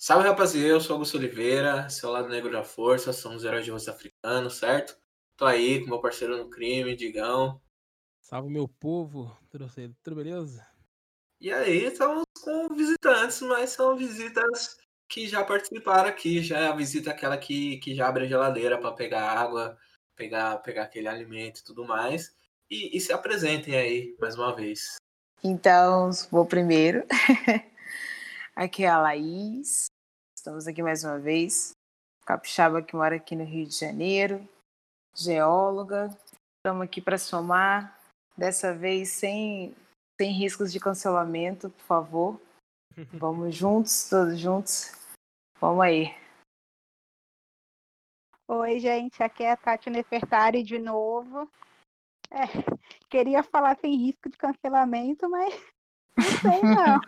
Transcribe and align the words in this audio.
Salve 0.00 0.28
rapaziada, 0.28 0.68
eu 0.68 0.80
sou 0.80 0.94
Augusto 0.94 1.18
Oliveira, 1.18 1.90
seu 1.90 2.12
lado 2.12 2.28
negro 2.28 2.52
da 2.52 2.62
força, 2.62 3.12
somos 3.12 3.42
heróis 3.42 3.64
de 3.64 3.72
rosto 3.72 3.90
africano, 3.90 4.48
certo? 4.48 4.96
Tô 5.36 5.44
aí 5.44 5.80
com 5.80 5.88
meu 5.88 6.00
parceiro 6.00 6.38
no 6.38 6.48
crime, 6.48 6.94
Digão. 6.94 7.60
Salve 8.20 8.48
meu 8.48 8.68
povo, 8.68 9.36
tudo, 9.50 9.66
tudo 10.00 10.14
beleza? 10.14 10.64
E 11.40 11.52
aí, 11.52 11.86
estamos 11.86 12.22
com 12.40 12.68
visitantes, 12.76 13.42
mas 13.42 13.70
são 13.70 13.96
visitas 13.96 14.76
que 15.08 15.26
já 15.26 15.44
participaram 15.44 16.08
aqui, 16.08 16.44
já 16.44 16.60
é 16.60 16.66
a 16.68 16.76
visita 16.76 17.10
aquela 17.10 17.36
que, 17.36 17.78
que 17.78 17.92
já 17.92 18.06
abre 18.06 18.24
a 18.24 18.28
geladeira 18.28 18.78
para 18.78 18.92
pegar 18.92 19.32
água, 19.32 19.76
pegar, 20.14 20.58
pegar 20.58 20.84
aquele 20.84 21.08
alimento 21.08 21.58
e 21.58 21.64
tudo 21.64 21.84
mais. 21.84 22.32
E, 22.70 22.96
e 22.96 23.00
se 23.00 23.12
apresentem 23.12 23.74
aí 23.74 24.16
mais 24.20 24.36
uma 24.36 24.54
vez. 24.54 24.94
Então, 25.42 26.10
vou 26.30 26.46
primeiro. 26.46 27.04
Aqui 28.60 28.82
é 28.82 28.88
a 28.88 28.98
Laís. 28.98 29.86
Estamos 30.36 30.66
aqui 30.66 30.82
mais 30.82 31.04
uma 31.04 31.16
vez. 31.16 31.70
Capixaba 32.26 32.82
que 32.82 32.96
mora 32.96 33.14
aqui 33.14 33.36
no 33.36 33.44
Rio 33.44 33.64
de 33.64 33.78
Janeiro. 33.78 34.44
Geóloga. 35.14 36.08
Estamos 36.56 36.84
aqui 36.84 37.00
para 37.00 37.16
somar. 37.18 37.96
Dessa 38.36 38.74
vez 38.74 39.10
sem, 39.10 39.72
sem 40.20 40.32
riscos 40.32 40.72
de 40.72 40.80
cancelamento, 40.80 41.70
por 41.70 41.84
favor. 41.84 42.40
Vamos 43.14 43.54
juntos, 43.54 44.08
todos 44.10 44.36
juntos. 44.40 44.90
Vamos 45.60 45.84
aí. 45.84 46.12
Oi, 48.48 48.80
gente. 48.80 49.22
Aqui 49.22 49.44
é 49.44 49.52
a 49.52 49.56
Tati 49.56 49.88
Nefertari 49.88 50.64
de 50.64 50.80
novo. 50.80 51.48
É, 52.28 52.42
queria 53.08 53.44
falar 53.44 53.78
sem 53.78 53.94
risco 53.94 54.28
de 54.28 54.36
cancelamento, 54.36 55.30
mas 55.30 55.54
não 56.18 56.24
sei, 56.24 56.60
não. 56.62 57.00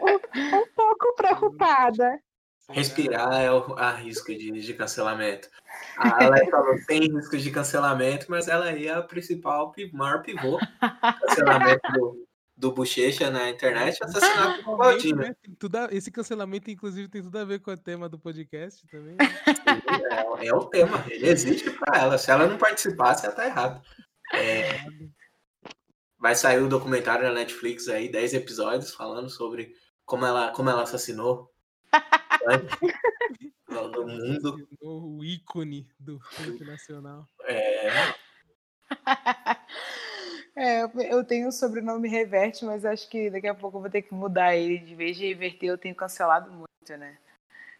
um, 0.00 0.14
um, 0.58 0.66
pouco 0.74 1.14
preocupada. 1.16 2.20
Respirar 2.68 3.40
é 3.40 3.50
o 3.50 3.74
a 3.76 3.90
risco 3.92 4.32
de, 4.32 4.52
de 4.52 4.74
cancelamento. 4.74 5.48
A 5.96 6.22
ela 6.22 6.36
falou 6.50 6.78
sem 6.78 7.00
risco 7.00 7.36
de 7.36 7.50
cancelamento, 7.50 8.26
mas 8.28 8.46
ela 8.46 8.66
aí 8.66 8.86
é 8.86 8.94
a 8.94 9.02
principal, 9.02 9.72
maior 9.92 10.22
pivô 10.22 10.58
cancelamento 11.26 11.92
do, 11.92 12.26
do 12.56 12.72
Bochecha 12.72 13.30
na 13.30 13.50
internet, 13.50 13.98
assassinato 14.04 14.62
do 14.62 14.76
Claudinho. 14.76 15.16
Né? 15.16 15.34
Esse 15.90 16.10
cancelamento, 16.10 16.70
inclusive, 16.70 17.08
tem 17.08 17.22
tudo 17.22 17.38
a 17.38 17.44
ver 17.44 17.58
com 17.60 17.72
o 17.72 17.76
tema 17.76 18.08
do 18.08 18.18
podcast 18.18 18.86
também. 18.86 19.16
Sim, 19.18 20.42
é, 20.42 20.46
é, 20.46 20.54
o 20.54 20.64
tema, 20.66 21.04
ele 21.08 21.28
existe 21.28 21.70
para 21.70 21.98
ela. 21.98 22.18
Se 22.18 22.30
ela 22.30 22.46
não 22.46 22.58
participasse, 22.58 23.26
ela 23.26 23.34
tá 23.34 23.46
errado. 23.46 23.82
É, 24.32 24.84
vai 26.20 26.34
sair 26.34 26.62
o 26.62 26.68
documentário 26.68 27.26
na 27.26 27.34
Netflix 27.34 27.88
aí, 27.88 28.10
10 28.10 28.34
episódios, 28.34 28.94
falando 28.94 29.30
sobre 29.30 29.74
como 30.04 30.26
ela, 30.26 30.52
como 30.52 30.68
ela 30.68 30.82
assassinou 30.82 31.50
no 33.68 34.06
mundo. 34.06 34.68
O 34.80 35.24
ícone 35.24 35.88
do 35.98 36.20
funk 36.20 36.62
nacional. 36.64 37.26
É. 37.44 37.88
É, 40.56 40.82
eu 40.82 41.24
tenho 41.24 41.48
o 41.48 41.52
sobrenome 41.52 42.08
Reverte, 42.08 42.64
mas 42.64 42.84
acho 42.84 43.08
que 43.08 43.30
daqui 43.30 43.46
a 43.46 43.54
pouco 43.54 43.78
eu 43.78 43.82
vou 43.82 43.88
ter 43.88 44.02
que 44.02 44.12
mudar 44.12 44.54
ele. 44.54 44.78
De 44.78 44.94
vez 44.94 45.16
de 45.16 45.28
reverter, 45.28 45.66
eu 45.68 45.78
tenho 45.78 45.94
cancelado 45.94 46.50
muito, 46.50 46.98
né? 46.98 47.16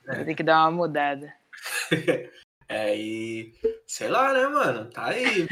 É. 0.07 0.17
Vou 0.17 0.25
ter 0.25 0.35
que 0.35 0.43
dar 0.43 0.63
uma 0.63 0.71
mudada. 0.71 1.35
É, 2.71 2.97
e 2.97 3.53
sei 3.85 4.07
lá, 4.07 4.33
né, 4.33 4.47
mano? 4.47 4.89
Tá 4.91 5.07
aí. 5.07 5.49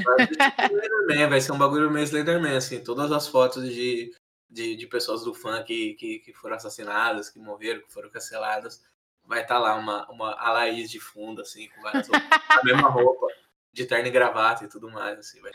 Vai 1.29 1.41
ser 1.41 1.51
um 1.51 1.59
bagulho 1.59 1.91
meio 1.91 2.05
Slenderman, 2.05 2.57
assim. 2.57 2.81
Todas 2.81 3.11
as 3.11 3.27
fotos 3.27 3.69
de, 3.69 4.15
de, 4.49 4.77
de 4.77 4.87
pessoas 4.87 5.25
do 5.25 5.35
fã 5.35 5.61
que, 5.65 5.95
que, 5.95 6.21
que, 6.21 6.33
foram 6.33 6.55
assassinadas, 6.55 7.29
que 7.29 7.41
morreram, 7.41 7.81
que 7.81 7.93
foram 7.93 8.09
canceladas. 8.09 8.85
Vai 9.25 9.43
estar 9.43 9.57
tá 9.57 9.61
lá 9.61 9.75
uma, 9.75 10.09
uma 10.09 10.33
a 10.35 10.53
Laís 10.53 10.89
de 10.89 11.01
fundo, 11.01 11.43
assim, 11.43 11.69
com 11.71 11.83
várias 11.83 12.09
a 12.49 12.65
mesma 12.65 12.89
roupa, 12.89 13.27
de 13.73 13.85
terno 13.85 14.07
e 14.07 14.13
gravata 14.13 14.65
e 14.65 14.69
tudo 14.69 14.89
mais, 14.89 15.19
assim. 15.19 15.41
Vai... 15.41 15.51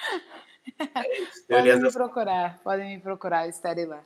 É 0.96 1.22
isso. 1.22 1.48
Podem 1.48 1.80
me 1.80 1.94
procurar, 1.94 2.60
podem 2.62 2.98
me 2.98 3.02
procurar, 3.02 3.48
estarei 3.48 3.86
lá. 3.86 4.04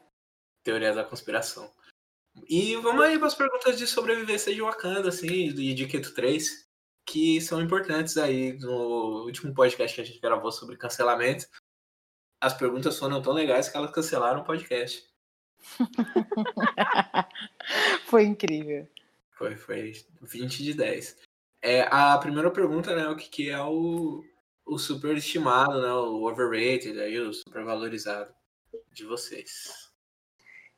Teorias 0.64 0.96
da 0.96 1.04
conspiração. 1.04 1.72
E 2.48 2.76
vamos 2.76 3.04
aí 3.04 3.18
para 3.18 3.28
as 3.28 3.36
perguntas 3.36 3.80
de 3.80 3.88
sobrevivência 3.88 4.54
de 4.54 4.62
Wakanda, 4.62 5.10
assim, 5.10 5.48
e 5.48 5.74
de 5.74 5.88
Keto 5.88 6.14
3 6.14 6.67
que 7.08 7.40
são 7.40 7.62
importantes 7.62 8.18
aí 8.18 8.60
no 8.60 9.24
último 9.24 9.54
podcast 9.54 9.96
que 9.96 10.02
a 10.02 10.04
gente 10.04 10.20
gravou 10.20 10.52
sobre 10.52 10.76
cancelamento. 10.76 11.48
As 12.40 12.54
perguntas 12.54 13.00
foram 13.00 13.22
tão 13.22 13.32
legais 13.32 13.70
que 13.70 13.78
elas 13.78 13.92
cancelaram 13.92 14.42
o 14.42 14.44
podcast. 14.44 15.10
foi 18.06 18.26
incrível. 18.26 18.86
Foi, 19.32 19.56
foi 19.56 19.94
20 20.22 20.64
de 20.64 20.74
10. 20.74 21.18
É, 21.62 21.88
a 21.90 22.18
primeira 22.18 22.52
pergunta, 22.52 22.94
né, 22.94 23.08
o 23.08 23.16
que, 23.16 23.30
que 23.30 23.50
é 23.50 23.62
o, 23.62 24.24
o 24.66 24.78
superestimado, 24.78 25.82
né, 25.82 25.94
o 25.94 26.30
overrated, 26.30 27.00
aí, 27.00 27.18
o 27.20 27.34
supervalorizado 27.34 28.34
de 28.92 29.06
vocês? 29.06 29.90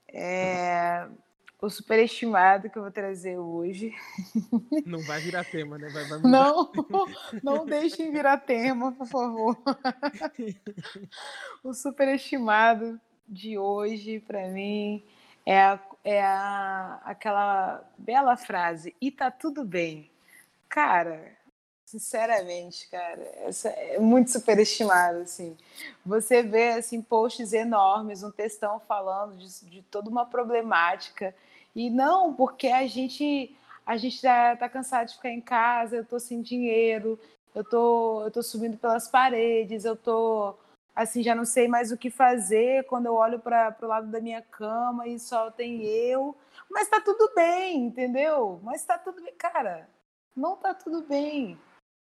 É, 0.07 1.09
o 1.61 1.69
superestimado 1.69 2.69
que 2.69 2.77
eu 2.77 2.83
vou 2.83 2.91
trazer 2.91 3.37
hoje. 3.37 3.93
Não 4.85 5.01
vai 5.01 5.19
virar 5.19 5.43
tema, 5.43 5.77
né? 5.77 5.89
Vai, 5.89 6.05
vai 6.05 6.19
não, 6.21 6.71
não 7.43 7.65
deixem 7.65 8.11
virar 8.11 8.37
tema, 8.37 8.91
por 8.93 9.07
favor. 9.07 9.57
O 11.63 11.73
superestimado 11.73 12.99
de 13.27 13.57
hoje, 13.57 14.19
para 14.21 14.47
mim, 14.47 15.03
é, 15.45 15.59
a, 15.61 15.79
é 16.03 16.21
a, 16.23 17.01
aquela 17.03 17.83
bela 17.97 18.37
frase: 18.37 18.95
e 19.01 19.11
tá 19.11 19.29
tudo 19.29 19.65
bem. 19.65 20.09
Cara, 20.69 21.37
sinceramente, 21.89 22.87
cara, 22.89 23.19
é 23.65 23.97
muito 23.99 24.31
superestimado, 24.31 25.19
assim. 25.21 25.57
Você 26.05 26.43
vê, 26.43 26.73
assim, 26.73 27.01
posts 27.01 27.51
enormes, 27.51 28.21
um 28.21 28.29
textão 28.29 28.79
falando 28.87 29.35
de, 29.37 29.65
de 29.65 29.81
toda 29.83 30.07
uma 30.09 30.25
problemática 30.25 31.33
e 31.75 31.89
não, 31.89 32.33
porque 32.33 32.67
a 32.67 32.85
gente 32.87 33.55
a 33.85 33.97
gente 33.97 34.21
já 34.21 34.55
tá 34.55 34.69
cansado 34.69 35.07
de 35.07 35.15
ficar 35.15 35.31
em 35.31 35.41
casa, 35.41 35.95
eu 35.95 36.05
tô 36.05 36.19
sem 36.19 36.41
dinheiro, 36.43 37.19
eu 37.55 37.63
tô 37.63 38.23
eu 38.23 38.31
tô 38.31 38.43
subindo 38.43 38.77
pelas 38.77 39.07
paredes, 39.07 39.83
eu 39.83 39.95
tô 39.95 40.55
assim, 40.95 41.23
já 41.23 41.33
não 41.33 41.45
sei 41.45 41.67
mais 41.67 41.91
o 41.91 41.97
que 41.97 42.11
fazer 42.11 42.85
quando 42.85 43.07
eu 43.07 43.15
olho 43.15 43.39
para 43.39 43.75
o 43.81 43.85
lado 43.87 44.07
da 44.07 44.21
minha 44.21 44.41
cama 44.43 45.07
e 45.07 45.19
só 45.19 45.49
tem 45.49 45.83
eu. 45.83 46.35
Mas 46.69 46.87
tá 46.87 47.01
tudo 47.01 47.31
bem, 47.35 47.85
entendeu? 47.85 48.59
Mas 48.63 48.83
tá 48.85 48.97
tudo 48.97 49.21
bem. 49.21 49.33
Cara, 49.35 49.89
não 50.35 50.55
tá 50.55 50.73
tudo 50.73 51.01
bem, 51.01 51.57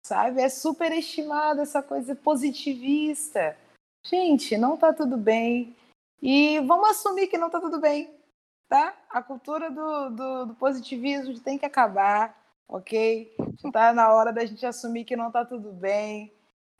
sabe? 0.02 0.40
É 0.40 0.48
superestimada 0.48 1.62
essa 1.62 1.82
coisa 1.82 2.14
positivista. 2.14 3.56
Gente, 4.04 4.56
não 4.56 4.76
tá 4.76 4.92
tudo 4.92 5.16
bem. 5.16 5.76
E 6.20 6.60
vamos 6.60 6.90
assumir 6.90 7.28
que 7.28 7.38
não 7.38 7.50
tá 7.50 7.60
tudo 7.60 7.80
bem 7.80 8.10
tá? 8.72 8.94
A 9.10 9.22
cultura 9.22 9.70
do, 9.70 10.08
do, 10.08 10.46
do 10.46 10.54
positivismo 10.54 11.38
tem 11.40 11.58
que 11.58 11.66
acabar, 11.66 12.34
ok? 12.66 13.30
Está 13.62 13.92
na 13.92 14.10
hora 14.10 14.32
da 14.32 14.46
gente 14.46 14.64
assumir 14.64 15.04
que 15.04 15.14
não 15.14 15.26
está 15.26 15.44
tudo 15.44 15.70
bem. 15.70 16.32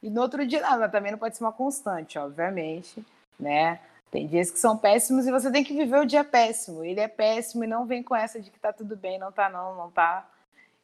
E 0.03 0.09
no 0.09 0.23
outro 0.23 0.47
dia, 0.47 0.63
não, 0.63 0.91
também 0.91 1.13
não 1.13 1.19
pode 1.19 1.37
ser 1.37 1.45
uma 1.45 1.53
constante, 1.53 2.19
obviamente, 2.19 3.05
né? 3.39 3.79
Tem 4.11 4.27
dias 4.27 4.51
que 4.51 4.59
são 4.59 4.79
péssimos 4.79 5.27
e 5.27 5.31
você 5.31 5.53
tem 5.53 5.63
que 5.63 5.75
viver 5.75 5.99
o 5.99 6.07
dia 6.07 6.25
péssimo. 6.25 6.83
Ele 6.83 6.99
é 6.99 7.09
péssimo 7.09 7.63
e 7.63 7.67
não 7.67 7.85
vem 7.85 8.03
com 8.03 8.17
essa 8.17 8.41
de 8.41 8.51
que 8.51 8.59
tá 8.59 8.73
tudo 8.73 8.97
bem, 8.97 9.19
não 9.19 9.31
tá 9.31 9.51
não, 9.51 9.77
não 9.77 9.91
tá. 9.91 10.27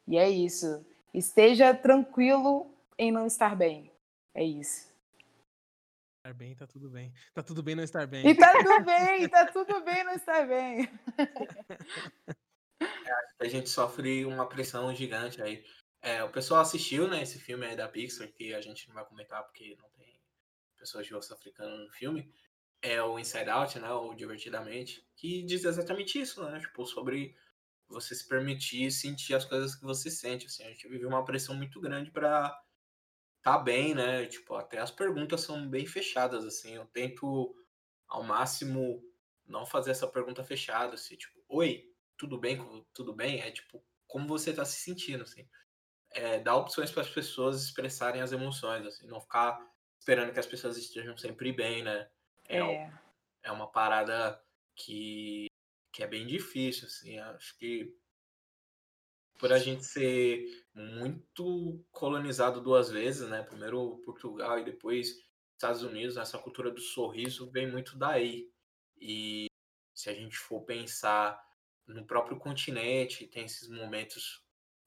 E 0.07 0.15
é 0.15 0.29
isso. 0.29 0.85
Esteja 1.13 1.73
tranquilo 1.73 2.73
em 2.97 3.11
não 3.11 3.25
estar 3.25 3.55
bem. 3.55 3.91
É 4.33 4.43
isso 4.43 4.89
estar 6.29 6.33
bem, 6.33 6.55
tá 6.55 6.67
tudo 6.67 6.89
bem. 6.89 7.13
Tá 7.33 7.43
tudo 7.43 7.63
bem 7.63 7.75
não 7.75 7.83
estar 7.83 8.07
bem. 8.07 8.27
E 8.27 8.35
tá 8.35 8.53
tudo 8.53 8.83
bem, 8.85 9.29
tá 9.29 9.45
tudo 9.47 9.81
bem 9.83 10.03
não 10.03 10.13
estar 10.13 10.47
bem. 10.47 10.89
É, 12.81 13.45
a 13.45 13.47
gente 13.47 13.69
sofre 13.69 14.25
uma 14.25 14.47
pressão 14.47 14.93
gigante 14.93 15.41
aí. 15.41 15.63
É, 16.01 16.23
o 16.23 16.29
pessoal 16.29 16.61
assistiu, 16.61 17.07
né, 17.07 17.21
esse 17.21 17.39
filme 17.39 17.65
aí 17.65 17.75
da 17.75 17.87
Pixar, 17.87 18.31
que 18.31 18.53
a 18.53 18.61
gente 18.61 18.87
não 18.87 18.95
vai 18.95 19.05
comentar 19.05 19.43
porque 19.43 19.75
não 19.81 19.89
tem 19.89 20.21
pessoas 20.77 21.05
de 21.05 21.15
osso 21.15 21.33
africano 21.33 21.83
no 21.83 21.91
filme. 21.91 22.31
É 22.81 23.01
o 23.01 23.19
Inside 23.19 23.49
Out, 23.49 23.79
né, 23.79 23.91
o 23.91 24.13
Divertidamente, 24.13 25.05
que 25.15 25.43
diz 25.43 25.65
exatamente 25.65 26.19
isso, 26.19 26.43
né, 26.49 26.59
tipo, 26.59 26.85
sobre 26.85 27.35
você 27.89 28.15
se 28.15 28.27
permitir 28.27 28.91
sentir 28.91 29.33
as 29.33 29.45
coisas 29.45 29.75
que 29.75 29.83
você 29.83 30.09
sente, 30.11 30.45
assim. 30.45 30.63
A 30.63 30.69
gente 30.69 30.87
vive 30.87 31.05
uma 31.05 31.25
pressão 31.25 31.55
muito 31.55 31.79
grande 31.81 32.11
para 32.11 32.55
tá 33.41 33.57
bem, 33.57 33.95
né? 33.95 34.25
Tipo, 34.25 34.55
até 34.55 34.79
as 34.79 34.91
perguntas 34.91 35.41
são 35.41 35.67
bem 35.67 35.85
fechadas, 35.85 36.45
assim. 36.45 36.75
Eu 36.75 36.85
tento 36.85 37.55
ao 38.07 38.23
máximo 38.23 39.01
não 39.45 39.65
fazer 39.65 39.91
essa 39.91 40.07
pergunta 40.07 40.43
fechada, 40.43 40.93
assim, 40.93 41.15
tipo, 41.15 41.39
oi, 41.47 41.83
tudo 42.17 42.37
bem? 42.37 42.85
Tudo 42.93 43.13
bem? 43.13 43.41
É 43.41 43.51
tipo, 43.51 43.83
como 44.07 44.27
você 44.27 44.53
tá 44.53 44.63
se 44.65 44.81
sentindo, 44.81 45.23
assim. 45.23 45.47
É, 46.11 46.39
dar 46.39 46.55
opções 46.55 46.91
para 46.91 47.01
as 47.01 47.09
pessoas 47.09 47.63
expressarem 47.63 48.21
as 48.21 48.31
emoções, 48.31 48.85
assim, 48.85 49.07
não 49.07 49.21
ficar 49.21 49.59
esperando 49.99 50.33
que 50.33 50.39
as 50.39 50.45
pessoas 50.45 50.77
estejam 50.77 51.17
sempre 51.17 51.51
bem, 51.51 51.83
né? 51.83 52.09
É, 52.47 52.59
é. 52.59 52.93
é 53.43 53.51
uma 53.51 53.71
parada 53.71 54.41
que, 54.75 55.47
que 55.99 56.03
é 56.03 56.07
bem 56.07 56.25
difícil, 56.25 56.87
assim. 56.87 57.19
Acho 57.19 57.57
que 57.57 57.93
por 59.37 59.51
a 59.51 59.59
gente 59.59 59.83
ser 59.85 60.45
muito 60.73 61.85
colonizado 61.91 62.61
duas 62.61 62.89
vezes, 62.89 63.27
né? 63.27 63.43
Primeiro 63.43 63.97
Portugal 64.05 64.57
e 64.57 64.63
depois 64.63 65.17
Estados 65.55 65.83
Unidos, 65.83 66.15
essa 66.15 66.37
cultura 66.37 66.71
do 66.71 66.79
sorriso 66.79 67.51
vem 67.51 67.69
muito 67.69 67.97
daí. 67.97 68.49
E 68.97 69.47
se 69.93 70.09
a 70.09 70.13
gente 70.13 70.37
for 70.37 70.61
pensar 70.61 71.37
no 71.85 72.05
próprio 72.05 72.39
continente, 72.39 73.27
tem 73.27 73.43
esses 73.43 73.67
momentos, 73.67 74.41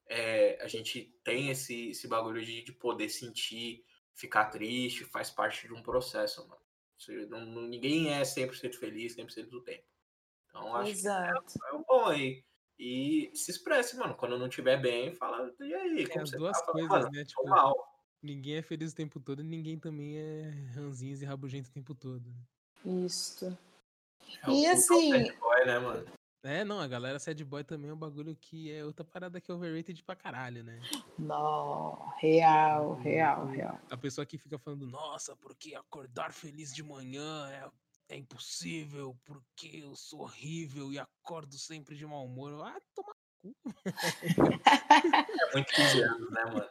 é, 0.08 0.58
a 0.62 0.66
gente 0.66 1.14
tem 1.22 1.50
esse, 1.50 1.90
esse 1.90 2.08
bagulho 2.08 2.42
de, 2.42 2.62
de 2.62 2.72
poder 2.72 3.10
sentir, 3.10 3.84
ficar 4.14 4.46
triste, 4.46 5.04
faz 5.04 5.30
parte 5.30 5.68
de 5.68 5.74
um 5.74 5.82
processo, 5.82 6.48
mano. 6.48 6.62
Não, 7.28 7.44
não, 7.44 7.62
ninguém 7.68 8.14
é 8.14 8.22
100% 8.22 8.76
feliz 8.76 9.14
100% 9.14 9.50
do 9.50 9.60
tempo. 9.62 9.91
Então, 10.54 10.76
acho 10.76 10.90
Exato. 10.90 11.44
que 11.46 11.58
é, 11.64 11.76
é 11.78 11.82
bom 11.88 12.04
aí. 12.06 12.44
E 12.78 13.30
se 13.34 13.50
expresse, 13.50 13.96
mano. 13.96 14.14
Quando 14.14 14.38
não 14.38 14.46
estiver 14.48 14.76
bem, 14.80 15.14
fala, 15.14 15.50
e 15.60 15.74
aí, 15.74 16.02
É, 16.02 16.08
como 16.08 16.22
as 16.22 16.30
você 16.30 16.36
duas 16.36 16.58
tá? 16.58 16.64
Fala, 16.66 16.72
coisas, 16.72 16.90
mano, 16.90 17.10
né? 17.10 17.24
Tipo, 17.24 17.48
mal. 17.48 18.02
ninguém 18.22 18.56
é 18.56 18.62
feliz 18.62 18.92
o 18.92 18.96
tempo 18.96 19.18
todo 19.20 19.40
e 19.40 19.44
ninguém 19.44 19.78
também 19.78 20.18
é 20.18 20.50
ranzinhos 20.74 21.22
e 21.22 21.24
rabugento 21.24 21.70
o 21.70 21.72
tempo 21.72 21.94
todo. 21.94 22.30
Isto. 22.84 23.56
É 24.46 24.50
E 24.50 24.66
assim- 24.66 25.10
bad 25.10 25.32
boy, 25.38 25.64
né, 25.64 25.78
mano? 25.78 26.06
É, 26.44 26.64
não, 26.64 26.80
a 26.80 26.88
galera 26.88 27.20
sad 27.20 27.44
boy 27.44 27.62
também 27.62 27.88
é 27.88 27.94
um 27.94 27.96
bagulho 27.96 28.34
que 28.34 28.72
é 28.72 28.84
outra 28.84 29.04
parada 29.04 29.40
que 29.40 29.48
é 29.48 29.54
overrated 29.54 30.02
pra 30.02 30.16
caralho, 30.16 30.64
né? 30.64 30.80
Não, 31.16 32.12
real, 32.18 32.90
O- 32.90 32.94
real, 32.94 33.46
real. 33.46 33.78
A 33.88 33.96
pessoa 33.96 34.26
que 34.26 34.36
fica 34.36 34.58
falando, 34.58 34.84
nossa, 34.84 35.36
porque 35.36 35.72
acordar 35.76 36.32
feliz 36.32 36.74
de 36.74 36.82
manhã 36.82 37.48
é, 37.52 37.70
é 38.12 38.16
impossível, 38.16 39.16
porque 39.24 39.80
eu 39.82 39.96
sou 39.96 40.20
horrível 40.20 40.92
e 40.92 40.98
acordo 40.98 41.58
sempre 41.58 41.96
de 41.96 42.06
mau 42.06 42.24
humor. 42.26 42.64
Ah, 42.66 42.78
toma 42.94 43.14
cu. 43.40 43.54
É 45.50 45.52
muito 45.54 45.72
15 45.74 46.02
anos, 46.02 46.30
né, 46.30 46.44
mano? 46.44 46.68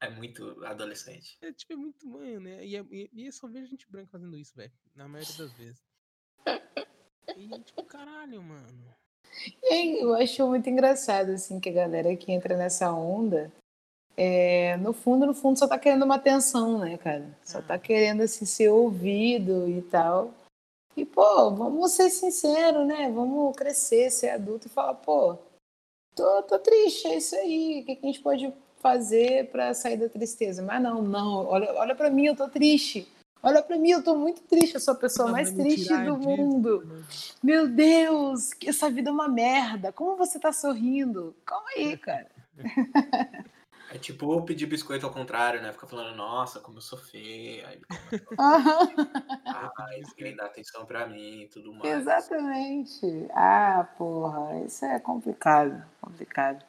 É 0.00 0.10
muito 0.10 0.64
adolescente. 0.64 1.38
É 1.40 1.52
tipo, 1.52 1.72
é 1.72 1.76
muito 1.76 2.06
manho, 2.08 2.40
né? 2.40 2.66
E, 2.66 2.76
é- 2.76 2.84
e, 2.90 3.10
e 3.12 3.26
eu 3.26 3.32
só 3.32 3.46
vejo 3.46 3.68
gente 3.68 3.88
branca 3.88 4.10
fazendo 4.10 4.36
isso, 4.36 4.52
velho. 4.56 4.72
Na 4.96 5.06
maioria 5.06 5.34
das 5.34 5.52
vezes. 5.52 5.80
E 7.36 7.48
tipo, 7.60 7.84
caralho, 7.84 8.42
mano. 8.42 8.94
E 9.62 10.02
eu 10.02 10.14
acho 10.14 10.46
muito 10.48 10.68
engraçado, 10.68 11.30
assim, 11.30 11.60
que 11.60 11.68
a 11.68 11.72
galera 11.72 12.14
que 12.16 12.32
entra 12.32 12.56
nessa 12.56 12.92
onda, 12.92 13.50
é, 14.16 14.76
no 14.78 14.92
fundo, 14.92 15.24
no 15.24 15.34
fundo, 15.34 15.58
só 15.58 15.68
tá 15.68 15.78
querendo 15.78 16.04
uma 16.04 16.16
atenção, 16.16 16.78
né, 16.78 16.98
cara? 16.98 17.38
Só 17.44 17.62
tá 17.62 17.78
querendo, 17.78 18.22
assim, 18.22 18.44
ser 18.44 18.68
ouvido 18.68 19.68
e 19.68 19.80
tal. 19.82 20.34
E, 20.96 21.04
pô, 21.04 21.50
vamos 21.50 21.92
ser 21.92 22.10
sinceros, 22.10 22.86
né? 22.86 23.10
Vamos 23.10 23.56
crescer, 23.56 24.10
ser 24.10 24.30
adulto 24.30 24.66
e 24.66 24.70
falar, 24.70 24.94
pô, 24.94 25.38
tô, 26.14 26.42
tô 26.42 26.58
triste, 26.58 27.08
é 27.08 27.16
isso 27.16 27.34
aí. 27.34 27.80
O 27.80 27.86
que, 27.86 27.96
que 27.96 28.06
a 28.06 28.08
gente 28.08 28.20
pode 28.20 28.52
fazer 28.80 29.50
pra 29.50 29.72
sair 29.72 29.96
da 29.96 30.08
tristeza? 30.08 30.62
Mas 30.62 30.82
não, 30.82 31.02
não, 31.02 31.46
olha, 31.46 31.72
olha 31.74 31.94
pra 31.94 32.10
mim, 32.10 32.26
eu 32.26 32.36
tô 32.36 32.48
triste. 32.48 33.08
Olha 33.42 33.60
pra 33.60 33.76
mim, 33.76 33.90
eu 33.90 34.04
tô 34.04 34.14
muito 34.14 34.40
triste, 34.42 34.74
eu 34.74 34.80
sou 34.80 34.94
a 34.94 34.96
pessoa 34.96 35.28
Ela 35.28 35.32
mais 35.32 35.50
triste 35.52 35.96
do 36.04 36.16
mundo. 36.16 36.84
né? 36.84 37.02
Meu 37.42 37.66
Deus, 37.66 38.52
que 38.52 38.68
essa 38.68 38.88
vida 38.88 39.10
é 39.10 39.12
uma 39.12 39.28
merda. 39.28 39.90
Como 39.90 40.16
você 40.16 40.38
tá 40.38 40.52
sorrindo? 40.52 41.34
Calma 41.44 41.68
aí, 41.76 41.96
cara. 41.96 42.30
É 43.92 43.98
tipo 43.98 44.42
pedir 44.46 44.64
biscoito 44.64 45.04
ao 45.04 45.12
contrário, 45.12 45.60
né? 45.60 45.70
Fica 45.70 45.86
falando, 45.86 46.16
nossa, 46.16 46.58
como 46.60 46.78
eu 46.78 46.80
sou 46.80 46.98
feio. 46.98 47.66
Aí 47.66 47.78
ah, 48.38 49.70
ninguém 50.16 50.34
dá 50.34 50.46
atenção 50.46 50.86
pra 50.86 51.06
mim 51.06 51.42
e 51.42 51.48
tudo 51.48 51.74
mais. 51.74 52.00
exatamente. 52.00 53.06
Ah, 53.32 53.86
porra, 53.98 54.64
isso 54.64 54.82
é 54.86 54.98
complicado, 54.98 55.84
complicado. 56.00 56.64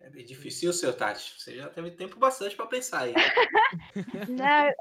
É 0.00 0.10
bem 0.10 0.22
difícil. 0.22 0.68
E 0.68 0.70
o 0.70 0.74
seu, 0.74 0.94
Tati? 0.94 1.40
Você 1.40 1.56
já 1.56 1.70
teve 1.70 1.92
tempo 1.92 2.18
bastante 2.18 2.54
pra 2.54 2.66
pensar 2.66 3.04
aí. 3.04 3.14
Né, 4.28 4.72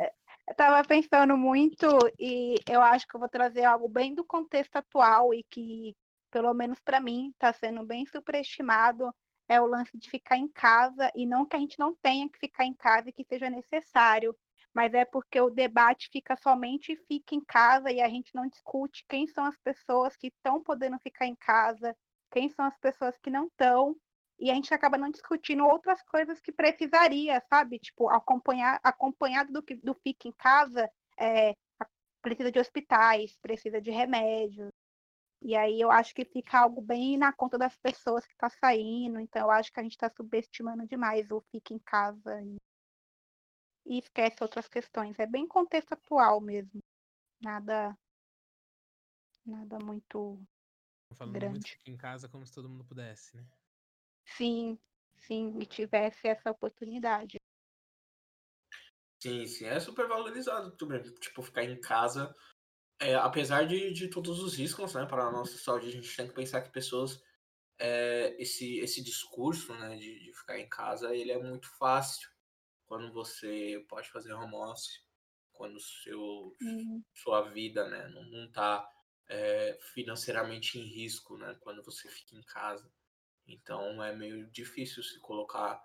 Eu 0.49 0.55
tava 0.55 0.85
pensando 0.85 1.37
muito 1.37 1.87
e 2.19 2.55
eu 2.67 2.81
acho 2.81 3.07
que 3.07 3.15
eu 3.15 3.19
vou 3.19 3.29
trazer 3.29 3.63
algo 3.63 3.87
bem 3.87 4.13
do 4.13 4.23
contexto 4.25 4.75
atual 4.75 5.33
e 5.33 5.43
que, 5.43 5.95
pelo 6.29 6.53
menos 6.53 6.79
para 6.79 6.99
mim, 6.99 7.29
está 7.29 7.53
sendo 7.53 7.85
bem 7.85 8.05
superestimado. 8.05 9.13
É 9.49 9.59
o 9.59 9.65
lance 9.65 9.97
de 9.97 10.09
ficar 10.09 10.37
em 10.37 10.47
casa 10.47 11.11
e 11.15 11.25
não 11.25 11.45
que 11.45 11.55
a 11.55 11.59
gente 11.59 11.77
não 11.79 11.93
tenha 11.95 12.29
que 12.29 12.39
ficar 12.39 12.65
em 12.65 12.73
casa 12.73 13.09
e 13.09 13.13
que 13.13 13.25
seja 13.25 13.49
necessário, 13.49 14.35
mas 14.73 14.93
é 14.93 15.03
porque 15.03 15.41
o 15.41 15.49
debate 15.49 16.09
fica 16.11 16.37
somente 16.37 16.95
fica 17.07 17.35
em 17.35 17.43
casa 17.43 17.91
e 17.91 17.99
a 17.99 18.07
gente 18.07 18.33
não 18.35 18.47
discute 18.47 19.03
quem 19.09 19.27
são 19.27 19.43
as 19.43 19.57
pessoas 19.57 20.15
que 20.15 20.27
estão 20.27 20.63
podendo 20.63 20.99
ficar 20.99 21.25
em 21.25 21.35
casa, 21.35 21.95
quem 22.31 22.47
são 22.49 22.63
as 22.63 22.77
pessoas 22.77 23.17
que 23.17 23.29
não 23.29 23.47
estão 23.47 23.95
e 24.39 24.49
a 24.49 24.53
gente 24.55 24.73
acaba 24.73 24.97
não 24.97 25.11
discutindo 25.11 25.65
outras 25.65 26.01
coisas 26.03 26.39
que 26.39 26.51
precisaria, 26.51 27.43
sabe? 27.49 27.77
Tipo, 27.79 28.09
acompanhar, 28.09 28.79
acompanhado 28.83 29.51
do 29.51 29.61
do 29.83 29.93
fica 29.95 30.27
em 30.27 30.31
casa, 30.31 30.89
é, 31.19 31.53
precisa 32.21 32.51
de 32.51 32.59
hospitais, 32.59 33.37
precisa 33.41 33.81
de 33.81 33.91
remédios. 33.91 34.71
E 35.41 35.55
aí 35.55 35.79
eu 35.79 35.89
acho 35.89 36.13
que 36.13 36.25
fica 36.25 36.59
algo 36.59 36.81
bem 36.81 37.17
na 37.17 37.31
conta 37.31 37.57
das 37.57 37.75
pessoas 37.77 38.25
que 38.25 38.33
está 38.33 38.49
saindo. 38.49 39.19
Então 39.19 39.43
eu 39.43 39.51
acho 39.51 39.71
que 39.71 39.79
a 39.79 39.83
gente 39.83 39.93
está 39.93 40.09
subestimando 40.09 40.85
demais 40.85 41.29
o 41.31 41.41
fica 41.51 41.73
em 41.73 41.79
casa 41.79 42.41
e, 42.41 42.57
e 43.85 43.99
esquece 43.99 44.43
outras 44.43 44.67
questões. 44.67 45.17
É 45.19 45.25
bem 45.25 45.47
contexto 45.47 45.93
atual 45.93 46.41
mesmo. 46.41 46.79
Nada, 47.41 47.97
nada 49.45 49.79
muito 49.79 50.41
Falando 51.13 51.47
muito 51.47 51.63
Grande. 51.63 51.71
fica 51.71 51.91
em 51.91 51.97
casa 51.97 52.29
como 52.29 52.45
se 52.45 52.53
todo 52.53 52.69
mundo 52.69 52.85
pudesse, 52.85 53.35
né? 53.35 53.45
sim, 54.25 54.79
sim, 55.17 55.57
e 55.59 55.65
tivesse 55.65 56.27
essa 56.27 56.51
oportunidade. 56.51 57.37
Sim, 59.21 59.45
sim, 59.47 59.65
é 59.65 59.79
super 59.79 60.07
valorizado 60.07 60.71
também. 60.77 61.03
Tipo, 61.15 61.41
ficar 61.41 61.63
em 61.63 61.79
casa, 61.79 62.33
é, 62.99 63.15
apesar 63.15 63.65
de, 63.65 63.91
de 63.91 64.09
todos 64.09 64.39
os 64.41 64.55
riscos, 64.57 64.93
né, 64.93 65.05
para 65.05 65.25
a 65.25 65.31
nossa 65.31 65.57
saúde, 65.57 65.87
a 65.87 65.91
gente 65.91 66.15
tem 66.15 66.27
que 66.27 66.33
pensar 66.33 66.61
que 66.61 66.71
pessoas, 66.71 67.21
é, 67.79 68.35
esse, 68.41 68.79
esse 68.79 69.03
discurso, 69.03 69.73
né, 69.75 69.95
de, 69.97 70.19
de 70.19 70.33
ficar 70.33 70.59
em 70.59 70.69
casa, 70.69 71.15
ele 71.15 71.31
é 71.31 71.39
muito 71.41 71.69
fácil 71.77 72.29
quando 72.85 73.11
você 73.13 73.85
pode 73.89 74.09
fazer 74.09 74.33
home 74.33 74.55
office, 74.55 75.03
quando 75.53 75.79
seu, 75.79 76.57
Uhum. 76.61 77.03
sua 77.13 77.49
vida, 77.49 77.87
né, 77.89 78.07
não, 78.09 78.23
não 78.25 78.51
tá 78.51 78.89
é, 79.27 79.77
financeiramente 79.93 80.79
em 80.79 80.83
risco, 80.83 81.37
né, 81.37 81.55
quando 81.61 81.83
você 81.83 82.09
fica 82.09 82.35
em 82.35 82.43
casa. 82.43 82.91
Então 83.47 84.03
é 84.03 84.15
meio 84.15 84.49
difícil 84.51 85.03
se 85.03 85.19
colocar. 85.19 85.81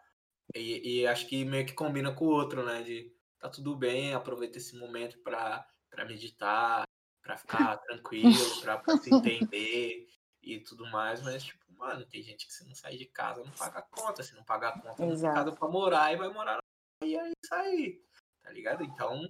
E, 0.55 1.01
e 1.03 1.07
acho 1.07 1.29
que 1.29 1.45
meio 1.45 1.67
que 1.67 1.73
combina 1.75 2.15
com 2.15 2.27
o 2.27 2.31
outro, 2.31 2.65
né? 2.65 2.83
De 2.83 3.13
tá 3.39 3.49
tudo 3.51 3.77
bem, 3.77 4.15
aproveita 4.15 4.59
esse 4.59 4.77
momento 4.79 5.19
para 5.23 5.69
para 5.91 6.05
meditar, 6.05 6.85
para 7.25 7.39
ficar 7.39 7.79
tranquilo, 7.79 8.61
para 8.61 8.99
se 8.99 9.13
entender 9.13 10.07
e 10.43 10.61
tudo 10.61 10.87
mais. 10.91 11.23
Mas, 11.23 11.43
tipo, 11.43 11.65
mano, 11.73 12.05
tem 12.05 12.23
gente 12.23 12.47
que 12.47 12.53
se 12.53 12.65
não 12.67 12.75
sair 12.75 12.99
de 12.99 13.07
casa 13.07 13.43
não 13.43 13.51
paga 13.53 13.79
a 13.79 13.83
conta. 13.83 14.23
Se 14.23 14.35
não 14.35 14.45
pagar 14.45 14.69
a 14.69 14.73
conta, 14.75 14.89
não 14.89 14.97
tem 14.97 15.11
Exato. 15.11 15.35
casa 15.35 15.53
pra 15.53 15.69
morar 15.69 16.13
e 16.13 16.17
vai 16.17 16.29
morar 16.29 16.57
na 16.57 17.07
e 17.07 17.17
é 17.17 17.29
isso 17.29 17.55
aí. 17.55 18.01
Tá 18.43 18.51
ligado? 18.51 18.85
Então, 18.85 19.27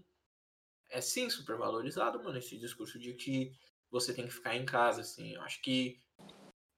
é 0.90 1.00
sim 1.00 1.30
super 1.30 1.56
valorizado, 1.56 2.22
mano, 2.22 2.36
esse 2.36 2.58
discurso 2.58 2.98
de 2.98 3.14
que 3.14 3.56
você 3.90 4.12
tem 4.12 4.26
que 4.26 4.34
ficar 4.34 4.56
em 4.56 4.66
casa, 4.66 5.00
assim. 5.00 5.34
Eu 5.34 5.42
acho 5.42 5.62
que 5.62 6.00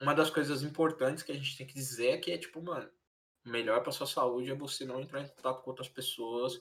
uma 0.00 0.14
das 0.14 0.30
coisas 0.30 0.62
importantes 0.62 1.22
que 1.22 1.32
a 1.32 1.34
gente 1.34 1.56
tem 1.56 1.66
que 1.66 1.74
dizer 1.74 2.08
é 2.08 2.18
que 2.18 2.30
é 2.30 2.38
tipo, 2.38 2.62
mano, 2.62 2.90
o 3.44 3.48
melhor 3.48 3.82
pra 3.82 3.92
sua 3.92 4.06
saúde 4.06 4.50
é 4.50 4.54
você 4.54 4.84
não 4.84 5.00
entrar 5.00 5.22
em 5.22 5.28
contato 5.28 5.62
com 5.62 5.70
outras 5.70 5.88
pessoas, 5.88 6.60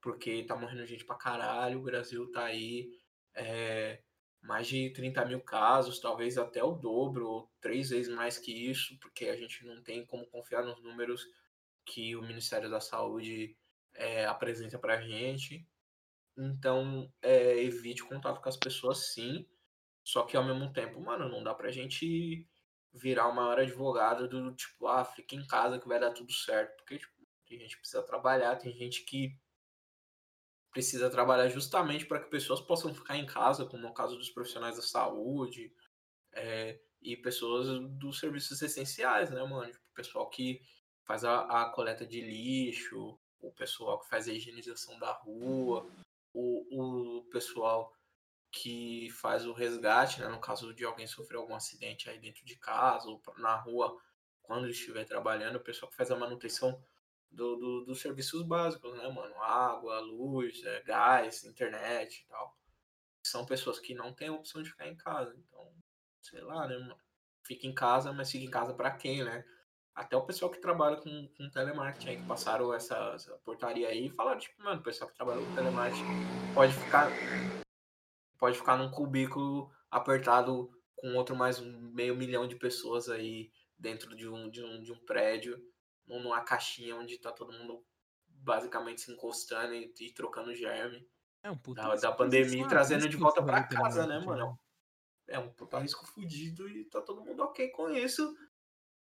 porque 0.00 0.44
tá 0.44 0.56
morrendo 0.56 0.86
gente 0.86 1.04
pra 1.04 1.16
caralho, 1.16 1.80
o 1.80 1.82
Brasil 1.82 2.30
tá 2.32 2.44
aí, 2.44 2.98
é, 3.34 4.02
mais 4.42 4.66
de 4.66 4.90
30 4.90 5.24
mil 5.24 5.40
casos, 5.40 6.00
talvez 6.00 6.38
até 6.38 6.62
o 6.62 6.72
dobro, 6.72 7.28
ou 7.28 7.52
três 7.60 7.90
vezes 7.90 8.14
mais 8.14 8.38
que 8.38 8.52
isso, 8.52 8.98
porque 9.00 9.26
a 9.26 9.36
gente 9.36 9.64
não 9.64 9.82
tem 9.82 10.04
como 10.06 10.26
confiar 10.26 10.64
nos 10.64 10.82
números 10.82 11.26
que 11.86 12.16
o 12.16 12.22
Ministério 12.22 12.70
da 12.70 12.80
Saúde 12.80 13.56
é, 13.94 14.26
apresenta 14.26 14.78
pra 14.78 15.00
gente. 15.00 15.66
Então, 16.36 17.12
é, 17.22 17.62
evite 17.62 18.02
contato 18.02 18.40
com 18.40 18.48
as 18.48 18.56
pessoas 18.56 19.12
sim, 19.12 19.46
só 20.02 20.24
que 20.24 20.36
ao 20.36 20.44
mesmo 20.44 20.72
tempo, 20.72 21.00
mano, 21.00 21.28
não 21.28 21.42
dá 21.42 21.54
pra 21.54 21.70
gente 21.70 22.46
virar 22.92 23.28
o 23.28 23.34
maior 23.34 23.58
advogado 23.58 24.28
do 24.28 24.54
tipo, 24.54 24.86
ah, 24.86 25.04
fica 25.04 25.34
em 25.34 25.46
casa 25.46 25.78
que 25.78 25.88
vai 25.88 25.98
dar 25.98 26.12
tudo 26.12 26.32
certo. 26.32 26.76
Porque, 26.76 26.98
tipo, 26.98 27.14
gente 27.58 27.78
precisa 27.78 28.02
trabalhar, 28.02 28.56
tem 28.56 28.72
gente 28.72 29.04
que 29.04 29.36
precisa 30.74 31.08
trabalhar 31.08 31.48
justamente 31.48 32.04
para 32.04 32.18
que 32.18 32.28
pessoas 32.28 32.60
possam 32.60 32.92
ficar 32.92 33.16
em 33.16 33.24
casa, 33.24 33.64
como 33.64 33.86
é 33.86 33.90
o 33.90 33.94
caso 33.94 34.18
dos 34.18 34.28
profissionais 34.28 34.74
da 34.74 34.82
saúde, 34.82 35.72
é, 36.32 36.80
e 37.00 37.16
pessoas 37.16 37.68
dos 37.92 38.18
serviços 38.18 38.60
essenciais, 38.60 39.30
né, 39.30 39.40
mano? 39.44 39.70
Tipo, 39.70 39.84
o 39.92 39.94
pessoal 39.94 40.28
que 40.28 40.60
faz 41.04 41.24
a, 41.24 41.62
a 41.62 41.70
coleta 41.70 42.04
de 42.04 42.20
lixo, 42.20 43.16
o 43.40 43.52
pessoal 43.52 44.00
que 44.00 44.08
faz 44.08 44.28
a 44.28 44.32
higienização 44.32 44.98
da 44.98 45.12
rua, 45.12 45.88
o, 46.32 47.18
o 47.20 47.24
pessoal 47.30 47.94
que 48.50 49.08
faz 49.10 49.46
o 49.46 49.52
resgate, 49.52 50.20
né, 50.20 50.26
no 50.26 50.40
caso 50.40 50.74
de 50.74 50.84
alguém 50.84 51.06
sofrer 51.06 51.36
algum 51.36 51.54
acidente 51.54 52.10
aí 52.10 52.18
dentro 52.18 52.44
de 52.44 52.56
casa 52.56 53.08
ou 53.08 53.22
na 53.36 53.54
rua, 53.54 53.96
quando 54.42 54.68
estiver 54.68 55.04
trabalhando, 55.04 55.56
o 55.56 55.60
pessoal 55.60 55.88
que 55.88 55.96
faz 55.96 56.10
a 56.10 56.16
manutenção 56.16 56.82
do, 57.34 57.56
do, 57.56 57.84
dos 57.84 58.00
serviços 58.00 58.42
básicos, 58.42 58.96
né, 58.96 59.08
mano? 59.08 59.34
Água, 59.42 60.00
luz, 60.00 60.62
é, 60.64 60.82
gás, 60.82 61.44
internet 61.44 62.22
e 62.22 62.28
tal. 62.28 62.56
São 63.22 63.44
pessoas 63.44 63.78
que 63.78 63.94
não 63.94 64.12
têm 64.12 64.30
opção 64.30 64.62
de 64.62 64.70
ficar 64.70 64.88
em 64.88 64.96
casa. 64.96 65.34
Então, 65.36 65.72
sei 66.22 66.40
lá, 66.42 66.66
né, 66.66 66.76
mano? 66.78 66.98
Fica 67.42 67.66
em 67.66 67.74
casa, 67.74 68.12
mas 68.12 68.30
fica 68.30 68.44
em 68.44 68.50
casa 68.50 68.72
para 68.72 68.90
quem, 68.90 69.24
né? 69.24 69.44
Até 69.94 70.16
o 70.16 70.26
pessoal 70.26 70.50
que 70.50 70.60
trabalha 70.60 70.96
com, 70.96 71.28
com 71.36 71.50
telemarketing 71.50 72.08
aí, 72.08 72.16
que 72.16 72.26
passaram 72.26 72.74
essa, 72.74 72.96
essa 73.14 73.36
portaria 73.44 73.88
aí, 73.88 74.10
falaram, 74.10 74.40
tipo, 74.40 74.60
mano, 74.62 74.80
o 74.80 74.82
pessoal 74.82 75.08
que 75.08 75.16
trabalha 75.16 75.40
com 75.40 75.54
telemarketing 75.54 76.04
pode 76.52 76.72
ficar 76.72 77.10
pode 78.38 78.58
ficar 78.58 78.76
num 78.76 78.90
cubículo 78.90 79.70
apertado 79.90 80.68
com 80.96 81.14
outro 81.14 81.36
mais 81.36 81.60
um 81.60 81.92
meio 81.92 82.16
milhão 82.16 82.48
de 82.48 82.56
pessoas 82.56 83.08
aí 83.08 83.50
dentro 83.78 84.14
de 84.16 84.28
um, 84.28 84.50
de 84.50 84.62
um, 84.62 84.82
de 84.82 84.92
um 84.92 84.98
prédio, 85.04 85.58
numa 86.06 86.40
caixinha 86.42 86.96
onde 86.96 87.18
tá 87.18 87.32
todo 87.32 87.52
mundo 87.52 87.84
basicamente 88.28 89.00
se 89.00 89.12
encostando 89.12 89.74
e, 89.74 89.92
e 90.00 90.12
trocando 90.12 90.54
germe. 90.54 91.08
É 91.42 91.50
um 91.50 91.58
puta 91.58 91.82
da, 91.82 91.94
da 91.94 92.12
pandemia 92.12 92.62
e 92.62 92.68
trazendo 92.68 93.08
de 93.08 93.16
volta 93.16 93.42
para 93.42 93.64
casa, 93.64 94.06
né, 94.06 94.18
mano? 94.18 94.58
É 95.26 95.38
um 95.38 95.50
puta 95.50 95.78
risco 95.78 96.06
fudido 96.06 96.68
e 96.68 96.84
tá 96.84 97.00
todo 97.00 97.24
mundo 97.24 97.42
ok 97.42 97.68
com 97.70 97.90
isso. 97.90 98.36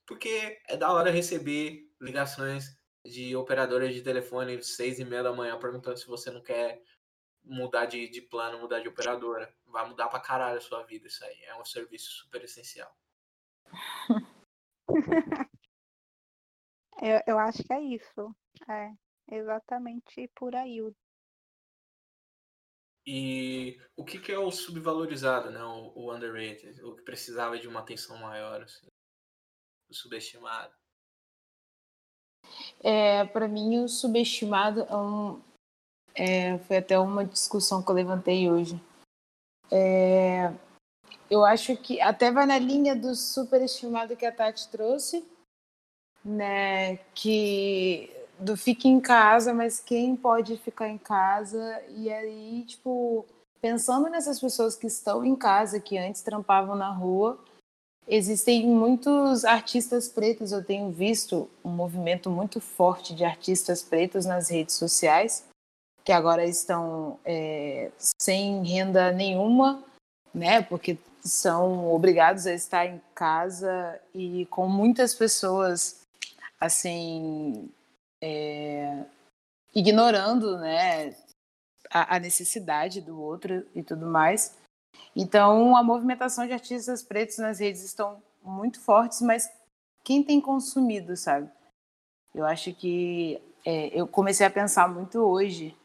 Porque 0.05 0.59
é 0.67 0.77
da 0.77 0.91
hora 0.91 1.11
receber 1.11 1.91
ligações 1.99 2.77
de 3.05 3.35
operadoras 3.35 3.93
de 3.93 4.01
telefone 4.01 4.61
seis 4.63 4.99
e 4.99 5.05
meia 5.05 5.23
da 5.23 5.33
manhã 5.33 5.57
perguntando 5.59 5.97
se 5.97 6.07
você 6.07 6.31
não 6.31 6.41
quer 6.41 6.81
mudar 7.43 7.85
de, 7.85 8.09
de 8.09 8.21
plano, 8.21 8.59
mudar 8.59 8.79
de 8.79 8.87
operadora. 8.87 9.53
Vai 9.65 9.87
mudar 9.87 10.07
pra 10.07 10.19
caralho 10.19 10.57
a 10.57 10.61
sua 10.61 10.83
vida 10.83 11.07
isso 11.07 11.23
aí. 11.23 11.43
É 11.43 11.55
um 11.59 11.65
serviço 11.65 12.11
super 12.11 12.43
essencial. 12.43 12.95
eu, 17.01 17.21
eu 17.27 17.39
acho 17.39 17.63
que 17.63 17.73
é 17.73 17.81
isso. 17.81 18.35
É 18.69 18.91
exatamente 19.35 20.29
por 20.35 20.55
aí. 20.55 20.81
E 23.05 23.79
o 23.95 24.03
que, 24.03 24.19
que 24.19 24.31
é 24.31 24.39
o 24.39 24.51
subvalorizado, 24.51 25.49
né? 25.49 25.63
O, 25.63 25.93
o, 25.95 26.13
underrated, 26.13 26.81
o 26.83 26.95
que 26.95 27.03
precisava 27.03 27.57
de 27.57 27.67
uma 27.67 27.79
atenção 27.79 28.17
maior, 28.17 28.61
assim, 28.61 28.87
o 29.89 29.93
subestimado. 29.93 30.73
É, 32.83 33.25
para 33.25 33.47
mim, 33.47 33.79
o 33.83 33.87
subestimado 33.87 34.81
é 34.81 34.95
um, 34.95 35.41
é, 36.13 36.57
foi 36.59 36.77
até 36.77 36.97
uma 36.99 37.23
discussão 37.23 37.81
que 37.81 37.89
eu 37.89 37.95
levantei 37.95 38.49
hoje. 38.49 38.81
É, 39.71 40.51
eu 41.29 41.45
acho 41.45 41.77
que 41.77 42.01
até 42.01 42.31
vai 42.31 42.45
na 42.45 42.57
linha 42.57 42.95
do 42.95 43.13
superestimado 43.15 44.17
que 44.17 44.25
a 44.25 44.31
Tati 44.31 44.67
trouxe, 44.69 45.25
né? 46.27 46.97
Que 47.15 48.11
do 48.39 48.55
fique 48.55 48.87
em 48.87 48.99
casa, 48.99 49.53
mas 49.53 49.79
quem 49.79 50.15
pode 50.15 50.57
ficar 50.57 50.89
em 50.89 50.97
casa? 50.97 51.81
E 51.95 52.11
aí, 52.11 52.63
tipo, 52.67 53.25
pensando 53.61 54.09
nessas 54.09 54.39
pessoas 54.39 54.75
que 54.75 54.87
estão 54.87 55.25
em 55.25 55.35
casa, 55.35 55.79
que 55.79 55.97
antes 55.97 56.21
trampavam 56.21 56.75
na 56.75 56.91
rua, 56.91 57.39
existem 58.07 58.67
muitos 58.67 59.45
artistas 59.45 60.07
pretos. 60.07 60.51
Eu 60.51 60.63
tenho 60.63 60.91
visto 60.91 61.49
um 61.63 61.69
movimento 61.69 62.29
muito 62.29 62.61
forte 62.61 63.15
de 63.15 63.25
artistas 63.25 63.81
pretos 63.81 64.25
nas 64.25 64.49
redes 64.49 64.75
sociais 64.75 65.47
que 66.07 66.13
agora 66.13 66.45
estão 66.45 67.19
é, 67.25 67.91
sem 67.97 68.63
renda 68.63 69.11
nenhuma, 69.11 69.83
né? 70.33 70.61
Porque 70.61 70.97
são 71.19 71.93
obrigados 71.93 72.47
a 72.47 72.53
estar 72.53 72.85
em 72.85 73.01
casa 73.13 73.99
e 74.15 74.45
com 74.45 74.69
muitas 74.69 75.13
pessoas 75.13 76.06
assim 76.59 77.69
é, 78.21 79.05
ignorando, 79.73 80.57
né? 80.57 81.15
A, 81.89 82.15
a 82.15 82.19
necessidade 82.19 82.99
do 82.99 83.19
outro 83.21 83.65
e 83.73 83.81
tudo 83.81 84.05
mais. 84.05 84.57
Então, 85.15 85.75
a 85.75 85.83
movimentação 85.83 86.45
de 86.45 86.53
artistas 86.53 87.01
pretos 87.01 87.37
nas 87.37 87.59
redes 87.59 87.83
estão 87.83 88.21
muito 88.43 88.79
fortes, 88.79 89.21
mas 89.21 89.49
quem 90.03 90.23
tem 90.23 90.41
consumido, 90.41 91.15
sabe? 91.15 91.49
Eu 92.33 92.45
acho 92.45 92.73
que 92.73 93.41
é, 93.65 93.87
eu 93.99 94.07
comecei 94.07 94.45
a 94.45 94.51
pensar 94.51 94.87
muito 94.87 95.19
hoje 95.19 95.75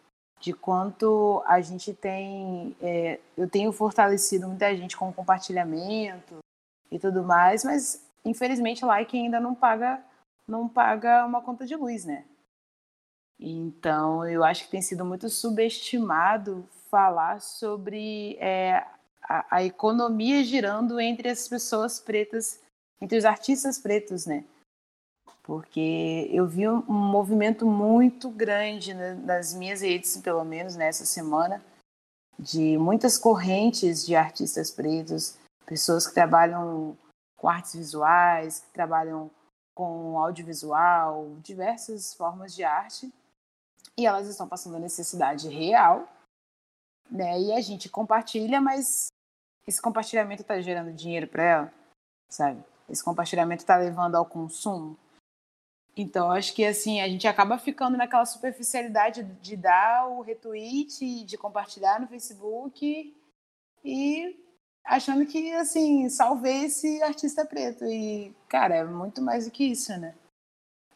de 0.41 0.53
quanto 0.53 1.43
a 1.47 1.61
gente 1.61 1.95
tem. 1.95 2.77
É, 2.81 3.19
eu 3.37 3.49
tenho 3.49 3.73
fortalecido 3.73 4.49
muita 4.49 4.77
gente 4.77 4.97
com 4.97 5.13
compartilhamento 5.13 6.39
e 6.91 6.99
tudo 6.99 7.23
mais, 7.23 7.65
mas 7.65 8.05
infelizmente 8.25 8.85
like 8.85 9.17
ainda 9.17 9.41
não 9.41 9.55
paga 9.55 10.03
não 10.49 10.69
paga 10.69 11.25
uma 11.25 11.43
conta 11.43 11.67
de 11.67 11.77
luz, 11.77 12.05
né? 12.05 12.25
Então 13.39 14.27
eu 14.29 14.45
acho 14.45 14.65
que 14.65 14.71
tem 14.71 14.83
sido 14.83 15.05
muito 15.05 15.29
subestimado 15.29 16.69
falar 16.91 17.41
sobre 17.41 18.37
é, 18.37 18.87
a, 19.23 19.57
a 19.57 19.65
economia 19.65 20.45
girando 20.45 21.01
entre 21.01 21.29
as 21.29 21.49
pessoas 21.49 21.99
pretas, 21.99 22.61
entre 23.01 23.19
os 23.19 23.25
artistas 23.25 23.79
pretos, 23.79 24.27
né? 24.27 24.45
porque 25.43 26.29
eu 26.33 26.47
vi 26.47 26.69
um, 26.69 26.83
movimento 26.87 27.67
muito 27.67 28.31
grande 28.31 28.95
nas 28.95 29.53
minhas 29.53 29.81
redes, 29.81 30.17
pelo 30.19 30.45
menos 30.45 30.77
nessa 30.77 31.05
semana, 31.05 31.63
de 32.39 32.79
muitas 32.79 33.19
correntes 33.19 34.07
de 34.07 34.15
artistas 34.15 34.71
pretos, 34.71 35.37
pessoas 35.67 36.07
que 36.07 36.15
trabalham 36.15 36.97
com 37.37 37.49
artes 37.49 37.75
visuais, 37.75 38.61
que 38.61 38.73
trabalham 38.73 39.31
com 39.75 40.19
audiovisual, 40.19 41.37
diversas 41.41 42.15
formas 42.15 42.55
de 42.55 42.65
arte, 42.65 43.13
e 43.97 44.07
elas 44.07 44.29
estão 44.29 44.49
passando 44.49 44.77
a 44.77 44.81
necessidade 44.81 45.49
real, 45.49 46.09
né? 47.11 47.41
E 47.41 47.53
a 47.53 47.61
gente 47.61 47.89
compartilha, 47.89 48.61
mas 48.61 49.09
esse 49.67 49.81
compartilhamento 49.81 50.43
está 50.43 50.61
gerando 50.61 50.93
dinheiro 50.93 51.29
para 51.29 51.43
ela, 51.43 51.75
sabe? 52.29 52.63
Esse 52.89 53.05
compartilhamento 53.05 53.63
está 53.63 53.77
levando 53.77 54.17
ao 54.17 54.27
consumo. 54.27 54.99
Então, 55.97 56.31
acho 56.31 56.55
que 56.55 56.65
assim, 56.65 57.01
a 57.01 57.09
gente 57.09 57.29
acaba 57.29 57.59
ficando 57.59 57.99
naquela 57.99 58.25
superficialidade 58.25 59.23
de 59.23 59.57
dar 59.57 60.09
o 60.09 60.23
retweet, 60.23 61.25
de 61.25 61.37
compartilhar 61.37 62.01
no 62.01 62.09
Facebook 62.09 63.15
e 63.85 64.42
achando 64.85 65.27
que, 65.27 65.53
assim, 65.55 66.09
salvei 66.09 66.65
esse 66.65 67.03
artista 67.03 67.45
preto. 67.45 67.85
E, 67.85 68.35
cara, 68.49 68.77
é 68.77 68.85
muito 68.85 69.23
mais 69.23 69.45
do 69.47 69.51
que 69.51 69.65
isso, 69.65 69.97
né? 69.99 70.15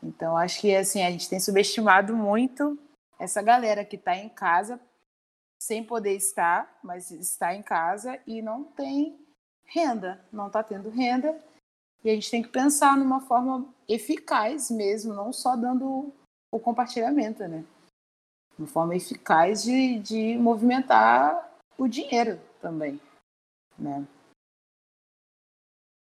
Então, 0.02 0.36
acho 0.36 0.60
que, 0.60 0.74
assim, 0.74 1.02
a 1.02 1.10
gente 1.10 1.28
tem 1.28 1.40
subestimado 1.40 2.14
muito 2.14 2.78
essa 3.18 3.42
galera 3.42 3.84
que 3.84 3.96
está 3.96 4.14
em 4.16 4.28
casa 4.28 4.80
sem 5.60 5.82
poder 5.82 6.14
estar, 6.14 6.78
mas 6.82 7.10
está 7.10 7.54
em 7.54 7.62
casa 7.62 8.20
e 8.26 8.42
não 8.42 8.64
tem 8.64 9.18
renda, 9.64 10.24
não 10.30 10.46
está 10.46 10.62
tendo 10.62 10.90
renda 10.90 11.36
e 12.04 12.10
a 12.10 12.14
gente 12.14 12.30
tem 12.30 12.42
que 12.42 12.48
pensar 12.48 12.96
numa 12.96 13.20
forma 13.20 13.66
eficaz 13.88 14.70
mesmo, 14.70 15.12
não 15.12 15.32
só 15.32 15.56
dando 15.56 16.12
o 16.52 16.60
compartilhamento, 16.60 17.46
né? 17.48 17.64
Uma 18.56 18.68
forma 18.68 18.94
eficaz 18.94 19.64
de, 19.64 19.98
de 19.98 20.38
movimentar 20.38 21.50
o 21.76 21.88
dinheiro 21.88 22.40
também, 22.60 23.00
né? 23.78 24.06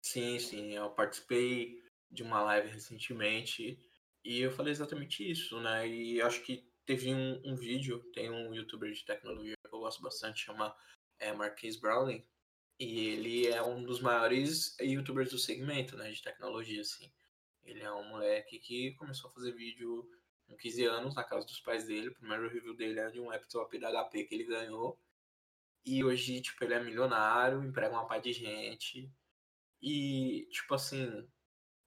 Sim, 0.02 0.38
sim. 0.40 0.74
Eu 0.74 0.90
participei 0.92 1.82
de 2.12 2.24
uma 2.24 2.42
live 2.42 2.70
recentemente 2.70 3.80
e 4.24 4.42
eu 4.42 4.52
falei 4.52 4.72
exatamente 4.72 5.30
isso, 5.30 5.60
né? 5.62 5.88
E 5.88 6.22
acho 6.22 6.42
que 6.44 6.68
teve 6.86 7.14
um, 7.14 7.42
um 7.46 7.56
vídeo, 7.56 8.00
tem 8.14 8.30
um 8.30 8.54
youtuber 8.54 8.92
de 8.92 9.06
tecnologia 9.06 9.56
que 9.62 9.76
eu 9.76 9.80
gosto 9.80 10.02
bastante, 10.02 10.46
chama 10.46 10.76
é, 11.20 11.34
Marquise 11.34 11.80
Browning, 11.80 12.26
e 12.80 13.08
ele 13.08 13.48
é 13.48 13.62
um 13.64 13.84
dos 13.84 14.02
maiores 14.02 14.78
youtubers 14.80 15.32
do 15.32 15.38
segmento, 15.38 15.96
né, 15.96 16.12
de 16.12 16.22
tecnologia, 16.22 16.82
assim. 16.82 17.12
Ele 17.64 17.82
é 17.82 17.92
um 17.92 18.10
moleque 18.10 18.60
que 18.60 18.94
começou 18.96 19.30
a 19.30 19.34
fazer 19.34 19.54
vídeo 19.54 20.10
com 20.48 20.58
15 20.58 20.86
anos 20.86 21.16
na 21.16 21.24
casa 21.24 21.46
dos 21.46 21.62
pais 21.62 21.86
dele. 21.86 22.10
O 22.10 22.16
primeiro 22.16 22.50
review 22.50 22.76
dele 22.76 23.00
é 23.00 23.10
de 23.10 23.20
um 23.20 23.28
laptop 23.28 23.78
da 23.80 23.90
HP 23.90 24.26
que 24.26 24.36
ele 24.36 24.44
ganhou. 24.44 25.00
E 25.86 26.04
hoje, 26.04 26.42
tipo, 26.42 26.64
ele 26.64 26.74
é 26.74 26.84
milionário, 26.84 27.64
emprega 27.64 27.94
uma 27.94 28.08
par 28.08 28.22
de 28.22 28.32
gente. 28.32 29.12
E, 29.82 30.48
tipo 30.52 30.74
assim, 30.74 31.28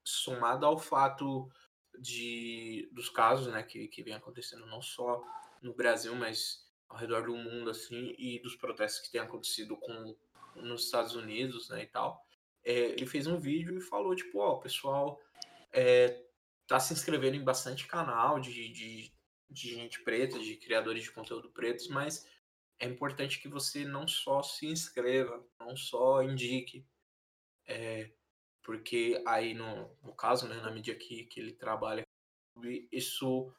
somado 0.05 0.67
ao 0.67 0.79
fato 0.79 1.51
de 1.99 2.89
dos 2.93 3.09
casos, 3.09 3.47
né, 3.49 3.63
que, 3.63 3.89
que 3.89 4.03
vem 4.03 4.15
acontecendo 4.15 4.67
não 4.67 4.83
só 4.83 5.23
no 5.63 5.75
Brasil, 5.75 6.15
mas 6.15 6.67
ao 6.89 6.99
redor 6.99 7.27
do 7.27 7.37
mundo, 7.37 7.71
assim, 7.71 8.15
e 8.19 8.39
dos 8.41 8.55
protestos 8.55 9.01
que 9.01 9.11
têm 9.11 9.21
acontecido 9.21 9.77
com 9.77 10.15
nos 10.57 10.85
Estados 10.85 11.15
Unidos, 11.15 11.69
né, 11.69 11.83
e 11.83 11.87
tal, 11.87 12.25
é, 12.65 12.73
ele 12.93 13.07
fez 13.07 13.27
um 13.27 13.39
vídeo 13.39 13.77
e 13.77 13.81
falou, 13.81 14.15
tipo, 14.15 14.39
ó, 14.39 14.55
o 14.55 14.61
pessoal 14.61 15.21
é, 15.73 16.23
tá 16.67 16.81
se 16.81 16.93
inscrevendo 16.93 17.37
em 17.37 17.45
bastante 17.45 17.87
canal 17.87 18.41
de, 18.41 18.69
de, 18.71 19.13
de 19.51 19.75
gente 19.75 20.03
preta, 20.03 20.39
de 20.39 20.57
criadores 20.57 21.03
de 21.03 21.13
conteúdo 21.13 21.51
pretos, 21.51 21.89
mas 21.89 22.27
é 22.79 22.87
importante 22.87 23.41
que 23.41 23.49
você 23.49 23.85
não 23.85 24.07
só 24.07 24.43
se 24.43 24.67
inscreva, 24.67 25.45
não 25.59 25.77
só 25.77 26.23
indique, 26.23 26.87
é, 27.67 28.11
porque 28.63 29.23
aí 29.27 29.55
no, 29.55 29.91
no 30.03 30.15
caso, 30.15 30.49
né, 30.49 30.57
na 30.57 30.71
mídia 30.71 30.95
que, 30.95 31.25
que 31.25 31.41
ele 31.41 31.53
trabalha, 31.53 32.03
isso 32.91 33.53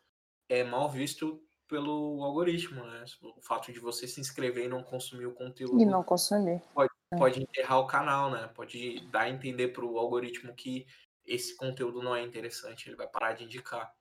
é 0.50 0.64
mal 0.64 0.90
visto 0.90 1.44
pelo 1.68 2.24
algoritmo, 2.24 2.84
né? 2.86 3.04
O 3.22 3.42
fato 3.42 3.72
de 3.72 3.80
você 3.80 4.08
se 4.08 4.22
inscrever 4.22 4.66
e 4.66 4.70
não 4.70 4.84
consumir 4.84 5.26
o 5.26 5.34
conteúdo. 5.34 5.82
E 5.82 5.86
não 5.86 6.04
consumir. 6.04 6.62
Pode, 6.74 6.92
é. 7.14 7.18
pode 7.18 7.42
enterrar 7.44 7.80
o 7.80 7.88
canal, 7.88 8.32
né? 8.32 8.48
Pode 8.56 9.02
dar 9.10 9.22
a 9.22 9.30
entender 9.30 9.70
para 9.70 9.86
o 9.86 10.00
algoritmo 10.00 10.56
que 10.56 10.88
esse 11.26 11.56
conteúdo 11.58 12.02
não 12.02 12.16
é 12.16 12.22
interessante, 12.22 12.88
ele 12.88 12.96
vai 12.96 13.08
parar 13.08 13.34
de 13.34 13.44
indicar. 13.44 13.94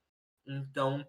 Então, 0.46 1.06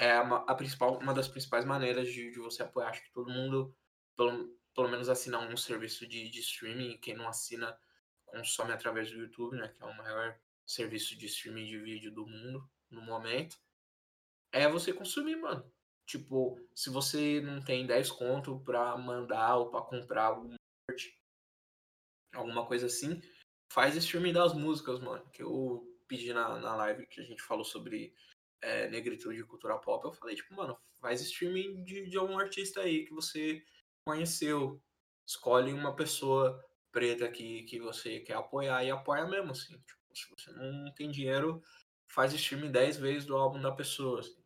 é 0.00 0.18
uma, 0.18 0.38
a 0.50 0.54
principal, 0.54 0.98
uma 0.98 1.12
das 1.12 1.28
principais 1.28 1.66
maneiras 1.66 2.10
de, 2.10 2.30
de 2.30 2.38
você 2.38 2.62
apoiar. 2.62 2.88
Acho 2.88 3.04
que 3.04 3.12
todo 3.12 3.30
mundo, 3.30 3.76
pelo, 4.16 4.48
pelo 4.74 4.88
menos, 4.88 5.10
assina 5.10 5.38
um 5.38 5.56
serviço 5.58 6.06
de, 6.06 6.30
de 6.30 6.40
streaming. 6.40 6.96
Quem 6.96 7.14
não 7.14 7.28
assina, 7.28 7.78
consome 8.24 8.72
através 8.72 9.10
do 9.10 9.18
YouTube, 9.18 9.58
né? 9.58 9.68
Que 9.68 9.82
é 9.82 9.86
o 9.86 9.96
maior 9.98 10.40
serviço 10.66 11.18
de 11.18 11.26
streaming 11.26 11.66
de 11.66 11.78
vídeo 11.78 12.10
do 12.10 12.26
mundo 12.26 12.66
no 12.88 13.02
momento. 13.02 13.58
É 14.50 14.66
você 14.66 14.90
consumir, 14.90 15.36
mano. 15.36 15.70
Tipo, 16.06 16.58
se 16.74 16.88
você 16.88 17.42
não 17.42 17.62
tem 17.62 17.86
10 17.86 18.10
conto 18.10 18.58
pra 18.60 18.96
mandar 18.96 19.56
ou 19.56 19.70
pra 19.70 19.82
comprar 19.82 20.24
algum 20.24 20.56
alguma 22.34 22.64
coisa 22.64 22.86
assim, 22.86 23.20
faz 23.70 23.94
streaming 23.96 24.32
das 24.32 24.54
músicas, 24.54 24.98
mano. 24.98 25.28
Que 25.30 25.42
eu 25.42 25.86
pedi 26.08 26.32
na, 26.32 26.58
na 26.58 26.74
live 26.74 27.06
que 27.06 27.20
a 27.20 27.24
gente 27.24 27.42
falou 27.42 27.64
sobre 27.64 28.14
é, 28.62 28.88
negritude 28.88 29.40
e 29.40 29.44
cultura 29.44 29.78
pop. 29.78 30.04
Eu 30.04 30.12
falei, 30.12 30.36
tipo, 30.36 30.54
mano, 30.54 30.78
faz 31.00 31.20
streaming 31.20 31.82
de, 31.84 32.08
de 32.08 32.16
algum 32.16 32.38
artista 32.38 32.80
aí 32.80 33.04
que 33.04 33.12
você 33.12 33.62
conheceu. 34.04 34.80
Escolhe 35.26 35.72
uma 35.72 35.94
pessoa 35.94 36.62
preta 36.92 37.30
que, 37.30 37.62
que 37.64 37.78
você 37.78 38.20
quer 38.20 38.34
apoiar 38.34 38.84
e 38.84 38.90
apoia 38.90 39.26
mesmo, 39.26 39.52
assim. 39.52 39.78
Tipo, 39.78 40.16
se 40.16 40.30
você 40.30 40.52
não 40.52 40.92
tem 40.94 41.10
dinheiro, 41.10 41.62
faz 42.08 42.32
streaming 42.32 42.70
10 42.72 42.96
vezes 42.96 43.26
do 43.26 43.36
álbum 43.36 43.60
da 43.60 43.72
pessoa. 43.72 44.20
Assim 44.20 44.40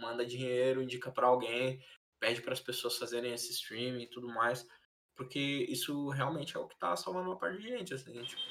manda 0.00 0.24
dinheiro, 0.24 0.82
indica 0.82 1.10
para 1.10 1.26
alguém, 1.26 1.82
pede 2.20 2.42
para 2.42 2.52
as 2.52 2.60
pessoas 2.60 2.98
fazerem 2.98 3.32
esse 3.32 3.52
stream 3.52 3.98
e 4.00 4.06
tudo 4.06 4.28
mais, 4.28 4.66
porque 5.14 5.38
isso 5.68 6.08
realmente 6.10 6.56
é 6.56 6.60
o 6.60 6.68
que 6.68 6.78
tá 6.78 6.94
salvando 6.96 7.30
uma 7.30 7.38
parte 7.38 7.60
de 7.60 7.68
gente, 7.68 7.94
assim, 7.94 8.22
tipo, 8.24 8.42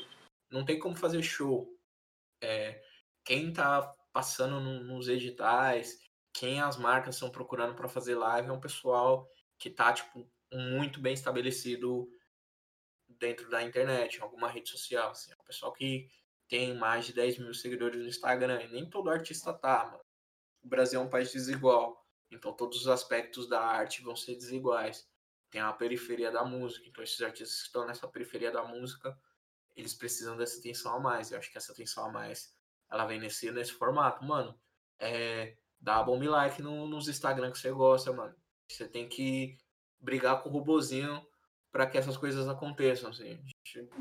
não 0.50 0.65
tem 0.65 0.79
como 0.79 0.96
fazer 0.96 1.22
show. 1.22 1.67
É, 2.41 2.82
quem 3.24 3.53
tá 3.53 3.94
passando 4.15 4.62
no, 4.62 4.81
nos 4.81 5.10
editais, 5.10 6.00
quem 6.34 6.62
as 6.62 6.77
marcas 6.77 7.15
estão 7.15 7.29
procurando 7.29 7.75
para 7.75 7.89
fazer 7.89 8.15
live 8.15 8.48
é 8.48 8.53
um 8.53 8.62
pessoal 8.62 9.29
que 9.60 9.69
tá, 9.69 9.91
tipo, 9.91 10.25
muito 10.53 11.01
bem 11.01 11.13
estabelecido 11.13 12.07
dentro 13.10 13.50
da 13.50 13.62
internet, 13.62 14.15
em 14.15 14.22
alguma 14.22 14.48
rede 14.48 14.69
social, 14.69 15.12
assim, 15.12 15.34
é 15.34 15.36
um 15.36 15.43
pessoal 15.43 15.74
que 15.74 16.07
tem 16.48 16.74
mais 16.77 17.05
de 17.05 17.12
10 17.12 17.39
mil 17.39 17.53
seguidores 17.53 18.00
no 18.00 18.07
Instagram, 18.07 18.62
e 18.62 18.69
nem 18.69 18.89
todo 18.89 19.10
artista 19.10 19.51
tá, 19.51 19.84
mano 19.84 20.05
o 20.63 20.67
Brasil 20.67 21.01
é 21.01 21.03
um 21.03 21.10
país 21.10 21.34
desigual, 21.34 22.01
então 22.31 22.55
todos 22.55 22.79
os 22.79 22.88
aspectos 22.88 23.50
da 23.50 23.62
arte 23.62 24.01
vão 24.01 24.15
ser 24.15 24.36
desiguais. 24.36 25.05
Tem 25.51 25.62
a 25.62 25.74
periferia 25.74 26.31
da 26.31 26.43
música, 26.45 26.88
então 26.88 27.03
esses 27.03 27.22
artistas 27.22 27.60
que 27.60 27.65
estão 27.67 27.86
nessa 27.86 28.07
periferia 28.07 28.50
da 28.50 28.63
música, 28.63 29.13
eles 29.75 29.93
precisam 29.93 30.38
dessa 30.38 30.57
atenção 30.57 30.95
a 30.95 31.00
mais. 31.00 31.31
Eu 31.31 31.38
acho 31.38 31.51
que 31.51 31.57
essa 31.57 31.74
atenção 31.74 32.05
a 32.05 32.12
mais, 32.12 32.54
ela 32.95 33.05
vem 33.05 33.19
nesse, 33.19 33.51
nesse 33.51 33.73
formato. 33.73 34.23
Mano, 34.25 34.57
é, 34.99 35.55
dá 35.79 36.01
bom 36.01 36.17
like 36.23 36.61
no, 36.61 36.87
nos 36.87 37.07
Instagram 37.07 37.51
que 37.51 37.59
você 37.59 37.71
gosta, 37.71 38.11
mano. 38.11 38.33
Você 38.71 38.87
tem 38.87 39.07
que 39.07 39.57
brigar 39.99 40.41
com 40.41 40.49
o 40.49 40.51
robozinho 40.51 41.25
para 41.71 41.85
que 41.85 41.97
essas 41.97 42.17
coisas 42.17 42.47
aconteçam, 42.47 43.09
assim. 43.09 43.39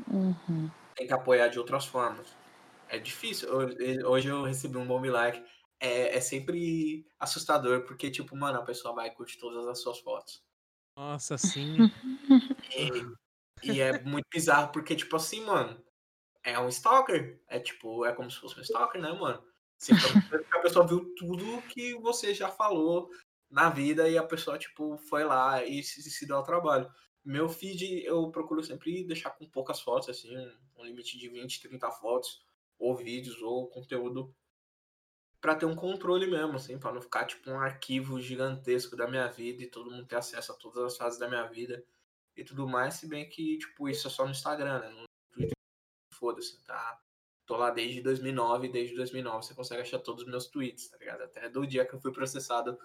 Uhum. 0.07 0.71
Tem 0.95 1.05
que 1.05 1.13
apoiar 1.13 1.49
de 1.49 1.59
outras 1.59 1.85
formas. 1.85 2.35
É 2.87 2.97
difícil. 2.97 3.49
Hoje 4.05 4.29
eu 4.29 4.43
recebi 4.43 4.77
um 4.77 4.87
bom 4.87 5.01
like 5.03 5.43
é, 5.79 6.15
é 6.15 6.21
sempre 6.21 7.05
assustador, 7.19 7.85
porque, 7.85 8.09
tipo, 8.09 8.35
mano, 8.35 8.59
a 8.59 8.65
pessoa 8.65 8.95
vai 8.95 9.11
curtir 9.11 9.37
todas 9.37 9.67
as 9.67 9.81
suas 9.81 9.99
fotos. 9.99 10.41
Nossa, 10.97 11.37
sim. 11.37 11.77
e, 13.63 13.71
e 13.71 13.81
é 13.81 14.01
muito 14.01 14.25
bizarro, 14.31 14.71
porque, 14.71 14.95
tipo 14.95 15.15
assim, 15.15 15.43
mano, 15.43 15.83
é 16.45 16.59
um 16.59 16.69
stalker. 16.69 17.41
É 17.47 17.59
tipo, 17.59 18.05
é 18.05 18.13
como 18.13 18.29
se 18.29 18.39
fosse 18.39 18.59
um 18.59 18.61
stalker, 18.61 19.01
né, 19.01 19.11
mano? 19.11 19.43
Assim, 19.81 19.93
a 20.53 20.59
pessoa 20.59 20.87
viu 20.87 21.13
tudo 21.15 21.61
que 21.63 21.95
você 21.95 22.33
já 22.33 22.49
falou 22.49 23.09
na 23.49 23.69
vida 23.69 24.07
e 24.09 24.17
a 24.17 24.23
pessoa, 24.23 24.57
tipo, 24.57 24.97
foi 24.97 25.23
lá 25.23 25.63
e 25.65 25.83
se, 25.83 26.01
se 26.03 26.25
deu 26.25 26.37
ao 26.37 26.43
trabalho. 26.43 26.89
Meu 27.23 27.49
feed 27.49 28.03
eu 28.05 28.29
procuro 28.31 28.63
sempre 28.63 29.03
deixar 29.03 29.31
com 29.31 29.49
poucas 29.49 29.81
fotos, 29.81 30.09
assim, 30.09 30.29
um, 30.77 30.85
limite 30.85 31.17
de 31.17 31.27
20, 31.27 31.61
30 31.61 31.91
fotos, 31.91 32.45
ou 32.77 32.95
vídeos, 32.95 33.41
ou 33.41 33.67
conteúdo 33.67 34.33
para 35.41 35.55
ter 35.55 35.65
um 35.65 35.75
controle 35.75 36.27
mesmo, 36.27 36.55
assim, 36.55 36.77
para 36.79 36.91
não 36.91 37.01
ficar 37.01 37.25
tipo 37.25 37.49
um 37.51 37.59
arquivo 37.59 38.19
gigantesco 38.19 38.95
da 38.95 39.07
minha 39.07 39.27
vida 39.27 39.63
e 39.63 39.69
todo 39.69 39.91
mundo 39.91 40.05
ter 40.05 40.15
acesso 40.15 40.51
a 40.51 40.55
todas 40.55 40.83
as 40.83 40.97
fases 40.97 41.19
da 41.19 41.27
minha 41.27 41.45
vida 41.47 41.83
e 42.35 42.43
tudo 42.43 42.67
mais, 42.67 42.95
se 42.95 43.07
bem 43.07 43.29
que 43.29 43.57
tipo 43.57 43.87
isso 43.87 44.07
é 44.07 44.09
só 44.09 44.25
no 44.25 44.31
Instagram, 44.31 44.79
né? 44.79 44.89
Twitter, 44.89 45.14
foda-se, 46.17 46.63
tá? 46.63 47.01
Tô 47.45 47.55
lá 47.57 47.69
desde 47.69 48.01
2009, 48.01 48.69
desde 48.69 48.95
2009 48.95 49.45
você 49.45 49.53
consegue 49.53 49.81
achar 49.81 49.99
todos 49.99 50.23
os 50.23 50.29
meus 50.29 50.47
tweets, 50.47 50.89
tá 50.89 50.97
ligado? 50.97 51.21
Até 51.21 51.47
do 51.47 51.65
dia 51.65 51.85
que 51.85 51.93
eu 51.93 51.99
fui 51.99 52.11
processado 52.11 52.77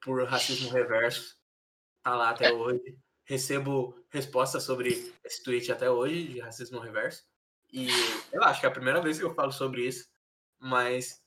por 0.00 0.24
racismo 0.26 0.70
reverso, 0.72 1.36
tá 2.02 2.14
lá 2.14 2.30
até 2.30 2.52
hoje. 2.52 2.98
Recebo 3.24 3.94
respostas 4.10 4.64
sobre 4.64 5.14
esse 5.22 5.42
tweet 5.44 5.70
até 5.70 5.90
hoje 5.90 6.26
de 6.26 6.40
racismo 6.40 6.80
reverso. 6.80 7.24
E 7.72 7.88
eu 8.32 8.42
acho 8.42 8.60
que 8.60 8.66
é 8.66 8.68
a 8.68 8.72
primeira 8.72 9.00
vez 9.00 9.18
que 9.18 9.24
eu 9.24 9.34
falo 9.34 9.52
sobre 9.52 9.86
isso, 9.86 10.08
mas 10.58 11.22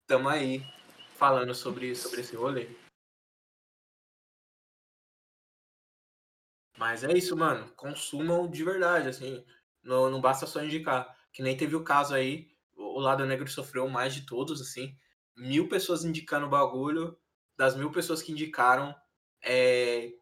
estamos 0.00 0.32
aí 0.32 0.62
falando 1.14 1.54
sobre, 1.54 1.94
sobre 1.94 2.22
esse 2.22 2.34
rolê. 2.34 2.68
Mas 6.78 7.02
é 7.02 7.12
isso, 7.12 7.36
mano. 7.36 7.68
Consumam 7.74 8.48
de 8.48 8.64
verdade, 8.64 9.08
assim. 9.08 9.44
Não, 9.88 10.10
não 10.10 10.20
basta 10.20 10.46
só 10.46 10.62
indicar. 10.62 11.16
Que 11.32 11.42
nem 11.42 11.56
teve 11.56 11.74
o 11.74 11.82
caso 11.82 12.14
aí, 12.14 12.46
o 12.76 13.00
lado 13.00 13.24
negro 13.24 13.48
sofreu 13.48 13.88
mais 13.88 14.14
de 14.14 14.26
todos, 14.26 14.60
assim. 14.60 14.94
Mil 15.34 15.66
pessoas 15.66 16.04
indicando 16.04 16.46
o 16.46 16.50
bagulho. 16.50 17.16
Das 17.56 17.74
mil 17.74 17.90
pessoas 17.90 18.22
que 18.22 18.30
indicaram, 18.30 18.94
é, 19.42 20.12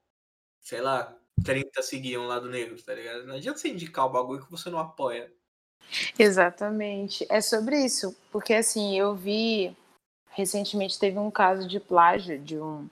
sei 0.62 0.80
lá, 0.80 1.14
30 1.44 1.82
seguiam 1.82 2.24
o 2.24 2.28
lado 2.28 2.48
negro, 2.48 2.80
tá 2.82 2.94
ligado? 2.94 3.26
Não 3.26 3.34
adianta 3.34 3.58
você 3.58 3.68
indicar 3.68 4.06
o 4.06 4.10
bagulho 4.10 4.42
que 4.42 4.50
você 4.50 4.70
não 4.70 4.78
apoia. 4.78 5.30
Exatamente. 6.18 7.26
É 7.28 7.40
sobre 7.40 7.84
isso. 7.84 8.16
Porque 8.30 8.54
assim, 8.54 8.98
eu 8.98 9.14
vi. 9.14 9.76
Recentemente 10.30 10.98
teve 10.98 11.18
um 11.18 11.30
caso 11.30 11.66
de 11.66 11.80
plágio 11.80 12.38
de 12.38 12.58
um. 12.58 12.88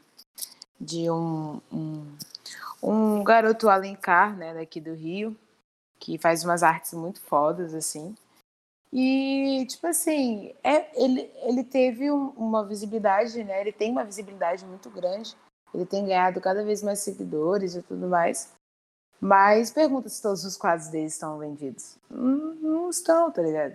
De 0.79 1.09
um, 1.09 1.61
um, 1.73 2.17
um 2.83 3.25
garoto 3.25 3.69
Alencar, 3.69 4.37
né, 4.37 4.53
daqui 4.53 4.81
do 4.81 4.93
Rio, 4.93 5.35
que 6.05 6.19
faz 6.19 6.45
umas 6.45 6.63
artes 6.63 6.93
muito 6.93 7.19
fodas, 7.19 7.75
assim. 7.75 8.15
E, 8.93 9.65
tipo 9.67 9.87
assim, 9.87 10.55
é, 10.63 11.03
ele, 11.03 11.33
ele 11.37 11.65
teve 11.65 12.13
um, 12.13 12.29
uma 12.37 12.63
visibilidade, 12.63 13.43
né? 13.43 13.63
Ele 13.63 13.73
tem 13.73 13.91
uma 13.91 14.05
visibilidade 14.05 14.67
muito 14.67 14.91
grande. 14.91 15.35
Ele 15.73 15.87
tem 15.87 16.05
ganhado 16.05 16.43
cada 16.43 16.63
vez 16.63 16.83
mais 16.83 16.99
seguidores 17.01 17.75
e 17.75 17.83
tudo 17.83 18.07
mais. 18.07 18.53
Mas 19.19 19.73
pergunta 19.73 20.11
se 20.11 20.21
todos 20.21 20.45
os 20.45 20.59
quadros 20.59 20.89
dele 20.89 21.07
estão 21.07 21.39
vendidos. 21.39 21.97
Não, 22.11 22.55
não 22.55 22.91
estão, 22.91 23.33
tá 23.33 23.41
ligado? 23.41 23.75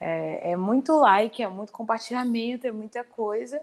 É, 0.00 0.52
é, 0.52 0.56
muito 0.56 0.96
like, 0.96 1.42
é 1.42 1.48
muito 1.48 1.72
compartilhamento, 1.72 2.66
é 2.66 2.72
muita 2.72 3.04
coisa. 3.04 3.60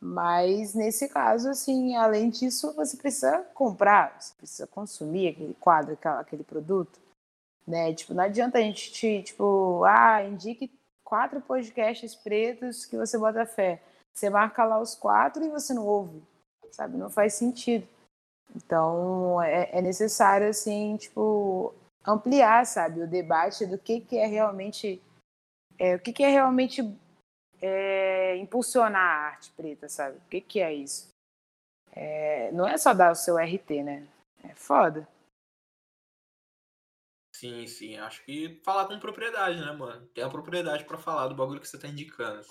Mas 0.00 0.74
nesse 0.74 1.08
caso, 1.08 1.48
assim, 1.48 1.94
além 1.94 2.30
disso, 2.30 2.74
você 2.74 2.96
precisa 2.96 3.38
comprar, 3.54 4.20
você 4.20 4.34
precisa 4.36 4.66
consumir 4.66 5.28
aquele 5.28 5.54
quadro, 5.54 5.96
aquele 6.02 6.42
produto. 6.42 7.07
Né? 7.68 7.92
Tipo, 7.92 8.14
não 8.14 8.24
adianta 8.24 8.56
a 8.56 8.62
gente 8.62 8.90
te, 8.90 9.22
tipo, 9.22 9.84
ah, 9.84 10.24
indique 10.24 10.72
quatro 11.04 11.38
podcasts 11.42 12.14
pretos 12.14 12.86
que 12.86 12.96
você 12.96 13.18
bota 13.18 13.44
fé. 13.44 13.82
Você 14.14 14.30
marca 14.30 14.64
lá 14.64 14.80
os 14.80 14.94
quatro 14.94 15.44
e 15.44 15.50
você 15.50 15.74
não 15.74 15.86
ouve, 15.86 16.22
sabe? 16.72 16.96
Não 16.96 17.10
faz 17.10 17.34
sentido. 17.34 17.86
Então, 18.56 19.42
é, 19.42 19.68
é 19.70 19.82
necessário, 19.82 20.48
assim, 20.48 20.96
tipo, 20.96 21.74
ampliar, 22.06 22.64
sabe, 22.64 23.02
o 23.02 23.06
debate 23.06 23.66
do 23.66 23.76
que, 23.76 24.00
que 24.00 24.16
é 24.16 24.26
realmente, 24.26 25.02
é, 25.78 25.94
o 25.94 26.00
que, 26.00 26.10
que 26.10 26.24
é 26.24 26.30
realmente 26.30 26.82
é, 27.60 28.34
impulsionar 28.38 29.02
a 29.02 29.26
arte 29.26 29.52
preta, 29.52 29.90
sabe? 29.90 30.16
O 30.16 30.28
que, 30.30 30.40
que 30.40 30.60
é 30.60 30.72
isso? 30.72 31.08
É, 31.92 32.50
não 32.52 32.66
é 32.66 32.78
só 32.78 32.94
dar 32.94 33.12
o 33.12 33.14
seu 33.14 33.36
RT, 33.36 33.82
né? 33.82 34.06
É 34.42 34.54
foda. 34.54 35.06
Sim, 37.38 37.68
sim. 37.68 37.96
Acho 37.98 38.24
que 38.24 38.60
falar 38.64 38.86
com 38.86 38.98
propriedade, 38.98 39.60
né, 39.60 39.70
mano? 39.70 40.04
Tem 40.08 40.24
a 40.24 40.28
propriedade 40.28 40.84
para 40.84 40.98
falar 40.98 41.28
do 41.28 41.36
bagulho 41.36 41.60
que 41.60 41.68
você 41.68 41.78
tá 41.78 41.86
indicando. 41.86 42.44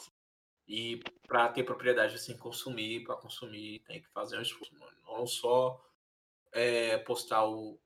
E 0.65 1.01
para 1.27 1.49
ter 1.49 1.63
propriedade 1.63 2.15
assim, 2.15 2.37
consumir, 2.37 3.03
para 3.03 3.17
consumir, 3.17 3.79
tem 3.79 4.01
que 4.01 4.07
fazer 4.11 4.37
um 4.37 4.41
esforço, 4.41 4.73
mano. 4.79 4.97
Não 5.05 5.27
só 5.27 5.77
é, 6.53 6.97
postar 6.99 7.45
o, 7.45 7.77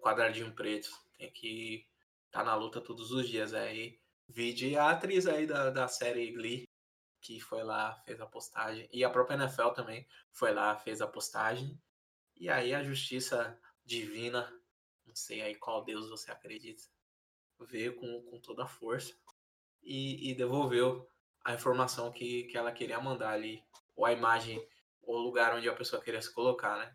quadradinho 0.00 0.52
preto, 0.52 0.90
tem 1.16 1.30
que 1.30 1.86
tá 2.28 2.42
na 2.42 2.56
luta 2.56 2.80
todos 2.80 3.12
os 3.12 3.28
dias. 3.28 3.54
Aí, 3.54 4.00
vide 4.26 4.76
a 4.76 4.90
atriz 4.90 5.28
aí 5.28 5.46
da, 5.46 5.70
da 5.70 5.86
série 5.86 6.32
Glee, 6.32 6.68
que 7.20 7.38
foi 7.38 7.62
lá, 7.62 7.94
fez 8.04 8.20
a 8.20 8.26
postagem. 8.26 8.88
E 8.92 9.04
a 9.04 9.10
própria 9.10 9.36
NFL 9.36 9.68
também 9.68 10.08
foi 10.32 10.52
lá, 10.52 10.76
fez 10.76 11.00
a 11.00 11.06
postagem. 11.06 11.80
E 12.36 12.48
aí 12.48 12.74
a 12.74 12.82
justiça 12.82 13.56
divina, 13.84 14.52
não 15.08 15.16
sei 15.16 15.42
aí 15.42 15.54
qual 15.54 15.82
Deus 15.82 16.08
você 16.08 16.30
acredita, 16.30 16.84
veio 17.60 17.96
com, 17.96 18.22
com 18.22 18.38
toda 18.38 18.64
a 18.64 18.68
força 18.68 19.12
e, 19.82 20.30
e 20.30 20.34
devolveu 20.34 21.10
a 21.44 21.54
informação 21.54 22.12
que, 22.12 22.44
que 22.44 22.56
ela 22.56 22.70
queria 22.70 23.00
mandar 23.00 23.30
ali, 23.30 23.64
ou 23.96 24.04
a 24.04 24.12
imagem, 24.12 24.64
ou 25.02 25.16
o 25.16 25.22
lugar 25.22 25.56
onde 25.56 25.68
a 25.68 25.74
pessoa 25.74 26.02
queria 26.02 26.20
se 26.20 26.32
colocar, 26.32 26.76
né? 26.78 26.94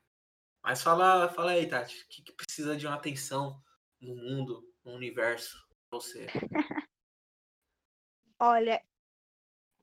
Mas 0.62 0.82
fala, 0.82 1.28
fala 1.30 1.52
aí, 1.52 1.68
Tati, 1.68 2.04
o 2.04 2.08
que, 2.08 2.22
que 2.22 2.32
precisa 2.32 2.78
de 2.78 2.88
uma 2.88 2.96
atenção 2.96 3.62
no 4.00 4.16
mundo, 4.16 4.64
no 4.86 4.94
universo, 4.94 5.68
você? 5.90 6.28
Olha, 8.40 8.82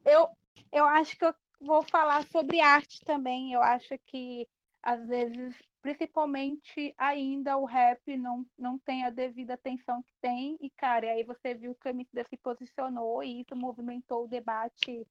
eu, 0.04 0.28
eu 0.72 0.84
acho 0.84 1.16
que 1.16 1.24
eu 1.24 1.34
vou 1.60 1.82
falar 1.82 2.26
sobre 2.28 2.60
arte 2.60 3.00
também. 3.04 3.52
Eu 3.52 3.62
acho 3.62 3.98
que, 4.06 4.48
às 4.82 5.06
vezes, 5.06 5.54
principalmente 5.80 6.94
ainda 6.98 7.56
o 7.56 7.64
rap 7.64 8.16
não, 8.16 8.46
não 8.58 8.78
tem 8.78 9.04
a 9.04 9.10
devida 9.10 9.54
atenção 9.54 10.02
que 10.02 10.12
tem. 10.20 10.56
E, 10.60 10.70
cara, 10.70 11.10
aí 11.10 11.24
você 11.24 11.54
viu 11.54 11.74
que 11.74 11.88
o 11.88 11.90
Emicida 11.90 12.24
se 12.24 12.36
posicionou 12.36 13.22
e 13.22 13.40
isso 13.40 13.56
movimentou 13.56 14.24
o 14.24 14.28
debate 14.28 15.06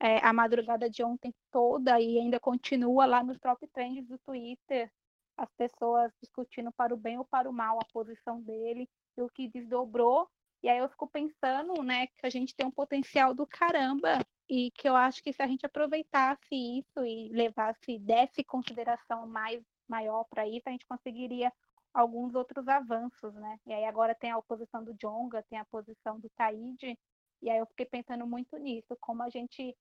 é, 0.00 0.18
a 0.18 0.32
madrugada 0.32 0.88
de 0.90 1.02
ontem 1.02 1.34
toda 1.50 2.00
e 2.00 2.18
ainda 2.18 2.40
continua 2.40 3.06
lá 3.06 3.22
nos 3.22 3.38
top 3.38 3.66
trends 3.68 4.06
do 4.06 4.18
Twitter, 4.18 4.90
as 5.36 5.50
pessoas 5.52 6.12
discutindo 6.20 6.72
para 6.72 6.94
o 6.94 6.96
bem 6.96 7.18
ou 7.18 7.24
para 7.24 7.48
o 7.48 7.52
mal 7.52 7.78
a 7.78 7.92
posição 7.92 8.40
dele 8.40 8.88
e 9.16 9.22
o 9.22 9.28
que 9.28 9.48
desdobrou. 9.48 10.28
E 10.62 10.68
aí 10.68 10.78
eu 10.78 10.88
fico 10.88 11.06
pensando, 11.06 11.82
né, 11.82 12.06
que 12.06 12.26
a 12.26 12.30
gente 12.30 12.54
tem 12.54 12.66
um 12.66 12.70
potencial 12.70 13.34
do 13.34 13.46
caramba 13.46 14.18
e 14.48 14.70
que 14.72 14.88
eu 14.88 14.96
acho 14.96 15.22
que 15.22 15.32
se 15.32 15.42
a 15.42 15.46
gente 15.46 15.66
aproveitasse 15.66 16.54
isso 16.54 17.04
e 17.04 17.28
levasse, 17.30 17.98
desse 17.98 18.42
consideração 18.42 19.26
mais 19.26 19.62
maior 19.88 20.24
para 20.24 20.46
isso, 20.46 20.62
a 20.66 20.70
gente 20.70 20.86
conseguiria 20.86 21.52
alguns 21.92 22.34
outros 22.34 22.66
avanços, 22.66 23.32
né? 23.34 23.58
E 23.66 23.72
aí 23.72 23.84
agora 23.84 24.14
tem 24.14 24.30
a 24.30 24.38
oposição 24.38 24.82
do 24.82 24.94
Jonga, 24.94 25.44
tem 25.48 25.58
a 25.58 25.64
posição 25.64 26.18
do 26.18 26.28
Taíde, 26.30 26.98
e 27.40 27.50
aí 27.50 27.58
eu 27.58 27.66
fiquei 27.66 27.86
pensando 27.86 28.26
muito 28.26 28.56
nisso, 28.56 28.96
como 29.00 29.22
a 29.22 29.30
gente 29.30 29.76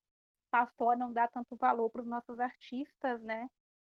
passou 0.51 0.91
a 0.91 0.95
não 0.95 1.11
dar 1.11 1.27
tanto 1.29 1.55
valor 1.55 1.89
para 1.89 2.01
os 2.01 2.07
nossos 2.07 2.39
artistas, 2.39 3.21
né? 3.21 3.47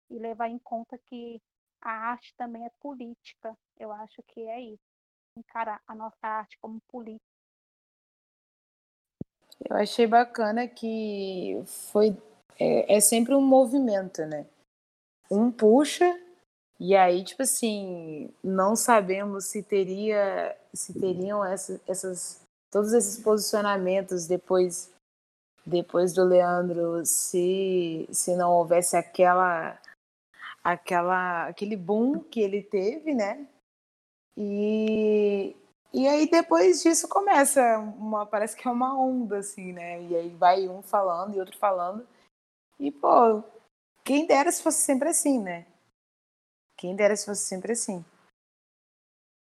E 0.09 0.17
levar 0.17 0.49
em 0.49 0.57
conta 0.59 0.97
que 0.97 1.41
a 1.81 1.91
arte 1.91 2.33
também 2.35 2.65
é 2.65 2.71
política. 2.79 3.55
Eu 3.77 3.91
acho 3.91 4.23
que 4.27 4.41
é 4.41 4.59
isso. 4.61 4.83
Encarar 5.37 5.81
a 5.85 5.93
nossa 5.93 6.25
arte 6.25 6.57
como 6.59 6.81
política. 6.87 7.23
Eu 9.69 9.75
achei 9.77 10.07
bacana 10.07 10.67
que 10.67 11.61
foi 11.65 12.17
é, 12.59 12.95
é 12.95 12.99
sempre 12.99 13.35
um 13.35 13.41
movimento, 13.41 14.25
né? 14.25 14.47
Um 15.29 15.51
puxa 15.51 16.19
e 16.79 16.95
aí 16.95 17.23
tipo 17.23 17.43
assim 17.43 18.29
não 18.43 18.75
sabemos 18.75 19.45
se 19.45 19.63
teria 19.63 20.55
se 20.73 20.93
teriam 20.93 21.43
essa, 21.43 21.79
essas 21.87 22.41
todos 22.71 22.93
esses 22.93 23.21
posicionamentos 23.23 24.27
depois 24.27 24.91
depois 25.65 26.13
do 26.13 26.23
Leandro 26.23 27.05
se 27.05 28.07
se 28.11 28.35
não 28.35 28.51
houvesse 28.51 28.95
aquela 28.97 29.79
aquela 30.63 31.47
aquele 31.47 31.75
boom 31.75 32.19
que 32.19 32.41
ele 32.41 32.61
teve 32.61 33.13
né? 33.13 33.47
E 34.37 35.55
e 35.93 36.07
aí 36.07 36.29
depois 36.29 36.83
disso 36.83 37.07
começa 37.07 37.79
uma 37.79 38.25
parece 38.25 38.55
que 38.55 38.67
é 38.67 38.71
uma 38.71 38.99
onda 38.99 39.37
assim 39.37 39.73
né? 39.73 40.01
E 40.03 40.15
aí 40.15 40.29
vai 40.29 40.67
um 40.67 40.81
falando 40.81 41.35
e 41.35 41.39
outro 41.39 41.57
falando. 41.57 42.05
E 42.79 42.91
pô 42.91 43.41
quem 44.05 44.27
dera 44.27 44.51
se 44.51 44.61
fosse 44.61 44.83
sempre 44.83 45.09
assim, 45.09 45.41
né? 45.41 45.65
Quem 46.77 46.95
dera 46.95 47.15
se 47.15 47.25
fosse 47.25 47.47
sempre 47.47 47.71
assim. 47.71 48.05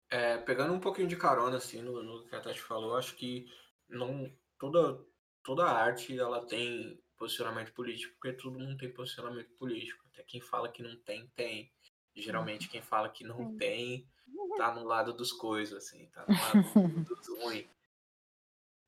É, 0.09 0.38
pegando 0.38 0.73
um 0.73 0.81
pouquinho 0.81 1.09
de 1.09 1.17
carona, 1.17 1.57
assim, 1.57 1.83
no, 1.83 2.03
no 2.03 2.25
que 2.25 2.37
a 2.37 2.40
Tati 2.40 2.61
falou, 2.61 2.97
acho 2.97 3.17
que 3.17 3.47
não 3.88 4.33
toda, 4.59 5.05
toda 5.43 5.64
arte 5.64 6.17
ela 6.17 6.47
tem 6.47 7.03
posicionamento 7.17 7.73
político, 7.73 8.14
porque 8.14 8.37
todo 8.37 8.59
mundo 8.59 8.77
tem 8.77 8.93
posicionamento 8.93 9.51
político. 9.57 10.05
Até 10.12 10.23
quem 10.23 10.40
fala 10.40 10.71
que 10.71 10.83
não 10.83 10.97
tem, 10.99 11.27
tem. 11.35 11.73
geralmente 12.14 12.69
quem 12.69 12.81
fala 12.81 13.09
que 13.09 13.25
não 13.25 13.57
tem, 13.57 14.09
tá 14.57 14.73
no 14.73 14.85
lado 14.85 15.12
dos 15.12 15.33
coisas, 15.33 15.85
assim, 15.85 16.07
tá 16.11 16.25
no 16.29 16.35
lado 16.35 17.05
dos 17.09 17.29
ruins. 17.43 17.67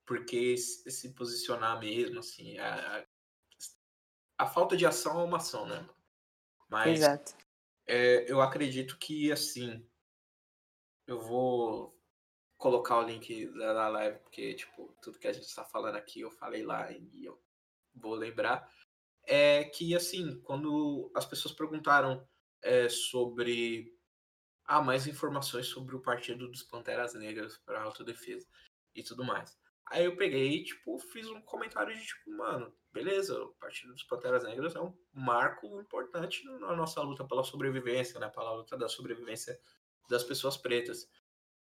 Porque 0.05 0.57
se 0.57 1.13
posicionar 1.15 1.81
mesmo, 1.81 2.21
assim, 2.21 2.57
a, 2.59 2.99
a 2.99 3.06
falta 4.44 4.77
de 4.77 4.85
ação 4.85 5.20
é 5.20 5.25
uma 5.25 5.37
ação, 5.38 5.66
né? 5.66 5.88
Mas 6.68 6.99
Exato. 6.99 7.35
É, 7.87 8.31
eu 8.31 8.40
acredito 8.40 8.99
que, 8.99 9.31
assim, 9.31 9.88
eu 11.07 11.20
vou 11.20 11.96
colocar 12.59 12.99
o 12.99 13.03
link 13.03 13.46
da 13.53 13.88
live, 13.88 14.18
porque, 14.18 14.55
tipo, 14.55 14.92
tudo 15.01 15.18
que 15.18 15.29
a 15.29 15.33
gente 15.33 15.46
está 15.46 15.64
falando 15.64 15.94
aqui 15.94 16.20
eu 16.20 16.31
falei 16.31 16.64
lá 16.64 16.90
e 16.90 17.25
eu 17.25 17.40
vou 17.94 18.14
lembrar. 18.14 18.70
É 19.22 19.64
que, 19.64 19.94
assim, 19.94 20.40
quando 20.40 21.11
as 21.14 21.25
pessoas 21.25 21.55
perguntaram 21.55 22.27
é, 22.62 22.88
sobre. 22.88 23.94
Ah, 24.64 24.83
mais 24.83 25.07
informações 25.07 25.68
sobre 25.68 25.94
o 25.94 26.03
Partido 26.03 26.49
dos 26.49 26.64
Panteras 26.64 27.14
Negras 27.14 27.57
para 27.59 27.83
autodefesa 27.83 28.49
e 28.92 29.03
tudo 29.03 29.25
mais. 29.25 29.57
Aí 29.88 30.05
eu 30.05 30.16
peguei 30.16 30.49
e, 30.49 30.64
tipo, 30.64 30.99
fiz 30.99 31.29
um 31.29 31.40
comentário 31.42 31.94
de, 31.94 32.05
tipo, 32.05 32.31
mano, 32.37 32.75
beleza, 32.92 33.40
o 33.40 33.55
Partido 33.55 33.92
dos 33.92 34.03
Panteras 34.03 34.42
Negras 34.42 34.75
é 34.75 34.81
um 34.81 34.92
marco 35.12 35.81
importante 35.81 36.44
na 36.44 36.75
nossa 36.75 37.01
luta 37.03 37.25
pela 37.25 37.44
sobrevivência, 37.44 38.18
né? 38.18 38.29
Pela 38.29 38.53
luta 38.53 38.77
da 38.77 38.88
sobrevivência 38.88 39.59
das 40.09 40.25
pessoas 40.25 40.57
pretas. 40.57 41.09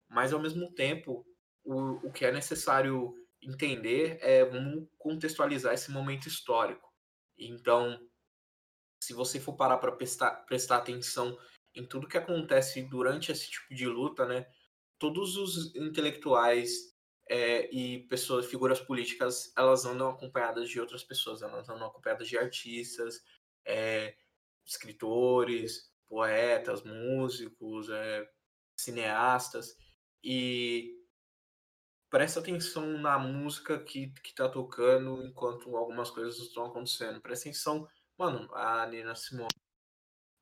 Mas, 0.08 0.32
ao 0.32 0.40
mesmo 0.40 0.72
tempo, 0.72 1.24
o, 1.64 2.08
o 2.08 2.12
que 2.12 2.24
é 2.24 2.32
necessário 2.32 3.14
entender 3.40 4.18
é 4.20 4.44
vamos 4.44 4.88
contextualizar 4.98 5.74
esse 5.74 5.90
momento 5.92 6.26
histórico. 6.26 6.92
Então, 7.38 8.00
se 9.00 9.12
você 9.12 9.38
for 9.38 9.54
parar 9.54 9.78
para 9.78 9.92
prestar, 9.92 10.32
prestar 10.46 10.78
atenção 10.78 11.38
em 11.74 11.86
tudo 11.86 12.08
que 12.08 12.18
acontece 12.18 12.82
durante 12.82 13.30
esse 13.30 13.50
tipo 13.50 13.72
de 13.74 13.86
luta, 13.86 14.26
né? 14.26 14.46
Todos 14.98 15.36
os 15.36 15.76
intelectuais 15.76 16.95
é, 17.28 17.68
e 17.74 18.06
pessoas, 18.08 18.46
figuras 18.46 18.80
políticas, 18.80 19.52
elas 19.56 19.84
andam 19.84 20.10
acompanhadas 20.10 20.68
de 20.68 20.80
outras 20.80 21.02
pessoas, 21.02 21.42
elas 21.42 21.68
andam 21.68 21.88
acompanhadas 21.88 22.28
de 22.28 22.38
artistas, 22.38 23.24
é, 23.64 24.16
escritores, 24.64 25.92
poetas, 26.06 26.82
músicos, 26.84 27.88
é, 27.90 28.28
cineastas, 28.76 29.76
e 30.22 30.96
presta 32.08 32.40
atenção 32.40 32.86
na 32.98 33.18
música 33.18 33.78
que, 33.78 34.08
que 34.22 34.34
tá 34.34 34.48
tocando 34.48 35.24
enquanto 35.24 35.76
algumas 35.76 36.10
coisas 36.10 36.38
estão 36.38 36.66
acontecendo. 36.66 37.20
Presta 37.20 37.48
atenção, 37.48 37.88
mano, 38.16 38.48
a 38.54 38.86
Nina 38.86 39.14
Simone, 39.14 39.48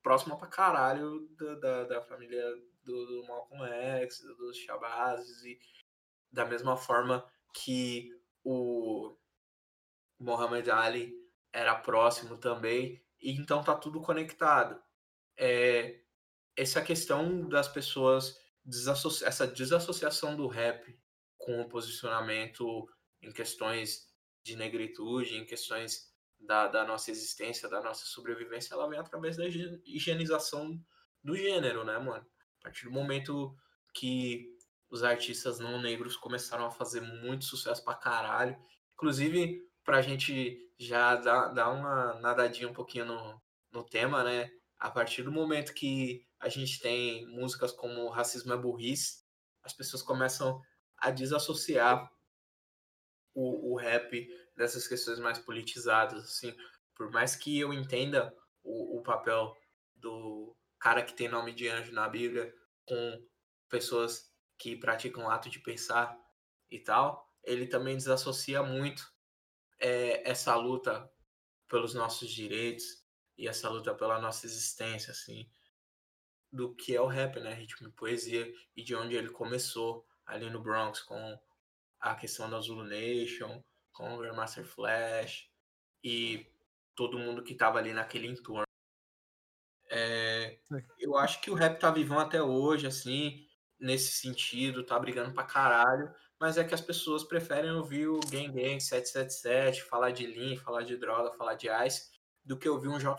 próxima 0.02 0.36
pra 0.38 0.48
caralho 0.48 1.26
da, 1.36 1.54
da, 1.54 1.84
da 1.84 2.02
família 2.02 2.44
do, 2.84 3.06
do 3.06 3.26
Malcolm 3.26 3.64
X, 3.64 4.20
dos 4.36 4.58
Shabazz, 4.58 5.42
e 5.44 5.58
da 6.34 6.44
mesma 6.44 6.76
forma 6.76 7.24
que 7.54 8.10
o 8.42 9.16
Muhammad 10.18 10.68
Ali 10.68 11.14
era 11.52 11.74
próximo 11.76 12.36
também, 12.36 13.00
e 13.22 13.30
então 13.30 13.62
tá 13.62 13.74
tudo 13.74 14.00
conectado. 14.00 14.82
É, 15.36 16.00
essa 16.56 16.82
questão 16.82 17.48
das 17.48 17.68
pessoas, 17.68 18.36
essa 19.24 19.46
desassociação 19.46 20.36
do 20.36 20.48
rap 20.48 20.98
com 21.38 21.60
o 21.60 21.68
posicionamento 21.68 22.88
em 23.22 23.30
questões 23.30 24.12
de 24.42 24.56
negritude, 24.56 25.36
em 25.36 25.46
questões 25.46 26.12
da, 26.38 26.66
da 26.66 26.84
nossa 26.84 27.10
existência, 27.10 27.68
da 27.68 27.80
nossa 27.80 28.04
sobrevivência, 28.06 28.74
ela 28.74 28.88
vem 28.88 28.98
através 28.98 29.36
da 29.36 29.44
higienização 29.46 30.78
do 31.22 31.36
gênero, 31.36 31.84
né, 31.84 31.98
mano? 31.98 32.26
A 32.60 32.64
partir 32.64 32.84
do 32.84 32.90
momento 32.90 33.56
que 33.94 34.53
os 34.94 35.02
artistas 35.02 35.58
não 35.58 35.82
negros 35.82 36.16
começaram 36.16 36.64
a 36.66 36.70
fazer 36.70 37.00
muito 37.00 37.44
sucesso 37.44 37.84
pra 37.84 37.96
caralho. 37.96 38.56
Inclusive, 38.92 39.68
pra 39.82 40.00
gente 40.00 40.70
já 40.78 41.16
dar, 41.16 41.48
dar 41.48 41.70
uma 41.70 42.14
nadadinha 42.20 42.68
um 42.68 42.72
pouquinho 42.72 43.04
no, 43.04 43.42
no 43.72 43.82
tema, 43.82 44.22
né? 44.22 44.48
A 44.78 44.88
partir 44.88 45.24
do 45.24 45.32
momento 45.32 45.74
que 45.74 46.24
a 46.38 46.48
gente 46.48 46.78
tem 46.78 47.26
músicas 47.26 47.72
como 47.72 48.08
Racismo 48.08 48.52
é 48.52 48.56
Burrice, 48.56 49.24
as 49.64 49.72
pessoas 49.72 50.00
começam 50.00 50.62
a 50.96 51.10
desassociar 51.10 52.08
o, 53.34 53.72
o 53.72 53.76
rap 53.76 54.28
dessas 54.56 54.86
questões 54.86 55.18
mais 55.18 55.40
politizadas, 55.40 56.22
assim. 56.22 56.56
Por 56.94 57.10
mais 57.10 57.34
que 57.34 57.58
eu 57.58 57.72
entenda 57.72 58.32
o, 58.62 59.00
o 59.00 59.02
papel 59.02 59.56
do 59.96 60.56
cara 60.78 61.02
que 61.02 61.14
tem 61.14 61.28
nome 61.28 61.52
de 61.52 61.66
anjo 61.66 61.90
na 61.90 62.08
Bíblia 62.08 62.54
com 62.86 63.26
pessoas 63.68 64.32
que 64.58 64.76
praticam 64.76 65.28
ato 65.30 65.50
de 65.50 65.58
pensar 65.58 66.18
e 66.70 66.78
tal, 66.78 67.30
ele 67.42 67.66
também 67.66 67.96
desassocia 67.96 68.62
muito 68.62 69.12
é, 69.78 70.28
essa 70.28 70.54
luta 70.56 71.10
pelos 71.68 71.94
nossos 71.94 72.30
direitos 72.30 73.04
e 73.36 73.48
essa 73.48 73.68
luta 73.68 73.94
pela 73.94 74.20
nossa 74.20 74.46
existência, 74.46 75.10
assim, 75.10 75.48
do 76.52 76.74
que 76.74 76.94
é 76.94 77.00
o 77.00 77.06
rap, 77.06 77.40
né? 77.40 77.52
Ritmo 77.52 77.88
e 77.88 77.92
poesia 77.92 78.52
e 78.76 78.82
de 78.82 78.94
onde 78.94 79.16
ele 79.16 79.30
começou 79.30 80.06
ali 80.24 80.48
no 80.48 80.62
Bronx 80.62 81.00
com 81.00 81.38
a 82.00 82.14
questão 82.14 82.48
da 82.48 82.60
Zulu 82.60 82.84
Nation, 82.84 83.62
com 83.92 84.14
o 84.14 84.18
Grandmaster 84.18 84.64
Flash 84.64 85.50
e 86.02 86.46
todo 86.94 87.18
mundo 87.18 87.42
que 87.42 87.54
tava 87.54 87.78
ali 87.78 87.92
naquele 87.92 88.28
entorno. 88.28 88.64
É, 89.90 90.58
eu 90.98 91.16
acho 91.16 91.40
que 91.40 91.50
o 91.50 91.54
rap 91.54 91.78
tá 91.78 91.90
vivão 91.90 92.18
até 92.18 92.42
hoje, 92.42 92.86
assim, 92.86 93.43
nesse 93.84 94.12
sentido, 94.12 94.84
tá 94.84 94.98
brigando 94.98 95.32
pra 95.32 95.44
caralho, 95.44 96.12
mas 96.40 96.56
é 96.56 96.64
que 96.64 96.74
as 96.74 96.80
pessoas 96.80 97.22
preferem 97.22 97.70
ouvir 97.70 98.08
o 98.08 98.18
Gang 98.20 98.48
Gang 98.48 98.80
777, 98.80 99.82
falar 99.84 100.10
de 100.10 100.26
Lean, 100.26 100.56
falar 100.56 100.82
de 100.82 100.96
droga, 100.96 101.36
falar 101.36 101.54
de 101.54 101.68
Ice, 101.86 102.10
do 102.44 102.58
que 102.58 102.68
ouvir 102.68 102.88
um 102.88 102.98
J 102.98 103.16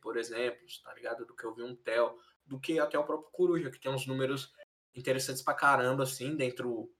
por 0.00 0.16
exemplo, 0.16 0.60
tá 0.82 0.92
ligado? 0.94 1.24
Do 1.24 1.34
que 1.34 1.46
ouvir 1.46 1.62
um 1.62 1.74
Tel, 1.74 2.16
do 2.44 2.58
que 2.58 2.78
até 2.78 2.98
o 2.98 3.04
próprio 3.04 3.30
Coruja, 3.30 3.70
que 3.70 3.80
tem 3.80 3.90
uns 3.90 4.06
números 4.06 4.52
interessantes 4.94 5.42
pra 5.42 5.54
caramba, 5.54 6.02
assim, 6.02 6.34
dentro 6.34 6.92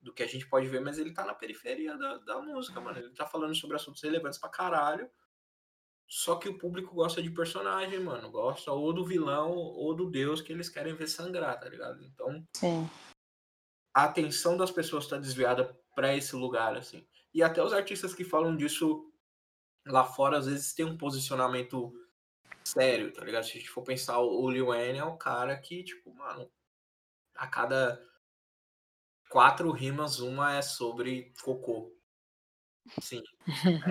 do 0.00 0.12
que 0.12 0.22
a 0.22 0.26
gente 0.26 0.46
pode 0.46 0.66
ver, 0.68 0.80
mas 0.80 0.98
ele 0.98 1.12
tá 1.12 1.24
na 1.24 1.34
periferia 1.34 1.96
da, 1.96 2.18
da 2.18 2.40
música, 2.40 2.80
mano. 2.80 2.98
Ele 2.98 3.14
tá 3.14 3.26
falando 3.26 3.54
sobre 3.54 3.76
assuntos 3.76 4.02
relevantes 4.02 4.38
pra 4.38 4.50
caralho. 4.50 5.08
Só 6.06 6.36
que 6.36 6.48
o 6.48 6.58
público 6.58 6.94
gosta 6.94 7.22
de 7.22 7.30
personagem, 7.30 7.98
mano. 8.00 8.30
Gosta 8.30 8.70
ou 8.72 8.92
do 8.92 9.04
vilão 9.04 9.52
ou 9.52 9.94
do 9.94 10.10
deus 10.10 10.40
que 10.40 10.52
eles 10.52 10.68
querem 10.68 10.94
ver 10.94 11.08
sangrar, 11.08 11.58
tá 11.58 11.68
ligado? 11.68 12.04
Então, 12.04 12.46
Sim. 12.54 12.88
a 13.94 14.04
atenção 14.04 14.56
das 14.56 14.70
pessoas 14.70 15.06
tá 15.06 15.16
desviada 15.16 15.78
para 15.94 16.14
esse 16.14 16.36
lugar, 16.36 16.76
assim. 16.76 17.06
E 17.32 17.42
até 17.42 17.62
os 17.62 17.72
artistas 17.72 18.14
que 18.14 18.24
falam 18.24 18.56
disso 18.56 19.10
lá 19.86 20.04
fora, 20.04 20.38
às 20.38 20.46
vezes, 20.46 20.74
tem 20.74 20.84
um 20.84 20.96
posicionamento 20.96 21.92
sério, 22.64 23.12
tá 23.12 23.24
ligado? 23.24 23.44
Se 23.44 23.52
a 23.52 23.54
gente 23.54 23.70
for 23.70 23.82
pensar, 23.82 24.18
o 24.18 24.48
Lil 24.50 24.66
Wayne 24.66 24.98
é 24.98 25.04
o 25.04 25.16
cara 25.16 25.56
que, 25.58 25.82
tipo, 25.82 26.14
mano, 26.14 26.50
a 27.34 27.46
cada 27.46 28.00
quatro 29.28 29.70
rimas, 29.72 30.20
uma 30.20 30.54
é 30.54 30.62
sobre 30.62 31.34
cocô. 31.42 31.92
Sim, 33.00 33.22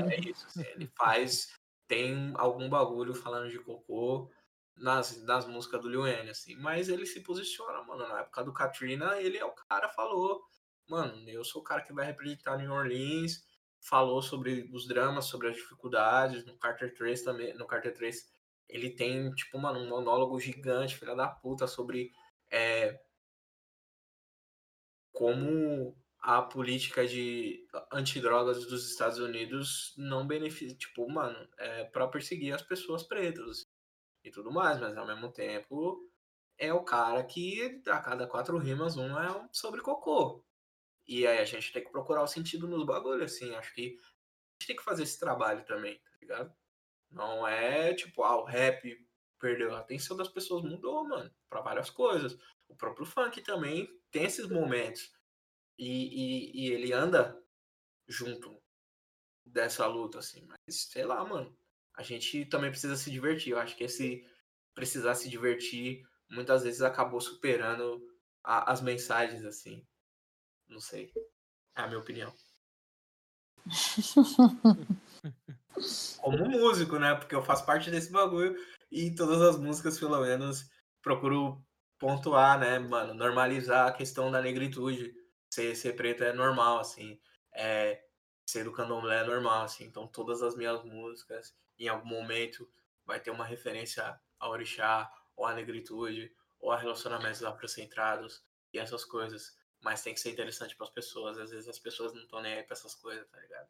é 0.10 0.20
isso. 0.22 0.48
Assim, 0.48 0.64
ele 0.76 0.88
faz, 0.98 1.54
tem 1.88 2.34
algum 2.36 2.70
bagulho 2.70 3.14
falando 3.14 3.50
de 3.50 3.60
cocô 3.60 4.30
nas, 4.76 5.22
nas 5.24 5.48
músicas 5.48 5.82
do 5.82 5.90
Lil 5.90 6.02
Wayne, 6.02 6.30
assim. 6.30 6.56
Mas 6.56 6.90
ele 6.90 7.06
se 7.06 7.22
posiciona, 7.22 7.84
mano. 7.84 8.08
Na 8.08 8.22
época 8.22 8.44
do 8.44 8.54
Katrina, 8.54 9.20
ele 9.22 9.38
é 9.38 9.46
o 9.46 9.52
cara 9.52 9.90
falou, 9.90 10.42
mano, 10.88 11.30
eu 11.30 11.44
sou 11.44 11.62
o 11.62 11.64
cara 11.64 11.82
que 11.82 11.94
vai 11.94 12.06
representar 12.06 12.58
New 12.58 12.72
Orleans. 12.72 13.44
Falou 13.82 14.22
sobre 14.22 14.70
os 14.74 14.88
dramas, 14.88 15.26
sobre 15.26 15.50
as 15.50 15.56
dificuldades. 15.56 16.46
No 16.46 16.58
Carter 16.58 16.94
3 16.94 17.22
também, 17.24 17.54
no 17.56 17.68
Carter 17.68 17.94
3, 17.94 18.32
ele 18.70 18.90
tem, 18.90 19.30
tipo, 19.34 19.58
mano, 19.60 19.80
um 19.80 19.90
monólogo 19.90 20.40
gigante, 20.40 20.98
filha 20.98 21.16
da 21.16 21.28
puta, 21.28 21.68
sobre 21.68 22.12
é, 22.50 23.00
como 25.12 25.96
a 26.24 26.42
política 26.42 27.06
de 27.06 27.68
antidrogas 27.92 28.66
dos 28.66 28.90
Estados 28.90 29.20
Unidos 29.20 29.94
não 29.98 30.26
beneficia, 30.26 30.74
tipo, 30.74 31.08
mano, 31.12 31.38
é 31.58 31.84
para 31.84 32.08
perseguir 32.08 32.54
as 32.54 32.62
pessoas 32.62 33.04
pretas 33.04 33.68
e 34.24 34.32
tudo 34.32 34.50
mais, 34.50 34.80
mas 34.80 34.96
ao 34.96 35.06
mesmo 35.06 35.30
tempo 35.34 36.10
é 36.58 36.74
o 36.74 36.82
cara 36.82 37.22
que 37.26 37.82
a 37.88 38.00
cada 38.00 38.26
quatro 38.26 38.58
rimas 38.58 38.96
um 38.96 39.20
é 39.20 39.50
sobre 39.52 39.82
cocô. 39.82 40.42
E 41.06 41.28
aí 41.28 41.40
a 41.40 41.46
gente 41.46 41.74
tem 41.74 41.84
que 41.84 41.92
procurar 41.92 42.24
o 42.24 42.28
sentido 42.28 42.70
nos 42.70 42.86
bagulhos, 42.86 43.34
assim, 43.34 43.54
acho 43.56 43.74
que 43.74 43.82
a 43.82 44.54
gente 44.54 44.68
tem 44.68 44.76
que 44.78 44.84
fazer 44.84 45.04
esse 45.04 45.20
trabalho 45.20 45.66
também, 45.66 46.00
tá 46.00 46.12
ligado? 46.22 46.54
Não 47.12 47.46
é 47.46 47.94
tipo, 47.94 48.24
ah, 48.24 48.38
o 48.38 48.46
rap 48.46 48.98
perdeu 49.42 49.76
a 49.76 49.80
atenção 49.80 50.16
das 50.16 50.30
pessoas, 50.30 50.64
mudou, 50.64 51.06
mano, 51.06 51.30
para 51.50 51.60
várias 51.60 51.90
coisas. 51.90 52.38
O 52.70 52.78
próprio 52.78 53.06
funk 53.06 53.42
também 53.42 53.90
tem 54.10 54.24
esses 54.24 54.48
momentos. 54.48 55.12
E, 55.78 55.88
e, 55.88 56.68
e, 56.68 56.72
ele 56.72 56.94
anda 56.94 57.42
junto 58.08 58.62
dessa 59.46 59.88
luta, 59.88 60.20
assim. 60.20 60.46
Mas, 60.46 60.84
sei 60.92 61.06
lá, 61.06 61.24
mano. 61.26 61.56
A 61.96 62.02
gente 62.02 62.46
também 62.46 62.72
precisa 62.72 62.96
se 62.96 63.12
divertir. 63.12 63.52
Eu 63.52 63.60
acho 63.60 63.76
que 63.76 63.84
esse 63.84 64.26
precisar 64.74 65.14
se 65.16 65.30
divertir 65.30 66.04
muitas 66.30 66.64
vezes 66.64 66.82
acabou 66.82 67.22
superando 67.22 68.02
a, 68.44 68.72
as 68.72 68.82
mensagens, 68.82 69.46
assim. 69.46 69.86
Não 70.68 70.80
sei. 70.80 71.12
É 71.76 71.82
a 71.82 71.88
minha 71.88 72.00
opinião. 72.00 72.34
Como 76.22 76.50
músico, 76.50 76.98
né? 77.00 77.16
Porque 77.16 77.36
eu 77.36 77.42
faço 77.42 77.66
parte 77.66 77.90
desse 77.90 78.12
bagulho 78.12 78.56
e 78.92 79.14
todas 79.14 79.42
as 79.42 79.58
músicas, 79.58 80.00
pelo 80.00 80.22
menos, 80.22 80.70
procuro 81.02 81.66
pontuar, 82.00 82.60
né, 82.60 82.80
mano? 82.80 83.14
Normalizar 83.14 83.88
a 83.88 83.92
questão 83.92 84.32
da 84.32 84.42
negritude 84.42 85.14
ser, 85.54 85.76
ser 85.76 85.96
preto 85.96 86.24
é 86.24 86.34
normal, 86.34 86.80
assim. 86.80 87.20
É, 87.54 88.04
ser 88.50 88.64
do 88.64 88.72
candomblé 88.72 89.22
é 89.22 89.24
normal, 89.24 89.64
assim. 89.64 89.86
Então 89.86 90.08
todas 90.08 90.42
as 90.42 90.56
minhas 90.56 90.84
músicas, 90.84 91.56
em 91.78 91.88
algum 91.88 92.08
momento, 92.08 92.68
vai 93.06 93.20
ter 93.20 93.30
uma 93.30 93.46
referência 93.46 94.20
ao 94.40 94.52
orixá, 94.52 95.12
ou 95.36 95.46
à 95.46 95.54
negritude, 95.54 96.36
ou 96.60 96.72
a 96.72 96.78
relacionamentos 96.78 97.44
afrocentrados 97.44 98.44
e 98.74 98.80
essas 98.80 99.06
coisas. 99.06 99.56
Mas 99.80 100.02
tem 100.02 100.14
que 100.14 100.20
ser 100.20 100.32
interessante 100.32 100.76
para 100.76 100.88
as 100.88 100.94
pessoas. 100.94 101.38
Às 101.38 101.52
vezes 101.52 101.70
as 101.70 101.80
pessoas 101.80 102.14
não 102.14 102.24
estão 102.24 102.42
nem 102.42 102.56
aí 102.56 102.64
pra 102.64 102.74
essas 102.74 102.96
coisas, 102.96 103.28
tá 103.30 103.40
ligado? 103.40 103.68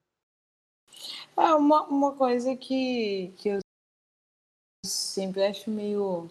É 1.35 1.53
uma, 1.53 1.83
uma 1.87 2.15
coisa 2.15 2.55
que, 2.55 3.33
que 3.37 3.49
eu 3.49 3.59
sempre 4.85 5.43
acho 5.43 5.69
meio. 5.69 6.29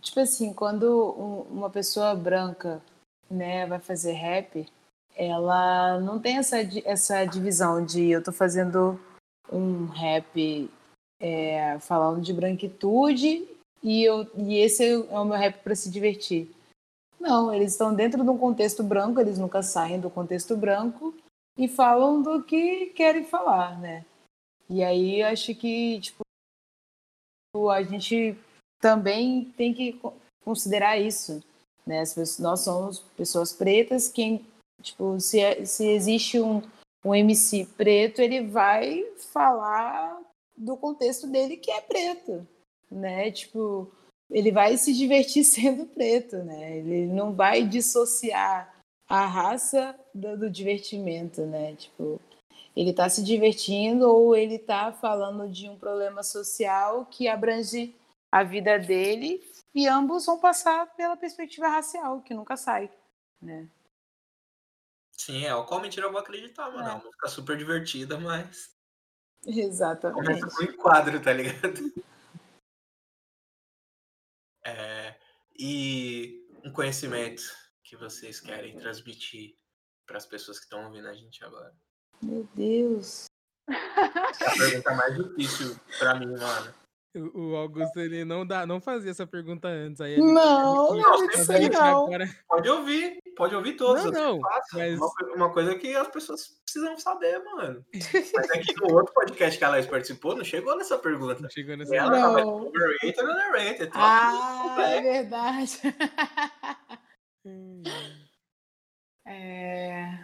Tipo 0.00 0.20
assim, 0.20 0.54
quando 0.54 0.86
um, 1.18 1.42
uma 1.42 1.68
pessoa 1.68 2.14
branca 2.14 2.82
né, 3.30 3.66
vai 3.66 3.80
fazer 3.80 4.12
rap, 4.12 4.66
ela 5.14 6.00
não 6.00 6.18
tem 6.20 6.38
essa, 6.38 6.58
essa 6.84 7.24
divisão 7.24 7.84
de 7.84 8.10
eu 8.10 8.22
tô 8.22 8.32
fazendo 8.32 9.00
um 9.52 9.86
rap 9.86 10.70
é, 11.20 11.78
falando 11.78 12.20
de 12.20 12.32
branquitude 12.32 13.46
e, 13.82 14.02
eu, 14.02 14.26
e 14.36 14.56
esse 14.58 14.84
é 14.84 14.96
o 14.96 15.24
meu 15.24 15.36
rap 15.36 15.62
para 15.62 15.74
se 15.74 15.90
divertir. 15.90 16.50
Não, 17.20 17.54
eles 17.54 17.72
estão 17.72 17.94
dentro 17.94 18.22
de 18.22 18.28
um 18.28 18.36
contexto 18.36 18.82
branco, 18.82 19.20
eles 19.20 19.38
nunca 19.38 19.62
saem 19.62 20.00
do 20.00 20.10
contexto 20.10 20.56
branco 20.56 21.14
e 21.56 21.68
falam 21.68 22.20
do 22.20 22.42
que 22.42 22.86
querem 22.86 23.24
falar, 23.24 23.78
né? 23.78 24.04
E 24.68 24.82
aí 24.82 25.22
acho 25.22 25.54
que 25.54 26.00
tipo 26.00 26.24
a 27.70 27.82
gente 27.82 28.36
também 28.80 29.44
tem 29.56 29.72
que 29.72 29.98
considerar 30.44 30.98
isso, 30.98 31.40
né? 31.86 32.02
Nós 32.40 32.60
somos 32.60 32.98
pessoas 33.16 33.52
pretas, 33.52 34.08
quem 34.08 34.44
Tipo, 34.82 35.18
se, 35.18 35.40
é, 35.40 35.64
se 35.64 35.86
existe 35.86 36.40
um, 36.40 36.62
um 37.04 37.14
MC 37.14 37.66
preto, 37.76 38.20
ele 38.20 38.46
vai 38.46 39.04
falar 39.32 40.20
do 40.56 40.76
contexto 40.76 41.26
dele 41.26 41.56
que 41.56 41.70
é 41.70 41.80
preto, 41.80 42.46
né? 42.90 43.30
Tipo, 43.30 43.90
ele 44.30 44.52
vai 44.52 44.76
se 44.76 44.92
divertir 44.92 45.44
sendo 45.44 45.86
preto, 45.86 46.36
né? 46.38 46.78
Ele 46.78 47.06
não 47.06 47.34
vai 47.34 47.64
dissociar 47.64 48.74
a 49.08 49.26
raça 49.26 49.98
do, 50.14 50.38
do 50.38 50.50
divertimento, 50.50 51.42
né? 51.42 51.74
Tipo, 51.76 52.20
ele 52.76 52.90
está 52.90 53.08
se 53.08 53.22
divertindo 53.22 54.08
ou 54.08 54.34
ele 54.34 54.56
está 54.56 54.92
falando 54.92 55.48
de 55.48 55.68
um 55.68 55.76
problema 55.76 56.22
social 56.22 57.06
que 57.06 57.28
abrange 57.28 57.94
a 58.32 58.42
vida 58.42 58.78
dele 58.78 59.42
e 59.74 59.86
ambos 59.86 60.26
vão 60.26 60.38
passar 60.38 60.86
pela 60.96 61.16
perspectiva 61.16 61.68
racial, 61.68 62.20
que 62.20 62.34
nunca 62.34 62.56
sai, 62.56 62.90
né? 63.40 63.68
Sim, 65.16 65.44
é, 65.44 65.54
o 65.54 65.64
qual 65.64 65.80
mentira 65.80 66.06
eu 66.06 66.12
vou 66.12 66.20
acreditar, 66.20 66.70
mano. 66.70 66.88
É 66.88 66.92
uma 66.92 67.04
música 67.04 67.28
super 67.28 67.56
divertida, 67.56 68.18
mas. 68.18 68.74
Exatamente. 69.46 70.26
Começa 70.26 70.46
com 70.46 70.62
um 70.62 70.66
enquadro, 70.66 71.20
tá 71.20 71.32
ligado? 71.32 71.80
É, 74.66 75.14
e 75.58 76.42
um 76.64 76.72
conhecimento 76.72 77.42
que 77.82 77.98
vocês 77.98 78.40
querem 78.40 78.74
transmitir 78.78 79.54
para 80.06 80.16
as 80.16 80.24
pessoas 80.24 80.58
que 80.58 80.64
estão 80.64 80.86
ouvindo 80.86 81.06
a 81.06 81.12
gente 81.12 81.44
agora. 81.44 81.74
Meu 82.22 82.48
Deus. 82.54 83.26
É 83.68 83.74
a 84.46 84.52
pergunta 84.56 84.94
mais 84.94 85.14
difícil 85.16 85.78
para 85.98 86.14
mim, 86.18 86.26
mano. 86.26 86.74
O 87.34 87.54
Augusto, 87.54 88.00
ele 88.00 88.24
não, 88.24 88.44
dá, 88.44 88.66
não 88.66 88.80
fazia 88.80 89.10
essa 89.10 89.26
pergunta 89.26 89.68
antes. 89.68 90.00
Aí 90.00 90.14
ele, 90.14 90.22
não, 90.22 90.94
ele, 90.94 91.02
não, 91.68 91.80
não. 91.80 92.06
Agora... 92.06 92.26
Pode 92.48 92.68
ouvir, 92.68 93.20
pode 93.36 93.54
ouvir 93.54 93.74
todos. 93.74 94.04
Não, 94.04 94.12
não. 94.12 94.40
Mas... 94.72 94.98
Uma, 94.98 95.34
uma, 95.34 95.52
coisa 95.52 95.74
que 95.76 95.94
as 95.94 96.08
pessoas 96.08 96.48
precisamos 96.64 97.02
saber, 97.02 97.38
mano. 97.44 97.84
Mas 98.34 98.50
aqui 98.50 98.74
no 98.80 98.94
outro 98.94 99.12
podcast 99.14 99.58
que 99.58 99.64
a 99.64 99.68
Laís 99.68 99.86
participou, 99.86 100.36
não 100.36 100.44
chegou 100.44 100.76
nessa 100.76 100.98
pergunta. 100.98 101.40
Não 101.40 101.50
chegou 101.50 101.76
nessa 101.76 101.94
ela 101.94 102.10
tava 102.10 102.40
Não. 102.40 102.66
overrated 102.66 103.20
ou 103.20 103.30
underrated. 103.30 103.90
Troca 103.90 103.98
Ah, 103.98 104.76
é 104.88 105.00
verdade. 105.00 105.80
É... 109.26 110.18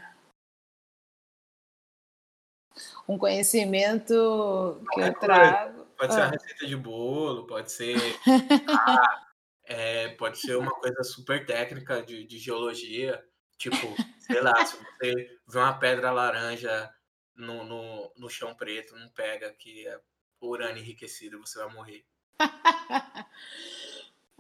Um 3.08 3.16
conhecimento 3.18 4.06
que 4.08 4.14
eu 4.14 4.84
Qualquer 4.84 5.14
coisa. 5.14 5.34
trago. 5.34 5.86
Pode 5.96 6.14
ser 6.14 6.20
uma 6.20 6.26
Ah. 6.26 6.30
receita 6.30 6.66
de 6.66 6.76
bolo, 6.76 7.46
pode 7.46 7.72
ser. 7.72 7.96
ah, 8.68 9.29
é, 9.70 10.08
pode 10.08 10.40
ser 10.40 10.56
uma 10.56 10.72
coisa 10.72 11.04
super 11.04 11.46
técnica 11.46 12.02
de, 12.02 12.24
de 12.24 12.38
geologia. 12.38 13.24
Tipo, 13.56 13.76
sei 14.18 14.40
lá, 14.40 14.66
se 14.66 14.76
você 14.76 15.38
vê 15.46 15.58
uma 15.58 15.78
pedra 15.78 16.10
laranja 16.10 16.92
no, 17.36 17.62
no, 17.64 18.12
no 18.16 18.28
chão 18.28 18.52
preto, 18.52 18.96
não 18.96 19.08
pega 19.10 19.52
que 19.52 19.86
é 19.86 20.00
urânio 20.40 20.82
enriquecido, 20.82 21.38
você 21.38 21.58
vai 21.60 21.72
morrer. 21.72 22.04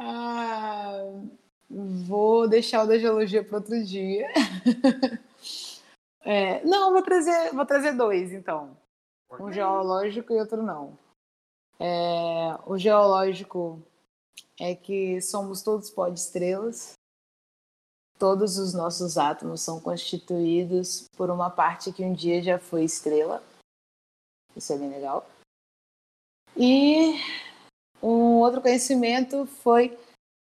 Ah, 0.02 0.96
vou 1.68 2.48
deixar 2.48 2.84
o 2.84 2.86
da 2.86 2.98
geologia 2.98 3.44
para 3.44 3.58
outro 3.58 3.84
dia. 3.84 4.26
É, 6.22 6.62
não, 6.66 6.92
vou 6.92 7.02
trazer, 7.02 7.50
vou 7.54 7.64
trazer 7.64 7.92
dois, 7.92 8.30
então. 8.30 8.76
Um 9.38 9.50
geológico 9.50 10.34
e 10.34 10.38
outro 10.38 10.62
não. 10.62 10.98
É, 11.78 12.58
o 12.66 12.76
geológico 12.76 13.82
é 14.60 14.74
que 14.74 15.20
somos 15.22 15.62
todos 15.62 15.90
pó 15.90 16.08
de 16.08 16.20
estrelas. 16.20 16.92
Todos 18.18 18.58
os 18.58 18.74
nossos 18.74 19.16
átomos 19.16 19.62
são 19.62 19.80
constituídos 19.80 21.08
por 21.16 21.30
uma 21.30 21.48
parte 21.48 21.90
que 21.90 22.04
um 22.04 22.12
dia 22.12 22.42
já 22.42 22.58
foi 22.58 22.84
estrela. 22.84 23.42
Isso 24.54 24.70
é 24.74 24.76
bem 24.76 24.90
legal. 24.90 25.26
E 26.54 27.14
um 28.02 28.38
outro 28.40 28.60
conhecimento 28.60 29.46
foi 29.46 29.98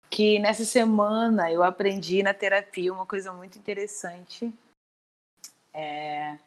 que 0.09 0.39
nessa 0.39 0.65
semana 0.65 1.53
eu 1.53 1.63
aprendi 1.63 2.23
na 2.23 2.33
terapia 2.33 2.91
uma 2.91 3.05
coisa 3.05 3.31
muito 3.35 3.59
interessante. 3.59 4.51
É 5.75 6.39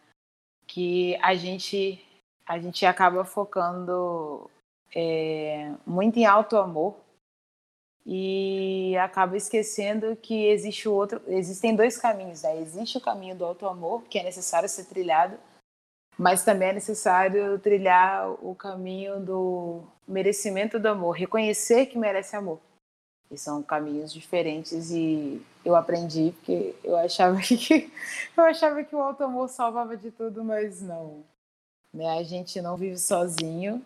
que 0.71 1.17
a 1.17 1.35
gente 1.35 2.03
a 2.45 2.57
gente 2.57 2.85
acaba 2.85 3.25
focando 3.25 4.49
é, 4.95 5.73
muito 5.85 6.17
em 6.17 6.25
auto 6.25 6.57
amor 6.57 6.95
e 8.05 8.95
acaba 8.97 9.37
esquecendo 9.37 10.15
que 10.15 10.47
existe 10.47 10.89
o 10.89 10.93
outro 10.93 11.21
existem 11.27 11.75
dois 11.75 11.97
caminhos 11.97 12.41
né? 12.41 12.59
existe 12.59 12.97
o 12.97 13.01
caminho 13.01 13.35
do 13.35 13.45
auto 13.45 13.67
amor 13.67 14.03
que 14.03 14.17
é 14.17 14.23
necessário 14.23 14.67
ser 14.67 14.85
trilhado 14.85 15.37
mas 16.17 16.43
também 16.43 16.69
é 16.69 16.73
necessário 16.73 17.57
trilhar 17.59 18.29
o 18.43 18.55
caminho 18.55 19.19
do 19.19 19.83
merecimento 20.07 20.79
do 20.79 20.87
amor 20.87 21.11
reconhecer 21.11 21.85
que 21.87 21.97
merece 21.97 22.35
amor 22.35 22.59
e 23.29 23.37
são 23.37 23.61
caminhos 23.61 24.11
diferentes 24.11 24.91
e 24.91 25.41
eu 25.63 25.75
aprendi 25.75 26.33
porque 26.37 26.75
eu 26.83 26.97
achava 26.97 27.39
que 27.41 27.91
eu 28.35 28.43
achava 28.43 28.83
que 28.83 28.95
o 28.95 29.01
auto 29.01 29.23
amor 29.23 29.47
salvava 29.47 29.95
de 29.95 30.09
tudo 30.09 30.43
mas 30.43 30.81
não 30.81 31.23
né? 31.93 32.09
A 32.17 32.23
gente 32.23 32.61
não 32.61 32.77
vive 32.77 32.97
sozinho, 32.97 33.83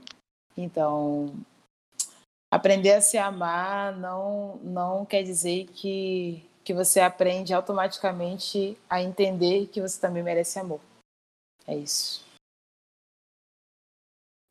então 0.55 1.33
aprender 2.55 2.93
a 2.93 3.01
se 3.01 3.17
amar 3.17 3.95
não 3.97 4.57
não 4.57 5.05
quer 5.05 5.23
dizer 5.23 5.67
que 5.67 6.43
que 6.63 6.73
você 6.73 6.99
aprende 6.99 7.53
automaticamente 7.53 8.75
a 8.89 8.99
entender 8.99 9.67
que 9.67 9.79
você 9.79 10.01
também 10.01 10.23
merece 10.23 10.57
amor. 10.57 10.81
É 11.67 11.75
isso. 11.75 12.25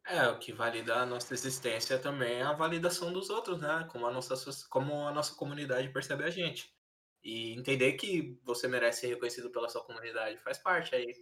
É, 0.06 0.28
o 0.28 0.38
que 0.38 0.52
valida 0.52 0.94
a 0.94 1.06
nossa 1.06 1.34
existência 1.34 1.98
também 1.98 2.34
é 2.34 2.42
a 2.42 2.52
validação 2.52 3.12
dos 3.12 3.30
outros, 3.30 3.60
né? 3.60 3.88
Como 3.90 4.06
a 4.06 4.12
nossa, 4.12 4.36
como 4.68 5.08
a 5.08 5.12
nossa 5.12 5.34
comunidade 5.34 5.88
percebe 5.88 6.22
a 6.22 6.30
gente. 6.30 6.72
E 7.24 7.52
entender 7.54 7.94
que 7.94 8.38
você 8.44 8.68
merece 8.68 9.00
ser 9.00 9.06
reconhecido 9.08 9.50
pela 9.50 9.68
sua 9.68 9.82
comunidade 9.82 10.38
faz 10.38 10.58
parte 10.58 10.94
aí. 10.94 11.12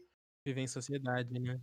Viver 0.45 0.61
em 0.61 0.67
sociedade, 0.67 1.33
né? 1.39 1.59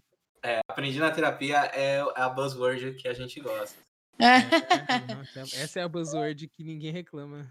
Aprendi 0.68 0.98
na 0.98 1.12
terapia 1.12 1.58
é 1.66 2.00
a 2.16 2.30
buzzword 2.30 2.96
que 2.96 3.08
a 3.08 3.14
gente 3.14 3.40
gosta. 3.42 3.78
É, 4.20 5.16
nossa, 5.16 5.40
essa 5.56 5.80
é 5.80 5.84
a 5.84 5.88
buzzword 5.88 6.48
que 6.50 6.64
ninguém 6.64 6.92
reclama. 6.92 7.50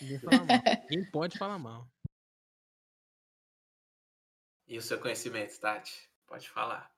Ninguém 0.00 0.18
fala 0.18 0.44
mal. 0.44 0.46
Ninguém 0.90 1.10
pode 1.10 1.38
falar 1.38 1.58
mal. 1.58 1.88
E 4.66 4.76
o 4.78 4.82
seu 4.82 4.98
conhecimento, 4.98 5.58
Tati? 5.60 6.10
Pode 6.26 6.48
falar. 6.48 6.90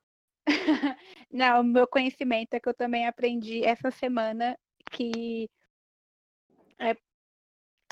Não, 1.31 1.61
o 1.61 1.65
meu 1.65 1.87
conhecimento 1.87 2.55
é 2.55 2.61
que 2.61 2.69
eu 2.69 2.75
também 2.75 3.07
aprendi 3.07 3.65
essa 3.65 3.91
semana 3.91 4.59
que 4.91 5.51
é, 6.79 6.97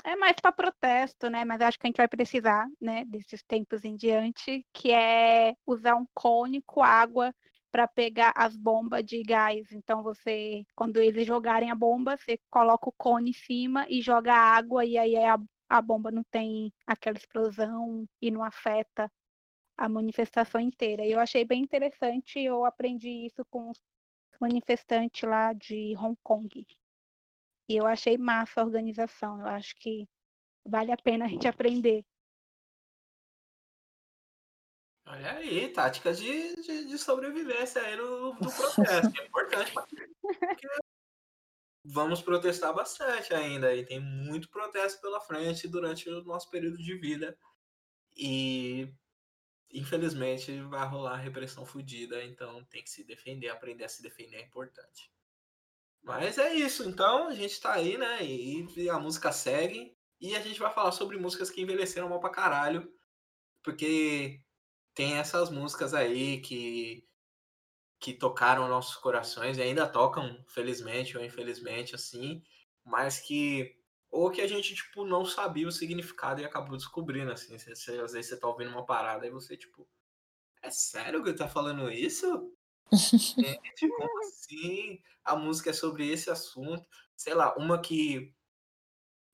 é 0.03 0.15
mais 0.15 0.35
para 0.41 0.51
protesto, 0.51 1.29
né? 1.29 1.45
Mas 1.45 1.61
acho 1.61 1.77
que 1.77 1.85
a 1.85 1.89
gente 1.89 1.97
vai 1.97 2.07
precisar, 2.07 2.67
né, 2.81 3.05
desses 3.05 3.43
tempos 3.43 3.83
em 3.83 3.95
diante, 3.95 4.65
que 4.73 4.91
é 4.91 5.53
usar 5.65 5.95
um 5.95 6.07
cone 6.13 6.61
com 6.63 6.81
água 6.81 7.33
para 7.73 7.87
pegar 7.87 8.31
as 8.37 8.55
bombas 8.55 9.03
de 9.03 9.23
gás. 9.23 9.71
Então 9.71 10.03
você, 10.03 10.63
quando 10.75 11.01
eles 11.01 11.25
jogarem 11.25 11.71
a 11.71 11.75
bomba, 11.75 12.15
você 12.15 12.39
coloca 12.51 12.87
o 12.87 12.93
cone 12.93 13.31
em 13.31 13.33
cima 13.33 13.87
e 13.89 13.99
joga 13.99 14.31
água 14.31 14.85
e 14.85 14.95
aí 14.95 15.15
a, 15.17 15.39
a 15.67 15.81
bomba 15.81 16.11
não 16.11 16.23
tem 16.25 16.71
aquela 16.85 17.17
explosão 17.17 18.07
e 18.21 18.29
não 18.29 18.43
afeta 18.43 19.11
a 19.75 19.89
manifestação 19.89 20.61
inteira. 20.61 21.03
Eu 21.03 21.19
achei 21.19 21.43
bem 21.43 21.63
interessante, 21.63 22.39
eu 22.39 22.63
aprendi 22.63 23.09
isso 23.25 23.43
com 23.49 23.71
os 23.71 23.81
manifestantes 24.39 25.27
lá 25.27 25.51
de 25.53 25.95
Hong 25.97 26.17
Kong. 26.21 26.67
E 27.67 27.75
eu 27.75 27.87
achei 27.87 28.19
massa 28.19 28.61
a 28.61 28.65
organização, 28.65 29.39
eu 29.39 29.47
acho 29.47 29.75
que 29.77 30.07
vale 30.63 30.91
a 30.91 30.97
pena 30.97 31.25
a 31.25 31.27
gente 31.27 31.47
aprender. 31.49 32.05
Olha 35.13 35.33
aí, 35.33 35.69
táticas 35.69 36.17
de, 36.17 36.55
de, 36.55 36.85
de 36.85 36.97
sobrevivência 36.97 37.79
aí 37.79 37.95
no, 37.95 38.33
no 38.33 38.39
protesto. 38.51 39.21
É 39.21 39.25
importante. 39.27 39.71
Porque 40.21 40.67
vamos 41.85 42.19
protestar 42.19 42.73
bastante 42.73 43.31
ainda. 43.31 43.75
E 43.75 43.85
tem 43.85 43.99
muito 43.99 44.49
protesto 44.49 44.99
pela 45.01 45.21
frente 45.21 45.67
durante 45.67 46.09
o 46.09 46.23
nosso 46.23 46.49
período 46.49 46.79
de 46.79 46.97
vida. 46.97 47.37
E 48.17 48.91
infelizmente 49.71 50.59
vai 50.61 50.87
rolar 50.87 51.17
repressão 51.17 51.63
fodida. 51.63 52.23
Então 52.23 52.63
tem 52.65 52.81
que 52.81 52.89
se 52.89 53.03
defender, 53.03 53.49
aprender 53.49 53.83
a 53.83 53.89
se 53.89 54.01
defender 54.01 54.37
é 54.37 54.41
importante. 54.41 55.11
Mas 56.01 56.39
é 56.39 56.55
isso, 56.55 56.89
então 56.89 57.27
a 57.27 57.35
gente 57.35 57.61
tá 57.61 57.73
aí, 57.73 57.99
né? 57.99 58.25
E, 58.25 58.65
e 58.77 58.89
a 58.89 58.97
música 58.97 59.31
segue. 59.31 59.95
E 60.19 60.35
a 60.35 60.41
gente 60.41 60.59
vai 60.59 60.73
falar 60.73 60.91
sobre 60.91 61.17
músicas 61.19 61.51
que 61.51 61.61
envelheceram 61.61 62.09
mal 62.09 62.19
pra 62.19 62.31
caralho. 62.31 62.91
Porque 63.61 64.41
tem 64.95 65.17
essas 65.17 65.49
músicas 65.49 65.93
aí 65.93 66.41
que 66.41 67.07
que 67.99 68.13
tocaram 68.13 68.67
nossos 68.67 68.95
corações 68.97 69.57
e 69.57 69.61
ainda 69.61 69.87
tocam, 69.87 70.43
felizmente 70.49 71.17
ou 71.17 71.23
infelizmente, 71.23 71.95
assim, 71.95 72.43
mas 72.83 73.19
que 73.19 73.77
ou 74.11 74.29
que 74.29 74.41
a 74.41 74.47
gente 74.47 74.75
tipo 74.75 75.05
não 75.05 75.25
sabia 75.25 75.67
o 75.67 75.71
significado 75.71 76.41
e 76.41 76.45
acabou 76.45 76.77
descobrindo, 76.77 77.31
assim, 77.31 77.57
você, 77.57 77.75
você- 77.75 77.99
às 78.01 78.13
vezes 78.13 78.29
você 78.31 78.39
tá 78.39 78.47
ouvindo 78.47 78.71
uma 78.71 78.85
parada 78.85 79.25
e 79.27 79.31
você 79.31 79.57
tipo, 79.57 79.87
é 80.63 80.71
sério 80.71 81.23
que 81.23 81.33
tá 81.33 81.49
falando 81.49 81.91
isso? 81.91 82.53
Gente, 83.43 83.91
como 83.95 84.19
assim? 84.21 85.01
A 85.23 85.35
música 85.35 85.69
é 85.71 85.73
sobre 85.73 86.09
esse 86.09 86.29
assunto, 86.31 86.85
sei 87.15 87.33
lá, 87.33 87.55
uma 87.57 87.81
que 87.81 88.33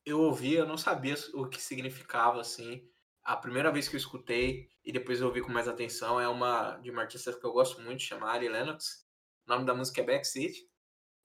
eu 0.06 0.19
ouvi, 0.22 0.54
eu 0.56 0.67
não 0.67 0.78
sabia 0.78 1.15
o 1.34 1.48
que 1.48 1.62
significava, 1.62 2.41
assim. 2.41 2.88
A 3.30 3.38
primeira 3.38 3.72
vez 3.72 3.88
que 3.88 3.96
eu 3.96 4.00
escutei 4.00 4.68
e 4.84 4.92
depois 4.92 5.22
eu 5.22 5.28
ouvi 5.28 5.39
com 5.39 5.52
mais 5.52 5.68
atenção 5.68 6.20
é 6.20 6.28
uma 6.28 6.78
de 6.78 6.89
uma 6.89 7.04
artista 7.04 7.32
que 7.32 7.46
eu 7.46 7.52
gosto 7.52 7.80
muito, 7.80 8.02
chamada 8.02 8.34
Ari 8.34 8.50
Lennox. 8.50 9.06
O 9.46 9.52
nome 9.52 9.68
da 9.68 9.76
música 9.76 10.02
é 10.02 10.04
Backseat. 10.04 10.68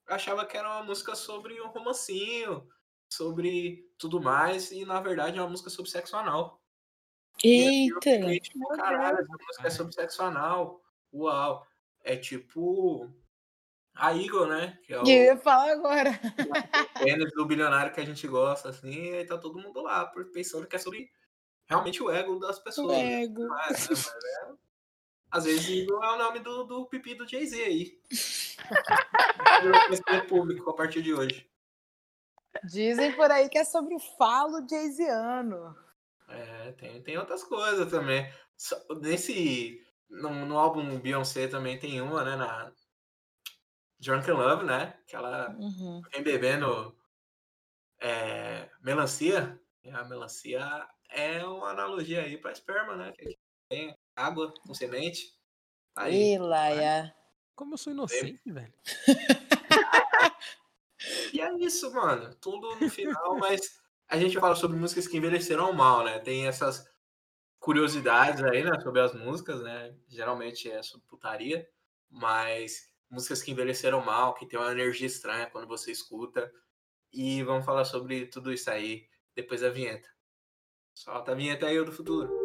Eu 0.07 0.13
achava 0.13 0.45
que 0.45 0.55
era 0.55 0.69
uma 0.69 0.83
música 0.83 1.15
sobre 1.15 1.59
um 1.59 1.69
romancinho, 1.69 2.69
sobre 3.09 3.89
tudo 3.97 4.21
mais, 4.21 4.71
e 4.71 4.85
na 4.85 5.01
verdade 5.01 5.39
é 5.39 5.41
uma 5.41 5.49
música 5.49 5.71
sobre 5.71 5.89
sexo 5.89 6.15
anal. 6.15 6.61
E 7.43 7.67
aí 7.67 7.87
eu 7.87 7.95
Eita! 7.95 8.11
fiquei 8.11 8.39
tipo, 8.39 8.67
caralho, 8.77 9.17
essa 9.17 9.37
música 9.47 9.67
é 9.67 9.71
sobre 9.71 9.93
sexo 9.95 10.21
anal. 10.21 10.83
Uau. 11.11 11.65
É 12.03 12.15
tipo 12.15 13.11
a 13.95 14.13
Eagle, 14.13 14.45
né? 14.45 14.77
Que 14.83 14.93
é 14.93 15.01
o 15.01 15.01
Eu 15.01 15.07
ia 15.07 15.37
falar 15.37 15.71
agora. 15.71 16.11
pênis 17.03 17.33
do 17.33 17.47
bilionário 17.47 17.91
que 17.91 17.99
a 17.99 18.05
gente 18.05 18.27
gosta, 18.27 18.69
assim, 18.69 18.93
e 18.93 19.15
aí 19.15 19.25
tá 19.25 19.39
todo 19.39 19.57
mundo 19.57 19.81
lá 19.81 20.05
pensando 20.31 20.67
que 20.67 20.75
é 20.75 20.79
sobre 20.79 21.09
realmente 21.67 22.01
o 22.03 22.09
ego 22.11 22.39
das 22.39 22.59
pessoas. 22.59 22.97
né? 22.97 23.23
Ego. 23.23 23.43
Não 23.45 23.59
é, 23.59 23.69
né? 23.71 23.77
Mas 23.79 24.07
é- 24.07 24.53
Às 25.31 25.43
vezes 25.45 25.67
Eagle 25.69 26.03
é 26.03 26.11
o 26.11 26.17
nome 26.17 26.39
do, 26.39 26.63
do 26.63 26.85
pipi 26.85 27.15
do 27.15 27.27
Jay-Z 27.27 27.61
aí. 27.63 27.99
Público 30.27 30.69
a 30.69 30.73
partir 30.75 31.01
de 31.01 31.13
hoje. 31.13 31.49
Dizem 32.63 33.13
por 33.15 33.29
aí 33.29 33.49
que 33.49 33.57
é 33.57 33.63
sobre 33.65 33.95
o 33.95 33.99
falo 33.99 34.65
jayziano. 34.67 35.75
É, 36.29 36.71
tem, 36.73 37.01
tem 37.03 37.17
outras 37.17 37.43
coisas 37.43 37.89
também. 37.91 38.31
Nesse, 39.01 39.85
no, 40.09 40.45
no 40.45 40.57
álbum 40.57 40.97
Beyoncé 40.99 41.47
também 41.47 41.77
tem 41.77 42.01
uma, 42.01 42.23
né? 42.23 42.35
Na 42.37 42.71
Drunken 43.99 44.33
Love, 44.33 44.65
né? 44.65 44.97
Que 45.05 45.15
ela 45.15 45.49
Uhum. 45.59 46.01
vem 46.11 46.23
bebendo 46.23 46.95
é, 47.99 48.69
melancia. 48.81 49.59
E 49.83 49.89
a 49.91 50.03
melancia 50.05 50.87
é 51.09 51.43
uma 51.45 51.69
analogia 51.69 52.21
aí 52.21 52.37
para 52.37 52.51
esperma, 52.51 52.95
né? 52.95 53.11
Que 53.17 53.37
tem 53.69 53.95
água 54.15 54.53
com 54.65 54.73
semente. 54.73 55.33
Tá 55.93 56.03
Aí. 56.03 56.33
Ih, 56.33 56.37
Laia. 56.37 57.15
Como 57.55 57.73
eu 57.73 57.77
sou 57.77 57.93
inocente, 57.93 58.51
velho. 58.51 58.73
E 61.33 61.41
é 61.41 61.53
isso, 61.59 61.91
mano. 61.93 62.33
Tudo 62.35 62.75
no 62.75 62.89
final, 62.89 63.37
mas 63.37 63.79
a 64.07 64.17
gente 64.17 64.39
fala 64.39 64.55
sobre 64.55 64.77
músicas 64.77 65.07
que 65.07 65.17
envelheceram 65.17 65.73
mal, 65.73 66.03
né? 66.03 66.19
Tem 66.19 66.47
essas 66.47 66.89
curiosidades 67.59 68.43
aí, 68.43 68.63
né? 68.63 68.79
Sobre 68.79 69.01
as 69.01 69.13
músicas, 69.13 69.61
né? 69.61 69.93
Geralmente 70.07 70.71
é 70.71 70.81
sobre 70.81 71.05
putaria, 71.07 71.67
mas 72.09 72.89
músicas 73.09 73.43
que 73.43 73.51
envelheceram 73.51 74.03
mal, 74.03 74.33
que 74.33 74.45
tem 74.45 74.57
uma 74.57 74.71
energia 74.71 75.07
estranha 75.07 75.47
quando 75.47 75.67
você 75.67 75.91
escuta. 75.91 76.51
E 77.11 77.43
vamos 77.43 77.65
falar 77.65 77.85
sobre 77.85 78.27
tudo 78.27 78.51
isso 78.51 78.69
aí 78.69 79.07
depois 79.35 79.61
da 79.61 79.69
vinheta. 79.69 80.07
Solta 80.95 81.33
a 81.33 81.35
vinheta 81.35 81.67
aí, 81.67 81.77
do 81.83 81.91
futuro. 81.91 82.44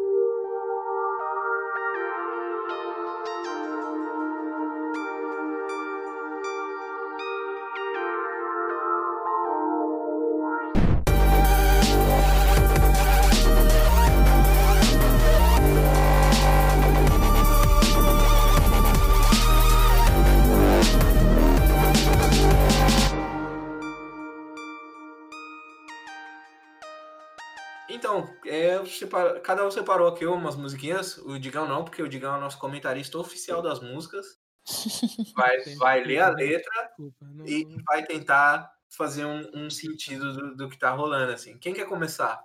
Separa- 29.11 29.39
cada 29.41 29.65
um 29.65 29.71
separou 29.71 30.07
aqui 30.07 30.25
umas 30.25 30.55
musiquinhas. 30.55 31.17
O 31.19 31.39
Digão 31.39 31.67
não, 31.67 31.83
porque 31.83 32.01
o 32.01 32.07
Digão 32.09 32.35
é 32.35 32.37
o 32.37 32.41
nosso 32.41 32.59
comentarista 32.59 33.17
oficial 33.17 33.61
das 33.61 33.79
músicas. 33.79 34.39
Vai, 35.35 35.57
vai 35.79 36.03
ler 36.03 36.19
a 36.19 36.29
letra 36.29 36.91
e 37.45 37.65
vai 37.87 38.05
tentar 38.05 38.71
fazer 38.89 39.25
um, 39.25 39.65
um 39.65 39.69
sentido 39.69 40.33
do, 40.33 40.55
do 40.57 40.69
que 40.69 40.77
tá 40.77 40.91
rolando, 40.91 41.31
assim. 41.33 41.57
Quem 41.59 41.73
quer 41.73 41.87
começar? 41.87 42.43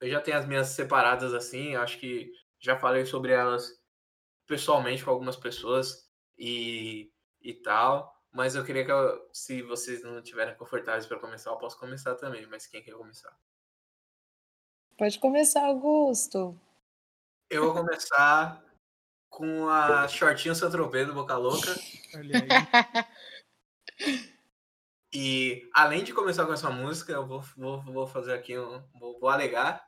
Eu 0.00 0.10
já 0.10 0.20
tenho 0.20 0.36
as 0.38 0.46
minhas 0.46 0.68
separadas, 0.68 1.32
assim, 1.32 1.76
acho 1.76 1.98
que 1.98 2.30
já 2.58 2.78
falei 2.78 3.06
sobre 3.06 3.32
elas 3.32 3.80
pessoalmente 4.46 5.04
com 5.04 5.10
algumas 5.10 5.36
pessoas 5.36 6.10
e, 6.38 7.12
e 7.42 7.54
tal, 7.54 8.14
mas 8.32 8.54
eu 8.56 8.64
queria 8.64 8.84
que, 8.86 8.92
eu- 8.92 9.30
se 9.32 9.62
vocês 9.62 10.02
não 10.04 10.18
estiverem 10.20 10.56
confortáveis 10.56 11.06
para 11.06 11.20
começar, 11.20 11.50
eu 11.52 11.58
posso 11.58 11.78
começar 11.78 12.16
também, 12.16 12.46
mas 12.48 12.66
quem 12.66 12.82
quer 12.82 12.94
começar? 12.94 13.36
Pode 14.96 15.18
começar, 15.18 15.64
Augusto. 15.64 16.58
Eu 17.50 17.64
vou 17.64 17.74
começar 17.74 18.62
com 19.28 19.68
a 19.68 20.06
shortinho 20.08 20.54
Santropê 20.54 21.04
do 21.04 21.14
Boca 21.14 21.36
Louca. 21.36 21.74
Olha 22.14 22.36
aí. 22.38 24.32
E 25.14 25.68
além 25.74 26.02
de 26.02 26.14
começar 26.14 26.46
com 26.46 26.54
essa 26.54 26.70
música, 26.70 27.12
eu 27.12 27.26
vou, 27.26 27.42
vou, 27.54 27.82
vou 27.82 28.06
fazer 28.06 28.32
aqui, 28.32 28.58
um, 28.58 28.82
vou, 28.98 29.20
vou 29.20 29.28
alegar 29.28 29.86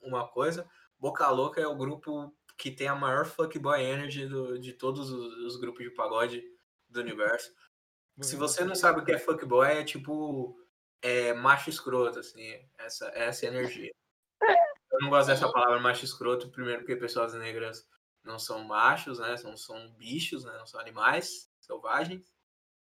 uma 0.00 0.26
coisa. 0.26 0.68
Boca 0.98 1.30
Louca 1.30 1.60
é 1.60 1.66
o 1.66 1.76
grupo 1.76 2.34
que 2.56 2.72
tem 2.72 2.88
a 2.88 2.94
maior 2.94 3.24
fuckboy 3.24 3.80
energy 3.80 4.26
do, 4.26 4.58
de 4.58 4.72
todos 4.72 5.10
os, 5.10 5.32
os 5.44 5.60
grupos 5.60 5.84
de 5.84 5.90
pagode 5.90 6.42
do 6.88 7.00
universo. 7.00 7.52
Se 8.20 8.34
você 8.34 8.64
não 8.64 8.74
sabe 8.74 8.98
o 8.98 9.04
que 9.04 9.12
é 9.12 9.18
fuckboy, 9.18 9.78
é 9.78 9.84
tipo 9.84 10.58
é, 11.00 11.32
macho 11.34 11.70
escroto, 11.70 12.18
assim, 12.18 12.42
essa, 12.76 13.06
essa 13.14 13.46
energia. 13.46 13.92
Eu 14.40 15.00
não 15.00 15.10
gosto 15.10 15.28
dessa 15.28 15.50
palavra 15.50 15.78
macho 15.80 16.04
escroto, 16.04 16.50
primeiro 16.50 16.80
porque 16.80 16.96
pessoas 16.96 17.34
negras 17.34 17.86
não 18.24 18.38
são 18.38 18.64
machos, 18.64 19.18
né? 19.18 19.36
São, 19.36 19.56
são 19.56 19.90
bichos, 19.92 20.44
né? 20.44 20.52
Não 20.58 20.66
são 20.66 20.80
animais 20.80 21.50
selvagens, 21.60 22.32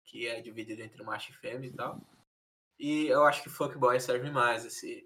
que 0.04 0.26
é 0.26 0.40
dividido 0.40 0.82
entre 0.82 1.02
macho 1.02 1.30
e 1.30 1.34
fêmea 1.34 1.68
e 1.68 1.72
tal. 1.72 2.00
E 2.78 3.06
eu 3.06 3.24
acho 3.24 3.42
que 3.42 3.48
fuckboy 3.48 3.98
serve 4.00 4.30
mais, 4.30 4.64
esse, 4.64 5.04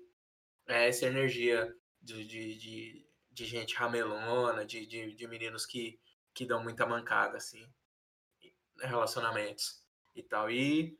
é, 0.66 0.88
essa 0.88 1.06
energia 1.06 1.74
de, 2.02 2.24
de, 2.24 2.58
de, 2.58 3.06
de 3.30 3.44
gente 3.44 3.76
ramelona, 3.76 4.64
de, 4.64 4.86
de, 4.86 5.14
de 5.14 5.26
meninos 5.26 5.64
que, 5.64 6.00
que 6.34 6.44
dão 6.44 6.62
muita 6.62 6.86
mancada, 6.86 7.36
assim, 7.36 7.64
relacionamentos 8.80 9.84
e 10.14 10.22
tal. 10.22 10.50
E 10.50 10.98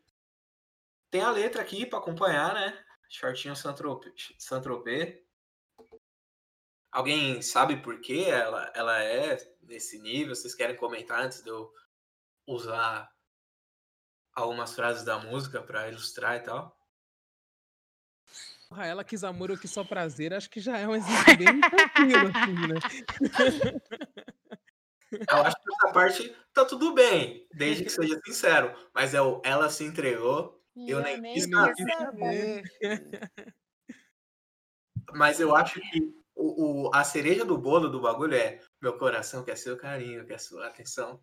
tem 1.10 1.22
a 1.22 1.30
letra 1.30 1.62
aqui 1.62 1.84
para 1.84 1.98
acompanhar, 1.98 2.54
né? 2.54 2.84
Shortinho 3.08 3.56
Saint-Tropez. 3.56 5.29
Alguém 6.92 7.40
sabe 7.40 7.76
por 7.76 8.00
que 8.00 8.24
ela, 8.24 8.70
ela 8.74 9.02
é 9.02 9.36
nesse 9.62 9.98
nível? 9.98 10.34
Vocês 10.34 10.54
querem 10.54 10.76
comentar 10.76 11.22
antes 11.22 11.42
de 11.42 11.48
eu 11.48 11.72
usar 12.46 13.08
algumas 14.34 14.74
frases 14.74 15.04
da 15.04 15.18
música 15.18 15.62
para 15.62 15.88
ilustrar 15.88 16.36
e 16.36 16.40
tal? 16.40 16.76
Porra, 18.68 18.86
ela 18.86 19.04
quis 19.04 19.22
amor, 19.24 19.50
eu 19.50 19.58
quis 19.58 19.70
só 19.70 19.84
prazer. 19.84 20.32
Acho 20.32 20.50
que 20.50 20.60
já 20.60 20.78
é 20.78 20.86
um 20.86 20.94
exemplo 20.94 21.36
bem 21.36 21.60
tranquilo, 21.70 22.28
assim, 22.28 22.54
né? 22.68 22.74
Eu 25.28 25.38
acho 25.38 25.56
que 25.56 25.74
essa 25.74 25.92
parte 25.92 26.36
tá 26.52 26.64
tudo 26.64 26.94
bem, 26.94 27.46
desde 27.52 27.84
que 27.84 27.90
seja 27.90 28.20
sincero. 28.24 28.72
Mas 28.94 29.12
é 29.12 29.20
o 29.20 29.40
ela 29.44 29.68
se 29.70 29.84
entregou, 29.84 30.60
E 30.76 30.90
Eu 30.90 31.02
nem 31.02 31.20
quis 31.20 31.48
saber. 31.50 32.62
mas 35.14 35.40
eu 35.40 35.54
acho 35.56 35.80
que 35.80 36.19
o, 36.40 36.88
o- 36.88 36.94
a 36.94 37.04
cereja 37.04 37.44
do 37.44 37.56
bolo 37.58 37.88
do 37.88 38.00
bagulho 38.00 38.34
é 38.34 38.60
meu 38.80 38.96
coração 38.98 39.44
quer 39.44 39.56
seu 39.56 39.76
carinho, 39.76 40.26
quer 40.26 40.38
sua 40.40 40.66
atenção. 40.66 41.20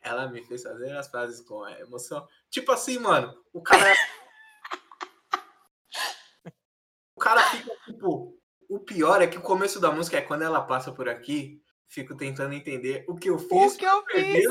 Ela 0.00 0.28
me 0.28 0.42
fez 0.44 0.62
fazer 0.62 0.96
as 0.96 1.08
frases 1.08 1.40
com 1.40 1.62
a 1.62 1.78
emoção. 1.80 2.26
Tipo 2.50 2.72
assim, 2.72 2.98
mano, 2.98 3.34
o 3.52 3.62
cara. 3.62 3.94
o 7.16 7.20
cara 7.20 7.42
fica 7.50 7.72
tipo. 7.84 8.38
O 8.68 8.80
pior 8.80 9.20
é 9.20 9.26
que 9.26 9.36
o 9.36 9.42
começo 9.42 9.78
da 9.78 9.92
música 9.92 10.16
é 10.16 10.22
quando 10.22 10.42
ela 10.42 10.62
passa 10.62 10.90
por 10.90 11.06
aqui, 11.06 11.62
fico 11.88 12.16
tentando 12.16 12.54
entender 12.54 13.04
o 13.06 13.14
que 13.16 13.28
eu 13.28 13.38
fiz. 13.38 13.74
O 13.74 13.78
que 13.78 13.84
eu 13.84 14.04
fiz? 14.06 14.44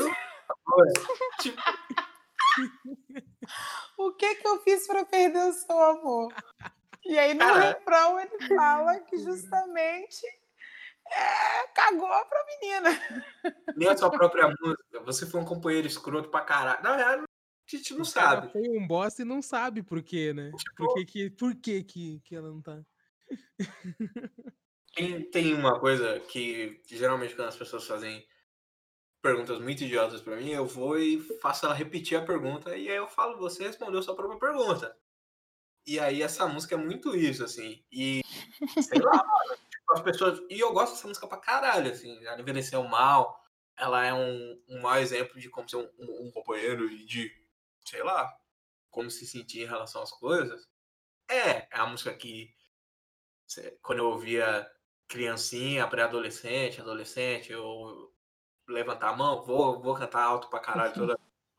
Tipo, 1.40 1.60
O 3.98 4.12
que 4.14 4.36
que 4.36 4.46
eu 4.46 4.60
fiz 4.62 4.86
para 4.86 5.04
perder 5.04 5.48
o 5.48 5.52
seu 5.52 5.82
amor? 5.82 6.32
E 7.04 7.18
aí 7.18 7.34
no 7.34 7.52
refrão 7.54 8.20
ele 8.20 8.56
fala 8.56 9.00
que 9.00 9.18
justamente 9.18 10.26
é, 11.10 11.66
cagou 11.74 12.08
pra 12.08 12.46
menina. 12.46 12.90
nem 13.76 13.88
a 13.88 13.96
sua 13.96 14.10
própria 14.10 14.48
música. 14.60 15.00
Você 15.04 15.26
foi 15.26 15.40
um 15.40 15.44
companheiro 15.44 15.86
escroto 15.86 16.30
pra 16.30 16.42
caralho. 16.42 16.82
Na 16.82 16.96
verdade, 16.96 17.22
a 17.22 17.76
gente 17.76 17.94
não 17.94 18.02
O 18.02 18.04
sabe. 18.04 18.52
Foi 18.52 18.68
um 18.68 18.86
boss 18.86 19.18
e 19.18 19.24
não 19.24 19.42
sabe 19.42 19.82
por 19.82 20.02
quê, 20.02 20.32
né? 20.32 20.50
Por 20.76 20.94
que, 20.94 21.04
que, 21.04 21.30
por 21.30 21.54
que, 21.56 21.82
que, 21.82 22.20
que 22.20 22.36
ela 22.36 22.48
não 22.48 22.62
tá. 22.62 22.80
Tem, 24.94 25.22
tem 25.30 25.54
uma 25.54 25.80
coisa 25.80 26.20
que, 26.20 26.82
que 26.86 26.98
geralmente 26.98 27.34
quando 27.34 27.48
as 27.48 27.56
pessoas 27.56 27.86
fazem 27.86 28.26
perguntas 29.22 29.58
muito 29.58 29.84
idiotas 29.84 30.20
pra 30.20 30.36
mim, 30.36 30.50
eu 30.50 30.66
vou 30.66 30.98
e 30.98 31.18
faço 31.40 31.64
ela 31.64 31.74
repetir 31.74 32.18
a 32.18 32.24
pergunta 32.24 32.76
e 32.76 32.90
aí 32.90 32.96
eu 32.96 33.08
falo, 33.08 33.38
você 33.38 33.62
respondeu 33.62 34.02
sua 34.02 34.14
própria 34.14 34.38
pergunta. 34.38 34.94
E 35.86 35.98
aí 35.98 36.22
essa 36.22 36.46
música 36.46 36.74
é 36.74 36.78
muito 36.78 37.14
isso, 37.16 37.44
assim. 37.44 37.84
E 37.90 38.22
sei 38.82 39.00
lá, 39.00 39.22
as 39.90 40.00
pessoas. 40.02 40.40
E 40.50 40.58
eu 40.60 40.72
gosto 40.72 40.94
dessa 40.94 41.08
música 41.08 41.26
pra 41.26 41.38
caralho, 41.38 41.90
assim. 41.90 42.24
Ela 42.24 42.40
envelheceu 42.40 42.82
mal. 42.84 43.40
Ela 43.76 44.04
é 44.04 44.12
um, 44.14 44.62
um 44.68 44.80
mau 44.80 44.96
exemplo 44.98 45.40
de 45.40 45.48
como 45.48 45.68
ser 45.68 45.76
um, 45.76 45.90
um- 45.98 46.26
um 46.28 46.30
companheiro 46.30 46.88
e 46.90 47.04
de, 47.04 47.32
sei 47.84 48.02
lá, 48.02 48.32
como 48.90 49.10
se 49.10 49.26
sentir 49.26 49.62
em 49.62 49.66
relação 49.66 50.02
às 50.02 50.10
coisas. 50.12 50.68
É, 51.28 51.50
é 51.50 51.68
a 51.72 51.86
música 51.86 52.14
que 52.14 52.54
quando 53.82 53.98
eu 53.98 54.06
ouvia 54.06 54.70
criancinha, 55.08 55.86
pré-adolescente, 55.86 56.80
adolescente, 56.80 57.52
eu 57.52 58.12
levantar 58.68 59.10
a 59.10 59.16
mão, 59.16 59.42
vou, 59.42 59.80
vou 59.82 59.94
cantar 59.94 60.22
alto 60.22 60.48
pra 60.48 60.60
caralho 60.60 60.94
toda. 60.94 61.18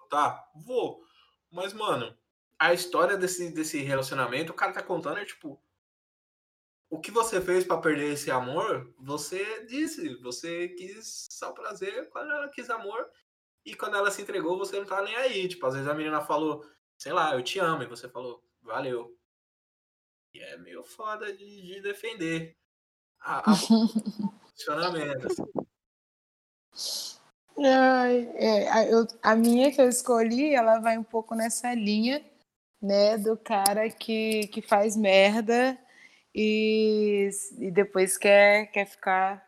Tá? 0.09 0.49
Vou. 0.55 1.03
Mas, 1.51 1.73
mano, 1.73 2.17
a 2.59 2.73
história 2.73 3.17
desse, 3.17 3.51
desse 3.51 3.79
relacionamento, 3.79 4.51
o 4.51 4.55
cara 4.55 4.73
tá 4.73 4.81
contando 4.81 5.19
é 5.19 5.25
tipo. 5.25 5.61
O 6.89 6.99
que 6.99 7.09
você 7.09 7.41
fez 7.41 7.63
pra 7.65 7.77
perder 7.77 8.13
esse 8.13 8.29
amor, 8.29 8.93
você 8.99 9.65
disse. 9.65 10.15
Você 10.21 10.69
quis 10.69 11.27
só 11.31 11.51
prazer 11.51 12.09
quando 12.09 12.31
ela 12.31 12.47
quis 12.49 12.69
amor. 12.69 13.09
E 13.65 13.75
quando 13.75 13.95
ela 13.95 14.11
se 14.11 14.21
entregou, 14.21 14.57
você 14.57 14.77
não 14.77 14.85
tá 14.85 15.01
nem 15.01 15.15
aí. 15.15 15.47
Tipo, 15.47 15.65
às 15.65 15.73
vezes 15.73 15.89
a 15.89 15.93
menina 15.95 16.21
falou, 16.21 16.63
sei 16.97 17.11
lá, 17.13 17.33
eu 17.33 17.41
te 17.43 17.57
amo. 17.59 17.81
E 17.83 17.87
você 17.87 18.07
falou, 18.07 18.43
valeu. 18.61 19.17
E 20.35 20.39
é 20.39 20.57
meio 20.57 20.83
foda 20.83 21.31
de, 21.33 21.61
de 21.61 21.81
defender 21.81 22.55
a, 23.19 23.51
a 23.51 23.55
funcionamento. 24.53 25.27
assim. 25.27 25.43
Ai, 27.57 28.29
é, 28.35 28.69
a, 28.69 28.85
eu- 28.87 29.07
a 29.21 29.35
minha 29.35 29.71
que 29.71 29.79
eu 29.81 29.87
escolhi, 29.87 30.53
ela 30.53 30.79
vai 30.79 30.97
um 30.97 31.03
pouco 31.03 31.35
nessa 31.35 31.73
linha, 31.73 32.23
né, 32.83 33.17
do 33.17 33.37
cara 33.37 33.89
que, 33.89 34.47
que 34.47 34.61
faz 34.61 34.97
merda 34.97 35.77
e, 36.35 37.29
e 37.57 37.71
depois 37.71 38.17
quer, 38.17 38.67
quer 38.67 38.85
ficar, 38.85 39.41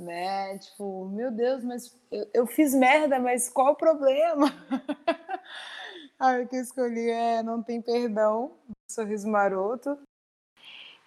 né, 0.00 0.56
tipo, 0.58 1.06
meu 1.10 1.30
Deus, 1.30 1.62
mas 1.62 1.94
eu, 2.10 2.30
eu 2.32 2.46
fiz 2.46 2.74
merda, 2.74 3.18
mas 3.18 3.50
qual 3.50 3.72
o 3.72 3.76
problema? 3.76 4.46
A 6.18 6.44
que 6.46 6.56
eu 6.56 6.62
escolhi 6.62 7.10
é 7.10 7.42
Não 7.42 7.62
Tem 7.62 7.82
Perdão, 7.82 8.56
Sorriso 8.90 9.28
Maroto. 9.28 9.98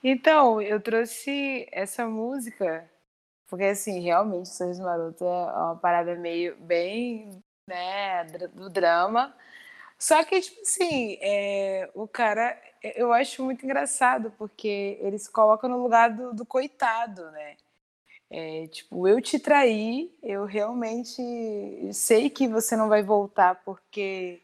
Então, 0.03 0.61
eu 0.61 0.80
trouxe 0.80 1.68
essa 1.72 2.05
música 2.05 2.88
porque, 3.47 3.63
assim, 3.66 4.01
realmente, 4.01 4.49
Sorriso 4.49 4.84
Maroto 4.84 5.24
é 5.24 5.28
uma 5.28 5.78
parada 5.78 6.16
meio 6.16 6.55
bem, 6.57 7.41
né, 7.68 8.26
do 8.53 8.70
drama. 8.70 9.36
Só 9.98 10.24
que, 10.24 10.41
tipo 10.41 10.62
assim, 10.62 11.18
é, 11.22 11.89
o 11.93 12.08
cara, 12.08 12.60
eu 12.84 13.14
acho 13.14 13.43
muito 13.43 13.66
engraçado, 13.66 14.32
porque 14.38 14.98
ele 15.02 15.18
se 15.18 15.32
coloca 15.32 15.68
no 15.68 15.82
lugar 15.82 16.10
do, 16.12 16.34
do 16.34 16.46
coitado, 16.46 17.32
né? 17.32 17.58
É, 18.30 18.68
tipo, 18.68 19.08
eu 19.08 19.22
te 19.22 19.39
traí, 19.39 20.14
eu 20.24 20.46
realmente 20.46 21.22
sei 21.93 22.30
que 22.30 22.48
você 22.48 22.76
não 22.76 22.89
vai 22.89 23.04
voltar 23.04 23.56
porque, 23.64 24.41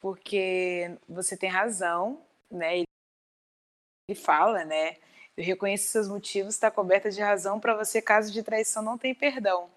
porque 0.00 0.96
você 1.08 1.36
tem 1.36 1.48
razão, 1.50 2.20
né? 2.50 2.78
Ele 2.78 2.86
ele 4.08 4.18
fala, 4.18 4.64
né? 4.64 4.96
Eu 5.36 5.44
reconheço 5.44 5.88
seus 5.88 6.08
motivos, 6.08 6.54
está 6.54 6.70
coberta 6.70 7.10
de 7.10 7.20
razão 7.20 7.58
para 7.58 7.74
você, 7.74 8.02
caso 8.02 8.32
de 8.32 8.42
traição, 8.42 8.82
não 8.82 8.98
tem 8.98 9.14
perdão. 9.14 9.70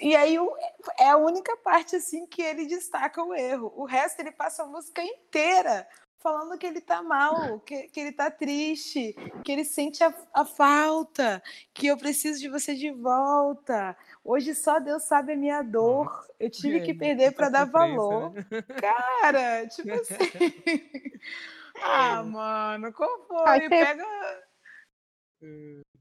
E 0.00 0.14
aí 0.14 0.36
é 0.98 1.08
a 1.10 1.16
única 1.16 1.56
parte 1.58 1.96
assim 1.96 2.26
que 2.26 2.42
ele 2.42 2.66
destaca 2.66 3.22
o 3.22 3.34
erro. 3.34 3.72
O 3.76 3.84
resto 3.84 4.20
ele 4.20 4.32
passa 4.32 4.62
a 4.62 4.66
música 4.66 5.02
inteira 5.02 5.86
falando 6.18 6.58
que 6.58 6.66
ele 6.66 6.80
tá 6.80 7.02
mal, 7.02 7.60
que, 7.60 7.84
que 7.88 8.00
ele 8.00 8.10
tá 8.10 8.28
triste, 8.30 9.14
que 9.44 9.52
ele 9.52 9.64
sente 9.64 10.02
a, 10.02 10.12
a 10.34 10.44
falta, 10.44 11.40
que 11.72 11.86
eu 11.86 11.96
preciso 11.96 12.40
de 12.40 12.48
você 12.48 12.74
de 12.74 12.90
volta. 12.90 13.96
Hoje 14.24 14.52
só 14.54 14.80
Deus 14.80 15.04
sabe 15.04 15.34
a 15.34 15.36
minha 15.36 15.62
dor. 15.62 16.26
Eu 16.40 16.50
tive 16.50 16.80
que 16.80 16.90
É, 16.90 16.94
perder 16.94 17.32
para 17.32 17.48
dar 17.48 17.64
valor. 17.64 18.32
né? 18.32 18.44
Cara, 18.80 19.66
tipo 19.68 19.92
assim. 19.92 20.16
Ah, 21.82 22.22
mano, 22.22 22.90
qual 22.90 23.26
foi? 23.26 23.68
Pega. 23.68 24.02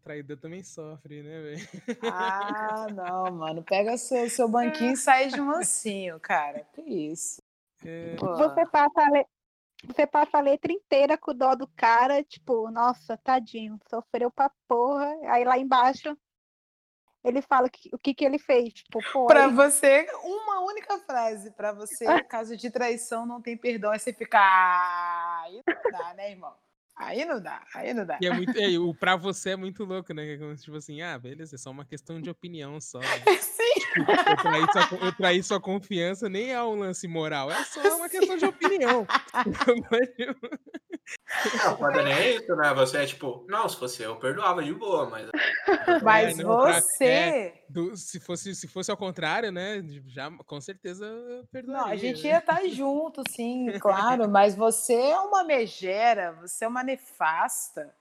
Traidor 0.05 0.37
também 0.37 0.63
sofre, 0.63 1.23
né, 1.23 1.41
velho? 1.41 1.67
Ah, 2.13 2.85
não, 2.93 3.31
mano. 3.31 3.63
Pega 3.63 3.97
seu, 3.97 4.29
seu 4.29 4.47
banquinho 4.47 4.93
e 4.93 4.97
sai 4.97 5.29
de 5.29 5.41
mansinho, 5.41 6.19
cara. 6.19 6.63
Que 6.75 6.81
isso? 6.81 7.41
É. 7.83 8.15
Você 8.15 8.65
passa 8.67 9.01
a 9.01 9.09
le- 9.09 9.25
Você 9.83 10.05
passa 10.05 10.37
a 10.37 10.41
letra 10.41 10.71
inteira 10.71 11.17
com 11.17 11.31
o 11.31 11.33
dó 11.33 11.55
do 11.55 11.67
cara, 11.75 12.23
tipo, 12.23 12.69
nossa, 12.69 13.17
tadinho, 13.17 13.79
sofreu 13.89 14.29
pra 14.29 14.51
porra. 14.67 15.11
Aí 15.23 15.43
lá 15.43 15.57
embaixo 15.57 16.15
ele 17.23 17.41
fala 17.41 17.67
que- 17.67 17.89
o 17.91 17.97
que 17.97 18.13
que 18.13 18.23
ele 18.23 18.37
fez. 18.37 18.71
Tipo, 18.73 18.99
Pra 19.25 19.45
aí- 19.47 19.51
você, 19.53 20.05
uma 20.23 20.61
única 20.65 20.99
frase. 20.99 21.49
Pra 21.49 21.71
você, 21.71 22.05
caso 22.29 22.55
de 22.55 22.69
traição, 22.69 23.25
não 23.25 23.41
tem 23.41 23.57
perdão. 23.57 23.89
Aí 23.91 23.97
você 23.97 24.13
fica. 24.13 24.37
Ah, 24.39 25.41
aí 25.45 25.63
não 25.67 25.91
dá, 25.91 26.13
né, 26.13 26.29
irmão? 26.29 26.53
Aí 26.97 27.25
não 27.25 27.41
dá, 27.41 27.61
aí 27.73 27.93
não 27.93 28.05
dá. 28.05 28.17
E 28.21 28.27
é 28.27 28.31
muito, 28.33 28.55
é, 28.57 28.79
o 28.79 28.93
pra 28.93 29.15
você 29.17 29.51
é 29.51 29.55
muito 29.55 29.83
louco, 29.83 30.13
né? 30.13 30.33
É 30.33 30.37
como 30.37 30.55
tipo 30.55 30.77
assim, 30.77 31.01
ah, 31.01 31.17
beleza, 31.19 31.55
é 31.55 31.57
só 31.57 31.69
uma 31.69 31.83
questão 31.85 32.21
de 32.21 32.29
opinião 32.29 32.79
só. 32.79 32.99
né? 32.99 33.07
Sim, 33.41 33.63
Eu 33.97 34.37
traí, 34.37 34.65
sua, 34.71 34.97
eu 34.99 35.11
traí 35.15 35.43
sua 35.43 35.59
confiança, 35.61 36.29
nem 36.29 36.51
é 36.51 36.63
um 36.63 36.75
lance 36.75 37.07
moral, 37.07 37.51
é 37.51 37.63
só 37.65 37.81
uma 37.97 38.09
questão 38.09 38.37
de 38.37 38.45
opinião. 38.45 39.05
Não, 41.63 41.77
pode 41.77 42.03
nem 42.03 42.13
é 42.13 42.35
isso, 42.35 42.55
né? 42.55 42.73
Você 42.73 42.97
é 42.97 43.05
tipo, 43.05 43.45
não, 43.47 43.69
se 43.69 43.77
fosse 43.77 44.01
eu, 44.01 44.11
eu 44.11 44.15
perdoava 44.19 44.63
de 44.63 44.73
boa, 44.73 45.09
mas. 45.09 45.29
mas 46.03 46.37
não, 46.37 46.57
pra- 46.57 46.81
você. 46.81 47.53
Do- 47.69 47.95
se, 47.95 48.19
fosse, 48.19 48.55
se 48.55 48.67
fosse 48.67 48.89
ao 48.89 48.97
contrário, 48.97 49.51
né? 49.51 49.83
Já, 50.07 50.31
com 50.45 50.59
certeza 50.59 51.05
eu 51.05 51.45
perdoaria. 51.47 51.83
Não, 51.83 51.91
a 51.91 51.95
gente 51.95 52.25
ia 52.25 52.39
estar 52.39 52.65
junto, 52.69 53.21
sim, 53.29 53.67
claro, 53.79 54.29
mas 54.29 54.55
você 54.55 54.93
é 54.93 55.19
uma 55.19 55.43
megera, 55.43 56.33
você 56.41 56.65
é 56.65 56.67
uma 56.67 56.83
nefasta. 56.83 57.93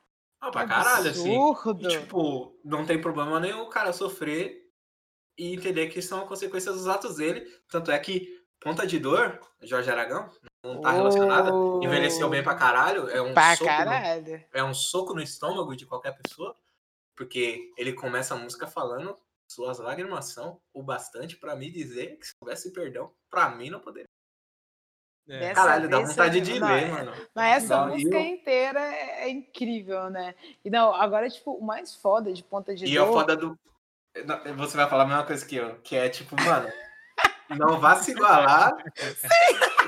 Não, 0.43 0.51
pra 0.51 0.67
caralho, 0.67 1.11
assim. 1.11 1.37
Absurdo. 1.39 1.87
E, 1.87 1.89
tipo, 1.89 2.59
não 2.65 2.85
tem 2.85 3.01
problema 3.01 3.41
nenhum 3.41 3.63
o 3.63 3.69
cara 3.71 3.93
sofrer 3.93 4.63
e 5.39 5.55
entender 5.55 5.89
que 5.89 6.01
são 6.03 6.27
consequências 6.27 6.75
dos 6.77 6.87
atos 6.87 7.17
dele. 7.17 7.45
Tanto 7.69 7.91
é 7.91 7.99
que 7.99 8.44
Ponta 8.65 8.87
de 8.87 8.99
Dor, 8.99 9.39
Jorge 9.63 9.91
Aragão, 9.91 10.29
não 10.65 10.81
tá 10.81 10.91
relacionada. 10.93 11.51
Envelheceu 11.83 12.29
bem 12.31 12.43
pra 12.43 12.55
caralho. 12.55 13.09
É 13.11 13.21
um, 13.21 13.35
Pra 13.35 13.55
soco 13.55 13.71
no, 13.71 13.77
caralho. 13.77 14.45
é 14.53 14.65
um 14.65 14.73
soco 14.75 15.15
no 15.15 15.23
estômago 15.23 15.77
de 15.77 15.85
qualquer 15.87 16.17
pessoa. 16.17 16.57
Porque 17.17 17.71
ele 17.77 17.93
começa 17.93 18.35
a 18.35 18.37
música 18.37 18.67
falando 18.67 19.17
suas 19.49 19.79
lágrimas 19.79 20.33
são 20.33 20.59
o 20.73 20.83
bastante 20.83 21.37
pra 21.37 21.55
me 21.55 21.71
dizer 21.71 22.17
que 22.19 22.27
se 22.27 22.33
houvesse 22.41 22.73
perdão, 22.73 23.13
pra 23.31 23.51
mim 23.51 23.71
não 23.71 23.79
poderia. 23.79 24.09
É. 25.29 25.39
Dessa 25.39 25.55
Caralho, 25.55 25.89
dá 25.89 26.01
vontade 26.01 26.39
você- 26.39 26.53
de 26.53 26.59
não, 26.59 26.69
ler, 26.69 26.83
é- 26.83 26.89
mano. 26.91 27.13
Mas 27.35 27.63
essa 27.65 27.77
Não, 27.87 27.89
música 27.93 28.19
e 28.19 28.23
o- 28.23 28.27
inteira 28.35 28.81
é, 28.81 29.25
é 29.25 29.29
incrível, 29.31 30.11
né? 30.11 30.35
E 30.65 30.71
não, 30.71 30.93
agora, 30.95 31.31
tipo, 31.31 31.53
o 31.53 31.63
mais 31.65 31.95
foda 31.95 32.33
de 32.33 32.43
Ponta 32.43 32.75
de 32.75 32.85
E 32.87 32.99
a 32.99 33.05
Dor... 33.05 33.13
foda 33.13 33.37
do. 33.37 33.59
Você 34.57 34.77
vai 34.77 34.89
falar 34.89 35.05
a 35.05 35.07
mesma 35.07 35.25
coisa 35.27 35.47
que 35.47 35.57
eu, 35.57 35.77
que 35.83 35.95
é 35.97 36.09
tipo, 36.09 36.35
mano, 36.43 36.69
não 37.51 37.81
vá 37.81 37.97
se 37.97 38.13
igualar. 38.13 38.77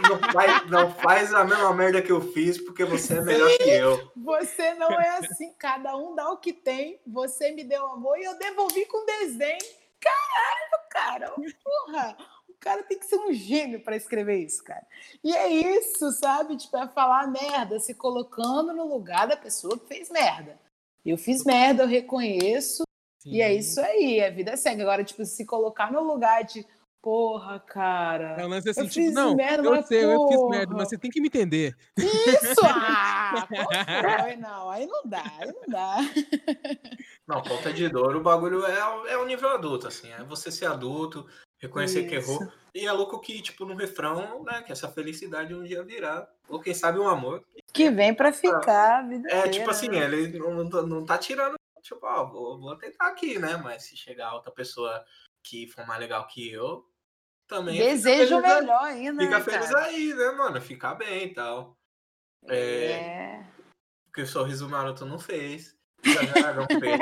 Não 0.03 0.33
faz, 0.33 0.71
não 0.71 0.93
faz 0.95 1.35
a 1.35 1.45
mesma 1.45 1.73
merda 1.73 2.03
que 2.03 2.13
eu 2.13 2.21
fiz, 2.33 2.59
porque 2.63 2.85
você 2.85 3.15
é 3.15 3.21
melhor 3.23 3.51
que 3.57 3.71
eu. 3.71 4.13
Você 4.17 4.75
não 4.75 4.91
é 5.01 5.19
assim, 5.19 5.55
cada 5.59 5.97
um 5.97 6.15
dá 6.15 6.31
o 6.31 6.37
que 6.37 6.53
tem, 6.53 7.01
você 7.07 7.53
me 7.53 7.65
deu 7.65 7.87
amor 7.87 8.19
e 8.19 8.25
eu 8.25 8.39
devolvi 8.39 8.85
com 8.87 9.07
desdém. 9.07 9.59
Caralho, 9.99 10.89
cara, 10.91 11.31
porra! 11.65 12.17
O 12.49 12.55
cara 12.59 12.83
tem 12.83 12.99
que 12.99 13.07
ser 13.07 13.17
um 13.17 13.33
gênio 13.33 13.81
para 13.81 13.97
escrever 13.97 14.39
isso, 14.39 14.63
cara. 14.65 14.87
E 15.23 15.35
é 15.35 15.49
isso, 15.49 16.11
sabe? 16.13 16.57
Tipo, 16.57 16.77
é 16.79 16.89
falar 16.89 17.27
merda, 17.29 17.79
se 17.79 17.95
colocando 17.95 18.73
no 18.73 18.87
lugar 18.87 19.27
da 19.27 19.37
pessoa 19.37 19.79
que 19.79 19.87
fez 19.87 20.11
merda. 20.11 20.59
Eu 21.05 21.17
fiz 21.17 21.45
merda, 21.45 21.85
eu 21.85 21.89
reconheço, 21.89 22.83
e 23.27 23.43
é 23.43 23.49
Sim. 23.49 23.59
isso 23.59 23.81
aí, 23.81 24.23
a 24.23 24.31
vida 24.31 24.57
segue. 24.57 24.83
Agora, 24.83 25.03
tipo, 25.03 25.25
se 25.25 25.45
colocar 25.45 25.91
no 25.91 26.01
lugar 26.01 26.45
de, 26.45 26.65
porra, 27.07 27.61
cara. 27.61 28.35
É 28.37 28.45
um 28.45 28.49
lance 28.49 28.69
assim, 28.69 28.81
Eu 28.81 28.89
tipo, 28.89 29.07
fiz 29.07 29.15
não, 29.15 29.37
merda, 29.37 29.63
eu 29.63 29.71
mas 29.71 29.87
sei, 29.87 30.05
eu 30.05 30.27
fiz 30.27 30.41
merda, 30.49 30.67
porra. 30.67 30.79
mas 30.79 30.89
você 30.89 30.99
tem 30.99 31.09
que 31.09 31.21
me 31.21 31.29
entender. 31.29 31.77
Isso! 31.97 32.61
Ah, 32.69 33.47
foi? 33.47 34.37
Não, 34.37 34.71
aí 34.71 34.87
não 34.87 35.03
dá, 35.05 35.23
aí 35.39 35.47
não 35.53 35.63
dá. 35.69 35.97
Não, 37.27 37.43
ponta 37.43 37.73
de 37.73 37.89
dor, 37.89 38.17
o 38.17 38.21
bagulho 38.21 38.65
é, 38.67 38.79
é 39.13 39.17
o 39.19 39.25
nível 39.25 39.49
adulto, 39.51 39.87
assim. 39.87 40.11
É 40.13 40.23
você 40.25 40.51
ser 40.51 40.67
adulto, 40.67 41.27
reconhecer 41.59 42.05
que 42.09 42.15
errou. 42.17 42.43
Isso. 42.43 42.53
E 42.75 42.87
é 42.87 42.93
louco 42.93 43.21
que, 43.21 43.41
tipo, 43.41 43.65
no 43.65 43.75
refrão, 43.77 44.43
né, 44.45 44.63
que 44.63 44.73
essa 44.73 44.89
felicidade 44.89 45.55
um 45.55 45.63
dia 45.63 45.83
virá. 45.85 46.29
Ou 46.49 46.61
quem 46.61 46.75
sabe 46.75 46.99
um 46.99 47.09
amor. 47.09 47.45
Que 47.73 47.89
vem 47.91 48.13
pra 48.15 48.33
ficar 48.33 48.99
a 48.99 49.03
vida 49.03 49.29
É, 49.29 49.39
inteira, 49.39 49.51
tipo 49.51 49.71
assim, 49.71 49.89
né? 49.89 49.99
ele 50.05 50.39
não, 50.39 50.55
não 50.55 50.69
tá- 50.71 50.83
não 50.83 51.05
tá 51.05 51.19
tirando, 51.19 51.55
tipo, 51.83 52.01
ó, 52.05 52.25
vou, 52.27 52.59
vou 52.61 52.77
tentar 52.77 53.07
aqui, 53.09 53.39
né? 53.39 53.57
Mas 53.57 53.85
se 53.85 53.97
chegar 53.97 54.35
outra 54.35 54.51
pessoa 54.51 55.05
que 55.43 55.67
for 55.69 55.87
mais 55.87 56.01
legal 56.01 56.27
que 56.27 56.51
eu, 56.51 56.85
também. 57.47 57.75
fica 57.77 57.89
Desejo 57.91 58.37
feliz 58.41 58.45
aí- 58.53 58.61
melhor 58.61 58.83
ainda, 58.85 59.23
Fica 59.25 59.39
né, 59.39 59.45
feliz 59.45 59.71
cara? 59.71 59.85
aí, 59.87 60.15
né, 60.15 60.31
mano? 60.33 60.61
Ficar 60.61 60.95
bem 60.95 61.27
e 61.27 61.35
tal. 61.35 61.77
É, 62.49 62.91
É. 62.93 63.47
Porque 64.07 64.23
o 64.23 64.27
sorriso 64.27 64.69
maroto 64.69 65.05
não 65.05 65.19
fez. 65.19 65.77
O 66.05 66.09
Jorge 66.09 66.39
Aragão 66.39 66.67
fez 66.69 66.99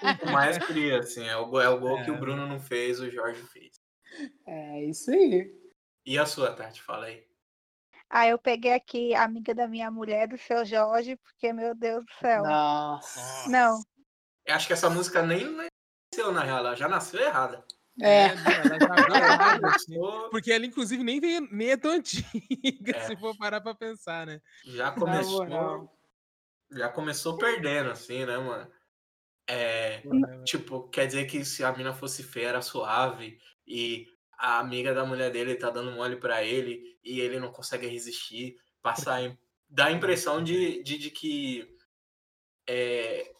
com, 0.00 0.26
com 0.26 0.32
maestria, 0.32 0.98
assim. 1.00 1.26
É 1.28 1.36
o, 1.36 1.46
gol- 1.46 1.60
é 1.60 1.68
o 1.68 1.78
gol 1.78 2.02
que 2.04 2.10
o 2.10 2.14
É. 2.14 2.18
Bruno 2.18 2.46
não 2.46 2.58
fez, 2.58 2.98
o 3.00 3.10
Jorge 3.10 3.42
fez. 3.42 3.76
É 4.46 4.84
isso 4.84 5.10
aí. 5.10 5.52
E 6.04 6.18
a 6.18 6.24
sua, 6.26 6.52
Tati? 6.52 6.82
Fala 6.82 7.06
aí. 7.06 7.26
Ah, 8.08 8.26
eu 8.28 8.38
peguei 8.38 8.72
aqui 8.72 9.14
a 9.14 9.24
amiga 9.24 9.52
da 9.54 9.66
minha 9.68 9.90
mulher, 9.90 10.28
do 10.28 10.38
seu 10.38 10.64
Jorge, 10.64 11.16
porque, 11.16 11.52
meu 11.52 11.74
Deus 11.74 12.04
do 12.04 12.12
céu. 12.20 12.42
Nossa. 12.44 13.48
Não, 13.50 13.80
Eu 14.46 14.54
acho 14.54 14.66
que 14.68 14.72
essa 14.72 14.88
música 14.88 15.22
nem 15.22 15.44
nasceu, 15.44 16.32
na 16.32 16.42
real. 16.42 16.58
Ela 16.58 16.74
já 16.76 16.88
nasceu 16.88 17.20
errada. 17.20 17.64
É. 18.02 18.24
ela 18.26 18.34
já 18.38 19.68
assim. 19.74 19.94
Começou- 19.94 20.30
Porque 20.30 20.52
ela, 20.52 20.66
inclusive, 20.66 21.02
nem, 21.02 21.18
veio, 21.20 21.48
nem 21.50 21.70
é 21.70 21.76
tão 21.76 21.92
antiga, 21.92 22.26
É. 22.96 23.00
se 23.06 23.16
for 23.16 23.36
parar 23.36 23.60
pra 23.60 23.74
pensar, 23.74 24.26
né? 24.26 24.40
Já 24.66 24.90
começou. 24.92 25.46
Já 26.72 26.88
começou 26.88 27.38
perdendo, 27.38 27.90
assim, 27.90 28.24
né, 28.24 28.36
mano? 28.38 28.70
É. 29.48 29.98
Porra, 30.00 30.42
Tipo, 30.44 30.88
quer 30.88 31.06
dizer 31.06 31.26
que 31.26 31.44
se 31.44 31.62
a 31.64 31.72
mina 31.72 31.94
fosse 31.94 32.22
feia 32.22 32.48
era 32.48 32.62
suave 32.62 33.38
e 33.66 34.06
a 34.38 34.58
amiga 34.58 34.92
da 34.92 35.04
mulher 35.06 35.30
dele 35.30 35.54
tá 35.54 35.70
dando 35.70 35.92
mole 35.92 36.16
pra 36.16 36.42
ele 36.42 36.98
e 37.04 37.20
ele 37.20 37.38
não 37.38 37.52
consegue 37.52 37.86
resistir, 37.86 38.56
passar 38.82 39.36
dá 39.68 39.86
a 39.86 39.92
impressão 39.92 40.42
de, 40.44 40.82
de, 40.82 40.98
de 40.98 41.10
que 41.10 41.76
é, 42.68 43.32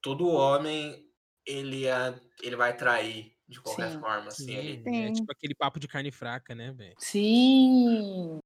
todo 0.00 0.28
homem 0.28 1.04
ele, 1.44 1.86
é, 1.86 2.18
ele 2.42 2.56
vai 2.56 2.76
trair 2.76 3.36
de 3.48 3.60
qualquer 3.60 3.90
Sim. 3.90 4.00
forma, 4.00 4.28
assim. 4.28 4.46
Sim, 4.46 4.56
ele- 4.56 5.06
é 5.06 5.12
tipo 5.12 5.32
aquele 5.32 5.54
papo 5.54 5.80
de 5.80 5.88
carne 5.88 6.10
fraca, 6.10 6.54
né, 6.54 6.72
velho? 6.72 6.94
Sim. 6.98 8.40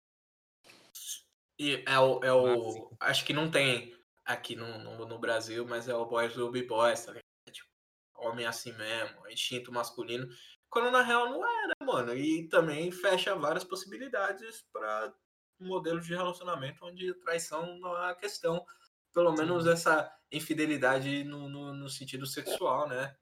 E 1.59 1.83
é 1.87 1.99
o, 1.99 2.21
é 2.25 2.33
o. 2.33 2.43
Clássico. 2.43 2.97
Acho 3.01 3.25
que 3.25 3.33
não 3.33 3.51
tem 3.51 3.97
aqui 4.25 4.57
no, 4.57 4.79
no, 4.79 5.07
no 5.07 5.19
Brasil, 5.19 5.67
mas 5.67 5.89
é 5.89 5.95
o 5.95 6.07
Boys 6.07 6.37
Will 6.37 6.51
Be 6.51 6.63
Boys, 6.63 7.05
tá 7.05 7.13
ligado? 7.13 7.23
É 7.47 7.51
Tipo, 7.51 7.69
homem 8.17 8.47
assim 8.47 8.73
mesmo, 8.73 9.29
instinto 9.29 9.73
masculino. 9.73 10.29
Quando 10.71 10.91
na 10.91 11.03
real 11.03 11.29
não 11.29 11.45
é, 11.47 11.67
né, 11.69 11.75
mano? 11.83 12.15
E 12.17 12.49
também 12.49 12.91
fecha 12.91 13.35
várias 13.35 13.65
possibilidades 13.65 14.65
para 14.73 15.13
modelos 15.61 16.07
de 16.07 16.15
relacionamento 16.15 16.85
onde 16.85 17.13
traição 17.21 17.79
não 17.79 17.97
é 17.97 18.11
a 18.11 18.15
questão. 18.15 18.65
Pelo 19.13 19.33
menos 19.33 19.67
essa 19.67 20.11
infidelidade 20.31 21.23
no, 21.25 21.49
no, 21.49 21.75
no 21.75 21.89
sentido 21.89 22.27
sexual, 22.27 22.89
né? 22.89 23.15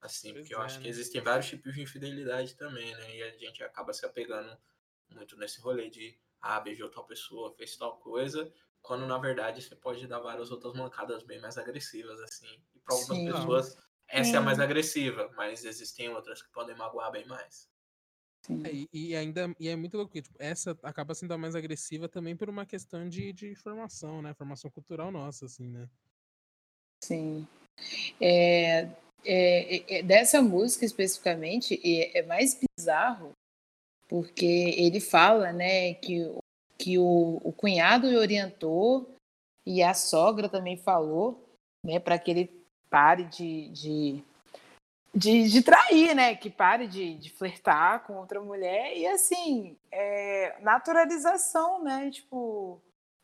Assim, 0.00 0.32
Pois 0.32 0.42
porque 0.42 0.54
eu 0.54 0.60
é, 0.60 0.64
acho 0.64 0.78
que 0.78 0.84
né? 0.84 0.90
existem 0.90 1.20
vários 1.20 1.48
tipos 1.48 1.74
de 1.74 1.82
infidelidade 1.82 2.56
também, 2.56 2.94
né? 2.94 3.16
E 3.16 3.22
a 3.22 3.36
gente 3.38 3.62
acaba 3.62 3.92
se 3.92 4.06
apegando 4.06 4.56
muito 5.10 5.36
nesse 5.36 5.60
rolê 5.60 5.90
de 5.90 6.18
ah, 6.40 6.58
beijou 6.60 6.90
tal 6.90 7.06
pessoa, 7.06 7.54
fez 7.54 7.76
tal 7.76 7.98
coisa, 7.98 8.52
quando 8.80 9.06
na 9.06 9.18
verdade 9.18 9.60
você 9.60 9.76
pode 9.76 10.06
dar 10.06 10.20
várias 10.20 10.50
outras 10.50 10.72
mancadas 10.72 11.22
bem 11.22 11.38
mais 11.40 11.58
agressivas, 11.58 12.18
assim. 12.20 12.62
E 12.74 12.78
para 12.80 12.94
algumas 12.94 13.18
Sim. 13.18 13.24
pessoas 13.26 13.76
essa 14.08 14.36
é 14.36 14.38
a 14.38 14.42
mais 14.42 14.58
agressiva, 14.58 15.30
mas 15.36 15.64
existem 15.64 16.08
outras 16.08 16.42
que 16.42 16.50
podem 16.50 16.74
magoar 16.76 17.12
bem 17.12 17.24
mais. 17.26 17.70
Sim. 18.42 18.62
É, 18.64 18.72
e, 18.72 18.88
e 18.92 19.16
ainda 19.16 19.54
e 19.60 19.68
é 19.68 19.76
muito 19.76 19.96
louco, 19.96 20.10
porque, 20.10 20.22
tipo, 20.22 20.36
essa 20.40 20.76
acaba 20.82 21.14
sendo 21.14 21.32
a 21.32 21.38
mais 21.38 21.54
agressiva 21.54 22.08
também 22.08 22.36
por 22.36 22.48
uma 22.48 22.66
questão 22.66 23.08
de, 23.08 23.32
de 23.32 23.54
formação, 23.54 24.20
né? 24.20 24.34
Formação 24.34 24.70
cultural 24.70 25.12
nossa, 25.12 25.44
assim, 25.44 25.68
né? 25.68 25.88
Sim. 27.04 27.46
É, 28.20 28.88
é, 29.24 29.98
é, 29.98 30.02
dessa 30.02 30.40
música 30.40 30.84
especificamente, 30.84 31.80
é, 31.84 32.18
é 32.18 32.22
mais 32.22 32.58
bizarro, 32.58 33.32
porque 34.08 34.74
ele 34.76 35.00
fala, 35.00 35.52
né, 35.52 35.94
que, 35.94 36.30
que 36.78 36.98
o, 36.98 37.40
o 37.44 37.52
cunhado 37.52 38.08
orientou 38.08 39.14
e 39.66 39.82
a 39.82 39.94
sogra 39.94 40.48
também 40.48 40.76
falou, 40.76 41.48
né, 41.84 41.98
para 41.98 42.18
que 42.18 42.30
ele 42.30 42.64
pare 42.88 43.24
de, 43.24 43.68
de, 43.68 44.24
de, 45.14 45.48
de 45.48 45.62
trair, 45.62 46.14
né, 46.14 46.34
que 46.34 46.50
pare 46.50 46.86
de, 46.86 47.14
de 47.14 47.30
flertar 47.30 48.04
com 48.04 48.14
outra 48.14 48.40
mulher 48.40 48.96
e 48.96 49.06
assim, 49.06 49.76
é, 49.92 50.56
naturalização, 50.60 51.82
né, 51.82 52.10
tipo 52.10 52.80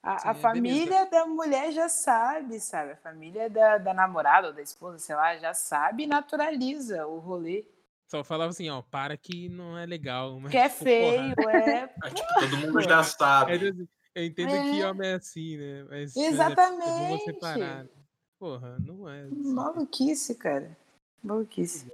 a, 0.07 0.19
Sim, 0.19 0.29
a 0.29 0.31
é 0.31 0.35
beleza. 0.35 0.41
família 0.41 1.07
da 1.07 1.27
mulher 1.27 1.73
já 1.73 1.89
sabe, 1.89 2.61
sabe? 2.61 2.93
A 2.93 2.97
família 2.97 3.51
da, 3.51 3.79
da 3.79 3.93
namorada 3.93 4.49
ou 4.49 4.53
da 4.55 4.63
esposa, 4.63 4.99
sei 4.99 5.17
lá, 5.17 5.37
já 5.37 5.53
sabe 5.53 6.05
e 6.05 6.07
naturaliza 6.07 7.07
o 7.07 7.19
rolê. 7.19 7.67
Só 8.09 8.23
falava 8.23 8.51
assim, 8.51 8.71
ó, 8.71 8.83
para 8.83 9.17
que 9.17 9.49
não 9.49 9.77
é 9.77 9.85
legal. 9.85 10.39
Mas, 10.39 10.53
Que 10.53 10.59
é 10.59 10.69
tipo, 10.69 10.85
feio, 10.85 11.35
porra, 11.35 11.53
é. 11.53 11.95
Aí, 12.05 12.15
tipo, 12.15 12.35
todo 12.39 12.57
mundo 12.59 12.81
já 12.83 13.03
sabe. 13.03 13.53
é, 13.53 13.57
assim, 13.71 13.89
eu 14.15 14.25
entendo 14.25 14.51
que 14.71 14.81
É. 14.81 14.87
homem 14.89 15.09
é 15.11 15.15
assim, 15.15 15.57
né? 15.57 15.85
Mas 15.91 16.17
é 16.17 16.27
Exatamente. 16.27 17.41
parar. 17.41 17.85
né? 17.85 17.91
Porra, 18.39 18.79
não 18.79 19.09
é. 19.09 19.23
assim, 19.23 19.53
Maluquice, 19.53 20.35
cara. 20.37 20.77
Maluquice. 21.23 21.91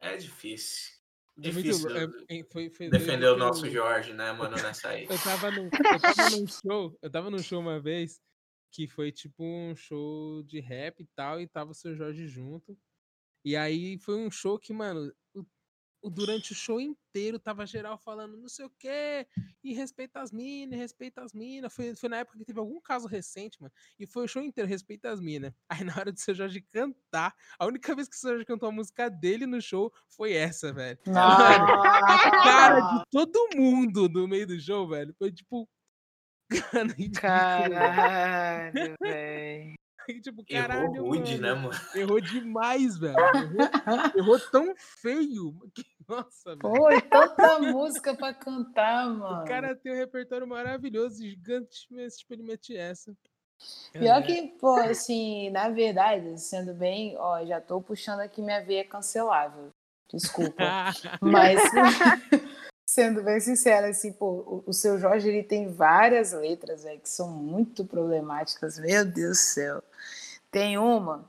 É 0.00 0.16
difícil. 0.18 0.92
É 1.38 1.50
muito 1.50 1.64
Difícil 1.64 1.96
é- 1.96 2.44
foi, 2.50 2.70
foi 2.70 2.90
defender 2.90 3.26
o 3.26 3.30
eu- 3.30 3.36
nosso 3.38 3.68
Jorge, 3.70 4.12
né, 4.12 4.32
mano, 4.32 4.54
nessa 4.56 4.88
aí. 4.90 5.06
Eu 5.08 5.18
tava, 5.18 5.50
num, 5.50 5.68
eu 5.72 6.00
tava 6.00 6.30
num 6.30 6.46
show, 6.46 6.98
eu 7.00 7.10
tava 7.10 7.30
num 7.30 7.38
show 7.38 7.60
uma 7.60 7.80
vez 7.80 8.20
que 8.70 8.86
foi 8.86 9.10
tipo 9.10 9.42
um 9.44 9.74
show 9.74 10.42
de 10.42 10.60
rap 10.60 11.00
e 11.00 11.06
tal, 11.14 11.40
e 11.40 11.46
tava 11.46 11.70
o 11.70 11.74
seu 11.74 11.94
Jorge 11.94 12.26
junto. 12.28 12.78
E 13.44 13.56
aí 13.56 13.98
foi 13.98 14.16
um 14.16 14.30
show 14.30 14.58
que, 14.58 14.72
mano, 14.72 15.12
durante 16.10 16.52
o 16.52 16.54
show 16.54 16.80
inteiro 16.80 17.38
tava 17.38 17.64
geral 17.66 17.96
falando 17.98 18.36
não 18.36 18.48
sei 18.48 18.64
o 18.66 18.70
quê, 18.78 19.26
e 19.62 19.72
respeita 19.74 20.20
as 20.20 20.32
minas, 20.32 20.78
respeita 20.78 21.22
as 21.22 21.32
minas. 21.32 21.72
Foi, 21.72 21.94
foi 21.94 22.08
na 22.08 22.18
época 22.18 22.38
que 22.38 22.44
teve 22.44 22.58
algum 22.58 22.80
caso 22.80 23.06
recente, 23.06 23.60
mano, 23.60 23.72
e 23.98 24.06
foi 24.06 24.24
o 24.24 24.28
show 24.28 24.42
inteiro, 24.42 24.68
respeita 24.68 25.10
as 25.10 25.20
minas. 25.20 25.52
Aí 25.68 25.84
na 25.84 25.94
hora 25.96 26.10
do 26.12 26.18
seu 26.18 26.34
Jorge 26.34 26.60
cantar, 26.60 27.34
a 27.58 27.66
única 27.66 27.94
vez 27.94 28.08
que 28.08 28.16
o 28.16 28.18
seu 28.18 28.30
Jorge 28.30 28.44
cantou 28.46 28.68
a 28.68 28.72
música 28.72 29.08
dele 29.08 29.46
no 29.46 29.60
show 29.60 29.92
foi 30.08 30.32
essa, 30.32 30.72
velho. 30.72 30.98
A 31.12 32.30
cara 32.42 32.80
de 32.80 33.02
todo 33.10 33.48
mundo 33.56 34.08
no 34.08 34.26
meio 34.26 34.46
do 34.46 34.60
show, 34.60 34.88
velho, 34.88 35.14
foi 35.18 35.30
tipo. 35.32 35.68
Caralho, 37.20 38.96
velho. 39.00 39.74
Tipo, 40.22 40.44
caralho, 40.44 40.92
Errou 40.96 41.08
rude, 41.10 41.38
né, 41.38 41.54
mano. 41.54 41.68
mano? 41.68 41.80
Errou 41.94 42.20
demais, 42.20 42.98
velho. 42.98 43.16
Errou, 43.18 44.10
errou 44.16 44.40
tão 44.50 44.74
feio. 44.76 45.54
que- 45.74 45.84
Nossa. 46.08 46.56
Pô, 46.56 46.90
e 46.90 47.00
tanta 47.00 47.58
música 47.58 48.14
pra 48.14 48.32
cantar, 48.34 49.08
mano. 49.08 49.42
O 49.44 49.48
cara 49.48 49.74
tem 49.76 49.92
um 49.92 49.96
repertório 49.96 50.46
maravilhoso, 50.46 51.22
gigante, 51.22 51.86
mas 51.90 52.16
tipo, 52.18 52.32
ele 52.34 52.42
mete 52.42 52.76
essa. 52.76 53.14
Pior 53.92 54.18
É, 54.18 54.22
que, 54.22 54.48
pô, 54.60 54.74
assim, 54.76 55.50
na 55.50 55.68
verdade, 55.68 56.40
sendo 56.40 56.74
bem, 56.74 57.16
ó, 57.18 57.44
já 57.44 57.60
tô 57.60 57.80
puxando 57.80 58.20
aqui 58.20 58.42
minha 58.42 58.60
veia 58.64 58.84
cancelável. 58.84 59.70
Desculpa. 60.12 60.62
Mas, 61.20 61.60
sendo 62.88 63.22
bem 63.22 63.38
sincera, 63.40 63.88
assim, 63.88 64.12
pô, 64.12 64.26
o, 64.26 64.64
o 64.66 64.72
seu 64.72 64.98
Jorge, 64.98 65.28
ele 65.28 65.42
tem 65.42 65.68
várias 65.72 66.32
letras, 66.32 66.82
velho, 66.84 67.00
que 67.00 67.08
são 67.08 67.30
muito 67.30 67.84
problemáticas. 67.84 68.78
Meu 68.78 69.04
Deus 69.04 69.38
do 69.38 69.42
céu. 69.42 69.82
Tem 70.50 70.76
uma, 70.76 71.24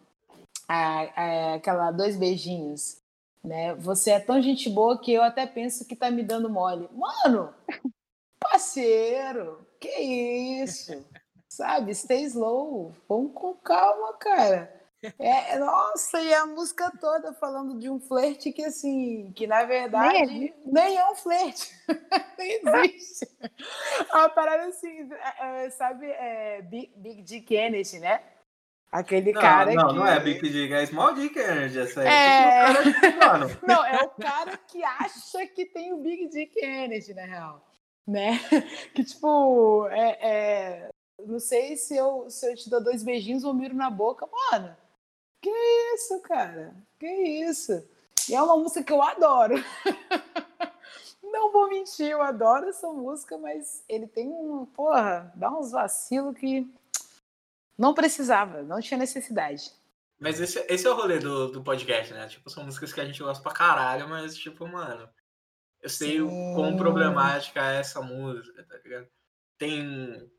a- 0.67 1.01
a- 1.15 1.53
aquela 1.55 1.91
dois 1.91 2.17
beijinhos, 2.17 2.97
né? 3.44 3.76
Você 3.76 4.12
é 4.12 4.20
tão 4.20 4.41
gente 4.41 4.70
boa 4.70 5.00
que 5.00 5.12
eu 5.12 5.22
até 5.22 5.46
penso 5.46 5.86
que 5.86 5.96
tá 5.96 6.10
me 6.10 6.24
dando 6.24 6.50
mole. 6.50 6.89
Mano, 6.94 7.54
parceiro, 8.39 9.68
que 9.80 9.89
isso? 9.89 11.06
Sabe, 11.50 11.94
stay 11.94 12.24
slow, 12.24 12.96
vamos 13.08 13.34
com 13.34 13.54
calma, 13.54 14.14
cara. 14.14 14.82
É, 15.20 15.60
nossa, 15.60 16.22
e 16.22 16.34
a 16.34 16.46
música 16.46 16.89
toda 17.00 17.34
falando 17.34 17.78
de 17.78 17.89
um 17.89 18.00
flerte 18.00 18.54
que, 18.54 18.64
assim, 18.64 19.34
que 19.36 19.46
na 19.46 19.66
verdade 19.66 20.54
nem 20.66 20.98
é 20.98 21.10
um 21.10 21.16
flerte, 21.16 21.70
nem 22.39 22.62
existe. 22.86 23.28
É 24.10 24.16
uma 24.16 24.30
parada 24.30 24.66
assim, 24.68 25.10
é, 25.12 25.66
é, 25.66 25.70
sabe, 25.72 26.06
é, 26.08 26.62
Big, 26.62 26.94
Big 26.96 27.22
Dick 27.22 27.46
Kennedy, 27.46 28.00
né? 28.00 28.24
Aquele 28.94 29.34
Não, 29.34 29.41
cara 29.41 29.74
não, 29.74 29.88
que... 29.88 29.94
não 29.96 30.06
é 30.06 30.20
Big 30.20 30.39
Dick, 30.48 30.72
é 30.72 30.86
Small 30.86 31.16
Dick 31.16 31.36
Energy 31.36 31.80
essa 31.80 32.02
aí. 32.02 32.08
É. 32.08 32.74
Porque 32.76 32.89
o 32.89 33.20
cara, 33.20 33.39
mano, 33.39 33.58
Não, 33.68 33.84
é 33.84 34.04
o 34.04 34.10
cara 34.10 34.56
que 34.68 34.84
acha 34.84 35.48
que 35.48 35.66
tem 35.66 35.91
o 35.91 35.98
Big 35.98 36.28
Dick 36.28 36.64
Energy, 36.64 37.12
na 37.16 37.26
real. 37.26 37.68
Né? 38.06 38.39
Que, 38.94 39.04
tipo, 39.04 39.88
é, 39.88 40.20
é, 40.22 40.89
não 41.26 41.39
sei 41.39 41.76
se 41.76 41.98
eu, 41.98 42.30
se 42.30 42.48
eu 42.48 42.56
te 42.56 42.70
dou 42.70 42.84
dois 42.84 43.02
beijinhos 43.02 43.44
ou 43.44 43.52
miro 43.52 43.74
na 43.74 43.89
boca. 43.89 44.30
Mano, 44.52 44.78
que 45.41 45.50
isso, 45.96 46.22
cara? 46.22 46.76
Que 47.00 47.08
isso? 47.08 47.84
E 48.30 48.36
é 48.36 48.41
uma 48.44 48.56
música 48.56 48.84
que 48.84 48.94
eu 48.94 49.02
adoro. 49.02 49.56
Não 51.24 51.52
vou 51.52 51.68
mentir, 51.68 52.12
eu 52.12 52.22
adoro 52.22 52.70
essa 52.70 52.88
música, 52.89 53.39
mas 53.39 53.84
ele 53.89 54.06
tem 54.06 54.30
um. 54.30 54.68
Porra, 54.68 55.34
dá 55.36 55.50
uns 55.50 55.72
vacilos 55.72 56.38
que 56.38 56.72
não 57.78 57.93
precisava, 57.93 58.63
não 58.63 58.80
tinha 58.80 58.97
necessidade. 58.97 59.71
Mas 60.19 60.39
esse, 60.39 60.65
esse 60.69 60.88
é 60.88 60.89
o 60.89 60.95
rolê 60.95 61.19
do, 61.19 61.51
do 61.51 61.63
podcast, 61.63 62.13
né? 62.13 62.28
Tipo, 62.28 62.49
são 62.49 62.63
músicas 62.63 62.93
que 62.93 63.01
a 63.01 63.05
gente 63.05 63.21
gosta 63.21 63.43
pra 63.43 63.51
caralho, 63.51 64.07
mas, 64.07 64.38
tipo, 64.38 64.65
mano, 64.67 65.09
eu 65.82 65.89
sei 65.89 66.21
o 66.21 66.30
quão 66.55 66.71
Sim. 66.71 66.78
problemática 66.78 67.74
é 67.74 67.80
essa 67.80 68.01
música, 68.01 68.63
tá 68.63 68.78
ligado? 68.78 69.07
Tem. 69.57 70.32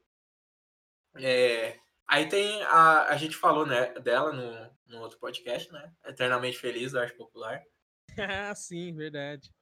é, 1.16 1.78
aí 2.08 2.28
tem 2.28 2.62
a. 2.62 3.08
A 3.08 3.16
gente 3.16 3.36
falou, 3.36 3.66
né, 3.66 3.92
dela 4.00 4.32
no, 4.32 4.70
no 4.86 5.02
outro 5.02 5.18
podcast, 5.18 5.70
né? 5.70 5.92
Eternamente 6.06 6.58
Feliz, 6.58 6.92
da 6.92 7.02
Arte 7.02 7.16
Popular. 7.16 7.62
ah, 8.18 8.54
sim, 8.56 8.94
verdade. 8.94 9.52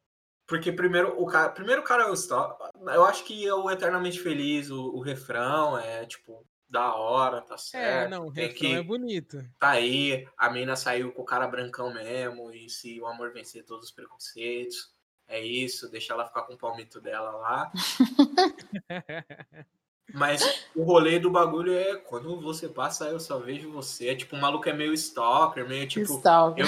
Porque 0.47 0.71
primeiro 0.71 1.21
o 1.21 1.27
cara, 1.27 1.51
primeiro 1.51 1.83
o 1.83 1.85
cara 1.85 2.05
é 2.05 2.11
o 2.11 2.15
stop. 2.15 2.63
Eu 2.81 3.05
acho 3.05 3.25
que 3.25 3.51
o 3.51 3.71
Eternamente 3.71 4.21
Feliz, 4.21 4.71
o, 4.71 4.95
o 4.95 5.01
refrão 5.01 5.77
é 5.77 6.07
tipo 6.07 6.47
da 6.73 6.95
hora, 6.95 7.43
tá 7.43 7.55
É, 7.55 7.59
certo. 7.59 8.11
não, 8.11 8.29
o 8.29 8.33
tem 8.33 8.51
que 8.53 8.73
é 8.73 8.83
bonito. 8.83 9.45
tá 9.61 9.73
aí, 9.73 10.27
a 10.39 10.49
mina 10.51 10.75
saiu 10.75 11.13
com 11.13 11.21
o 11.21 11.25
cara 11.27 11.47
brancão 11.47 11.93
mesmo 11.93 12.51
e 12.51 12.71
se 12.71 12.99
o 12.99 13.07
amor 13.07 13.31
vencer 13.31 13.63
todos 13.63 13.85
os 13.85 13.91
preconceitos, 13.93 14.91
é 15.29 15.39
isso, 15.39 15.91
deixa 15.91 16.15
ela 16.15 16.27
ficar 16.27 16.43
com 16.43 16.55
o 16.55 16.59
palmito 16.59 16.99
dela 16.99 17.31
lá. 17.33 17.71
Mas 20.15 20.67
o 20.75 20.83
rolê 20.83 21.19
do 21.19 21.31
bagulho 21.31 21.75
é 21.75 21.97
quando 21.97 22.39
você 22.41 22.69
passa, 22.69 23.07
eu 23.09 23.21
só 23.21 23.39
vejo 23.39 23.71
você. 23.71 24.09
É 24.09 24.15
tipo, 24.15 24.35
o 24.37 24.41
maluco 24.41 24.69
é 24.69 24.73
meio 24.73 24.93
stalker, 24.95 25.67
meio 25.67 25.87
tipo. 25.87 26.17
Stalker. 26.17 26.67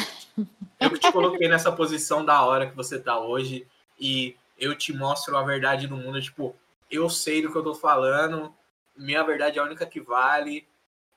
Eu 0.80 0.90
que 0.90 0.98
te 0.98 1.12
coloquei 1.12 1.48
nessa 1.48 1.70
posição 1.72 2.24
da 2.24 2.42
hora 2.44 2.68
que 2.68 2.76
você 2.76 2.98
tá 2.98 3.18
hoje 3.18 3.66
e 3.98 4.36
eu 4.58 4.74
te 4.76 4.92
mostro 4.92 5.36
a 5.36 5.42
verdade 5.42 5.86
do 5.86 5.96
mundo. 5.96 6.20
Tipo, 6.22 6.56
eu 6.90 7.08
sei 7.10 7.42
do 7.42 7.50
que 7.52 7.58
eu 7.58 7.62
tô 7.62 7.74
falando, 7.74 8.54
minha 8.96 9.22
verdade 9.22 9.58
é 9.58 9.62
a 9.62 9.64
única 9.64 9.86
que 9.86 10.00
vale 10.00 10.66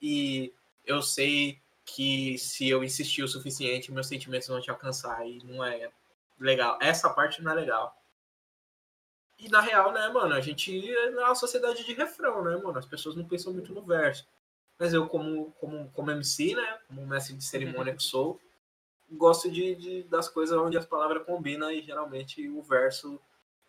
e 0.00 0.52
eu 0.84 1.02
sei 1.02 1.60
que 1.84 2.36
se 2.38 2.68
eu 2.68 2.84
insistir 2.84 3.22
o 3.22 3.28
suficiente, 3.28 3.92
meus 3.92 4.06
sentimentos 4.06 4.48
vão 4.48 4.60
te 4.60 4.70
alcançar 4.70 5.26
e 5.26 5.42
não 5.44 5.64
é 5.64 5.90
legal. 6.38 6.78
Essa 6.80 7.08
parte 7.10 7.42
não 7.42 7.52
é 7.52 7.54
legal. 7.54 7.96
E 9.38 9.48
na 9.48 9.60
real, 9.60 9.92
né, 9.92 10.08
mano, 10.08 10.34
a 10.34 10.40
gente 10.40 10.92
é 10.92 11.10
uma 11.10 11.34
sociedade 11.34 11.84
de 11.84 11.94
refrão, 11.94 12.42
né, 12.42 12.56
mano? 12.56 12.78
As 12.78 12.86
pessoas 12.86 13.14
não 13.14 13.24
pensam 13.24 13.52
muito 13.52 13.72
no 13.72 13.82
verso. 13.82 14.26
Mas 14.78 14.92
eu, 14.92 15.08
como, 15.08 15.52
como, 15.52 15.90
como 15.90 16.10
MC, 16.10 16.54
né, 16.54 16.78
como 16.86 17.06
mestre 17.06 17.34
de 17.34 17.44
cerimônia 17.44 17.94
que 17.94 18.02
sou, 18.02 18.40
gosto 19.10 19.50
de, 19.50 19.74
de, 19.74 20.02
das 20.04 20.28
coisas 20.28 20.56
onde 20.58 20.76
as 20.76 20.86
palavras 20.86 21.24
combinam 21.24 21.70
e 21.70 21.82
geralmente 21.82 22.48
o 22.48 22.62
verso 22.62 23.20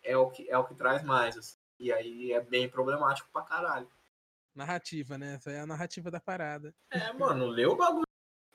é 0.02 0.16
o 0.16 0.28
que, 0.30 0.48
é 0.50 0.58
o 0.58 0.64
que 0.64 0.74
traz 0.74 1.02
mais. 1.02 1.36
Assim. 1.36 1.56
E 1.78 1.92
aí 1.92 2.32
é 2.32 2.40
bem 2.40 2.68
problemático 2.68 3.28
pra 3.32 3.42
caralho. 3.42 3.88
Narrativa, 4.54 5.16
né? 5.16 5.34
Essa 5.34 5.50
é 5.50 5.60
a 5.60 5.66
narrativa 5.66 6.10
da 6.10 6.20
parada. 6.20 6.74
É, 6.90 7.12
mano, 7.12 7.46
lê 7.46 7.66
o 7.66 7.76
bagulho 7.76 8.04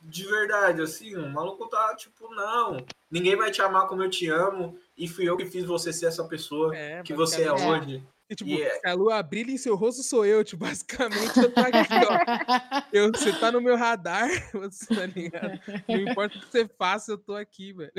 de 0.02 0.24
verdade, 0.26 0.82
assim, 0.82 1.16
o 1.16 1.28
maluco 1.30 1.68
tá 1.68 1.96
tipo, 1.96 2.30
não, 2.36 2.78
ninguém 3.10 3.36
vai 3.36 3.50
te 3.50 3.62
amar 3.62 3.88
como 3.88 4.04
eu 4.04 4.10
te 4.10 4.30
amo, 4.30 4.78
e 4.96 5.08
fui 5.08 5.28
eu 5.28 5.36
que 5.36 5.46
fiz 5.46 5.66
você 5.66 5.92
ser 5.92 6.06
essa 6.06 6.24
pessoa 6.26 6.76
é, 6.76 7.02
que 7.02 7.14
você 7.14 7.44
é 7.44 7.52
hoje. 7.52 8.06
E, 8.30 8.36
tipo, 8.36 8.50
yeah. 8.50 8.80
se 8.80 8.88
a 8.88 8.94
lua 8.94 9.22
brilha 9.22 9.52
em 9.52 9.58
seu 9.58 9.76
rosto, 9.76 10.02
sou 10.02 10.26
eu. 10.26 10.44
Tipo, 10.44 10.66
basicamente, 10.66 11.38
eu 11.38 11.52
tô 11.52 11.60
aqui, 11.60 11.94
ó. 12.10 12.82
Eu, 12.92 13.12
você 13.12 13.32
tá 13.34 13.52
no 13.52 13.62
meu 13.62 13.76
radar, 13.76 14.28
você 14.52 14.88
tá 14.88 15.06
ligado? 15.06 15.60
Não 15.88 15.98
importa 15.98 16.38
o 16.38 16.42
que 16.42 16.48
você 16.48 16.68
faça, 16.68 17.12
eu 17.12 17.18
tô 17.20 17.36
aqui, 17.36 17.74
velho. 17.74 17.92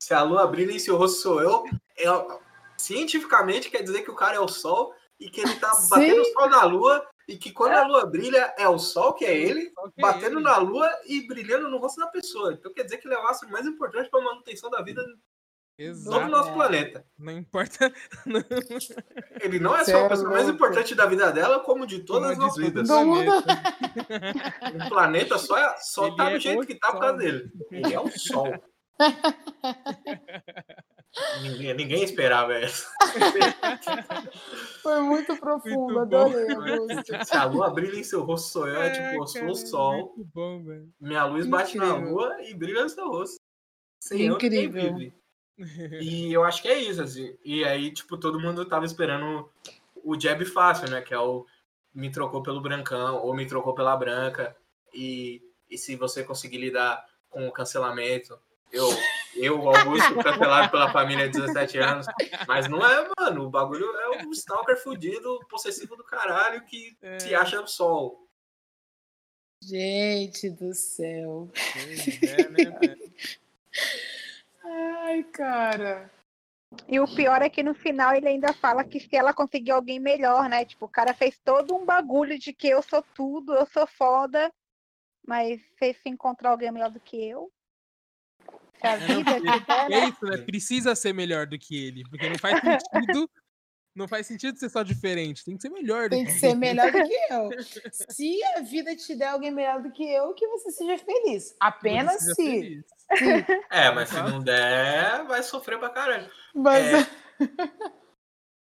Se 0.00 0.12
a 0.14 0.22
lua 0.22 0.46
brilha 0.48 0.72
em 0.72 0.78
seu 0.80 0.96
rosto, 0.96 1.20
sou 1.20 1.40
eu. 1.40 1.64
eu 1.96 2.40
cientificamente 2.76 3.70
quer 3.70 3.82
dizer 3.82 4.02
que 4.02 4.10
o 4.10 4.16
cara 4.16 4.36
é 4.36 4.40
o 4.40 4.48
sol 4.48 4.92
e 5.18 5.28
que 5.28 5.40
ele 5.40 5.54
tá 5.56 5.72
Sim. 5.72 5.90
batendo 5.90 6.22
o 6.22 6.32
sol 6.32 6.48
na 6.48 6.64
lua 6.64 7.06
e 7.28 7.36
que 7.36 7.52
quando 7.52 7.74
a 7.74 7.86
lua 7.86 8.06
brilha 8.06 8.54
é 8.56 8.66
o 8.66 8.78
sol 8.78 9.12
que 9.12 9.26
é 9.26 9.36
ele, 9.36 9.66
que 9.66 9.72
é 9.98 10.00
batendo 10.00 10.38
é 10.38 10.40
ele. 10.40 10.44
na 10.44 10.56
lua 10.56 10.90
e 11.06 11.26
brilhando 11.26 11.68
no 11.68 11.76
rosto 11.76 12.00
da 12.00 12.06
pessoa. 12.06 12.54
Então 12.54 12.72
quer 12.72 12.84
dizer 12.84 12.96
que 12.96 13.06
ele 13.06 13.14
é 13.14 13.18
o 13.18 13.28
astro 13.28 13.50
mais 13.50 13.66
importante 13.66 14.08
para 14.08 14.18
a 14.18 14.24
manutenção 14.24 14.70
da 14.70 14.80
vida 14.80 15.04
Exato. 15.76 16.24
no 16.24 16.30
nosso 16.30 16.54
planeta. 16.54 17.04
Não 17.18 17.34
importa. 17.34 17.92
Ele 19.40 19.60
não 19.60 19.76
é 19.76 19.84
só 19.84 20.06
a 20.06 20.08
pessoa 20.08 20.30
mais 20.30 20.48
importante 20.48 20.92
da 20.92 21.06
vida 21.06 21.30
dela, 21.30 21.60
como 21.60 21.86
de 21.86 22.00
todas 22.00 22.36
como 22.36 22.48
as 22.48 22.56
vidas. 22.56 22.88
O 22.90 24.88
planeta 24.88 25.38
só, 25.38 25.56
é, 25.56 25.76
só 25.78 26.16
tá 26.16 26.30
do 26.30 26.36
é 26.36 26.40
jeito 26.40 26.66
que 26.66 26.74
tá 26.74 26.90
por 26.90 27.00
causa 27.00 27.18
dele. 27.18 27.48
Ele 27.70 27.94
é 27.94 28.00
o 28.00 28.10
sol. 28.10 28.60
Ninguém, 31.42 31.74
ninguém 31.74 32.04
esperava 32.04 32.54
essa. 32.54 32.88
Foi 34.82 35.00
muito 35.00 35.36
profundo, 35.36 35.94
muito 35.94 35.98
adorei. 35.98 36.46
Se 37.24 37.36
a 37.36 37.44
lua 37.44 37.70
brilha 37.70 37.98
em 37.98 38.04
seu 38.04 38.22
rosto, 38.22 38.48
sou 38.48 38.68
eu, 38.68 38.80
é, 38.80 38.90
tipo, 38.90 39.22
eu 39.22 39.26
sou 39.26 39.46
o 39.46 39.54
sol. 39.54 40.14
Bom, 40.34 40.62
minha 41.00 41.24
luz 41.24 41.46
bate 41.46 41.76
na 41.76 41.94
lua 41.94 42.36
e 42.42 42.54
brilha 42.54 42.82
no 42.82 42.88
seu 42.88 43.08
rosto. 43.08 43.40
Sem 44.00 44.26
Incrível. 44.26 45.12
e 46.00 46.32
eu 46.32 46.44
acho 46.44 46.62
que 46.62 46.68
é 46.68 46.78
isso, 46.78 47.02
assim. 47.02 47.36
E 47.44 47.64
aí, 47.64 47.92
tipo, 47.92 48.16
todo 48.16 48.40
mundo 48.40 48.64
tava 48.64 48.84
esperando 48.84 49.50
o 50.04 50.18
jab 50.18 50.44
fácil, 50.44 50.88
né? 50.90 51.00
Que 51.00 51.14
é 51.14 51.18
o 51.18 51.44
me 51.92 52.10
trocou 52.10 52.42
pelo 52.42 52.60
brancão 52.60 53.16
ou 53.16 53.34
me 53.34 53.46
trocou 53.46 53.74
pela 53.74 53.96
branca. 53.96 54.56
E, 54.94 55.42
e 55.68 55.76
se 55.76 55.96
você 55.96 56.22
conseguir 56.22 56.58
lidar 56.58 57.04
com 57.28 57.48
o 57.48 57.52
cancelamento, 57.52 58.38
eu 58.72 58.88
eu, 59.34 59.68
Augusto, 59.68 60.14
cancelado 60.22 60.70
pela 60.70 60.92
família 60.92 61.28
de 61.28 61.40
17 61.40 61.78
anos. 61.78 62.06
Mas 62.46 62.68
não 62.68 62.84
é, 62.84 63.08
mano. 63.18 63.46
O 63.46 63.50
bagulho 63.50 63.86
é 63.96 64.24
um 64.24 64.30
stalker 64.32 64.76
fudido, 64.82 65.38
possessivo 65.48 65.96
do 65.96 66.04
caralho 66.04 66.64
que 66.64 66.96
é. 67.02 67.18
se 67.18 67.34
acha 67.34 67.60
o 67.60 67.66
sol. 67.66 68.28
Gente 69.62 70.50
do 70.50 70.72
céu. 70.74 71.50
É, 72.22 72.48
né, 72.48 72.96
Ai, 74.64 75.22
cara. 75.24 76.10
E 76.86 77.00
o 77.00 77.06
pior 77.06 77.40
é 77.42 77.48
que 77.48 77.62
no 77.62 77.74
final 77.74 78.14
ele 78.14 78.28
ainda 78.28 78.52
fala 78.52 78.84
que 78.84 79.00
se 79.00 79.16
ela 79.16 79.32
conseguir 79.32 79.70
alguém 79.70 79.98
melhor, 79.98 80.48
né? 80.48 80.64
Tipo, 80.64 80.84
o 80.84 80.90
cara 80.90 81.14
fez 81.14 81.38
todo 81.38 81.74
um 81.74 81.84
bagulho 81.84 82.38
de 82.38 82.52
que 82.52 82.68
eu 82.68 82.82
sou 82.82 83.02
tudo, 83.14 83.54
eu 83.54 83.66
sou 83.66 83.86
foda, 83.86 84.52
mas 85.26 85.60
se 85.80 85.96
encontrar 86.06 86.50
alguém 86.50 86.70
melhor 86.70 86.90
do 86.90 87.00
que 87.00 87.16
eu, 87.16 87.50
a 88.86 88.96
vida 88.96 89.30
é 89.90 90.08
isso, 90.08 90.24
né? 90.24 90.38
Precisa 90.38 90.94
ser 90.94 91.12
melhor 91.12 91.46
do 91.46 91.58
que 91.58 91.86
ele, 91.86 92.02
porque 92.08 92.28
não 92.28 92.38
faz 92.38 92.60
sentido. 92.60 93.30
Não 93.94 94.06
faz 94.06 94.28
sentido 94.28 94.56
ser 94.56 94.68
só 94.68 94.84
diferente, 94.84 95.44
tem 95.44 95.56
que 95.56 95.62
ser 95.62 95.70
melhor. 95.70 96.08
Tem 96.08 96.24
que, 96.24 96.32
que 96.32 96.38
ser 96.38 96.54
melhor 96.54 96.92
do 96.92 97.02
que 97.02 97.18
eu. 97.32 97.50
Se 98.08 98.38
a 98.54 98.60
vida 98.60 98.94
te 98.94 99.16
der 99.16 99.28
alguém 99.28 99.50
melhor 99.50 99.82
do 99.82 99.90
que 99.90 100.04
eu, 100.04 100.32
que 100.34 100.46
você 100.46 100.70
seja 100.70 100.96
feliz. 100.98 101.56
Apenas 101.58 102.22
se. 102.22 102.34
Feliz. 102.34 102.84
É, 103.68 103.90
mas 103.90 104.10
se 104.10 104.22
não 104.22 104.38
der, 104.38 105.24
vai 105.24 105.42
sofrer 105.42 105.80
pra 105.80 105.90
caralho. 105.90 106.30
Mas... 106.54 106.84
É... 106.86 107.08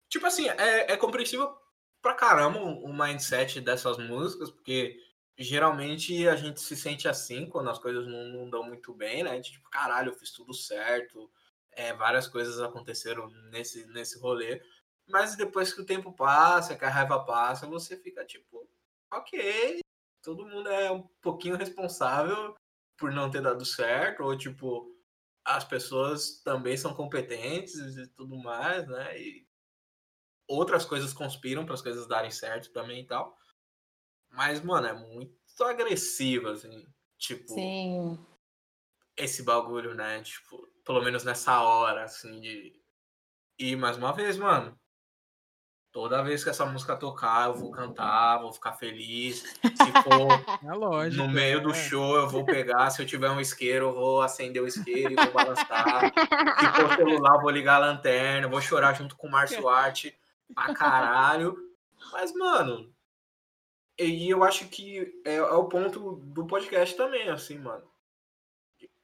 tipo 0.08 0.26
assim, 0.26 0.48
é, 0.48 0.92
é 0.92 0.96
compreensível 0.96 1.54
pra 2.00 2.14
caramba 2.14 2.60
o 2.60 2.90
mindset 2.90 3.60
dessas 3.60 3.98
músicas, 3.98 4.50
porque 4.50 4.96
geralmente 5.38 6.26
a 6.26 6.34
gente 6.34 6.60
se 6.60 6.76
sente 6.76 7.08
assim 7.08 7.46
quando 7.48 7.70
as 7.70 7.78
coisas 7.78 8.06
não, 8.06 8.24
não 8.24 8.50
dão 8.50 8.64
muito 8.64 8.92
bem, 8.92 9.22
né? 9.22 9.40
Tipo, 9.40 9.70
caralho, 9.70 10.10
eu 10.10 10.14
fiz 10.14 10.32
tudo 10.32 10.52
certo, 10.52 11.30
é, 11.72 11.94
várias 11.94 12.26
coisas 12.26 12.60
aconteceram 12.60 13.28
nesse, 13.50 13.86
nesse 13.86 14.18
rolê. 14.18 14.60
Mas 15.06 15.36
depois 15.36 15.72
que 15.72 15.80
o 15.80 15.86
tempo 15.86 16.12
passa, 16.12 16.76
que 16.76 16.84
a 16.84 16.90
raiva 16.90 17.24
passa, 17.24 17.66
você 17.66 17.96
fica 17.96 18.24
tipo, 18.24 18.68
ok, 19.12 19.80
todo 20.22 20.46
mundo 20.46 20.68
é 20.68 20.90
um 20.90 21.02
pouquinho 21.22 21.56
responsável 21.56 22.54
por 22.96 23.12
não 23.12 23.30
ter 23.30 23.40
dado 23.40 23.64
certo, 23.64 24.24
ou 24.24 24.36
tipo, 24.36 24.92
as 25.44 25.64
pessoas 25.64 26.42
também 26.42 26.76
são 26.76 26.92
competentes 26.94 27.76
e 27.76 28.08
tudo 28.08 28.36
mais, 28.36 28.86
né? 28.88 29.18
E 29.18 29.46
outras 30.48 30.84
coisas 30.84 31.12
conspiram 31.12 31.64
para 31.64 31.74
as 31.74 31.82
coisas 31.82 32.08
darem 32.08 32.30
certo 32.30 32.72
também 32.72 33.02
e 33.02 33.06
tal. 33.06 33.38
Mas, 34.30 34.60
mano, 34.60 34.86
é 34.86 34.92
muito 34.92 35.64
agressivo, 35.64 36.48
assim. 36.48 36.86
Tipo. 37.16 37.52
Sim. 37.52 38.18
Esse 39.16 39.42
bagulho, 39.42 39.94
né? 39.94 40.22
Tipo, 40.22 40.68
pelo 40.84 41.02
menos 41.02 41.24
nessa 41.24 41.60
hora, 41.60 42.04
assim, 42.04 42.40
de. 42.40 42.72
E 43.58 43.74
mais 43.74 43.96
uma 43.96 44.12
vez, 44.12 44.36
mano. 44.36 44.78
Toda 45.90 46.22
vez 46.22 46.44
que 46.44 46.50
essa 46.50 46.66
música 46.66 46.94
tocar, 46.94 47.48
eu 47.48 47.54
vou 47.54 47.70
cantar, 47.70 48.38
vou 48.38 48.52
ficar 48.52 48.72
feliz. 48.72 49.38
Se 49.40 49.56
for 50.04 50.30
é 50.62 50.72
lógico, 50.74 51.22
no 51.22 51.28
meio 51.28 51.58
é. 51.58 51.60
do 51.60 51.74
show, 51.74 52.14
eu 52.14 52.28
vou 52.28 52.44
pegar. 52.44 52.90
Se 52.90 53.02
eu 53.02 53.06
tiver 53.06 53.30
um 53.30 53.40
isqueiro, 53.40 53.86
eu 53.86 53.94
vou 53.94 54.22
acender 54.22 54.62
o 54.62 54.66
isqueiro 54.66 55.12
e 55.12 55.16
vou 55.16 55.32
balançar. 55.32 56.12
Se 56.60 56.80
for 56.80 56.94
celular, 56.94 57.36
eu 57.36 57.40
vou 57.40 57.50
ligar 57.50 57.76
a 57.82 57.86
lanterna, 57.86 58.46
vou 58.46 58.60
chorar 58.60 58.94
junto 58.94 59.16
com 59.16 59.26
o 59.26 59.30
Márcio 59.30 59.66
Arte 59.68 60.16
pra 60.54 60.74
caralho. 60.74 61.56
Mas, 62.12 62.32
mano, 62.34 62.92
e 64.06 64.30
eu 64.30 64.44
acho 64.44 64.68
que 64.68 65.20
é, 65.24 65.36
é, 65.36 65.42
o 65.42 65.68
ponto 65.68 66.16
do 66.16 66.46
podcast 66.46 66.96
também, 66.96 67.28
assim, 67.28 67.58
mano. 67.58 67.90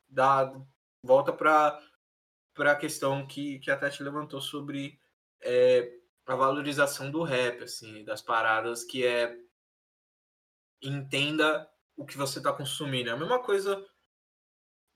Da, 0.09 0.55
volta 1.03 1.33
para 1.33 1.81
a 2.59 2.77
questão 2.77 3.27
que, 3.27 3.59
que 3.59 3.71
a 3.71 3.77
Tati 3.77 4.03
levantou 4.03 4.41
sobre 4.41 5.01
é, 5.43 5.93
a 6.27 6.35
valorização 6.35 7.11
do 7.11 7.23
rap, 7.23 7.65
assim, 7.65 8.05
das 8.05 8.23
paradas, 8.23 8.85
que 8.85 9.05
é 9.05 9.37
entenda 10.81 11.69
o 11.97 12.05
que 12.05 12.17
você 12.17 12.39
está 12.39 12.53
consumindo. 12.53 13.11
É 13.11 13.13
a 13.13 13.17
mesma 13.17 13.43
coisa 13.43 13.85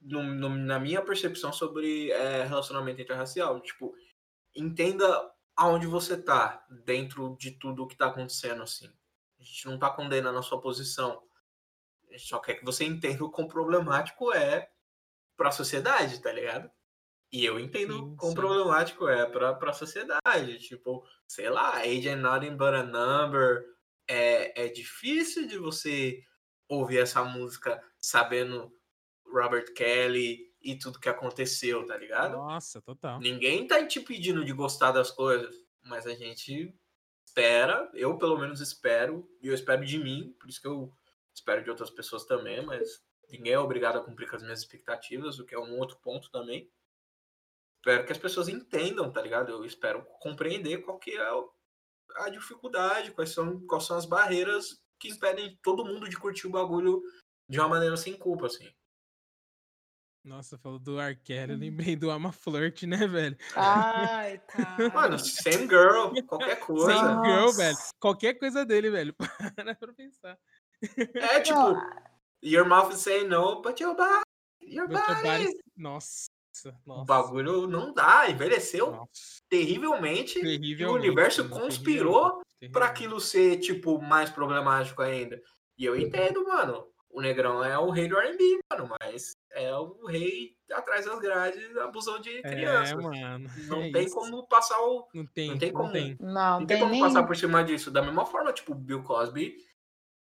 no, 0.00 0.22
no, 0.22 0.48
na 0.48 0.78
minha 0.78 1.02
percepção 1.02 1.52
sobre 1.52 2.10
é, 2.10 2.44
relacionamento 2.44 3.00
interracial. 3.00 3.60
Tipo, 3.60 3.94
entenda 4.54 5.32
aonde 5.56 5.86
você 5.86 6.14
está 6.14 6.64
dentro 6.84 7.36
de 7.38 7.52
tudo 7.52 7.82
o 7.82 7.86
que 7.86 7.94
está 7.94 8.06
acontecendo, 8.06 8.62
assim. 8.62 8.92
A 9.38 9.42
gente 9.42 9.66
não 9.66 9.74
está 9.74 9.90
condenando 9.90 10.38
a 10.38 10.42
sua 10.42 10.60
posição. 10.60 11.22
A 12.08 12.12
gente 12.12 12.26
só 12.26 12.38
quer 12.38 12.54
que 12.54 12.64
você 12.64 12.84
entenda 12.84 13.24
o 13.24 13.30
quão 13.30 13.46
problemático 13.46 14.32
é 14.32 14.68
para 15.36 15.50
a 15.50 15.52
sociedade, 15.52 16.20
tá 16.20 16.32
ligado? 16.32 16.70
E 17.30 17.44
eu 17.44 17.60
entendo 17.60 17.94
sim, 17.94 18.16
quão 18.16 18.30
sim. 18.30 18.36
problemático 18.36 19.08
é 19.08 19.26
para 19.26 19.50
a 19.50 19.72
sociedade. 19.72 20.58
Tipo, 20.58 21.04
sei 21.26 21.50
lá, 21.50 21.76
age 21.78 22.08
and 22.08 22.16
nothing 22.16 22.56
but 22.56 22.74
a 22.74 22.82
number. 22.82 23.64
É, 24.08 24.64
é 24.64 24.68
difícil 24.68 25.46
de 25.46 25.58
você 25.58 26.22
ouvir 26.66 26.98
essa 26.98 27.22
música 27.22 27.82
sabendo 27.98 28.72
Robert 29.26 29.72
Kelly 29.74 30.48
e 30.60 30.76
tudo 30.76 30.98
que 30.98 31.08
aconteceu, 31.08 31.84
tá 31.86 31.96
ligado? 31.96 32.36
Nossa, 32.36 32.80
total. 32.80 33.20
Ninguém 33.20 33.66
tá 33.66 33.86
te 33.86 34.00
pedindo 34.00 34.44
de 34.44 34.52
gostar 34.52 34.92
das 34.92 35.10
coisas, 35.10 35.54
mas 35.82 36.06
a 36.06 36.14
gente 36.14 36.74
espera, 37.38 37.88
eu 37.94 38.18
pelo 38.18 38.36
menos 38.36 38.60
espero, 38.60 39.28
e 39.40 39.46
eu 39.46 39.54
espero 39.54 39.84
de 39.84 39.96
mim, 39.96 40.34
por 40.40 40.48
isso 40.48 40.60
que 40.60 40.66
eu 40.66 40.92
espero 41.32 41.62
de 41.62 41.70
outras 41.70 41.88
pessoas 41.88 42.24
também, 42.24 42.66
mas 42.66 43.00
ninguém 43.30 43.52
é 43.52 43.58
obrigado 43.58 43.96
a 43.96 44.04
cumprir 44.04 44.28
com 44.28 44.34
as 44.34 44.42
minhas 44.42 44.58
expectativas, 44.58 45.38
o 45.38 45.46
que 45.46 45.54
é 45.54 45.58
um 45.58 45.78
outro 45.78 45.96
ponto 45.98 46.30
também. 46.32 46.68
Espero 47.76 48.04
que 48.04 48.12
as 48.12 48.18
pessoas 48.18 48.48
entendam, 48.48 49.12
tá 49.12 49.22
ligado? 49.22 49.52
Eu 49.52 49.64
espero 49.64 50.04
compreender 50.20 50.78
qual 50.78 50.98
que 50.98 51.12
é 51.12 51.30
a 52.16 52.28
dificuldade, 52.28 53.12
quais 53.12 53.30
são, 53.30 53.64
quais 53.66 53.84
são 53.84 53.96
as 53.96 54.04
barreiras 54.04 54.82
que 54.98 55.08
impedem 55.08 55.56
todo 55.62 55.84
mundo 55.84 56.08
de 56.08 56.18
curtir 56.18 56.48
o 56.48 56.50
bagulho 56.50 57.00
de 57.48 57.60
uma 57.60 57.68
maneira 57.68 57.96
sem 57.96 58.16
culpa, 58.16 58.46
assim. 58.46 58.68
Nossa, 60.28 60.58
falou 60.58 60.78
do 60.78 61.00
Arquero, 61.00 61.52
eu 61.52 61.56
lembrei 61.58 61.96
do 61.96 62.10
Ama 62.10 62.30
Flirt, 62.32 62.82
né, 62.82 63.06
velho? 63.06 63.36
Ai, 63.56 64.38
cara. 64.46 64.90
Mano, 64.92 65.18
same 65.18 65.66
girl, 65.66 66.12
qualquer 66.26 66.60
coisa. 66.60 66.92
Girl, 66.92 67.46
Nossa. 67.46 67.56
velho. 67.62 67.76
Qualquer 67.98 68.34
coisa 68.34 68.64
dele, 68.66 68.90
velho. 68.90 69.14
Para 69.56 69.74
pra 69.74 69.92
pensar. 69.94 70.38
É 71.14 71.40
tipo, 71.40 71.74
your 72.42 72.66
mouth 72.68 72.92
is 72.92 73.00
saying 73.00 73.26
no, 73.28 73.62
but 73.62 73.80
your 73.80 73.96
body, 73.96 74.22
your 74.60 74.86
body. 74.86 75.22
body- 75.22 75.58
Nossa, 75.76 76.28
O 76.66 76.72
nossa. 76.86 77.04
bagulho 77.06 77.66
não 77.66 77.94
dá, 77.94 78.28
envelheceu 78.30 78.90
Nossa, 78.90 79.08
terrivelmente. 79.48 80.40
terrível. 80.40 80.90
o 80.90 80.94
universo 80.94 81.48
conspirou 81.48 82.42
pra 82.70 82.86
aquilo 82.86 83.18
ser, 83.18 83.56
tipo, 83.60 83.98
mais 84.00 84.28
problemático 84.28 85.00
ainda. 85.00 85.40
E 85.78 85.84
eu 85.86 85.96
entendo, 85.96 86.44
mano. 86.44 86.86
O 87.10 87.22
Negrão 87.22 87.64
é 87.64 87.76
o 87.78 87.88
rei 87.88 88.06
do 88.06 88.18
R&B, 88.18 88.60
mano, 88.70 88.94
mas 89.00 89.34
é 89.52 89.74
o 89.76 90.06
rei 90.06 90.56
atrás 90.72 91.06
das 91.06 91.18
grades, 91.20 91.76
abusão 91.78 92.20
de 92.20 92.38
É, 92.38 92.42
crianças. 92.42 92.94
mano. 93.02 93.48
não 93.68 93.82
é 93.82 93.90
tem 93.92 94.04
isso. 94.04 94.14
como 94.14 94.46
passar 94.46 94.78
o. 94.80 95.08
Não 95.14 95.26
tem, 95.26 95.50
não 95.50 95.58
tem 95.58 95.72
como. 95.72 95.92
Não, 95.92 96.60
Não 96.60 96.66
tem 96.66 96.66
tem 96.66 96.78
como 96.80 96.90
nem. 96.92 97.00
passar 97.00 97.22
por 97.26 97.36
cima 97.36 97.64
disso. 97.64 97.90
Da 97.90 98.02
mesma 98.02 98.26
forma, 98.26 98.52
tipo, 98.52 98.74
Bill 98.74 99.02
Cosby 99.02 99.56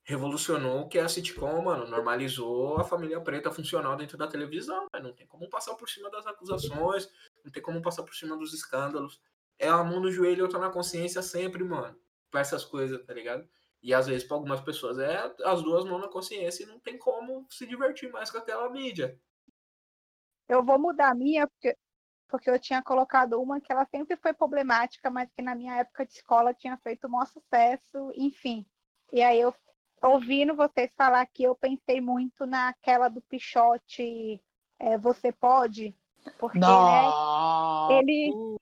revolucionou 0.03 0.81
o 0.81 0.87
que 0.87 0.99
é 0.99 1.01
a 1.01 1.09
sitcom, 1.09 1.61
mano. 1.63 1.87
Normalizou 1.87 2.77
a 2.77 2.83
família 2.83 3.19
preta 3.21 3.51
funcional 3.51 3.95
dentro 3.95 4.17
da 4.17 4.27
televisão. 4.27 4.85
Mas 4.93 5.03
não 5.03 5.13
tem 5.13 5.25
como 5.25 5.49
passar 5.49 5.75
por 5.75 5.89
cima 5.89 6.09
das 6.11 6.27
acusações, 6.27 7.09
não 7.43 7.51
tem 7.51 7.63
como 7.63 7.81
passar 7.81 8.03
por 8.03 8.13
cima 8.13 8.37
dos 8.37 8.53
escândalos. 8.53 9.19
É 9.57 9.67
a 9.69 9.83
mão 9.83 9.99
no 9.99 10.11
joelho 10.11 10.39
e 10.39 10.41
outra 10.41 10.59
na 10.59 10.69
consciência 10.69 11.21
sempre, 11.21 11.63
mano. 11.63 11.95
Pra 12.29 12.41
essas 12.41 12.65
coisas, 12.65 13.03
tá 13.05 13.13
ligado? 13.13 13.47
E 13.85 13.93
às 13.93 14.07
vezes, 14.07 14.27
pra 14.27 14.35
algumas 14.35 14.59
pessoas, 14.61 14.97
é 14.97 15.31
as 15.43 15.61
duas 15.61 15.85
mãos 15.85 16.01
na 16.01 16.07
consciência 16.07 16.63
e 16.63 16.65
não 16.65 16.79
tem 16.79 16.97
como 16.97 17.45
se 17.51 17.67
divertir 17.67 18.11
mais 18.11 18.31
com 18.31 18.39
aquela 18.39 18.67
mídia. 18.67 19.15
Eu 20.49 20.65
vou 20.65 20.79
mudar 20.79 21.11
a 21.11 21.13
minha, 21.13 21.47
porque, 21.47 21.77
porque 22.27 22.49
eu 22.49 22.57
tinha 22.57 22.81
colocado 22.81 23.39
uma 23.39 23.61
que 23.61 23.71
ela 23.71 23.85
sempre 23.85 24.17
foi 24.17 24.33
problemática, 24.33 25.11
mas 25.11 25.31
que 25.31 25.43
na 25.43 25.53
minha 25.53 25.75
época 25.75 26.03
de 26.03 26.13
escola 26.13 26.51
tinha 26.51 26.75
feito 26.77 27.05
um 27.05 27.11
maior 27.11 27.27
sucesso, 27.27 28.11
enfim. 28.15 28.65
E 29.13 29.21
aí 29.21 29.39
eu, 29.39 29.53
ouvindo 30.01 30.55
vocês 30.55 30.91
falar 30.97 31.21
aqui, 31.21 31.43
eu 31.43 31.55
pensei 31.55 32.01
muito 32.01 32.47
naquela 32.47 33.07
do 33.07 33.21
Pichote, 33.21 34.41
é, 34.79 34.97
Você 34.97 35.31
Pode, 35.31 35.95
porque 36.39 36.57
né, 36.57 36.67
ele, 37.99 38.57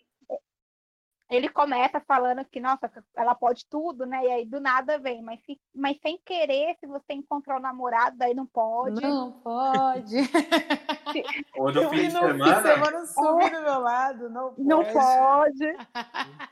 ele 1.36 1.49
começa 1.49 1.99
falando 2.01 2.43
que, 2.45 2.59
nossa, 2.59 2.91
ela 3.15 3.34
pode 3.36 3.65
tudo, 3.67 4.05
né? 4.05 4.23
E 4.25 4.31
aí 4.31 4.45
do 4.45 4.59
nada 4.59 4.97
vem, 4.99 5.21
mas, 5.21 5.39
se- 5.45 5.59
mas 5.73 5.97
sem 6.01 6.17
querer, 6.25 6.75
se 6.79 6.86
você 6.88 7.13
encontrar 7.13 7.57
o 7.57 7.61
namorado, 7.61 8.17
daí 8.17 8.34
não 8.34 8.45
pode. 8.45 9.01
Não 9.01 9.31
pode. 9.41 10.15
Do 10.15 10.29
Eu 11.55 11.89
de 11.91 12.11
semana, 12.11 12.61
semana 12.61 13.05
subir 13.05 13.51
do 13.51 13.61
meu 13.61 13.79
lado. 13.79 14.29
Não 14.29 14.53
pode. 14.53 14.63
Não 14.67 14.84
pode. 14.84 15.65
Não 15.65 15.77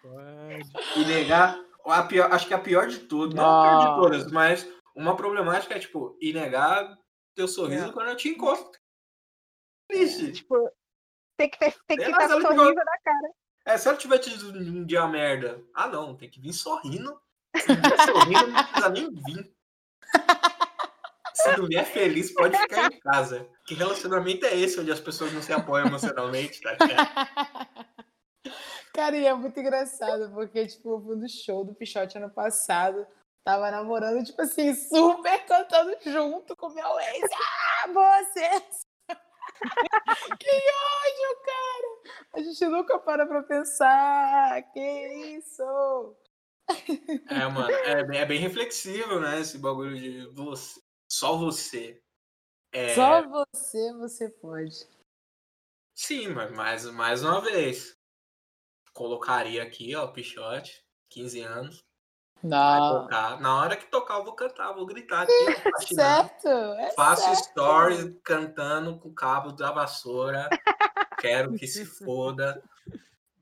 pode. 0.01 0.71
e 0.97 1.05
negar. 1.05 1.57
A 1.86 2.03
pior, 2.03 2.32
acho 2.32 2.47
que 2.47 2.53
a 2.53 2.59
pior 2.59 2.88
de 2.88 2.99
tudo, 2.99 3.36
não 3.36 3.43
a 3.43 3.63
pior 3.63 3.79
de 3.79 4.01
todas, 4.01 4.32
mas 4.32 4.67
uma 4.95 5.15
problemática 5.15 5.73
é, 5.75 5.79
tipo, 5.79 6.15
e 6.21 6.32
negar 6.32 6.95
teu 7.36 7.47
sorriso 7.47 7.89
É. 7.89 7.91
quando 7.91 8.09
eu 8.09 8.15
te 8.15 8.29
encosto. 8.29 8.79
Triste. 9.89 10.32
Tipo, 10.32 10.69
tem 11.38 11.49
que, 11.49 11.57
ter, 11.57 11.75
tem 11.88 11.97
que 11.97 12.03
estar 12.03 12.27
com 12.27 12.41
sorriso 12.41 12.75
na 12.75 12.97
cara. 13.03 13.32
É, 13.66 13.78
se 13.78 13.88
ela 13.88 13.97
tiver 13.97 14.18
tido 14.18 14.57
um 14.57 14.86
dia 14.86 15.07
merda, 15.07 15.64
ah 15.74 15.88
não, 15.88 16.16
tem 16.16 16.30
que 16.30 16.39
vir 16.39 16.53
sorrindo. 16.53 17.20
Se 17.55 17.68
não 17.68 17.82
vier 17.82 18.01
sorrindo, 18.05 18.47
não 18.47 18.64
precisa 18.64 18.89
nem 18.89 19.12
vir. 19.12 19.53
Se 21.34 21.57
não 21.57 21.68
vier 21.68 21.86
feliz, 21.86 22.34
pode 22.34 22.57
ficar 22.57 22.91
em 22.91 22.99
casa. 22.99 23.47
Que 23.66 23.74
relacionamento 23.74 24.45
é 24.45 24.55
esse 24.55 24.80
onde 24.80 24.91
as 24.91 24.99
pessoas 24.99 25.32
não 25.34 25.41
se 25.41 25.53
apoiam 25.53 25.88
emocionalmente, 25.88 26.59
tá? 26.62 26.76
Cara, 28.93 29.16
e 29.16 29.26
é 29.26 29.34
muito 29.34 29.57
engraçado, 29.59 30.32
porque, 30.34 30.68
tipo, 30.68 30.93
eu 30.93 31.01
fui 31.01 31.16
no 31.16 31.30
show 31.30 31.64
do 31.64 31.74
Pichote 31.74 32.18
ano 32.18 32.30
passado. 32.30 33.07
Tava 33.43 33.72
namorando, 33.72 34.24
tipo 34.24 34.41
assim, 34.41 34.76
super 34.76 35.45
cantando 35.45 35.95
junto 36.05 36.55
com 36.55 36.70
meu 36.70 36.99
ex. 36.99 37.30
Ah, 37.34 37.88
vocês! 37.88 38.90
que 40.39 40.51
ódio, 40.51 41.41
cara! 41.45 42.22
A 42.34 42.41
gente 42.41 42.66
nunca 42.66 42.99
para 42.99 43.26
pra 43.26 43.43
pensar. 43.43 44.62
Que 44.74 45.38
isso? 45.38 46.16
É, 47.30 47.47
mano, 47.47 47.72
é, 47.72 48.03
bem- 48.03 48.20
é 48.20 48.26
bem 48.26 48.39
reflexivo, 48.39 49.20
né? 49.20 49.39
Esse 49.39 49.57
bagulho 49.57 49.97
de 49.97 50.26
você, 50.34 50.82
só 51.12 51.38
você. 51.38 52.01
É, 52.74 52.95
Só 52.95 53.28
você, 53.28 53.93
você 53.93 54.30
pode. 54.30 54.88
Sim, 55.95 56.30
mas 56.30 56.51
mais, 56.51 56.86
mais 56.86 57.24
uma 57.24 57.41
vez. 57.41 57.97
Colocaria 58.93 59.62
aqui, 59.64 59.93
ó, 59.95 60.07
Pichote, 60.07 60.84
15 61.09 61.41
anos. 61.41 61.84
Não. 62.43 63.01
tocar. 63.03 63.39
Na 63.39 63.55
hora 63.57 63.75
que 63.75 63.85
tocar, 63.85 64.15
eu 64.19 64.23
vou 64.23 64.33
cantar, 64.33 64.71
vou 64.73 64.85
gritar 64.85 65.23
aqui. 65.23 65.31
Certo, 65.95 66.47
é 66.47 66.91
Faço 66.95 67.23
certo. 67.23 67.43
stories 67.49 68.15
cantando 68.23 68.97
com 68.99 69.09
o 69.09 69.13
cabo 69.13 69.51
da 69.51 69.71
vassoura. 69.71 70.49
Quero 71.19 71.53
que 71.53 71.67
se 71.67 71.85
foda. 71.85 72.61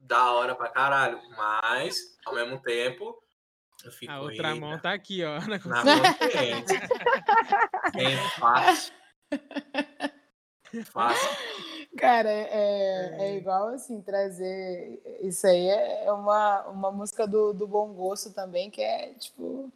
Da 0.01 0.31
hora 0.31 0.55
pra 0.55 0.69
caralho. 0.69 1.19
Mas, 1.37 2.17
ao 2.25 2.33
mesmo 2.33 2.59
tempo, 2.61 3.21
eu 3.85 3.91
fico 3.91 4.11
A 4.11 4.19
outra 4.21 4.49
aí 4.49 4.59
mão 4.59 4.71
na, 4.71 4.79
tá 4.79 4.91
aqui, 4.93 5.23
ó. 5.23 5.39
na 5.47 5.47
na 5.47 5.59
consciência. 5.59 6.17
consciência. 6.17 6.89
Bem 7.93 8.17
fácil. 8.39 8.93
Fácil. 10.91 11.29
Cara, 11.97 12.29
é, 12.29 13.15
é 13.19 13.35
igual 13.37 13.69
assim, 13.69 14.01
trazer. 14.01 15.01
Isso 15.21 15.45
aí 15.47 15.67
é 15.69 16.11
uma, 16.11 16.67
uma 16.67 16.91
música 16.91 17.25
do, 17.27 17.51
do 17.53 17.67
Bom 17.67 17.93
Gosto 17.93 18.31
também, 18.33 18.69
que 18.69 18.81
é 18.81 19.13
tipo. 19.15 19.71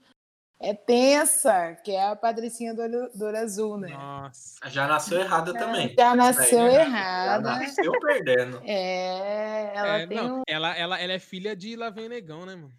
É 0.60 0.74
tensa, 0.74 1.76
que 1.84 1.92
é 1.92 2.08
a 2.08 2.16
Patricinha 2.16 2.74
do 2.74 2.82
olho, 2.82 3.10
do 3.14 3.26
olho 3.26 3.38
azul, 3.38 3.78
né? 3.78 3.90
Ah, 3.94 4.32
Já 4.68 4.88
nasceu 4.88 5.20
errada 5.20 5.52
também. 5.52 5.94
Já 5.98 6.16
nasceu 6.16 6.60
Aí, 6.62 6.66
né? 6.68 6.74
Já 6.74 6.82
errada. 6.86 7.42
nasceu 7.58 7.92
perdendo. 8.00 8.62
É, 8.64 9.72
ela 9.76 9.98
É, 10.00 10.08
tem 10.08 10.16
não, 10.18 10.40
um. 10.40 10.44
ela, 10.48 10.74
ela, 10.78 11.02
ela 11.02 11.12
é 11.14 11.20
filha 11.20 11.54
de 11.54 11.76
Lá 11.76 11.90
Vem 11.90 12.08
Negão, 12.08 12.46
né, 12.46 12.56
mano? 12.56 12.72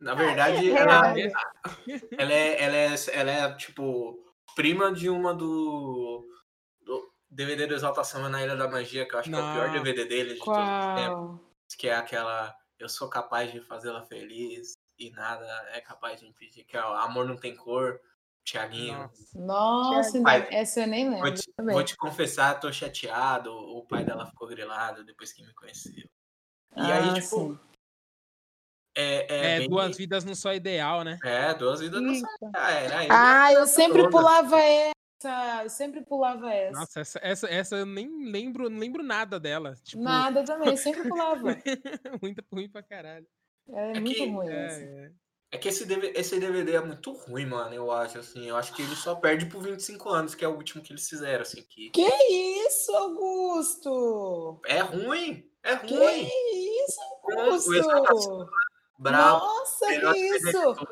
Na 0.00 0.14
verdade, 0.14 0.70
É, 0.70 0.76
ela, 0.78 1.18
é. 1.18 1.32
ela, 2.18 2.32
é, 2.32 2.62
ela, 2.62 2.76
é, 2.76 2.94
ela 3.12 3.30
é, 3.30 3.52
tipo, 3.54 4.18
prima 4.56 4.92
de 4.92 5.10
uma 5.10 5.34
do 5.34 6.26
DVD 7.34 7.66
do 7.66 7.74
Exalta 7.74 8.04
Samba 8.04 8.28
na 8.28 8.42
Ilha 8.42 8.56
da 8.56 8.68
Magia, 8.68 9.06
que 9.06 9.14
eu 9.14 9.18
acho 9.18 9.28
que 9.28 9.34
é 9.34 9.38
o 9.38 9.52
pior 9.52 9.66
Não. 9.68 9.72
DVD 9.74 10.04
dele 10.04 10.34
de 10.34 10.40
todos 10.40 10.58
os 10.60 11.00
tempos. 11.02 11.40
Qual? 11.40 11.40
Que 11.78 11.88
é 11.88 11.94
aquela 11.96 12.56
Eu 12.78 12.88
sou 12.88 13.08
capaz 13.08 13.50
de 13.52 13.60
fazê-la 13.60 14.02
feliz 14.04 14.72
e 14.98 15.10
nada 15.10 15.44
é 15.72 15.80
capaz 15.80 16.20
de 16.20 16.26
impedir. 16.26 16.64
Que 16.64 16.76
é 16.76 16.80
o 16.84 16.92
Amor 16.94 17.26
Não 17.26 17.36
Tem 17.36 17.54
Cor, 17.56 17.98
Tiaguinho. 18.44 19.10
Nossa. 19.34 19.94
Nossa, 19.96 20.22
Pai, 20.22 20.42
ainda- 20.42 20.54
essa 20.54 20.80
eu 20.80 20.86
nem 20.86 21.04
Vou 21.10 21.14
lembro 21.22 21.34
te, 21.40 21.52
também. 21.56 21.74
vou 21.74 21.84
te 21.84 21.96
confessar, 21.96 22.60
tô 22.60 22.70
chateado. 22.72 23.50
O 23.52 23.86
pai 23.86 24.04
dela 24.04 24.26
ficou 24.26 24.46
grilado 24.48 25.04
depois 25.04 25.32
que 25.32 25.42
me 25.44 25.52
conheceu. 25.54 25.92
E 26.76 26.80
aí, 26.80 27.08
Ah, 27.10 27.14
tipo, 27.14 27.26
sim. 27.26 27.58
é, 28.96 29.26
é, 29.34 29.54
É, 29.54 29.58
bem- 29.60 29.68
duas 29.68 29.96
vidas 29.96 30.24
não 30.24 30.34
só 30.34 30.52
ideal, 30.52 31.02
né? 31.02 31.18
É, 31.24 31.54
duas 31.54 31.80
vidas 31.80 32.00
não. 32.02 32.12
Ah, 32.54 32.70
era 32.70 33.02
ele. 33.04 33.12
Ah, 33.12 33.52
eu 33.52 33.66
sempre 33.66 33.98
toda. 34.02 34.10
pulava. 34.10 34.56
Eu 35.62 35.70
sempre 35.70 36.02
pulava 36.02 36.52
essa. 36.52 36.78
Nossa, 36.78 37.00
essa, 37.00 37.18
essa, 37.22 37.46
essa 37.48 37.76
eu 37.76 37.86
nem 37.86 38.30
lembro, 38.30 38.68
não 38.68 38.78
lembro 38.78 39.02
nada 39.02 39.40
dela. 39.40 39.74
Tipo, 39.82 40.02
Nada 40.02 40.44
também, 40.44 40.68
eu 40.70 40.76
sempre 40.76 41.02
pulava. 41.08 41.56
muito 42.20 42.44
ruim 42.52 42.68
pra 42.68 42.82
caralho. 42.82 43.26
É, 43.68 43.92
É 43.96 44.00
muito 44.00 44.14
que- 44.16 44.26
ruim 44.30 44.48
É, 44.50 44.66
essa. 44.66 44.80
é. 44.82 45.12
É 45.52 45.58
que 45.58 45.68
esse 45.68 45.86
DVD, 45.86 46.18
esse 46.18 46.40
DVD 46.40 46.74
é 46.74 46.80
muito 46.80 47.12
ruim, 47.12 47.46
mano, 47.46 47.72
eu 47.72 47.90
acho, 47.92 48.18
assim. 48.18 48.48
Eu 48.48 48.56
acho 48.56 48.74
que 48.74 48.82
ele 48.82 48.96
só 48.96 49.14
perde 49.14 49.46
por 49.46 49.62
25 49.62 50.08
anos, 50.10 50.34
que 50.34 50.44
é 50.44 50.48
o 50.48 50.54
último 50.56 50.82
que 50.82 50.92
eles 50.92 51.08
fizeram, 51.08 51.42
assim. 51.42 51.62
Que 51.62 51.90
Que 51.90 52.02
isso, 52.66 52.90
Augusto? 52.96 54.60
é 54.66 54.80
ruim, 54.80 55.48
é 55.62 55.76
Que 55.76 55.94
ruim. 55.94 56.28
isso, 56.84 57.00
O 57.22 57.72
Exalta 57.74 58.10
Augusto? 58.10 58.50
Bravo, 58.98 59.44
Nossa, 59.44 59.86
que 59.86 60.16
isso? 60.18 60.52
todos, 60.52 60.82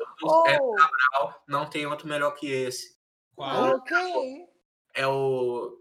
é 0.47 0.57
Oh, 0.61 0.73
Cabral, 0.75 1.43
não 1.47 1.69
tem 1.69 1.85
outro 1.85 2.07
melhor 2.07 2.31
que 2.35 2.47
esse. 2.49 2.92
Qual? 3.35 3.75
ok. 3.77 4.45
É 4.95 5.07
o 5.07 5.77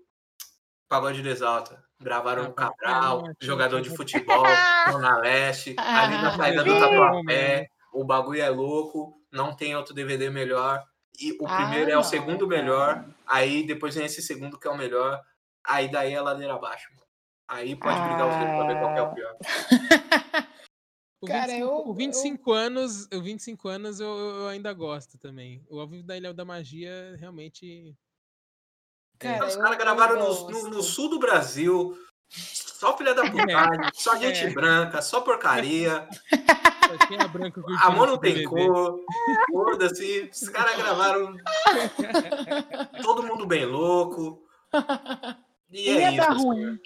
Pagode 0.89 1.23
do 1.23 1.29
Exalta. 1.29 1.83
Gravaram 2.01 2.45
o 2.45 2.47
Ah, 2.49 2.53
Cabral, 2.53 3.23
jogador 3.41 3.81
de 3.81 3.95
futebol, 3.95 4.45
Zona 4.91 5.19
Leste, 5.19 5.77
ali 5.79 6.21
na 6.21 6.37
saída 6.37 6.65
do 6.65 6.73
Ah, 6.73 6.81
Tatuapé. 6.81 7.69
O 7.93 8.05
bagulho 8.05 8.41
é 8.43 8.49
louco, 8.49 9.21
não 9.31 9.55
tem 9.55 9.77
outro 9.77 9.95
DVD 9.95 10.31
melhor. 10.31 10.83
E 11.21 11.33
o 11.41 11.47
Ah, 11.47 11.57
primeiro 11.57 11.91
é 11.91 11.97
o 11.99 12.03
segundo 12.03 12.47
melhor. 12.49 13.05
Aí 13.27 13.67
depois 13.67 13.95
vem 13.95 14.07
esse 14.07 14.23
segundo 14.23 14.59
que 14.59 14.67
é 14.67 14.71
o 14.71 14.77
melhor. 14.77 15.21
Aí 15.65 15.89
daí 15.91 16.13
é 16.15 16.21
ladeira 16.21 16.55
abaixo. 16.55 16.89
Aí 17.47 17.77
pode 17.77 18.01
brigar 18.01 18.27
os 18.29 18.37
dois 18.37 18.51
pra 18.51 18.67
ver 18.67 18.79
qual 18.81 18.95
que 18.95 18.99
é 18.99 19.03
o 19.03 19.07
Ah. 19.07 19.15
pior. 19.15 19.37
O 21.23 21.27
Cara, 21.27 21.47
25, 21.53 21.62
eu- 21.62 21.89
o 21.89 21.95
25 21.95 22.53
anos, 22.53 23.07
o 23.14 23.23
25 23.23 23.68
anos 23.68 24.01
eu, 24.01 24.09
eu 24.09 24.49
ainda 24.49 24.73
gosto 24.73 25.16
também. 25.18 25.64
O 25.70 25.79
Ao 25.79 25.87
Vivo 25.87 26.03
da 26.05 26.16
Ilha 26.16 26.35
da 26.35 26.45
Magia 26.45 27.14
realmente. 27.16 27.97
Cara, 29.20 29.47
Os 29.47 29.55
eu- 29.55 29.61
caras 29.61 29.79
eu 29.79 29.85
gravaram 29.85 30.18
no, 30.18 30.51
no- 30.51 30.68
no 30.70 30.83
sul 30.83 31.09
do 31.09 31.20
Brasil. 31.20 31.97
Só 32.29 32.97
filha 32.97 33.14
da 33.14 33.23
putagem, 33.31 33.91
só 33.95 34.16
gente 34.16 34.41
É. 34.45 34.51
branca, 34.51 35.01
só 35.01 35.20
porcaria. 35.20 36.09
Só 36.93 37.29
branco 37.29 37.62
A 37.81 37.91
mão 37.91 38.05
não 38.07 38.18
tem 38.18 38.45
cor. 38.45 39.01
Foda-se. 39.51 40.29
Os 40.31 40.49
caras 40.51 40.77
gravaram. 40.77 41.35
Todo 43.03 43.23
mundo 43.23 43.47
bem 43.47 43.64
louco. 43.64 44.45
E 45.70 45.89
é 45.89 45.93
Ia 45.95 46.09
isso. 46.09 46.16
dar 46.18 46.33
assim. 46.33 46.43
ruim. 46.45 46.79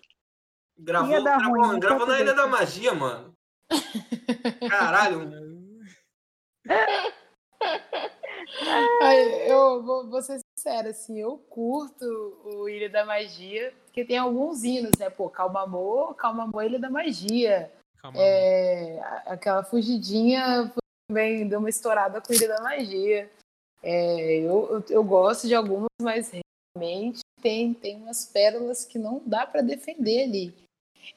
Gravou, 0.78 1.10
Ia 1.10 1.22
dar 1.22 1.38
gravou, 1.38 1.64
ruim, 1.66 1.80
gravou 1.80 2.06
na 2.06 2.20
Ilha 2.20 2.34
da. 2.34 2.46
Magia, 2.46 2.94
mano. 2.94 3.35
Caralho. 4.68 5.46
Eu 9.46 9.82
vou, 9.82 10.08
vou 10.08 10.22
ser 10.22 10.40
sincera, 10.58 10.90
assim, 10.90 11.18
eu 11.18 11.38
curto 11.50 12.04
o 12.44 12.68
Ilha 12.68 12.88
da 12.88 13.04
Magia, 13.04 13.72
porque 13.84 14.04
tem 14.04 14.18
alguns 14.18 14.64
hinos, 14.64 14.92
né? 14.98 15.10
Pô, 15.10 15.28
Calma 15.28 15.62
Amor, 15.62 16.14
Calma 16.14 16.44
Amor, 16.44 16.64
Ilha 16.64 16.78
da 16.78 16.90
Magia. 16.90 17.70
Calma. 18.00 18.18
É, 18.20 19.00
aquela 19.26 19.62
fugidinha 19.64 20.72
também 21.08 21.48
deu 21.48 21.58
uma 21.58 21.68
estourada 21.70 22.20
com 22.20 22.32
Ilha 22.32 22.48
da 22.48 22.60
Magia. 22.60 23.30
É, 23.82 24.38
eu, 24.40 24.68
eu, 24.70 24.84
eu 24.90 25.04
gosto 25.04 25.46
de 25.46 25.54
algumas, 25.54 25.88
mas 26.00 26.30
realmente 26.76 27.20
tem, 27.40 27.72
tem 27.74 27.96
umas 27.96 28.26
pérolas 28.26 28.84
que 28.84 28.98
não 28.98 29.22
dá 29.24 29.46
para 29.46 29.62
defender 29.62 30.24
ali. 30.24 30.54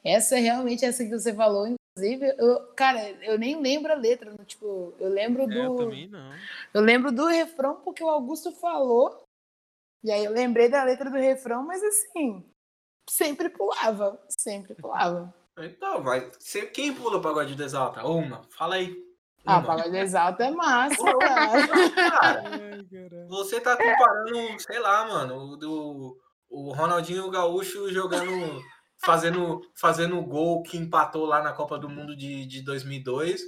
Essa 0.04 0.38
é 0.38 0.40
realmente 0.40 0.86
essa 0.86 1.04
que 1.04 1.10
você 1.10 1.34
falou, 1.34 1.68
inclusive, 2.00 2.36
eu, 2.38 2.60
cara, 2.76 3.00
eu 3.24 3.38
nem 3.38 3.62
lembro 3.62 3.92
a 3.92 3.96
letra, 3.96 4.32
no- 4.32 4.46
tipo, 4.46 4.94
eu 5.00 5.10
lembro 5.10 5.44
É, 5.44 5.46
eu 5.46 5.70
do 5.70 5.76
também 5.84 6.08
não. 6.08 6.32
eu 6.74 6.82
lembro 6.82 7.12
do 7.12 7.26
refrão 7.28 7.76
porque 7.84 8.04
o 8.04 8.10
Augusto 8.10 8.52
falou. 8.52 9.24
E 10.04 10.12
aí 10.12 10.24
eu 10.24 10.32
lembrei 10.32 10.70
da 10.70 10.84
letra 10.84 11.10
do 11.10 11.18
refrão, 11.18 11.64
mas 11.64 11.84
assim, 11.84 12.44
sempre 13.10 13.50
pulava, 13.50 14.18
sempre 14.30 14.74
pulava. 14.76 15.34
Então, 15.58 16.02
vai. 16.02 16.32
Quem 16.74 16.94
pula 16.94 17.18
o 17.18 17.22
pagode 17.22 17.54
do 17.54 17.64
Exalta? 17.64 18.06
Uma. 18.06 18.44
Fala 18.58 18.76
aí. 18.76 18.96
Ah, 19.46 19.58
Uma. 19.58 19.68
Pagode 19.68 19.98
Exalta 19.98 20.46
é 20.46 20.52
massa, 20.52 20.96
cara. 21.96 22.44
Você 23.28 23.60
tá 23.60 23.76
comparando, 23.76 24.60
sei 24.62 24.80
lá, 24.80 25.06
mano, 25.06 25.36
o 25.54 25.58
do 25.58 26.18
o 26.52 26.72
Ronaldinho 26.74 27.30
Gaúcho 27.30 27.92
jogando, 27.92 28.60
fazendo, 29.04 29.62
fazendo 29.76 30.22
gol 30.22 30.62
que 30.64 30.78
empatou 30.78 31.26
lá 31.26 31.42
na 31.42 31.54
Copa 31.54 31.78
do 31.78 31.90
Mundo 31.90 32.16
de, 32.16 32.46
de 32.46 32.62
2002, 32.64 33.42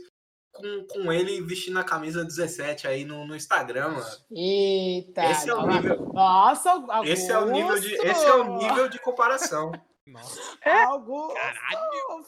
com, 0.53 0.85
com 0.87 1.13
ele 1.13 1.41
vestindo 1.41 1.79
a 1.79 1.83
camisa 1.83 2.23
17 2.25 2.87
aí 2.87 3.05
no, 3.05 3.25
no 3.25 3.35
Instagram, 3.35 3.89
mano. 3.89 4.17
Eita. 4.31 5.23
Esse 5.31 5.49
é 5.49 5.55
o 5.55 5.65
nível- 5.67 6.11
Nossa, 6.13 6.71
Augusto. 6.71 7.05
Esse 7.07 7.31
é 7.31 7.37
o 7.37 7.45
nível 7.49 7.79
de, 7.79 7.93
esse 7.93 8.25
é 8.25 8.33
o 8.33 8.57
nível 8.57 8.87
de 8.89 8.99
comparação. 8.99 9.71
Nossa, 10.07 10.39
Augusto. 10.87 11.35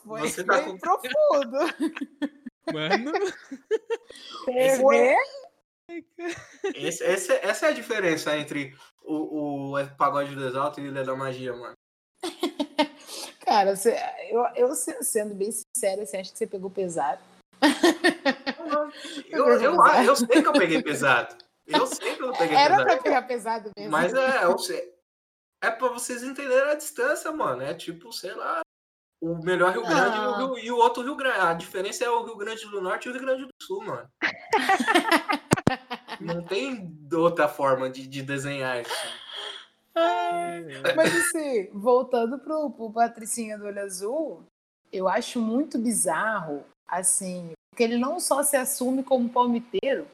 Foi, 0.05 0.21
Você 0.21 0.43
tá 0.43 0.53
foi 0.53 0.63
com- 0.71 0.77
profundo. 0.77 1.57
mano. 2.73 3.11
Esse- 4.47 4.81
Foi. 4.81 5.15
Esse, 6.75 7.03
esse- 7.03 7.33
essa 7.33 7.65
é 7.65 7.69
a 7.69 7.73
diferença 7.73 8.37
entre 8.37 8.73
o, 9.03 9.73
o 9.75 9.87
pagode 9.97 10.33
do 10.33 10.47
Exalta 10.47 10.79
e 10.79 10.85
Ilha 10.85 11.03
da 11.03 11.13
Magia, 11.15 11.53
mano. 11.53 11.73
Cara, 13.45 13.75
você- 13.75 13.97
eu, 14.29 14.41
eu 14.55 14.73
se- 14.75 15.03
sendo 15.03 15.33
bem 15.35 15.51
sincera, 15.51 16.03
assim, 16.03 16.17
acho 16.17 16.31
que 16.31 16.37
você 16.37 16.47
pegou 16.47 16.69
pesado. 16.69 17.21
Eu, 19.29 19.47
eu, 19.59 19.75
eu 20.05 20.15
sei 20.15 20.41
que 20.41 20.47
eu 20.47 20.53
peguei 20.53 20.81
pesado. 20.83 21.35
Eu 21.65 21.87
sei 21.87 22.15
que 22.15 22.21
eu 22.21 22.31
peguei 22.33 22.55
Era 22.55 22.75
pesado. 22.77 22.83
pra 22.85 22.97
pegar 23.03 23.21
pesado 23.23 23.69
mesmo. 23.77 23.91
Mas 23.91 24.13
é, 24.13 24.43
eu 24.43 24.57
sei- 24.57 24.93
é 25.63 25.71
pra 25.71 25.87
vocês 25.89 26.21
entenderem 26.23 26.71
a 26.71 26.75
distância, 26.75 27.31
mano. 27.31 27.61
É 27.63 27.73
tipo, 27.73 28.11
sei 28.11 28.33
lá, 28.33 28.61
o 29.21 29.35
melhor 29.43 29.71
Rio 29.71 29.83
Grande 29.83 30.17
e 30.17 30.19
o. 30.19 30.35
Rio- 30.37 30.57
e 30.59 30.71
o 30.71 30.77
outro 30.77 31.01
Rio 31.03 31.15
Grande. 31.15 31.39
A 31.39 31.53
diferença 31.53 32.03
é 32.03 32.09
o 32.09 32.23
Rio 32.23 32.35
Grande 32.37 32.65
do 32.69 32.81
Norte 32.81 33.05
e 33.07 33.09
o 33.09 33.13
Rio 33.13 33.21
Grande 33.21 33.43
do 33.45 33.49
Sul, 33.61 33.83
mano. 33.83 34.07
Não 36.19 36.43
tem 36.43 36.95
outra 37.13 37.47
forma 37.47 37.89
de, 37.89 38.05
de 38.07 38.21
desenhar 38.21 38.81
isso. 38.81 39.22
Mas 40.95 41.15
assim, 41.15 41.69
voltando 41.71 42.39
pro, 42.39 42.69
pro 42.71 42.91
Patricinha 42.91 43.57
do 43.57 43.65
Olho 43.65 43.81
Azul, 43.81 44.43
eu 44.91 45.07
acho 45.07 45.39
muito 45.39 45.77
bizarro, 45.77 46.63
assim, 46.87 47.51
porque 47.71 47.83
ele 47.83 47.97
não 47.97 48.19
só 48.19 48.43
se 48.43 48.55
assume 48.55 49.03
como 49.03 49.29
palmiteiro, 49.29 50.07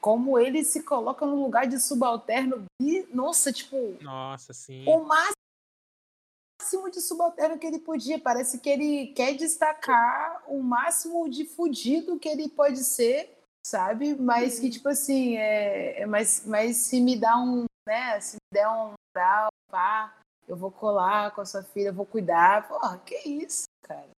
como 0.00 0.38
ele 0.38 0.62
se 0.64 0.82
coloca 0.82 1.24
no 1.24 1.42
lugar 1.42 1.66
de 1.66 1.80
subalterno 1.80 2.64
e, 2.80 3.06
nossa, 3.12 3.52
tipo, 3.52 3.96
Nossa, 4.00 4.52
sim. 4.52 4.84
o 4.86 5.00
máximo 5.00 6.90
de 6.90 7.00
subalterno 7.00 7.58
que 7.58 7.66
ele 7.66 7.78
podia. 7.78 8.18
Parece 8.18 8.58
que 8.58 8.68
ele 8.68 9.08
quer 9.08 9.34
destacar 9.34 10.42
o 10.46 10.62
máximo 10.62 11.28
de 11.28 11.44
fudido 11.44 12.18
que 12.18 12.28
ele 12.28 12.48
pode 12.48 12.84
ser, 12.84 13.36
sabe? 13.66 14.14
Mas 14.14 14.58
que, 14.58 14.70
tipo 14.70 14.88
assim, 14.88 15.36
é, 15.36 16.02
é 16.02 16.06
mas, 16.06 16.44
mas 16.46 16.76
se 16.76 17.00
me 17.00 17.16
dá 17.16 17.36
um, 17.38 17.64
né, 17.86 18.20
se 18.20 18.36
der 18.52 18.68
um 18.68 18.92
moral, 19.14 19.48
pá, 19.70 20.14
eu 20.48 20.56
vou 20.56 20.70
colar 20.70 21.30
com 21.34 21.40
a 21.40 21.46
sua 21.46 21.62
filha, 21.62 21.88
eu 21.88 21.94
vou 21.94 22.06
cuidar. 22.06 22.68
Porra, 22.68 22.98
que 22.98 23.16
isso, 23.16 23.64
cara? 23.86 24.08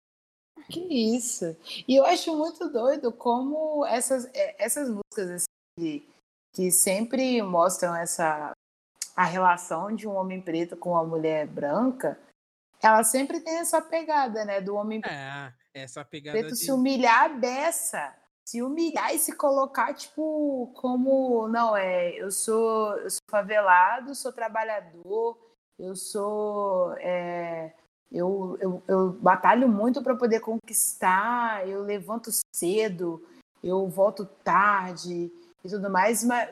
Que 0.70 0.80
isso. 1.16 1.56
E 1.86 1.94
eu 1.96 2.04
acho 2.04 2.36
muito 2.36 2.68
doido 2.68 3.12
como 3.12 3.84
essas, 3.86 4.24
é, 4.34 4.56
essas 4.62 4.88
músicas 4.88 5.30
assim, 5.30 5.46
que- 5.78 6.08
que 6.54 6.70
sempre 6.72 7.42
mostram 7.42 7.94
essa 7.94 8.52
a 9.14 9.24
relação 9.24 9.94
de 9.94 10.06
um 10.06 10.14
homem 10.14 10.40
preto 10.42 10.76
com 10.76 10.90
uma 10.90 11.04
mulher 11.04 11.46
branca, 11.46 12.18
ela 12.82 13.02
sempre 13.02 13.40
tem 13.40 13.58
essa 13.58 13.80
pegada, 13.80 14.44
né? 14.44 14.60
Do 14.60 14.74
homem 14.74 15.00
É, 15.06 15.52
essa 15.72 16.04
pegada 16.04 16.38
preto 16.38 16.52
de... 16.54 16.58
se 16.58 16.70
humilhar 16.72 17.24
a 17.24 17.28
beça. 17.28 18.14
Se 18.46 18.62
humilhar 18.62 19.12
e 19.12 19.18
se 19.18 19.32
colocar, 19.34 19.92
tipo, 19.92 20.70
como. 20.74 21.48
Não, 21.48 21.76
é. 21.76 22.12
Eu 22.16 22.30
sou, 22.30 22.96
eu 22.98 23.10
sou 23.10 23.20
favelado, 23.28 24.14
sou 24.14 24.32
trabalhador, 24.32 25.36
eu 25.78 25.96
sou. 25.96 26.94
é, 26.98 27.74
eu, 28.10 28.56
eu, 28.60 28.82
eu 28.86 29.12
batalho 29.14 29.68
muito 29.68 30.00
para 30.00 30.14
poder 30.14 30.40
conquistar, 30.40 31.68
eu 31.68 31.82
levanto 31.82 32.30
cedo, 32.54 33.20
eu 33.62 33.88
volto 33.88 34.24
tarde 34.44 35.30
e 35.64 35.68
tudo 35.68 35.90
mais, 35.90 36.22
mas, 36.22 36.48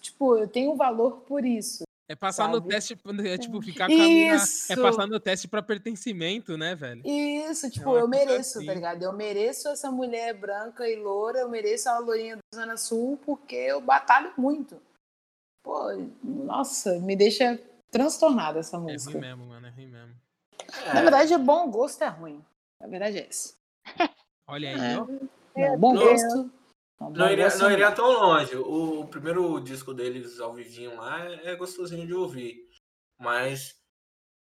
tipo, 0.00 0.36
eu 0.36 0.48
tenho 0.48 0.74
valor 0.76 1.20
por 1.28 1.44
isso. 1.44 1.85
É 2.08 2.14
passar 2.14 2.48
no 2.48 2.54
sabe? 2.58 2.68
teste, 2.68 2.96
é 3.26 3.38
tipo, 3.38 3.60
ficar 3.60 3.88
com 3.88 3.94
a 3.94 3.96
mina... 3.96 4.36
Isso! 4.36 4.72
É 4.72 4.76
passar 4.76 5.06
no 5.08 5.18
teste 5.18 5.48
pra 5.48 5.60
pertencimento, 5.60 6.56
né, 6.56 6.74
velho? 6.76 7.02
Isso, 7.04 7.68
tipo, 7.68 7.90
uma 7.90 7.98
eu 7.98 8.06
mereço, 8.08 8.58
assim. 8.58 8.66
tá 8.66 8.74
ligado? 8.74 9.02
Eu 9.02 9.12
mereço 9.12 9.68
essa 9.68 9.90
mulher 9.90 10.32
branca 10.34 10.88
e 10.88 10.94
loura, 10.96 11.40
eu 11.40 11.48
mereço 11.48 11.88
a 11.88 11.98
loirinha 11.98 12.36
da 12.36 12.60
Zona 12.60 12.76
Sul, 12.76 13.18
porque 13.26 13.56
eu 13.56 13.80
batalho 13.80 14.32
muito. 14.38 14.80
Pô, 15.64 15.80
nossa, 16.22 16.96
me 17.00 17.16
deixa 17.16 17.60
transtornada 17.90 18.60
essa 18.60 18.76
É 18.76 18.80
ruim 18.80 18.92
música. 18.92 19.18
mesmo, 19.18 19.46
mano, 19.46 19.66
é 19.66 19.70
ruim 19.70 19.86
mesmo. 19.88 20.14
Na 20.94 21.00
verdade, 21.02 21.32
é 21.34 21.38
bom 21.38 21.68
gosto 21.70 22.02
é 22.02 22.08
ruim. 22.08 22.44
Na 22.80 22.86
verdade 22.86 23.18
é 23.18 23.26
essa. 23.26 23.54
Olha 24.46 24.68
aí, 24.68 24.92
É. 24.94 24.98
ó. 25.00 25.06
Não, 25.56 25.78
bom 25.78 25.94
gosto. 25.94 26.50
Não, 26.98 27.30
iria, 27.30 27.54
não 27.56 27.68
é 27.68 27.72
iria 27.72 27.92
tão 27.92 28.10
longe. 28.10 28.56
O, 28.56 29.00
o 29.00 29.08
primeiro 29.08 29.60
disco 29.60 29.92
deles 29.92 30.40
ao 30.40 30.54
vivinho 30.54 30.96
lá 30.96 31.24
é, 31.24 31.52
é 31.52 31.56
gostosinho 31.56 32.06
de 32.06 32.14
ouvir. 32.14 32.66
Mas 33.18 33.76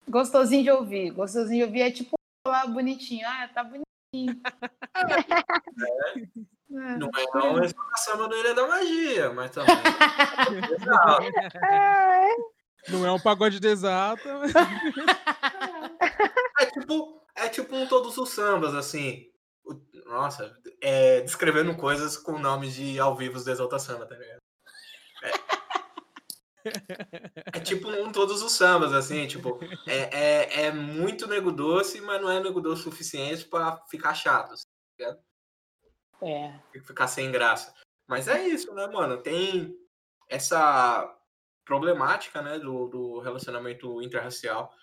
Gostosinho 0.08 0.64
de 0.64 0.72
ouvir. 0.72 1.12
Gostosinho 1.12 1.58
de 1.58 1.64
ouvir 1.66 1.82
é 1.82 1.92
tipo 1.92 2.16
lá 2.48 2.66
bonitinho. 2.66 3.28
Ah, 3.28 3.50
tá 3.54 3.64
bonitinho. 3.64 3.84
É. 6.70 6.98
não 6.98 7.10
é 7.10 7.50
uma 7.50 7.66
explicação 7.66 8.28
do 8.28 8.36
Ilha 8.36 8.54
da 8.54 8.68
Magia, 8.68 9.32
mas 9.32 9.52
também. 9.52 9.74
Não 12.90 13.06
é 13.06 13.12
um 13.12 13.20
pagode 13.20 13.62
de 13.62 13.70
exato. 13.70 14.28
É 16.60 16.66
tipo, 16.66 17.22
é 17.36 17.48
tipo 17.48 17.74
um 17.74 17.88
todos 17.88 18.18
os 18.18 18.32
sambas, 18.32 18.76
assim. 18.76 19.32
Nossa, 20.08 20.58
é, 20.82 21.22
descrevendo 21.22 21.76
coisas 21.76 22.18
com 22.18 22.40
nomes 22.40 22.74
de 22.74 22.98
ao 23.00 23.16
vivo 23.16 23.42
do 23.42 23.50
Exalta 23.50 23.78
Samba, 23.78 24.06
tá 24.06 24.16
ligado? 24.16 24.40
É, 25.24 25.32
é 27.54 27.60
tipo 27.60 27.90
um 27.90 28.12
todos 28.12 28.42
os 28.42 28.54
sambas, 28.54 28.94
assim, 28.94 29.28
tipo, 29.28 29.60
é, 29.86 30.64
é, 30.64 30.66
é 30.66 30.72
muito 30.72 31.28
nego 31.28 31.52
doce, 31.52 32.00
mas 32.02 32.22
não 32.22 32.30
é 32.30 32.40
nego 32.40 32.62
doce 32.62 32.82
o 32.82 32.84
suficiente 32.86 33.46
pra 33.46 33.84
ficar 33.90 34.14
chato, 34.14 34.54
assim, 34.54 34.66
É. 36.22 36.60
ficar 36.82 37.08
sem 37.08 37.32
graça. 37.32 37.74
Mas 38.08 38.28
é 38.28 38.48
isso, 38.48 38.74
né, 38.74 38.88
mano? 38.88 39.22
Tem 39.22 39.76
essa 40.30 41.14
problemática, 41.66 42.42
né, 42.42 42.58
do, 42.58 42.88
do 42.88 43.20
relacionamento 43.20 44.02
interracial. 44.02 44.74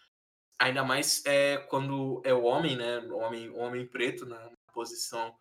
Ainda 0.59 0.85
mais 0.85 1.25
é 1.25 1.57
quando 1.57 2.21
é 2.25 2.35
o 2.35 2.45
homem, 2.45 2.77
né, 2.77 2.99
o 3.01 3.17
homem, 3.17 3.49
o 3.51 3.57
homem 3.57 3.87
preto 3.87 4.27
na 4.27 4.51
posição 4.75 5.39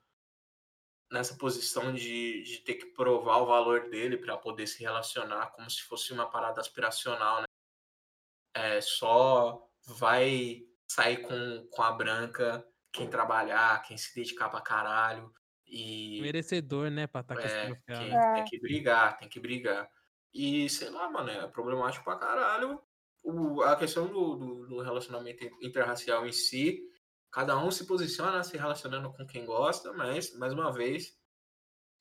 nessa 1.12 1.36
posição 1.38 1.94
de, 1.94 2.42
de 2.44 2.60
ter 2.60 2.76
que 2.76 2.88
provar 2.88 3.38
o 3.38 3.46
valor 3.46 3.90
dele 3.90 4.18
para 4.18 4.38
poder 4.38 4.66
se 4.68 4.82
relacionar 4.82 5.52
como 5.52 5.70
se 5.70 5.82
fosse 5.84 6.12
uma 6.12 6.30
parada 6.30 6.60
aspiracional, 6.60 7.42
né? 7.42 7.46
É, 8.56 8.82
só 8.82 9.68
vai 9.86 10.62
sair 10.88 11.22
com, 11.24 11.68
com 11.72 11.82
a 11.82 11.92
branca 11.92 12.66
quem 12.92 13.10
trabalhar, 13.10 13.82
quem 13.84 13.98
se 13.98 14.14
dedicar 14.16 14.50
pra 14.50 14.62
caralho. 14.62 15.34
E, 15.66 16.20
Merecedor, 16.22 16.92
né, 16.92 17.08
pra 17.08 17.22
estar 17.22 17.36
com 17.36 17.42
esse 17.42 17.56
é, 17.56 17.76
quem- 17.88 18.10
né? 18.10 18.34
tem 18.36 18.46
que 18.46 18.60
brigar, 18.60 19.18
tem 19.18 19.30
que 19.30 19.40
brigar. 19.40 19.90
E 20.34 20.70
sei 20.70 20.90
lá, 20.90 21.10
mano, 21.10 21.30
é 21.30 21.48
problemático 21.48 22.06
pra 22.06 22.18
caralho. 22.18 22.82
O, 23.24 23.62
a 23.64 23.76
questão 23.76 24.08
do, 24.08 24.36
do, 24.36 24.68
do 24.68 24.82
relacionamento 24.82 25.44
interracial 25.62 26.26
em 26.28 26.32
si, 26.32 26.84
cada 27.34 27.58
um 27.58 27.72
se 27.72 27.86
posiciona 27.86 28.44
se 28.44 28.56
relacionando 28.56 29.12
com 29.12 29.26
quem 29.26 29.44
gosta, 29.44 29.92
mas, 29.92 30.34
mais 30.36 30.54
uma 30.54 30.72
vez, 30.72 31.20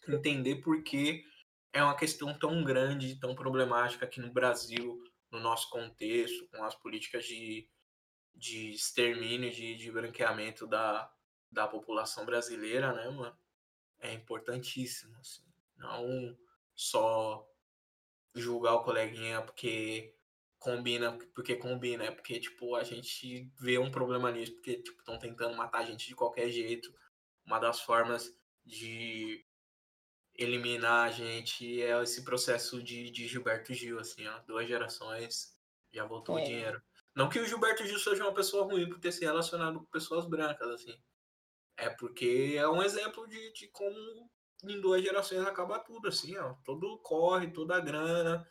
entender 0.07 0.57
por 0.57 0.83
que 0.83 1.25
é 1.73 1.83
uma 1.83 1.97
questão 1.97 2.39
tão 2.39 2.63
grande, 2.63 3.19
tão 3.19 3.35
problemática 3.35 4.05
aqui 4.05 4.21
no 4.21 4.31
Brasil, 4.31 5.03
no 5.31 5.41
nosso 5.41 5.71
contexto, 5.71 6.47
com 6.49 6.63
as 6.63 6.75
políticas 6.75 7.25
de, 7.25 7.67
de 8.35 8.73
extermínio, 8.73 9.51
de, 9.51 9.75
de 9.75 9.91
branqueamento 9.91 10.67
da, 10.67 11.11
da 11.51 11.67
população 11.67 12.27
brasileira, 12.27 12.93
né, 12.93 13.09
mano? 13.09 13.37
É 14.01 14.13
importantíssimo, 14.13 15.17
assim. 15.17 15.47
Não 15.77 16.37
só 16.75 17.49
julgar 18.35 18.75
o 18.75 18.85
coleguinha 18.85 19.41
porque 19.41 20.15
combina, 20.63 21.19
porque 21.35 21.57
combina, 21.57 22.05
é 22.05 22.11
porque, 22.11 22.39
tipo, 22.41 22.75
a 22.77 22.85
gente 22.85 23.51
vê 23.61 23.79
um 23.79 23.91
problema 23.91 24.31
nisso, 24.31 24.55
porque, 24.55 24.83
tipo, 24.83 24.99
estão 24.99 25.19
tentando 25.19 25.57
matar 25.57 25.81
a 25.81 25.85
gente 25.85 26.07
de 26.07 26.15
qualquer 26.15 26.49
jeito. 26.51 26.93
Uma 27.45 27.59
das 27.59 27.81
formas 27.81 28.33
de 28.65 29.45
eliminar 30.35 31.09
a 31.09 31.11
gente 31.11 31.83
é 31.83 32.01
esse 32.03 32.25
processo 32.25 32.83
de, 32.83 33.11
de 33.11 33.27
Gilberto 33.29 33.75
Gil, 33.75 33.99
assim, 33.99 34.27
ó. 34.27 34.39
Duas 34.47 34.67
gerações, 34.69 35.57
já 35.93 36.05
voltou 36.07 36.39
É. 36.39 36.43
o 36.43 36.45
dinheiro. 36.45 36.83
Não 37.15 37.29
que 37.29 37.39
o 37.41 37.47
Gilberto 37.47 37.85
Gil 37.87 37.99
seja 37.99 38.23
uma 38.25 38.33
pessoa 38.35 38.65
ruim 38.65 38.89
por 38.89 38.99
ter 38.99 39.13
se 39.13 39.25
relacionado 39.25 39.81
com 39.81 39.87
pessoas 39.87 40.27
brancas, 40.27 40.69
assim. 40.71 40.97
É 41.77 41.91
porque 41.91 42.55
é 42.57 42.69
um 42.69 42.83
exemplo 42.83 43.27
de, 43.29 43.53
de 43.53 43.69
como 43.69 44.31
em 44.65 44.81
duas 44.81 45.03
gerações 45.03 45.41
acaba 45.43 45.79
tudo, 45.81 46.09
assim, 46.09 46.37
ó. 46.39 46.55
Todo 46.65 46.99
corre, 47.03 47.53
toda 47.53 47.77
a 47.77 47.81
grana, 47.81 48.47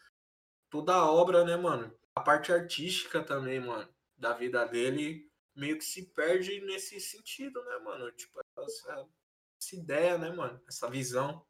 toda 0.70 0.93
a 0.95 1.12
obra, 1.12 1.43
né, 1.45 1.55
mano? 1.57 1.95
A 2.16 2.22
parte 2.22 2.51
artística 2.51 3.24
também, 3.24 3.59
mano, 3.59 3.93
da 4.18 4.34
vida 4.34 4.66
dele 4.66 5.32
meio 5.55 5.78
que 5.78 5.86
se 5.86 6.14
perde 6.14 6.62
nesse 6.62 6.99
sentido, 6.99 7.64
né, 7.64 7.78
mano? 7.80 8.12
Tipo, 8.12 8.39
essa, 8.57 9.07
essa 9.59 9.76
ideia, 9.76 10.18
né, 10.18 10.30
mano? 10.32 10.62
Essa 10.68 10.89
visão 10.89 11.45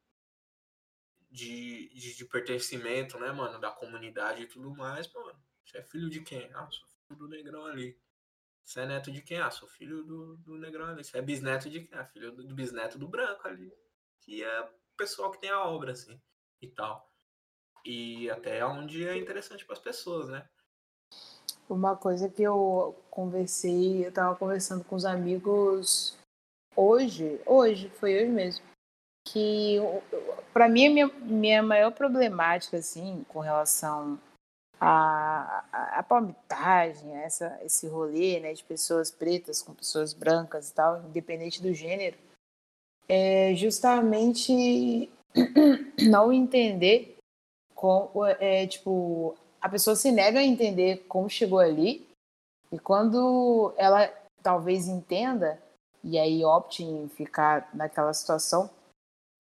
de, 1.30 1.90
de, 1.94 2.16
de 2.16 2.26
pertencimento, 2.26 3.20
né, 3.20 3.32
mano? 3.32 3.60
Da 3.60 3.72
comunidade 3.72 4.44
e 4.44 4.48
tudo 4.48 4.76
mais, 4.76 5.12
mano. 5.14 5.42
Você 5.66 5.78
é 5.78 5.84
filho 5.84 6.10
de 6.10 6.22
quem? 6.22 6.52
Ah, 6.54 6.70
sou 6.70 6.88
filho 7.08 7.20
do 7.20 7.28
negrão 7.28 7.66
ali. 7.66 8.00
Você 8.64 8.82
é 8.82 8.86
neto 8.86 9.12
de 9.12 9.22
quem? 9.22 9.40
Ah, 9.40 9.52
sou 9.52 9.68
filho 9.68 10.04
do, 10.04 10.38
do 10.38 10.58
negrão 10.58 10.88
ali. 10.88 11.04
Você 11.04 11.18
é 11.18 11.22
bisneto 11.22 11.70
de 11.70 11.86
quem? 11.86 12.00
Ah, 12.00 12.06
filho 12.06 12.32
do, 12.32 12.44
do 12.48 12.56
bisneto 12.56 13.00
do 13.00 13.08
branco 13.08 13.48
ali. 13.48 13.72
Que 14.20 14.44
é 14.44 14.62
o 14.62 14.70
pessoal 14.96 15.32
que 15.32 15.42
tem 15.42 15.50
a 15.50 15.64
obra, 15.64 15.94
assim, 15.94 16.22
e 16.62 16.68
tal. 16.68 17.11
E 17.86 18.30
até 18.30 18.66
onde 18.66 19.08
é 19.08 19.18
interessante 19.18 19.66
para 19.66 19.74
as 19.74 19.80
pessoas, 19.80 20.30
né? 20.30 20.46
Uma 21.70 21.96
coisa 21.96 22.30
que 22.30 22.44
eu 22.44 22.96
conversei, 23.10 24.06
eu 24.06 24.12
tava 24.12 24.36
conversando 24.36 24.84
com 24.84 24.96
os 24.96 25.06
amigos 25.06 26.18
hoje, 26.76 27.40
hoje, 27.46 27.90
foi 27.90 28.16
hoje 28.16 28.32
mesmo, 28.32 28.66
que 29.28 29.78
para 30.54 30.68
mim 30.68 30.88
a 30.88 30.90
minha, 30.90 31.08
minha 31.08 31.64
maior 31.64 31.92
problemática, 31.92 32.78
assim, 32.78 33.26
com 33.30 33.40
relação 33.40 34.20
à, 34.80 36.00
à 36.00 36.04
palmitagem, 36.04 37.16
a 37.16 37.22
essa, 37.22 37.60
esse 37.64 37.88
rolê, 37.88 38.40
né, 38.40 38.54
de 38.54 38.64
pessoas 38.64 39.10
pretas 39.12 39.62
com 39.62 39.74
pessoas 39.74 40.14
brancas 40.14 40.70
e 40.70 40.74
tal, 40.74 41.02
independente 41.04 41.62
do 41.62 41.74
gênero, 41.74 42.18
é 43.08 43.54
justamente 43.56 45.10
não 46.10 46.34
entender 46.34 47.11
com, 47.82 48.12
é, 48.40 48.68
tipo, 48.68 49.36
a 49.60 49.68
pessoa 49.68 49.96
se 49.96 50.12
nega 50.12 50.38
a 50.38 50.44
entender 50.44 51.04
como 51.08 51.28
chegou 51.28 51.58
ali 51.58 52.08
e 52.72 52.78
quando 52.78 53.74
ela 53.76 54.08
talvez 54.44 54.88
entenda 54.88 55.60
e 56.04 56.20
aí 56.20 56.46
opte 56.46 56.84
em 56.84 57.10
ficar 57.10 57.68
naquela 57.74 58.14
situação, 58.14 58.70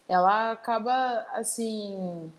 ela 0.07 0.53
acaba 0.53 1.23
assim, 1.33 2.33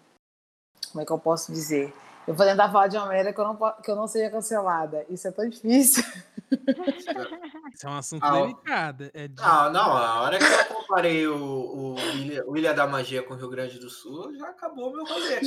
como 0.90 1.02
é 1.02 1.06
que 1.06 1.12
eu 1.12 1.18
posso 1.20 1.52
dizer? 1.52 1.94
Eu 2.26 2.34
vou 2.34 2.46
tentar 2.46 2.70
falar 2.72 2.88
de 2.88 2.96
uma 2.96 3.06
maneira 3.06 3.32
que 3.32 3.38
eu 3.38 3.44
não, 3.44 3.56
que 3.80 3.90
eu 3.90 3.96
não 3.96 4.08
seja 4.08 4.28
cancelada. 4.28 5.06
Isso 5.08 5.28
é 5.28 5.30
tão 5.30 5.48
difícil. 5.48 6.02
Isso 7.74 7.86
é 7.86 7.90
um 7.90 7.96
assunto 7.96 8.24
Ah, 8.24 8.40
delicado. 8.40 9.10
É 9.14 9.28
de... 9.28 9.42
Não, 9.42 9.72
não, 9.72 9.96
a 9.96 10.20
hora 10.20 10.38
que 10.38 10.44
eu 10.44 10.64
comparei 10.76 11.26
o, 11.26 11.36
o, 11.36 11.98
Ilha, 12.14 12.44
o 12.46 12.56
Ilha 12.56 12.74
da 12.74 12.86
Magia 12.86 13.22
com 13.22 13.34
o 13.34 13.36
Rio 13.36 13.48
Grande 13.48 13.78
do 13.78 13.88
Sul, 13.88 14.36
já 14.36 14.48
acabou 14.48 14.92
meu 14.92 15.04
rolê 15.04 15.42
gente, 15.44 15.46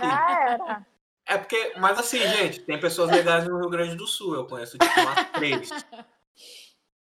já 0.00 0.42
era. 0.50 0.86
É 1.28 1.38
porque, 1.38 1.72
mas 1.78 1.98
assim, 1.98 2.18
gente, 2.18 2.60
tem 2.60 2.78
pessoas 2.78 3.10
legais 3.10 3.46
no 3.48 3.58
Rio 3.58 3.68
Grande 3.68 3.96
do 3.96 4.06
Sul, 4.06 4.34
eu 4.34 4.46
conheço 4.46 4.78
tipo 4.78 5.00
umas 5.00 5.30
três. 5.32 5.70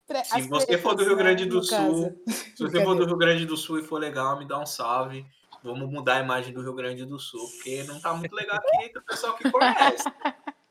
Pre- 0.06 0.24
Se 0.24 0.38
as 0.38 0.46
você 0.48 0.78
for 0.78 0.94
do 0.94 1.02
Rio 1.04 1.16
né, 1.16 1.22
Grande 1.22 1.46
do 1.46 1.62
Sul, 1.62 1.76
caso. 1.76 2.16
Se 2.56 2.62
você 2.62 2.82
for 2.84 2.94
do 2.94 3.06
Rio 3.06 3.16
Grande 3.16 3.46
do 3.46 3.56
Sul 3.56 3.78
e 3.78 3.82
for 3.82 3.98
legal, 3.98 4.38
me 4.38 4.46
dá 4.46 4.58
um 4.58 4.66
salve. 4.66 5.26
Vamos 5.62 5.90
mudar 5.90 6.16
a 6.16 6.20
imagem 6.20 6.52
do 6.52 6.60
Rio 6.60 6.74
Grande 6.74 7.06
do 7.06 7.18
Sul, 7.18 7.40
porque 7.52 7.82
não 7.84 7.98
tá 7.98 8.12
muito 8.12 8.34
legal 8.34 8.58
aqui 8.58 8.98
o 8.98 9.02
pessoal 9.02 9.34
que 9.34 9.50
conhece. 9.50 10.04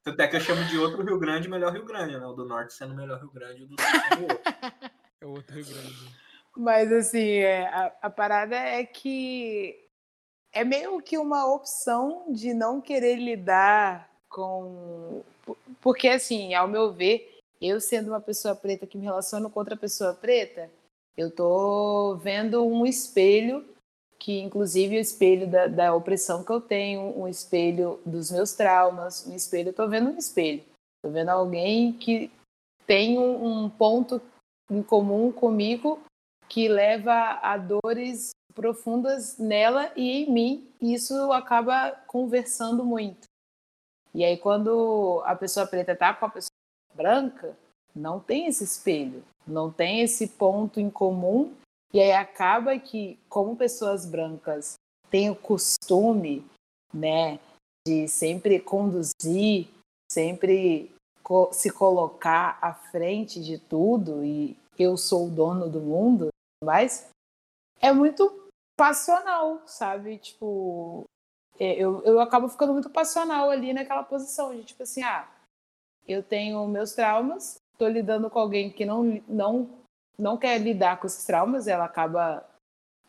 Até 0.05 0.27
que 0.27 0.35
eu 0.35 0.41
chamo 0.41 0.63
de 0.65 0.77
outro 0.77 1.03
Rio 1.03 1.17
Grande, 1.17 1.49
melhor 1.49 1.71
Rio 1.71 1.85
Grande, 1.85 2.17
né? 2.17 2.25
O 2.25 2.33
do 2.33 2.45
Norte 2.45 2.73
sendo 2.73 2.93
o 2.93 2.97
melhor 2.97 3.19
Rio 3.19 3.31
Grande, 3.31 3.63
o 3.63 3.67
do 3.67 3.75
Sul 3.81 3.89
sendo 4.09 4.21
o 4.21 4.23
outro. 4.23 4.43
É 5.21 5.25
outro 5.25 5.55
Rio 5.55 5.65
Grande. 5.65 6.23
Mas 6.57 6.91
assim, 6.91 7.37
é, 7.37 7.67
a, 7.67 7.93
a 8.01 8.09
parada 8.09 8.55
é 8.55 8.83
que 8.85 9.83
é 10.51 10.63
meio 10.63 11.01
que 11.01 11.17
uma 11.17 11.51
opção 11.51 12.25
de 12.29 12.53
não 12.53 12.79
querer 12.79 13.15
lidar 13.15 14.09
com. 14.29 15.23
Porque, 15.81 16.07
assim, 16.07 16.53
ao 16.53 16.67
meu 16.67 16.91
ver, 16.91 17.39
eu 17.61 17.79
sendo 17.81 18.09
uma 18.09 18.21
pessoa 18.21 18.55
preta 18.55 18.85
que 18.85 18.97
me 18.97 19.05
relaciono 19.05 19.49
com 19.49 19.59
outra 19.59 19.75
pessoa 19.75 20.13
preta, 20.13 20.69
eu 21.17 21.31
tô 21.31 22.15
vendo 22.17 22.65
um 22.65 22.85
espelho, 22.85 23.65
que 24.23 24.39
inclusive 24.39 24.95
o 24.95 25.01
espelho 25.01 25.45
da, 25.45 25.67
da 25.67 25.93
opressão 25.93 26.45
que 26.45 26.51
eu 26.51 26.61
tenho, 26.61 27.01
um 27.19 27.27
espelho 27.27 27.99
dos 28.05 28.31
meus 28.31 28.53
traumas, 28.53 29.27
um 29.27 29.35
espelho, 29.35 29.69
eu 29.69 29.73
tô 29.73 29.85
vendo 29.85 30.11
um 30.11 30.17
espelho. 30.17 30.63
Tô 31.03 31.11
vendo 31.11 31.27
alguém 31.27 31.91
que 31.91 32.31
tem 32.87 33.19
um, 33.19 33.65
um 33.65 33.69
ponto 33.69 34.21
em 34.71 34.81
comum 34.81 35.29
comigo 35.29 36.01
que 36.47 36.69
leva 36.69 37.37
a 37.41 37.57
dores 37.57 38.29
profundas 38.55 39.37
nela 39.37 39.91
e 39.93 40.23
em 40.23 40.31
mim, 40.31 40.71
e 40.79 40.93
isso 40.93 41.33
acaba 41.33 41.91
conversando 42.07 42.85
muito. 42.85 43.27
E 44.13 44.23
aí, 44.23 44.37
quando 44.37 45.21
a 45.25 45.35
pessoa 45.35 45.67
preta 45.67 45.97
tá 45.97 46.13
com 46.13 46.27
a 46.27 46.29
pessoa 46.29 46.55
branca, 46.95 47.57
não 47.93 48.21
tem 48.21 48.47
esse 48.47 48.63
espelho, 48.63 49.21
não 49.45 49.69
tem 49.69 49.99
esse 49.99 50.27
ponto 50.27 50.79
em 50.79 50.89
comum, 50.89 51.53
e 51.93 52.01
aí 52.01 52.11
acaba 52.11 52.77
que, 52.79 53.19
como 53.29 53.55
pessoas 53.55 54.05
brancas 54.05 54.75
têm 55.09 55.29
o 55.29 55.35
costume, 55.35 56.45
né, 56.93 57.39
de 57.87 58.07
sempre 58.07 58.59
conduzir, 58.59 59.67
sempre 60.11 60.91
co- 61.21 61.51
se 61.53 61.69
colocar 61.69 62.57
à 62.61 62.73
frente 62.73 63.41
de 63.43 63.57
tudo 63.59 64.23
e 64.23 64.57
eu 64.77 64.97
sou 64.97 65.27
o 65.27 65.29
dono 65.29 65.69
do 65.69 65.79
mundo, 65.79 66.29
mas 66.63 67.09
é 67.79 67.91
muito 67.93 68.49
passional, 68.75 69.61
sabe? 69.67 70.17
Tipo, 70.17 71.03
é, 71.59 71.73
eu, 71.75 72.01
eu 72.03 72.19
acabo 72.19 72.49
ficando 72.49 72.73
muito 72.73 72.89
passional 72.89 73.49
ali 73.51 73.71
naquela 73.71 74.03
posição 74.03 74.55
de 74.55 74.63
tipo 74.63 74.81
assim, 74.81 75.03
ah, 75.03 75.29
eu 76.07 76.23
tenho 76.23 76.65
meus 76.67 76.93
traumas, 76.93 77.57
tô 77.77 77.87
lidando 77.87 78.29
com 78.29 78.39
alguém 78.39 78.71
que 78.71 78.83
não, 78.83 79.03
não, 79.27 79.69
não 80.17 80.37
quer 80.37 80.57
lidar 80.59 80.99
com 80.99 81.07
esses 81.07 81.25
traumas, 81.25 81.67
ela 81.67 81.85
acaba 81.85 82.45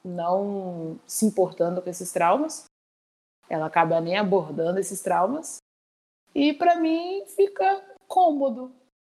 não 0.05 0.99
se 1.07 1.25
importando 1.25 1.81
com 1.81 1.89
esses 1.89 2.13
traumas, 2.13 2.65
ela 3.49 3.67
acaba 3.67 4.01
nem 4.01 4.19
abordando 4.19 4.79
esses 4.79 5.01
traumas, 5.01 5.59
e 6.35 6.53
para 6.53 6.77
mim 6.77 7.25
fica 7.29 7.83
cômodo, 8.09 8.73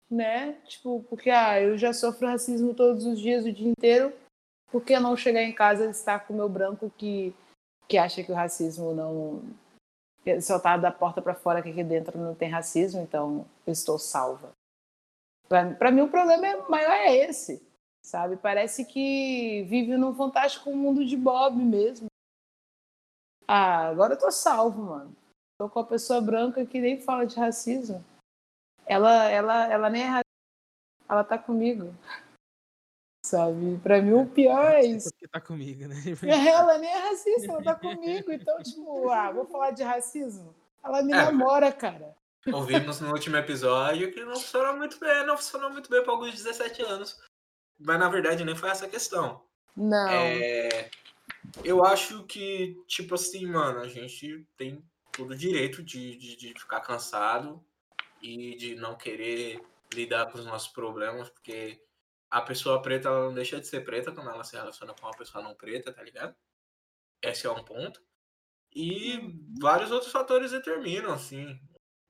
né? 0.10 0.54
Tipo, 0.66 1.04
porque 1.10 1.30
ah, 1.30 1.60
eu 1.60 1.78
já 1.78 1.94
sofro 1.94 2.28
racismo 2.28 2.74
todos 2.74 3.06
os 3.06 3.20
dias, 3.20 3.46
o 3.46 3.52
dia 3.52 3.70
inteiro, 3.70 4.14
por 4.72 4.84
que 4.84 5.00
não 5.00 5.18
chegar 5.18 5.42
em 5.42 5.54
casa 5.54 5.86
e 5.86 5.90
estar 5.90 6.26
com 6.26 6.34
o 6.34 6.38
meu 6.38 6.50
branco 6.50 6.92
que, 6.98 7.34
que 7.88 7.98
acha 7.98 8.24
que 8.24 8.32
o 8.32 8.36
racismo 8.36 8.94
não. 8.94 9.42
Só 10.42 10.60
tá 10.60 10.76
da 10.76 10.92
porta 10.92 11.22
para 11.22 11.34
fora 11.34 11.62
que 11.62 11.70
aqui 11.70 11.84
dentro 11.84 12.18
não 12.18 12.36
tem 12.36 12.50
racismo, 12.50 13.02
então 13.02 13.46
eu 13.66 13.72
estou 13.72 13.98
salva. 13.98 14.52
Para 15.48 15.92
mim, 15.92 16.02
o 16.02 16.10
problema 16.10 16.46
é- 16.46 16.70
maior 16.70 16.92
é 16.92 17.16
esse, 17.16 17.66
sabe? 18.08 18.38
Parece 18.38 18.86
que 18.86 19.64
vive 19.64 19.98
num 19.98 20.16
fantástico 20.16 20.74
mundo 20.74 21.06
de 21.06 21.18
Bob 21.18 21.58
mesmo. 21.58 22.08
Ah, 23.46 23.88
agora 23.88 24.14
eu 24.14 24.20
tô 24.20 24.32
salvo, 24.32 24.82
mano. 24.82 25.16
Tô 25.60 25.70
com 25.70 25.80
a 25.80 25.86
pessoa 25.86 26.22
branca 26.22 26.66
que 26.66 26.80
nem 26.80 27.02
fala 27.02 27.26
de 27.26 27.36
racismo. 27.36 28.04
Ela, 28.86 29.26
ela, 29.30 29.68
ela 29.72 29.90
nem 29.90 30.04
é 30.04 30.08
racista. 30.08 30.28
Ela 31.10 31.24
tá 31.24 31.38
comigo. 31.38 31.94
Sabe? 33.26 33.78
Pra 33.80 34.02
mim 34.02 34.14
o 34.14 34.26
pior 34.26 34.72
é 34.72 34.86
isso. 34.86 35.10
Porque 35.10 35.28
tá 35.28 35.42
comigo, 35.42 35.86
né? 35.88 35.96
Ela 36.48 36.78
nem 36.78 36.90
é 36.90 37.10
racista, 37.10 37.52
ela 37.52 37.62
tá 37.62 37.76
comigo. 37.76 38.32
Então, 38.32 38.62
tipo, 38.64 39.10
ah, 39.10 39.32
vou 39.32 39.46
falar 39.46 39.72
de 39.72 39.84
racismo. 39.84 40.56
Ela 40.82 41.02
me 41.02 41.12
É, 41.12 41.16
namora, 41.18 41.70
cara. 41.74 42.16
Ouvimos 42.54 43.02
no 43.02 43.12
último 43.12 43.36
episódio 43.36 44.14
que 44.14 44.24
não 44.24 44.36
funcionou 44.36 44.78
muito 44.78 44.98
bem, 44.98 45.26
não 45.26 45.36
funcionou 45.36 45.70
muito 45.70 45.90
bem 45.90 46.02
para 46.02 46.14
alguns 46.14 46.32
17 46.32 46.82
anos. 46.84 47.22
Mas 47.80 48.00
na 48.00 48.10
verdade 48.10 48.44
nem 48.44 48.56
foi 48.56 48.70
essa 48.70 48.86
a 48.86 48.90
questão. 48.90 49.44
Não. 49.76 50.10
É, 50.10 50.90
eu 51.64 51.84
acho 51.84 52.24
que, 52.24 52.82
tipo 52.88 53.16
assim, 53.16 53.46
mano, 53.46 53.80
a 53.80 53.88
gente 53.88 54.46
tem 54.58 54.84
todo 55.12 55.32
o 55.32 55.38
direito 55.38 55.84
de, 55.84 56.16
de, 56.18 56.36
de 56.36 56.60
ficar 56.60 56.82
cansado 56.82 57.64
e 58.22 58.56
de 58.56 58.76
não 58.76 58.96
querer 58.96 59.62
lidar 59.94 60.32
com 60.32 60.38
os 60.38 60.46
nossos 60.46 60.70
problemas, 60.70 61.30
porque 61.30 61.82
a 62.30 62.42
pessoa 62.42 62.82
preta 62.82 63.08
ela 63.08 63.26
não 63.26 63.34
deixa 63.34 63.60
de 63.60 63.68
ser 63.68 63.82
preta 63.82 64.12
quando 64.12 64.30
ela 64.30 64.44
se 64.44 64.56
relaciona 64.56 64.94
com 64.94 65.06
uma 65.06 65.16
pessoa 65.16 65.44
não 65.44 65.56
preta, 65.56 65.94
tá 65.94 66.04
ligado? 66.04 66.36
Esse 67.22 67.48
é 67.48 67.52
um 67.52 67.64
ponto. 67.64 68.02
E 68.76 69.20
vários 69.60 69.92
outros 69.92 70.12
fatores 70.12 70.52
determinam, 70.52 71.14
assim, 71.14 71.60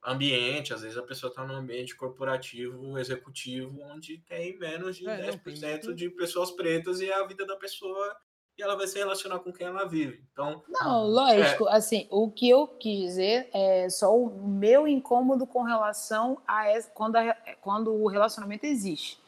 ambiente, 0.05 0.73
às 0.73 0.81
vezes 0.81 0.97
a 0.97 1.03
pessoa 1.03 1.33
tá 1.33 1.43
num 1.45 1.55
ambiente 1.55 1.95
corporativo, 1.95 2.97
executivo, 2.97 3.79
onde 3.83 4.19
tem 4.19 4.57
menos 4.57 4.95
de 4.95 5.07
É, 5.07 5.17
não, 5.31 5.37
tem 5.39 5.53
10% 5.55 5.85
muito- 5.87 5.95
de 5.95 6.09
pessoas 6.09 6.51
pretas 6.51 7.01
e 7.01 7.09
é 7.09 7.13
a 7.15 7.25
vida 7.25 7.45
da 7.45 7.55
pessoa 7.57 8.15
e 8.57 8.63
ela 8.63 8.75
vai 8.75 8.87
se 8.87 8.97
relacionar 8.97 9.39
com 9.39 9.53
quem 9.53 9.67
ela 9.67 9.85
vive. 9.85 10.23
Então, 10.31 10.63
Não, 10.67 11.05
lógico, 11.05 11.67
assim, 11.67 12.07
o 12.09 12.31
que 12.31 12.49
eu 12.49 12.67
quis 12.67 12.99
dizer 13.01 13.49
é 13.53 13.87
só 13.89 14.15
o 14.17 14.47
meu 14.47 14.87
incômodo 14.87 15.45
com 15.45 15.61
relação 15.63 16.41
a 16.47 16.67
essa- 16.67 16.89
quando, 16.91 17.17
a- 17.17 17.35
quando 17.61 17.93
o 17.93 18.07
relacionamento 18.07 18.65
existe. 18.65 19.19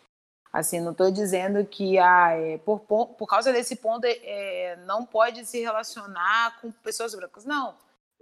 Assim, 0.52 0.80
não 0.80 0.94
estou 0.94 1.12
dizendo 1.12 1.64
que 1.64 2.00
ah, 2.00 2.32
é, 2.32 2.58
por, 2.60 2.80
por 2.80 3.28
causa 3.28 3.54
desse 3.54 3.76
ponto 3.76 4.06
é, 4.06 4.76
não 4.88 5.06
pode 5.06 5.46
se 5.46 5.60
relacionar 5.60 6.60
com 6.60 6.72
pessoas 6.72 7.14
brancas. 7.14 7.46
Não. 7.46 7.76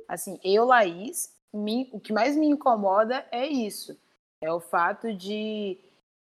Assim, 0.10 0.38
eu, 0.44 0.66
Laís, 0.66 1.34
me- 1.54 1.90
o 1.92 2.00
que 2.00 2.14
mais 2.14 2.36
me 2.36 2.48
incomoda 2.48 3.26
é 3.32 3.46
isso. 3.46 3.98
É 4.42 4.52
o 4.52 4.60
fato 4.60 5.14
de 5.14 5.78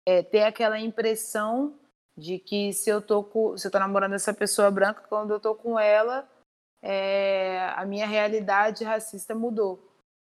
é, 0.07 0.23
ter 0.23 0.43
aquela 0.43 0.79
impressão 0.79 1.75
de 2.17 2.39
que 2.39 2.73
se 2.73 2.89
eu 2.91 3.03
tô 3.03 3.25
com, 3.25 3.57
se 3.59 3.67
eu 3.67 3.71
tô 3.71 3.79
namorando 3.79 4.15
essa 4.15 4.33
pessoa 4.33 4.71
branca, 4.71 5.03
quando 5.09 5.33
eu 5.33 5.41
tô 5.41 5.55
com 5.55 5.79
ela, 5.79 6.29
é, 6.83 7.73
a 7.75 7.85
minha 7.85 8.07
realidade 8.07 8.85
racista 8.85 9.35
mudou. 9.35 9.81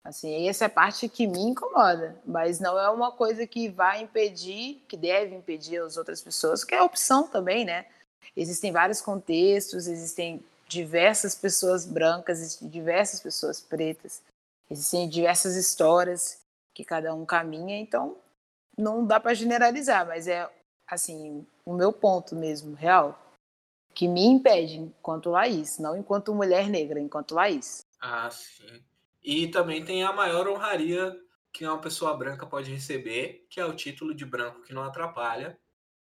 Assim, 0.03 0.47
essa 0.47 0.65
é 0.65 0.67
a 0.67 0.69
parte 0.69 1.09
que 1.09 1.27
me 1.27 1.39
incomoda, 1.39 2.19
mas 2.25 2.59
não 2.59 2.79
é 2.79 2.89
uma 2.89 3.11
coisa 3.11 3.45
que 3.45 3.67
vai 3.67 4.01
impedir, 4.01 4.81
que 4.87 4.95
deve 4.95 5.35
impedir 5.35 5.81
as 5.81 5.97
outras 5.97 6.21
pessoas, 6.21 6.63
que 6.63 6.73
é 6.73 6.81
opção 6.81 7.27
também, 7.27 7.65
né? 7.65 7.85
Existem 8.35 8.71
vários 8.71 9.01
contextos, 9.01 9.85
existem 9.85 10.41
diversas 10.67 11.35
pessoas 11.35 11.85
brancas, 11.85 12.57
diversas 12.61 13.19
pessoas 13.19 13.59
pretas, 13.59 14.21
existem 14.69 15.07
diversas 15.07 15.55
histórias 15.55 16.41
que 16.73 16.83
cada 16.83 17.13
um 17.13 17.25
caminha, 17.25 17.77
então 17.77 18.17
não 18.77 19.05
dá 19.05 19.19
para 19.19 19.33
generalizar, 19.33 20.05
mas 20.05 20.27
é 20.27 20.49
assim, 20.87 21.45
o 21.65 21.73
meu 21.73 21.91
ponto 21.91 22.35
mesmo, 22.35 22.75
real, 22.75 23.19
que 23.93 24.07
me 24.07 24.23
impede 24.23 24.77
enquanto 24.77 25.31
Laís, 25.31 25.79
não 25.79 25.97
enquanto 25.97 26.33
mulher 26.33 26.69
negra, 26.69 26.99
enquanto 26.99 27.35
Laís. 27.35 27.85
ah, 27.99 28.29
sim. 28.29 28.83
E 29.23 29.47
também 29.47 29.83
tem 29.83 30.03
a 30.03 30.13
maior 30.13 30.47
honraria 30.47 31.13
que 31.51 31.65
uma 31.65 31.81
pessoa 31.81 32.15
branca 32.15 32.45
pode 32.45 32.71
receber, 32.71 33.45
que 33.49 33.59
é 33.59 33.65
o 33.65 33.75
título 33.75 34.13
de 34.13 34.23
branco 34.23 34.61
que 34.61 34.73
não 34.73 34.83
atrapalha, 34.83 35.59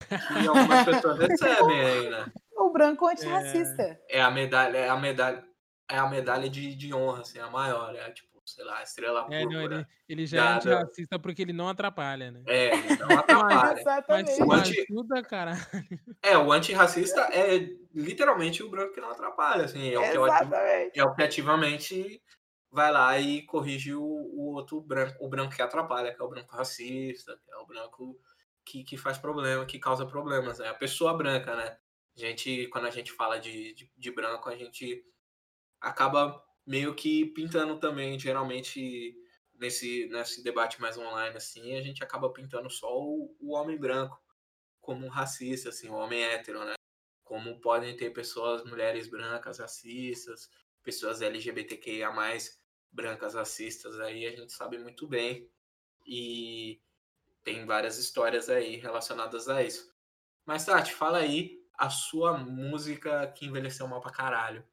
que 0.07 0.47
algumas 0.47 0.85
pessoas 0.85 1.17
recebem 1.19 2.09
né? 2.09 2.31
O 2.55 2.69
branco 2.69 3.07
antirracista. 3.07 3.99
É 4.07 4.21
a 4.21 4.29
medalha, 4.29 4.77
é 4.77 4.89
a 4.89 4.95
medalha, 4.95 5.45
é 5.89 5.97
a 5.97 6.07
medalha 6.07 6.49
de, 6.49 6.75
de 6.75 6.93
honra, 6.93 7.21
assim, 7.21 7.39
a 7.39 7.49
maior, 7.49 7.95
é 7.95 8.11
tipo, 8.11 8.38
sei 8.49 8.65
lá, 8.65 8.81
estrela 8.83 9.27
É, 9.31 9.45
não, 9.45 9.61
ele, 9.61 9.85
ele 10.07 10.25
já 10.25 10.37
é 10.37 10.41
Dada. 10.41 10.57
antirracista 10.57 11.19
porque 11.19 11.41
ele 11.41 11.53
não 11.53 11.67
atrapalha, 11.69 12.31
né? 12.31 12.43
É, 12.47 12.75
ele 12.75 12.97
não 12.97 13.09
atrapalha. 13.17 13.55
Mas 13.63 13.79
Exatamente. 13.79 14.31
se 14.31 14.43
O 14.43 14.51
anti- 14.51 14.85
ajuda, 14.89 15.23
cara. 15.23 15.53
É, 16.21 16.37
o 16.37 16.51
antirracista 16.51 17.21
é 17.31 17.69
literalmente 17.93 18.61
o 18.61 18.69
branco 18.69 18.93
que 18.93 19.01
não 19.01 19.11
atrapalha, 19.11 19.65
assim, 19.65 19.89
é 19.93 19.97
o 19.99 20.01
que, 20.01 20.97
é 20.99 21.03
o 21.03 21.15
que 21.15 21.23
ativamente 21.23 22.21
vai 22.71 22.91
lá 22.91 23.17
e 23.17 23.41
corrige 23.43 23.93
o, 23.95 24.03
o 24.03 24.53
outro 24.53 24.79
branco, 24.81 25.15
o 25.25 25.29
branco 25.29 25.55
que 25.55 25.61
atrapalha, 25.61 26.13
que 26.13 26.21
é 26.21 26.25
o 26.25 26.29
branco 26.29 26.55
racista, 26.55 27.39
que 27.43 27.51
é 27.51 27.57
o 27.57 27.65
branco 27.65 28.19
que, 28.65 28.83
que 28.83 28.97
faz 28.97 29.17
problema, 29.17 29.65
que 29.65 29.79
causa 29.79 30.05
problemas, 30.05 30.59
é 30.59 30.67
a 30.67 30.73
pessoa 30.73 31.15
branca, 31.17 31.55
né? 31.55 31.77
A 32.15 32.19
gente, 32.19 32.67
quando 32.67 32.85
a 32.85 32.91
gente 32.91 33.11
fala 33.11 33.39
de, 33.39 33.73
de, 33.73 33.91
de 33.97 34.11
branco, 34.11 34.49
a 34.49 34.55
gente 34.55 35.03
acaba 35.81 36.43
meio 36.69 36.93
que 36.93 37.25
pintando 37.25 37.79
também, 37.79 38.19
geralmente 38.19 39.17
nesse, 39.55 40.07
nesse 40.11 40.43
debate 40.43 40.79
mais 40.79 40.99
online, 40.99 41.35
assim, 41.35 41.75
a 41.75 41.81
gente 41.81 42.03
acaba 42.03 42.31
pintando 42.31 42.69
só 42.69 42.95
o, 42.95 43.35
o 43.39 43.55
homem 43.55 43.75
branco 43.75 44.21
como 44.79 45.03
um 45.03 45.09
racista, 45.09 45.69
assim, 45.69 45.89
o 45.89 45.95
homem 45.95 46.23
hétero, 46.23 46.63
né? 46.63 46.75
Como 47.23 47.59
podem 47.59 47.97
ter 47.97 48.11
pessoas, 48.11 48.63
mulheres 48.63 49.09
brancas 49.09 49.57
racistas, 49.57 50.47
pessoas 50.83 51.23
LGBTQIA+, 51.23 52.11
brancas 52.91 53.33
racistas, 53.33 53.99
aí 53.99 54.27
a 54.27 54.31
gente 54.31 54.51
sabe 54.51 54.77
muito 54.77 55.07
bem. 55.07 55.49
E 56.05 56.79
tem 57.43 57.65
várias 57.65 57.97
histórias 57.97 58.47
aí 58.47 58.75
relacionadas 58.75 59.49
a 59.49 59.63
isso. 59.63 59.91
Mas, 60.45 60.65
Tati, 60.65 60.93
fala 60.93 61.17
aí 61.17 61.65
a 61.73 61.89
sua 61.89 62.37
música 62.37 63.25
que 63.35 63.47
envelheceu 63.47 63.87
mal 63.87 64.01
pra 64.01 64.11
caralho. 64.11 64.63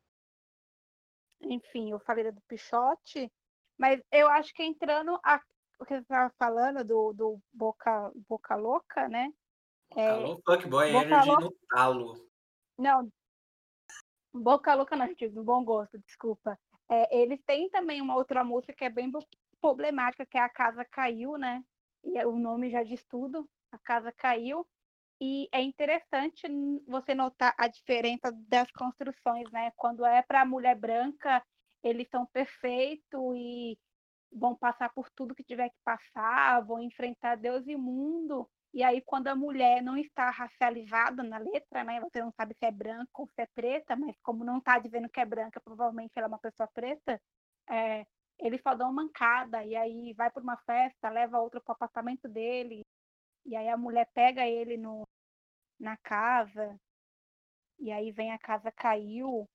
Enfim, 1.40 1.90
eu 1.90 1.98
falei 2.00 2.30
do 2.30 2.40
Pichote, 2.42 3.30
mas 3.78 4.00
eu 4.10 4.28
acho 4.28 4.52
que 4.54 4.62
entrando 4.62 5.18
a, 5.22 5.40
o 5.78 5.84
que 5.84 5.94
você 5.94 6.00
estava 6.00 6.32
falando 6.38 6.84
do, 6.84 7.12
do 7.12 7.40
Boca, 7.52 8.10
Boca 8.28 8.56
Louca, 8.56 9.08
né? 9.08 9.32
É, 9.94 10.08
Alô, 10.08 10.40
Fuckboy 10.44 10.92
Boca 10.92 11.06
Energy 11.06 11.28
Louca. 11.28 11.44
no 11.44 11.54
talo. 11.68 12.28
Não, 12.78 13.10
Boca 14.32 14.74
Louca 14.74 14.96
não, 14.96 15.14
tipo, 15.14 15.34
do 15.34 15.44
bom 15.44 15.64
gosto, 15.64 15.98
desculpa. 15.98 16.58
É, 16.88 17.18
eles 17.18 17.42
têm 17.44 17.68
também 17.70 18.00
uma 18.00 18.14
outra 18.14 18.44
música 18.44 18.72
que 18.72 18.84
é 18.84 18.90
bem 18.90 19.10
problemática, 19.60 20.26
que 20.26 20.38
é 20.38 20.40
A 20.40 20.48
Casa 20.48 20.84
Caiu, 20.84 21.36
né? 21.36 21.64
E 22.04 22.24
o 22.24 22.38
nome 22.38 22.70
já 22.70 22.82
diz 22.82 23.04
tudo, 23.04 23.48
A 23.72 23.78
Casa 23.78 24.12
Caiu. 24.12 24.66
E 25.20 25.48
é 25.52 25.62
interessante 25.62 26.46
você 26.86 27.14
notar 27.14 27.54
a 27.58 27.68
diferença 27.68 28.30
das 28.48 28.70
construções, 28.72 29.50
né? 29.50 29.70
Quando 29.76 30.04
é 30.04 30.22
para 30.22 30.42
a 30.42 30.46
mulher 30.46 30.76
branca, 30.76 31.42
eles 31.82 32.08
são 32.10 32.26
perfeitos 32.26 33.20
e 33.36 33.78
vão 34.32 34.56
passar 34.56 34.92
por 34.92 35.08
tudo 35.10 35.34
que 35.34 35.44
tiver 35.44 35.70
que 35.70 35.78
passar, 35.84 36.60
vão 36.66 36.82
enfrentar 36.82 37.36
Deus 37.36 37.66
e 37.66 37.76
mundo. 37.76 38.48
E 38.74 38.82
aí, 38.82 39.00
quando 39.00 39.28
a 39.28 39.34
mulher 39.36 39.82
não 39.82 39.96
está 39.96 40.28
racializada 40.30 41.22
na 41.22 41.38
letra, 41.38 41.82
né? 41.84 42.00
Você 42.00 42.20
não 42.20 42.32
sabe 42.32 42.54
se 42.58 42.66
é 42.66 42.70
branca 42.70 43.10
ou 43.14 43.26
se 43.28 43.40
é 43.42 43.46
preta, 43.54 43.96
mas 43.96 44.16
como 44.22 44.44
não 44.44 44.58
está 44.58 44.78
dizendo 44.78 45.08
que 45.08 45.20
é 45.20 45.24
branca, 45.24 45.60
provavelmente 45.64 46.12
ela 46.16 46.26
é 46.26 46.28
uma 46.28 46.38
pessoa 46.38 46.68
preta, 46.74 47.18
é, 47.70 48.04
eles 48.38 48.60
só 48.62 48.74
dão 48.74 48.92
mancada. 48.92 49.64
E 49.64 49.74
aí 49.76 50.12
vai 50.14 50.30
para 50.30 50.42
uma 50.42 50.58
festa, 50.58 51.08
leva 51.08 51.40
outro 51.40 51.62
para 51.62 51.72
o 51.72 51.76
apartamento 51.76 52.28
dele. 52.28 52.85
E 53.46 53.54
aí 53.54 53.68
a 53.68 53.76
mulher 53.76 54.10
pega 54.12 54.46
ele 54.46 54.76
no, 54.76 55.06
na 55.78 55.96
casa. 55.98 56.78
E 57.78 57.92
aí 57.92 58.10
vem 58.10 58.32
a 58.32 58.38
casa 58.38 58.70
caiu. 58.72 59.48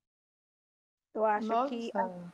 Eu 1.13 1.25
acho 1.25 1.47
que 1.67 1.91
Nossa. 1.93 2.33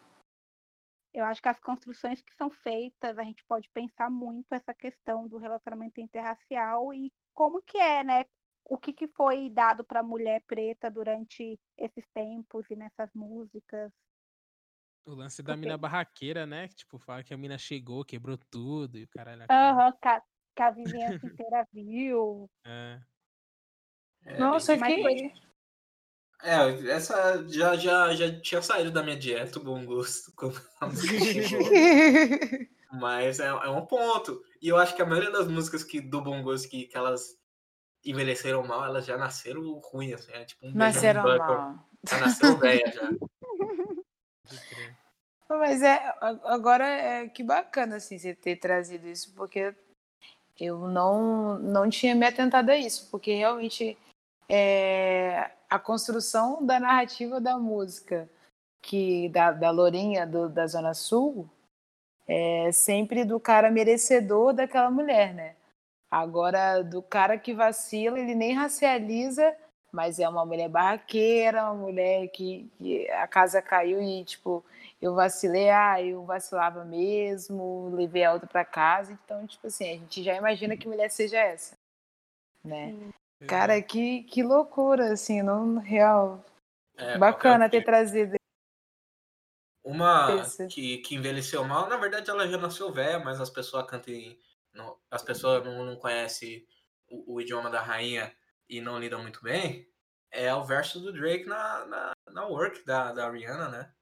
eu 1.13 1.25
acho 1.25 1.41
que 1.41 1.49
as 1.49 1.59
construções 1.59 2.21
que 2.21 2.34
são 2.35 2.49
feitas, 2.51 3.17
a 3.17 3.23
gente 3.23 3.43
pode 3.45 3.67
pensar 3.71 4.09
muito 4.09 4.53
essa 4.53 4.73
questão 4.73 5.27
do 5.27 5.38
relacionamento 5.38 5.99
interracial 5.99 6.93
e 6.93 7.11
como 7.34 7.61
que 7.63 7.77
é, 7.77 8.03
né? 8.03 8.25
O 8.69 8.77
que, 8.77 8.93
que 8.93 9.07
foi 9.07 9.49
dado 9.49 9.84
para 9.84 10.01
a 10.01 10.03
mulher 10.03 10.43
preta 10.45 10.91
durante 10.91 11.59
esses 11.77 12.05
tempos 12.13 12.69
e 12.69 12.75
nessas 12.75 13.09
músicas. 13.13 13.91
O 15.07 15.15
lance 15.15 15.41
da 15.41 15.53
Porque- 15.53 15.61
mina 15.61 15.77
barraqueira, 15.77 16.45
né? 16.45 16.67
Que, 16.67 16.75
tipo, 16.75 16.99
fala 16.99 17.23
que 17.23 17.34
a 17.34 17.38
mina 17.38 17.57
chegou, 17.57 18.03
quebrou 18.03 18.38
tudo 18.51 18.97
e 18.97 19.05
o 19.05 19.07
caralho. 19.07 19.45
Aham, 19.49 19.93
que, 19.93 20.07
a- 20.07 20.23
que 20.57 20.63
a 20.63 20.71
vizinhança 20.71 21.23
inteira 21.25 21.65
viu. 21.71 22.49
É. 22.65 22.99
É, 24.25 24.39
Nossa, 24.39 24.75
Mas 24.75 24.95
que... 24.95 25.31
É, 26.43 26.91
essa 26.91 27.47
já, 27.47 27.75
já, 27.75 28.13
já 28.13 28.39
tinha 28.41 28.61
saído 28.61 28.91
da 28.91 29.01
minha 29.01 29.17
dieta, 29.17 29.57
o 29.59 29.63
bom 29.63 29.85
gosto. 29.85 30.34
Mas 32.91 33.39
é, 33.39 33.47
é 33.47 33.69
um 33.69 33.85
ponto. 33.85 34.43
E 34.61 34.67
eu 34.67 34.75
acho 34.77 34.93
que 34.95 35.01
a 35.01 35.05
maioria 35.05 35.31
das 35.31 35.47
músicas 35.47 35.84
que, 35.84 36.01
do 36.01 36.21
bom 36.21 36.43
gosto 36.43 36.69
que, 36.69 36.85
que 36.85 36.97
elas 36.97 37.38
envelheceram 38.05 38.63
mal, 38.65 38.85
elas 38.85 39.05
já 39.05 39.17
nasceram 39.17 39.79
ruim, 39.79 40.13
assim, 40.13 40.31
é 40.31 40.45
tipo 40.45 40.67
um 40.67 40.73
Nasceram 40.73 41.23
Benjamin 41.23 41.39
mal. 41.39 41.89
Já 42.07 42.19
nasceu 42.19 42.55
velha 42.57 42.91
já. 42.91 43.09
Mas 45.49 45.81
é, 45.81 46.13
agora 46.43 46.88
é 46.88 47.27
que 47.27 47.43
bacana 47.43 47.95
assim 47.97 48.19
você 48.19 48.35
ter 48.35 48.57
trazido 48.57 49.07
isso, 49.07 49.34
porque 49.34 49.75
eu 50.59 50.88
não, 50.88 51.57
não 51.59 51.89
tinha 51.89 52.15
me 52.15 52.25
atentado 52.25 52.69
a 52.69 52.77
isso, 52.77 53.07
porque 53.11 53.34
realmente 53.34 53.97
é, 54.49 55.51
a 55.69 55.77
construção 55.77 56.65
da 56.65 56.79
narrativa 56.79 57.39
da 57.39 57.57
música 57.57 58.29
que 58.81 59.29
da, 59.29 59.51
da 59.51 59.69
Lourinha 59.71 60.25
do- 60.25 60.49
da 60.49 60.65
Zona 60.67 60.93
Sul 60.93 61.49
é 62.27 62.71
sempre 62.71 63.23
do 63.25 63.39
cara 63.39 63.69
merecedor 63.71 64.53
daquela 64.53 64.91
mulher, 64.91 65.34
né? 65.34 65.55
Agora, 66.09 66.81
do 66.81 67.01
cara 67.01 67.38
que 67.38 67.53
vacila, 67.53 68.19
ele 68.19 68.34
nem 68.34 68.53
racializa, 68.53 69.55
mas 69.91 70.19
é 70.19 70.27
uma 70.27 70.45
mulher 70.45 70.69
barraqueira, 70.69 71.65
uma 71.65 71.73
mulher 71.73 72.27
que, 72.29 72.69
que 72.77 73.09
a 73.11 73.27
casa 73.27 73.61
caiu 73.61 74.01
e, 74.01 74.23
tipo, 74.23 74.63
eu 75.02 75.14
vacilei, 75.14 75.69
ah, 75.69 76.02
eu 76.02 76.26
vacilava 76.26 76.84
mesmo, 76.84 77.90
levei 77.95 78.24
a 78.24 78.34
outra 78.34 78.48
pra 78.48 78.65
casa. 78.65 79.14
Então, 79.14 79.45
tipo 79.45 79.68
assim, 79.68 79.86
a 79.90 79.94
gente 79.94 80.24
já 80.24 80.36
imagina 80.36 80.76
que 80.78 80.88
mulher 80.88 81.10
seja 81.10 81.38
essa, 81.40 81.78
né? 82.64 82.95
Cara, 83.48 83.82
que, 83.82 84.24
que 84.24 84.41
loucura, 84.41 85.14
assim, 85.14 85.41
não 85.44 85.78
real. 85.78 86.44
É, 86.98 87.18
Bacana 87.18 87.65
papel 87.65 87.80
ter 87.80 87.86
trazido 87.86 88.36
Uma 89.84 90.41
Esse. 90.41 90.68
que, 90.68 90.98
que 90.98 91.15
envelheceu 91.15 91.64
mal, 91.64 91.88
na 91.88 91.95
verdade 91.98 92.30
ela 92.30 92.48
já 92.48 92.57
nasceu 92.57 92.91
velha, 92.91 93.19
mas 93.19 93.40
as 93.40 93.49
pessoas 93.49 93.86
cantam 93.88 94.14
em- 94.14 94.38
não, 94.74 94.98
as 95.10 95.22
pessoas 95.22 95.64
não, 95.64 95.86
não 95.86 95.95
conhecem 95.95 96.68
o, 97.07 97.36
o 97.36 97.41
idioma 97.41 97.69
da 97.69 97.82
rainha 97.82 98.36
e 98.68 98.82
não 98.82 98.99
lidam 98.99 99.22
muito 99.22 99.41
bem, 99.41 99.88
é 100.32 100.53
o 100.53 100.64
verso 100.64 100.99
do 100.99 101.14
Drake 101.14 101.45
na, 101.45 101.86
na, 101.86 102.11
na 102.32 102.45
work 102.48 102.84
da, 102.84 103.14
da 103.14 103.30
Rihanna, 103.30 103.69
né? 103.69 103.94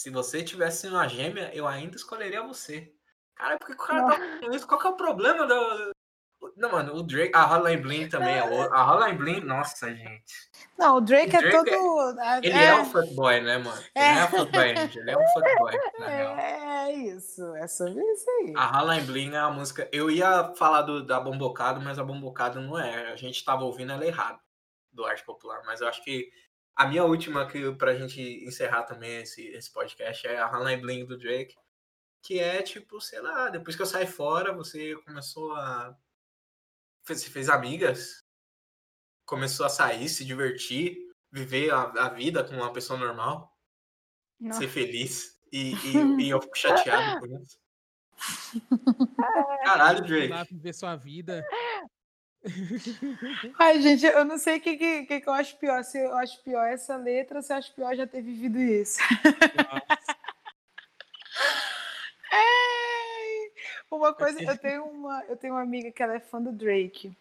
Se 0.00 0.08
você 0.08 0.42
tivesse 0.42 0.88
uma 0.88 1.06
gêmea, 1.06 1.50
eu 1.52 1.68
ainda 1.68 1.94
escolheria 1.94 2.42
você. 2.42 2.90
Cara, 3.36 3.58
por 3.58 3.66
que 3.66 3.74
o 3.74 3.76
cara 3.76 4.06
tá 4.06 4.12
falando 4.16 4.56
isso? 4.56 4.66
Qual 4.66 4.80
que 4.80 4.86
é 4.86 4.90
o 4.90 4.96
problema 4.96 5.46
do. 5.46 5.90
Não, 6.56 6.72
mano, 6.72 6.94
o 6.94 7.02
Drake. 7.02 7.32
A 7.34 7.44
Hotline 7.44 7.82
Bling 7.82 8.08
também 8.08 8.34
é 8.34 8.42
outra. 8.42 8.74
A 8.74 8.94
Hotline 8.94 9.18
Bling, 9.18 9.40
nossa, 9.40 9.94
gente. 9.94 10.24
Não, 10.78 10.96
o 10.96 11.00
Drake, 11.02 11.36
O 11.36 11.38
Drake 11.38 11.54
é 11.54 11.76
todo. 11.76 12.18
Ele 12.42 12.58
é, 12.58 12.80
um 12.80 12.86
fuckboy, 12.86 13.42
né, 13.42 13.58
mano? 13.58 13.78
Ele 13.78 13.90
É. 13.94 14.14
não 14.14 14.20
é 14.20 14.24
um 14.24 14.28
fuckboy, 14.28 14.76
gente. 14.76 14.98
Ele 15.00 15.10
é 15.10 15.18
um 15.18 15.28
fuckboy, 15.34 15.78
na 15.98 16.06
real. 16.08 16.36
É, 16.38 16.88
é 16.88 16.92
isso, 16.96 17.54
é 17.56 17.68
sobre 17.68 18.02
isso 18.02 18.30
aí. 18.30 18.54
A 18.56 18.80
Hotline 18.80 19.06
Bling 19.06 19.34
é 19.34 19.42
uma 19.42 19.50
música. 19.50 19.86
Eu 19.92 20.10
ia 20.10 20.54
falar 20.54 20.80
do, 20.80 21.04
da 21.04 21.20
Bombocado, 21.20 21.78
mas 21.78 21.98
a 21.98 22.04
Bombocado 22.04 22.58
não 22.58 22.78
é. 22.78 23.12
A 23.12 23.16
gente 23.16 23.44
tava 23.44 23.64
ouvindo 23.64 23.92
ela 23.92 24.06
errado, 24.06 24.40
do 24.90 25.04
Arte 25.04 25.22
Popular. 25.26 25.60
Mas 25.66 25.82
eu 25.82 25.88
acho 25.88 26.02
que 26.02 26.32
a 26.74 26.86
minha 26.86 27.04
última, 27.04 27.46
que, 27.46 27.72
pra 27.74 27.94
gente 27.94 28.20
encerrar 28.44 28.84
também 28.84 29.22
esse, 29.22 29.42
esse 29.48 29.70
podcast, 29.72 30.26
é 30.26 30.38
a 30.38 30.46
Hotline 30.46 30.80
Bling 30.80 31.04
do 31.04 31.18
Drake. 31.18 31.54
Que 32.22 32.38
é 32.38 32.62
tipo, 32.62 33.00
sei 33.00 33.20
lá, 33.20 33.48
depois 33.48 33.76
que 33.76 33.82
eu 33.82 33.86
saí 33.86 34.06
fora, 34.06 34.52
você 34.52 34.94
começou 35.06 35.54
a. 35.54 35.96
Você 37.04 37.30
fez 37.30 37.48
amigas, 37.48 38.22
começou 39.24 39.64
a 39.64 39.70
sair, 39.70 40.08
se 40.08 40.24
divertir, 40.24 40.98
viver 41.32 41.70
a, 41.72 41.82
a 41.82 42.08
vida 42.10 42.44
como 42.44 42.60
uma 42.60 42.72
pessoa 42.72 42.98
normal, 42.98 43.56
Nossa. 44.38 44.60
ser 44.60 44.68
feliz. 44.68 45.40
E, 45.52 45.72
e, 45.72 46.24
e 46.24 46.30
eu 46.30 46.40
fico 46.40 46.56
chateado 46.56 47.20
por 47.26 47.40
isso. 47.40 47.58
Caralho, 49.64 50.00
lá 50.00 50.06
Drake. 50.06 50.54
viver 50.54 50.72
sua 50.74 50.96
vida. 50.96 51.44
Ai, 53.58 53.80
gente, 53.80 54.06
eu 54.06 54.24
não 54.24 54.38
sei 54.38 54.56
o 54.58 54.60
que, 54.60 54.76
que, 54.76 55.20
que 55.20 55.28
eu 55.28 55.32
acho 55.32 55.56
pior. 55.56 55.84
Se 55.84 55.98
eu 55.98 56.14
acho 56.16 56.42
pior 56.42 56.66
essa 56.66 56.96
letra 56.96 57.38
ou 57.38 57.42
se 57.42 57.52
eu 57.52 57.56
acho 57.56 57.74
pior 57.74 57.94
já 57.94 58.06
ter 58.06 58.22
vivido 58.22 58.58
isso. 58.58 58.98
Ai, 62.32 63.52
uma 63.90 64.14
coisa, 64.14 64.42
eu 64.42 64.56
tenho 64.56 64.84
uma, 64.84 65.24
eu 65.24 65.36
tenho 65.36 65.54
uma 65.54 65.62
amiga 65.62 65.90
que 65.90 66.02
ela 66.02 66.14
é 66.14 66.20
fã 66.20 66.40
do 66.40 66.52
Drake. 66.52 67.12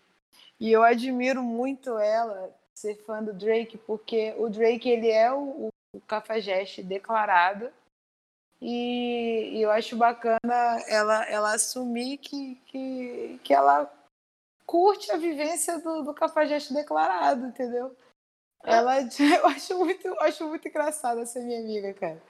E 0.60 0.72
eu 0.72 0.84
admiro 0.84 1.42
muito 1.42 1.98
ela 1.98 2.54
ser 2.74 2.96
fã 3.06 3.22
do 3.24 3.34
Drake, 3.34 3.78
porque 3.78 4.34
o 4.38 4.50
Drake 4.50 4.90
ele 4.90 5.10
é 5.10 5.32
o, 5.32 5.38
o, 5.38 5.70
o 5.94 6.02
cafajeste 6.02 6.82
declarado. 6.82 7.70
E, 8.62 9.52
e 9.54 9.62
eu 9.62 9.72
acho 9.72 9.96
bacana 9.96 10.84
ela, 10.88 11.24
ela 11.30 11.54
assumir 11.54 12.18
que, 12.18 12.56
que, 12.68 13.40
que 13.44 13.54
ela 13.54 13.90
curte 14.70 15.12
a 15.12 15.18
vivência 15.18 15.80
do, 15.80 16.04
do 16.04 16.14
cafajeste 16.14 16.76
declarado, 16.76 17.48
entendeu? 17.48 17.96
Ela, 18.64 18.98
eu 19.42 19.48
acho 19.48 19.76
muito, 19.80 20.08
eu 20.08 20.22
acho 20.22 20.48
muito 20.48 20.68
engraçada 20.68 21.22
essa 21.22 21.40
minha 21.40 21.60
amiga, 21.60 21.92
cara. 21.96 22.22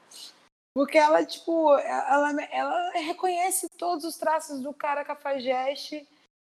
Porque 0.74 0.98
ela, 0.98 1.26
tipo, 1.26 1.76
ela, 1.80 2.42
ela 2.50 2.92
reconhece 2.92 3.68
todos 3.78 4.06
os 4.06 4.16
traços 4.18 4.62
do 4.62 4.74
cara 4.74 5.04
cafajeste, 5.04 6.08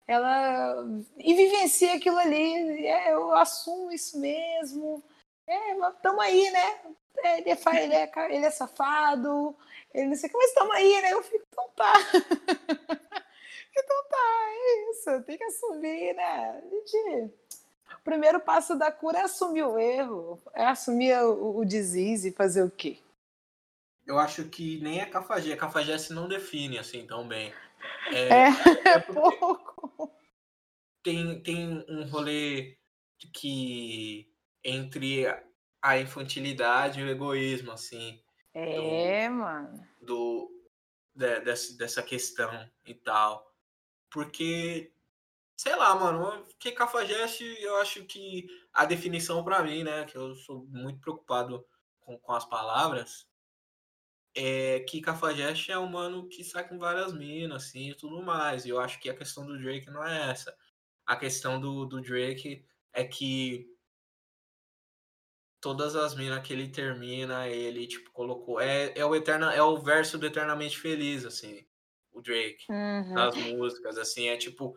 ela 0.08 0.86
e 1.18 1.34
vivencia 1.34 1.95
aquilo 1.95 2.20
ali. 2.20 2.86
É, 2.86 3.14
eu 3.14 3.34
assumo 3.34 3.91
isso 3.91 4.20
mesmo. 4.20 5.03
É, 5.48 5.74
mas 5.74 5.95
tamo 5.99 6.22
aí, 6.22 6.52
né? 6.52 6.80
Ele 7.24 7.49
é, 7.49 7.84
ele 7.84 7.94
é, 7.95 8.06
ca- 8.08 8.30
ele 8.30 8.45
é 8.45 8.52
safado, 8.52 9.58
ele 9.94 10.10
não 10.10 10.16
sei 10.16 10.30
o 10.30 10.32
que, 10.32 10.38
mas 10.38 10.53
tamo 10.53 10.74
aí, 10.74 11.02
né? 11.02 11.14
Eu 11.14 11.24
fico, 11.24 11.44
então 11.52 11.70
tá. 11.76 11.94
então 13.76 14.03
tá, 14.10 14.18
é 14.49 14.91
isso, 14.91 15.23
tem 15.23 15.38
que 15.38 15.43
assumir, 15.43 16.14
né? 16.14 16.61
Gente, 16.69 17.34
o 17.99 18.03
primeiro 18.03 18.39
passo 18.39 18.77
da 18.77 18.91
cura 18.91 19.19
é 19.19 19.22
assumir 19.23 19.64
o 19.64 19.77
erro, 19.80 20.41
é 20.53 20.65
assumir 20.65 21.14
o, 21.23 21.57
o 21.57 21.65
deslize 21.65 22.30
e 22.30 22.34
fazer 22.34 22.64
o 22.64 22.72
quê? 22.72 22.99
Eu 24.06 24.18
acho 24.19 24.45
que 24.49 24.80
nem 24.81 24.99
a 25.02 25.10
Cafajeste. 25.10 25.53
A 25.53 25.57
Cafajeste 25.57 26.14
não 26.14 26.27
define 26.27 26.77
assim 26.80 27.06
tão 27.06 27.27
bem. 27.27 27.53
É, 28.11 28.30
É, 28.30 28.48
é 28.48 28.49
é 28.95 28.99
pouco. 28.99 30.11
tem, 31.03 31.41
tem 31.41 31.85
um 31.88 32.03
rolê 32.10 32.77
que 33.34 34.27
entre 34.64 35.26
a 35.81 35.98
infantilidade 35.99 36.99
e 36.99 37.03
o 37.03 37.10
egoísmo, 37.10 37.72
assim, 37.72 38.22
É, 38.53 39.30
mano. 39.30 39.88
do, 40.02 40.52
de- 41.15 41.39
dessa, 41.41 41.77
dessa 41.77 42.03
questão 42.03 42.69
e 42.85 42.93
tal. 42.95 43.51
Porque, 44.12 44.94
sei 45.58 45.76
lá, 45.76 45.96
mano, 45.96 46.46
que 46.60 46.72
Cafajeste, 46.72 47.44
eu 47.62 47.78
acho 47.78 48.06
que 48.06 48.48
a 48.74 48.86
definição 48.86 49.44
pra 49.44 49.64
mim, 49.64 49.84
né, 49.84 50.06
que 50.06 50.18
eu 50.18 50.36
sou 50.36 50.66
muito 50.68 51.00
preocupado 51.00 51.66
com, 52.02 52.18
com 52.20 52.34
as 52.34 52.46
palavras, 52.46 53.28
é 54.36 54.82
que 54.82 55.02
Cafajeste 55.02 55.72
é 55.72 55.80
um 55.80 55.88
mano 55.88 56.28
que 56.28 56.44
sai 56.44 56.68
com 56.68 56.78
várias 56.78 57.14
minas, 57.14 57.64
assim, 57.66 57.90
e 57.90 57.96
tudo 57.96 58.22
mais. 58.22 58.66
E 58.66 58.70
eu 58.70 58.80
acho 58.80 59.00
que 59.00 59.10
a 59.10 59.16
questão 59.16 59.46
do 59.46 59.58
Drake 59.58 59.90
não 59.90 60.06
é 60.06 60.32
essa. 60.32 60.56
A 61.06 61.16
questão 61.16 61.60
do, 61.60 61.86
do 61.86 62.02
Drake 62.02 62.66
é 62.94 63.04
que 63.06 63.68
todas 65.62 65.96
as 65.96 66.16
minas 66.16 66.46
que 66.46 66.54
ele 66.54 66.70
termina, 66.70 67.48
ele, 67.48 67.88
tipo, 67.88 68.12
colocou. 68.12 68.60
É, 68.60 68.94
é, 68.98 69.06
o, 69.06 69.16
eterna, 69.16 69.54
é 69.54 69.62
o 69.62 69.78
verso 69.78 70.18
do 70.18 70.26
Eternamente 70.26 70.78
Feliz, 70.80 71.26
assim, 71.26 71.66
o 72.14 72.22
Drake, 72.22 72.66
Uhum. 72.70 73.14
das 73.14 73.36
músicas, 73.38 73.98
assim, 73.98 74.30
é 74.30 74.38
tipo, 74.38 74.76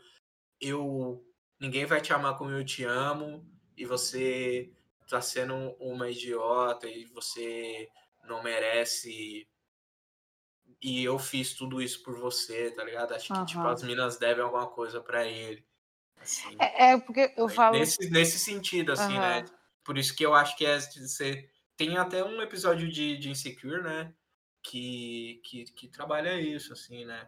eu. 0.60 1.24
Ninguém 1.60 1.86
vai 1.86 2.00
te 2.00 2.12
amar 2.12 2.36
como 2.38 2.50
eu 2.52 2.64
te 2.64 2.84
amo, 2.84 3.46
e 3.76 3.84
você 3.86 4.72
tá 5.08 5.20
sendo 5.22 5.54
uma 5.80 6.10
idiota, 6.10 6.88
e 6.88 7.04
você 7.06 7.88
não 8.24 8.42
merece. 8.42 9.48
E 10.80 11.02
eu 11.02 11.18
fiz 11.18 11.54
tudo 11.54 11.80
isso 11.82 12.02
por 12.04 12.16
você, 12.18 12.70
tá 12.70 12.84
ligado? 12.84 13.12
Acho 13.14 13.32
que, 13.32 13.44
tipo, 13.44 13.66
as 13.66 13.82
minas 13.82 14.18
devem 14.18 14.44
alguma 14.44 14.70
coisa 14.70 15.00
pra 15.00 15.26
ele. 15.26 15.66
Assim, 16.16 16.58
É, 16.60 16.92
é 16.92 16.98
porque 17.00 17.32
eu 17.36 17.48
falo. 17.48 17.76
nesse, 17.76 18.10
nesse 18.10 18.38
sentido, 18.38 18.92
assim, 18.92 19.18
né? 19.18 19.42
Aham. 19.42 19.50
Por 19.84 19.98
isso 19.98 20.14
que 20.16 20.24
eu 20.24 20.34
acho 20.34 20.56
que 20.56 20.64
é 20.66 20.80
ser. 20.80 21.50
Tem 21.76 21.96
até 21.98 22.24
um 22.24 22.40
episódio 22.40 22.90
de, 22.90 23.16
de 23.18 23.30
Insecure, 23.30 23.82
né? 23.82 24.14
Que, 24.64 25.40
que, 25.44 25.64
que 25.64 25.88
trabalha 25.88 26.40
isso, 26.40 26.72
assim, 26.72 27.04
né? 27.04 27.26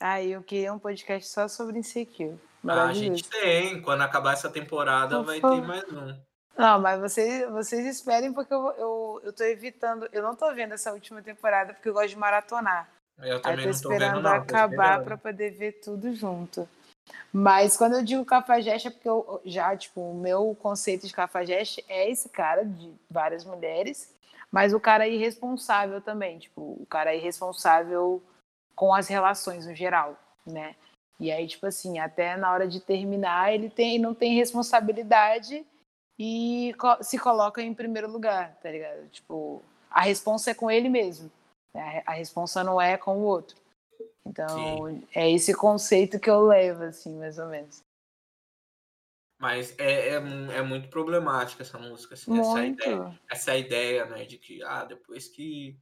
Ai, 0.00 0.28
eu 0.28 0.42
queria 0.42 0.72
um 0.72 0.78
podcast 0.78 1.28
só 1.30 1.46
sobre 1.46 1.78
Insecure. 1.78 2.32
A 2.62 2.66
Maravilhoso. 2.66 3.00
gente 3.00 3.28
tem. 3.28 3.80
Quando 3.80 4.02
acabar 4.02 4.32
essa 4.32 4.50
temporada, 4.50 5.16
Por 5.16 5.24
vai 5.26 5.40
ter 5.40 5.62
mais 5.62 5.84
um. 5.92 6.18
Não, 6.58 6.80
mas 6.80 7.00
vocês, 7.00 7.48
vocês 7.50 7.86
esperem, 7.86 8.32
porque 8.32 8.52
eu, 8.52 8.66
eu, 8.72 9.20
eu 9.24 9.32
tô 9.32 9.44
evitando. 9.44 10.08
Eu 10.12 10.22
não 10.22 10.34
tô 10.34 10.52
vendo 10.52 10.74
essa 10.74 10.92
última 10.92 11.22
temporada, 11.22 11.72
porque 11.74 11.88
eu 11.88 11.94
gosto 11.94 12.08
de 12.08 12.18
maratonar. 12.18 12.90
Eu 13.18 13.36
Aí 13.36 13.42
também 13.42 13.66
tô 13.66 13.72
não 13.72 13.80
tô 13.80 13.88
vendo, 13.88 14.02
esperando 14.02 14.22
não. 14.22 14.30
tô 14.30 14.36
acabar 14.36 15.04
para 15.04 15.16
poder 15.16 15.50
ver 15.52 15.80
tudo 15.80 16.12
junto. 16.14 16.68
Mas 17.32 17.76
quando 17.76 17.94
eu 17.94 18.04
digo 18.04 18.24
cafajeste 18.24 18.88
é 18.88 18.90
porque 18.90 19.08
eu 19.08 19.40
já, 19.44 19.76
tipo, 19.76 20.00
o 20.00 20.14
meu 20.14 20.56
conceito 20.60 21.06
de 21.06 21.12
cafajeste 21.12 21.84
é 21.88 22.10
esse 22.10 22.28
cara 22.28 22.64
de 22.64 22.92
várias 23.10 23.44
mulheres, 23.44 24.12
mas 24.50 24.72
o 24.72 24.80
cara 24.80 25.06
irresponsável 25.06 26.00
também, 26.00 26.38
tipo, 26.38 26.60
o 26.60 26.86
cara 26.86 27.14
irresponsável 27.14 28.22
com 28.74 28.94
as 28.94 29.08
relações 29.08 29.66
no 29.66 29.74
geral, 29.74 30.16
né? 30.46 30.74
E 31.18 31.30
aí, 31.30 31.46
tipo 31.46 31.66
assim, 31.66 31.98
até 31.98 32.36
na 32.36 32.50
hora 32.50 32.66
de 32.66 32.80
terminar, 32.80 33.52
ele 33.52 33.68
tem, 33.68 33.98
não 33.98 34.14
tem 34.14 34.34
responsabilidade 34.34 35.66
e 36.18 36.74
se 37.02 37.18
coloca 37.18 37.62
em 37.62 37.74
primeiro 37.74 38.10
lugar, 38.10 38.56
tá 38.62 38.70
ligado? 38.70 39.06
Tipo, 39.08 39.62
a 39.90 40.00
responsa 40.00 40.50
é 40.50 40.54
com 40.54 40.70
ele 40.70 40.88
mesmo. 40.88 41.30
Né? 41.74 42.02
A 42.06 42.12
responsa 42.12 42.64
não 42.64 42.80
é 42.80 42.96
com 42.96 43.18
o 43.18 43.22
outro. 43.22 43.56
Então, 44.26 44.48
Sim. 44.88 45.02
é 45.14 45.30
esse 45.30 45.54
conceito 45.54 46.18
que 46.18 46.30
eu 46.30 46.46
levo, 46.46 46.84
assim, 46.84 47.18
mais 47.18 47.38
ou 47.38 47.46
menos. 47.46 47.82
Mas 49.40 49.74
é, 49.78 50.10
é, 50.10 50.14
é 50.16 50.62
muito 50.62 50.90
problemática 50.90 51.62
essa 51.62 51.78
música, 51.78 52.12
assim, 52.12 52.38
essa 52.38 52.62
ideia, 52.62 53.20
essa 53.30 53.56
ideia, 53.56 54.04
né, 54.04 54.26
de 54.26 54.36
que, 54.36 54.62
ah, 54.62 54.84
depois 54.84 55.28
que 55.28 55.80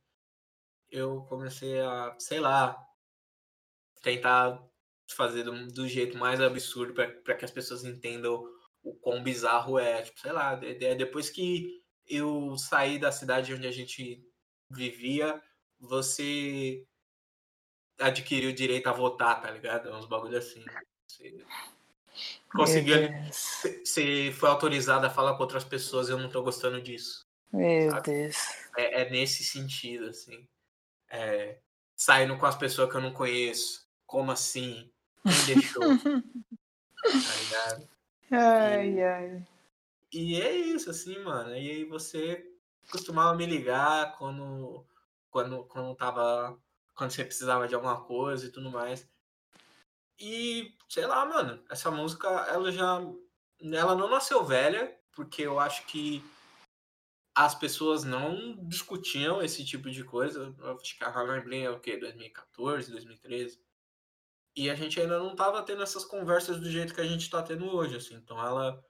eu 0.89 1.23
comecei 1.29 1.81
a, 1.81 2.15
sei 2.21 2.39
lá, 2.39 2.81
tentar 4.01 4.65
fazer 5.11 5.43
do, 5.43 5.67
do 5.67 5.89
jeito 5.89 6.17
mais 6.17 6.41
absurdo 6.41 6.95
para 6.95 7.35
que 7.35 7.45
as 7.45 7.51
pessoas 7.51 7.85
entendam 7.85 8.45
o 8.81 8.95
quão 8.95 9.25
bizarro 9.25 9.77
é. 9.77 10.03
Tipo, 10.03 10.21
sei 10.21 10.33
lá, 10.33 10.55
depois 10.55 11.29
que 11.29 11.83
eu 12.07 12.57
saí 12.57 12.97
da 12.97 13.11
cidade 13.11 13.53
onde 13.53 13.67
a 13.67 13.73
gente 13.73 14.25
vivia, 14.71 15.43
você 15.81 16.87
adquiriu 17.99 18.51
o 18.51 18.55
direito 18.55 18.87
a 18.87 18.93
votar, 18.93 19.43
tá 19.43 19.51
ligado? 19.51 19.91
Uns 19.91 20.07
bagulho 20.07 20.39
assim. 20.39 20.65
Você 21.09 21.45
conseguiu. 22.51 22.97
Você 23.31 24.33
foi 24.33 24.49
autorizado 24.49 25.07
a 25.07 25.11
falar 25.11 25.35
com 25.35 25.43
outras 25.43 25.65
pessoas, 25.65 26.09
eu 26.09 26.19
não 26.19 26.29
tô 26.29 26.43
gostando 26.43 26.81
disso. 26.81 27.27
Meu 27.53 27.91
sabe? 27.91 28.11
Deus. 28.11 28.37
É, 28.77 29.03
é, 29.03 29.11
nesse 29.11 29.45
sentido, 29.45 30.07
assim. 30.07 30.47
É, 31.11 31.59
saindo 31.97 32.37
com 32.37 32.47
as 32.47 32.57
pessoas 32.57 32.91
que 32.91 32.97
eu 32.97 33.01
não 33.01 33.13
conheço. 33.13 33.87
Como 34.07 34.31
assim? 34.31 34.91
Quem 35.23 35.57
deixou? 35.57 35.83
tá 37.03 37.37
ligado? 37.43 37.89
Ai, 38.31 38.91
e, 38.91 39.03
ai. 39.03 39.47
E 40.13 40.41
é 40.41 40.53
isso, 40.53 40.91
assim, 40.91 41.19
mano. 41.23 41.51
E 41.51 41.71
aí 41.71 41.85
você 41.85 42.47
costumava 42.91 43.35
me 43.35 43.47
ligar 43.47 44.17
quando, 44.17 44.85
quando, 45.31 45.65
quando 45.65 45.95
tava. 45.95 46.59
Quando 46.95 47.11
você 47.13 47.25
precisava 47.25 47.69
de 47.69 47.75
alguma 47.75 48.01
coisa 48.01 48.47
e 48.47 48.51
tudo 48.51 48.71
mais. 48.71 49.09
E, 50.19 50.75
sei 50.89 51.07
lá, 51.07 51.25
mano, 51.25 51.63
essa 51.71 51.91
música, 51.91 52.29
ela 52.29 52.73
já. 52.73 53.01
Ela 53.61 53.95
não 53.95 54.09
nasceu 54.09 54.45
velha, 54.45 54.97
porque 55.13 55.43
eu 55.43 55.59
acho 55.59 55.85
que 55.87 56.23
as 57.35 57.55
pessoas 57.55 58.03
não 58.03 58.57
discutiam 58.67 59.41
esse 59.41 59.65
tipo 59.65 59.91
de 59.91 60.03
coisa. 60.03 60.55
Eu 60.59 60.77
acho 60.77 60.97
que 60.97 61.05
a 61.05 61.09
Harlem 61.09 61.43
Bling 61.43 61.63
é 61.63 61.71
o 61.71 61.79
quê? 61.79 61.97
2014, 61.97 62.91
2013. 62.91 63.61
E 64.57 64.69
a 64.69 64.75
gente 64.75 65.01
ainda 65.01 65.21
não 65.21 65.37
tava 65.37 65.63
tendo 65.63 65.83
essas 65.85 66.05
conversas 66.05 66.59
do 66.59 66.69
jeito 66.69 66.93
que 66.93 67.01
a 67.01 67.07
gente 67.07 67.31
tá 67.31 67.41
tendo 67.41 67.73
hoje, 67.73 67.97
assim. 67.97 68.17
Então 68.17 68.45
ela, 68.45 68.85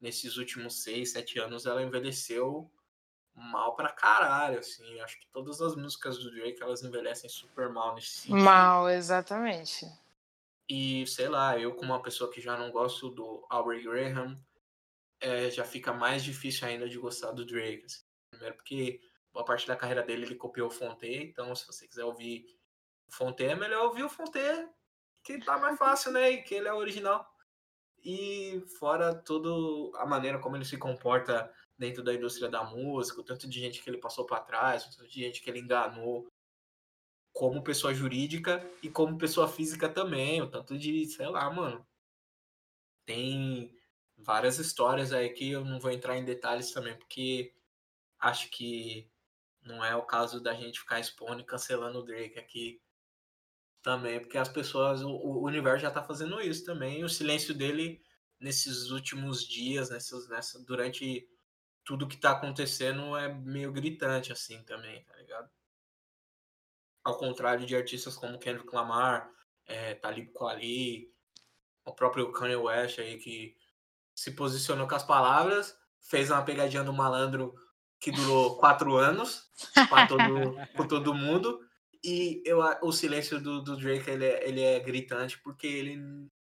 nesses 0.00 0.38
últimos 0.38 0.82
seis, 0.82 1.12
sete 1.12 1.38
anos, 1.38 1.66
ela 1.66 1.82
envelheceu 1.82 2.70
mal 3.34 3.76
pra 3.76 3.90
caralho, 3.90 4.58
assim. 4.58 4.98
Acho 5.00 5.20
que 5.20 5.26
todas 5.26 5.60
as 5.60 5.76
músicas 5.76 6.16
do 6.18 6.30
Drake, 6.30 6.62
elas 6.62 6.82
envelhecem 6.82 7.28
super 7.28 7.68
mal 7.68 7.94
nesse 7.94 8.20
sentido. 8.20 8.38
Mal, 8.38 8.88
exatamente. 8.88 9.86
E, 10.70 11.04
sei 11.04 11.28
lá, 11.28 11.58
eu 11.58 11.74
como 11.74 11.92
uma 11.92 12.00
pessoa 12.00 12.30
que 12.30 12.40
já 12.40 12.56
não 12.56 12.70
gosto 12.70 13.10
do 13.10 13.44
Aubrey 13.50 13.82
Graham, 13.82 14.40
é, 15.20 15.50
já 15.50 15.64
fica 15.64 15.92
mais 15.92 16.22
difícil 16.22 16.68
ainda 16.68 16.88
de 16.88 16.96
gostar 16.96 17.32
do 17.32 17.44
Drake. 17.44 17.84
Assim. 17.84 18.04
Primeiro 18.30 18.54
porque 18.54 19.00
boa 19.32 19.44
parte 19.44 19.66
da 19.66 19.74
carreira 19.74 20.04
dele 20.04 20.26
ele 20.26 20.36
copiou 20.36 20.68
o 20.68 20.70
Fonte, 20.70 21.08
então 21.08 21.52
se 21.56 21.66
você 21.66 21.88
quiser 21.88 22.04
ouvir 22.04 22.46
o 23.08 23.12
Fonte, 23.12 23.44
é 23.44 23.56
melhor 23.56 23.86
ouvir 23.86 24.04
o 24.04 24.08
Fonte 24.08 24.38
que 25.24 25.44
tá 25.44 25.58
mais 25.58 25.76
fácil, 25.76 26.12
né? 26.12 26.30
E 26.30 26.42
que 26.44 26.54
ele 26.54 26.68
é 26.68 26.72
original. 26.72 27.28
E 28.04 28.64
fora 28.78 29.12
toda 29.12 29.98
a 29.98 30.06
maneira 30.06 30.38
como 30.38 30.56
ele 30.56 30.64
se 30.64 30.78
comporta 30.78 31.52
dentro 31.76 32.04
da 32.04 32.14
indústria 32.14 32.48
da 32.48 32.62
música, 32.62 33.20
o 33.20 33.24
tanto 33.24 33.48
de 33.48 33.58
gente 33.58 33.82
que 33.82 33.90
ele 33.90 33.98
passou 33.98 34.24
para 34.24 34.40
trás, 34.40 34.86
o 34.86 34.96
tanto 34.96 35.10
de 35.10 35.20
gente 35.20 35.42
que 35.42 35.50
ele 35.50 35.58
enganou 35.58 36.28
como 37.32 37.62
pessoa 37.62 37.94
jurídica 37.94 38.64
e 38.82 38.90
como 38.90 39.18
pessoa 39.18 39.48
física 39.48 39.88
também, 39.88 40.42
o 40.42 40.50
tanto 40.50 40.76
de, 40.78 41.06
sei 41.06 41.28
lá, 41.28 41.50
mano. 41.50 41.86
Tem 43.04 43.74
várias 44.16 44.58
histórias 44.58 45.12
aí 45.12 45.30
que 45.30 45.50
eu 45.50 45.64
não 45.64 45.80
vou 45.80 45.90
entrar 45.90 46.16
em 46.16 46.24
detalhes 46.24 46.72
também, 46.72 46.96
porque 46.96 47.54
acho 48.18 48.50
que 48.50 49.10
não 49.62 49.84
é 49.84 49.94
o 49.94 50.02
caso 50.02 50.40
da 50.40 50.54
gente 50.54 50.80
ficar 50.80 51.00
expondo 51.00 51.40
e 51.40 51.44
cancelando 51.44 51.98
o 51.98 52.02
Drake 52.02 52.38
aqui 52.38 52.80
também, 53.82 54.20
porque 54.20 54.38
as 54.38 54.48
pessoas, 54.48 55.02
o, 55.02 55.42
universo 55.42 55.82
já 55.82 55.90
tá 55.90 56.02
fazendo 56.02 56.40
isso 56.40 56.64
também. 56.64 57.02
o 57.04 57.08
silêncio 57.08 57.54
dele 57.54 58.02
nesses 58.38 58.90
últimos 58.90 59.46
dias, 59.46 59.90
nessas, 59.90 60.28
nessa, 60.28 60.62
durante 60.64 61.28
tudo 61.84 62.08
que 62.08 62.16
tá 62.16 62.32
acontecendo, 62.32 63.16
é 63.16 63.32
meio 63.32 63.72
gritante, 63.72 64.32
assim, 64.32 64.62
também, 64.64 65.02
tá 65.04 65.16
ligado? 65.16 65.50
Ao 67.02 67.16
contrário 67.16 67.66
de 67.66 67.76
artistas 67.76 68.16
como 68.16 68.38
Kendrick 68.38 68.74
Lamar, 68.74 69.30
é, 69.66 69.94
Talib 69.94 70.30
Kweli, 70.32 71.10
o 71.84 71.94
próprio 71.94 72.30
Kanye 72.32 72.56
West 72.56 72.98
aí, 72.98 73.18
que 73.18 73.56
se 74.14 74.32
posicionou 74.32 74.86
com 74.86 74.94
as 74.94 75.04
palavras, 75.04 75.76
fez 76.00 76.30
uma 76.30 76.42
pegadinha 76.42 76.84
do 76.84 76.92
malandro 76.92 77.54
que 77.98 78.10
durou 78.10 78.56
quatro 78.58 78.96
anos 78.96 79.50
para 79.88 80.06
todo, 80.06 80.88
todo 80.88 81.14
mundo, 81.14 81.60
e 82.02 82.42
eu, 82.46 82.60
o 82.82 82.92
silêncio 82.92 83.40
do, 83.40 83.62
do 83.62 83.76
Drake 83.76 84.10
ele 84.10 84.24
é, 84.24 84.48
ele 84.48 84.60
é 84.62 84.80
gritante 84.80 85.38
porque 85.40 85.66
ele 85.66 85.92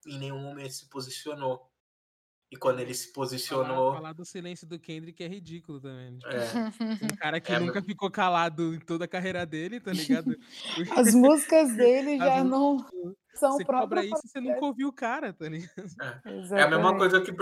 em 0.06 0.20
nenhum 0.20 0.40
momento 0.40 0.72
se 0.72 0.90
posicionou. 0.90 1.70
E 2.56 2.58
quando 2.58 2.80
ele 2.80 2.94
se 2.94 3.12
posicionou. 3.12 3.90
Falar, 3.90 3.96
falar 3.96 4.14
do 4.14 4.24
silêncio 4.24 4.66
do 4.66 4.80
Kendrick 4.80 5.22
é 5.22 5.28
ridículo 5.28 5.82
também. 5.82 6.18
Tipo, 6.18 6.34
é. 6.34 6.46
Um 7.14 7.16
cara 7.18 7.42
que 7.42 7.52
é, 7.52 7.60
nunca 7.60 7.82
ficou 7.82 8.10
calado 8.10 8.74
em 8.74 8.80
toda 8.80 9.04
a 9.04 9.08
carreira 9.08 9.46
dele, 9.46 9.82
tá 9.82 9.92
ligado? 9.92 10.38
As 10.98 11.14
músicas 11.14 11.76
dele 11.76 12.16
já 12.18 12.40
As 12.40 12.46
não 12.46 12.78
são 13.34 13.52
Você 13.58 13.66
cobra 13.66 14.06
isso 14.06 14.22
você 14.24 14.40
nunca 14.40 14.66
ouviu 14.66 14.88
o 14.88 14.94
cara, 14.94 15.34
tá 15.34 15.50
ligado? 15.50 15.92
É, 16.54 16.62
é 16.62 16.64
a 16.64 16.70
mesma 16.70 16.98
coisa 16.98 17.20
que 17.20 17.34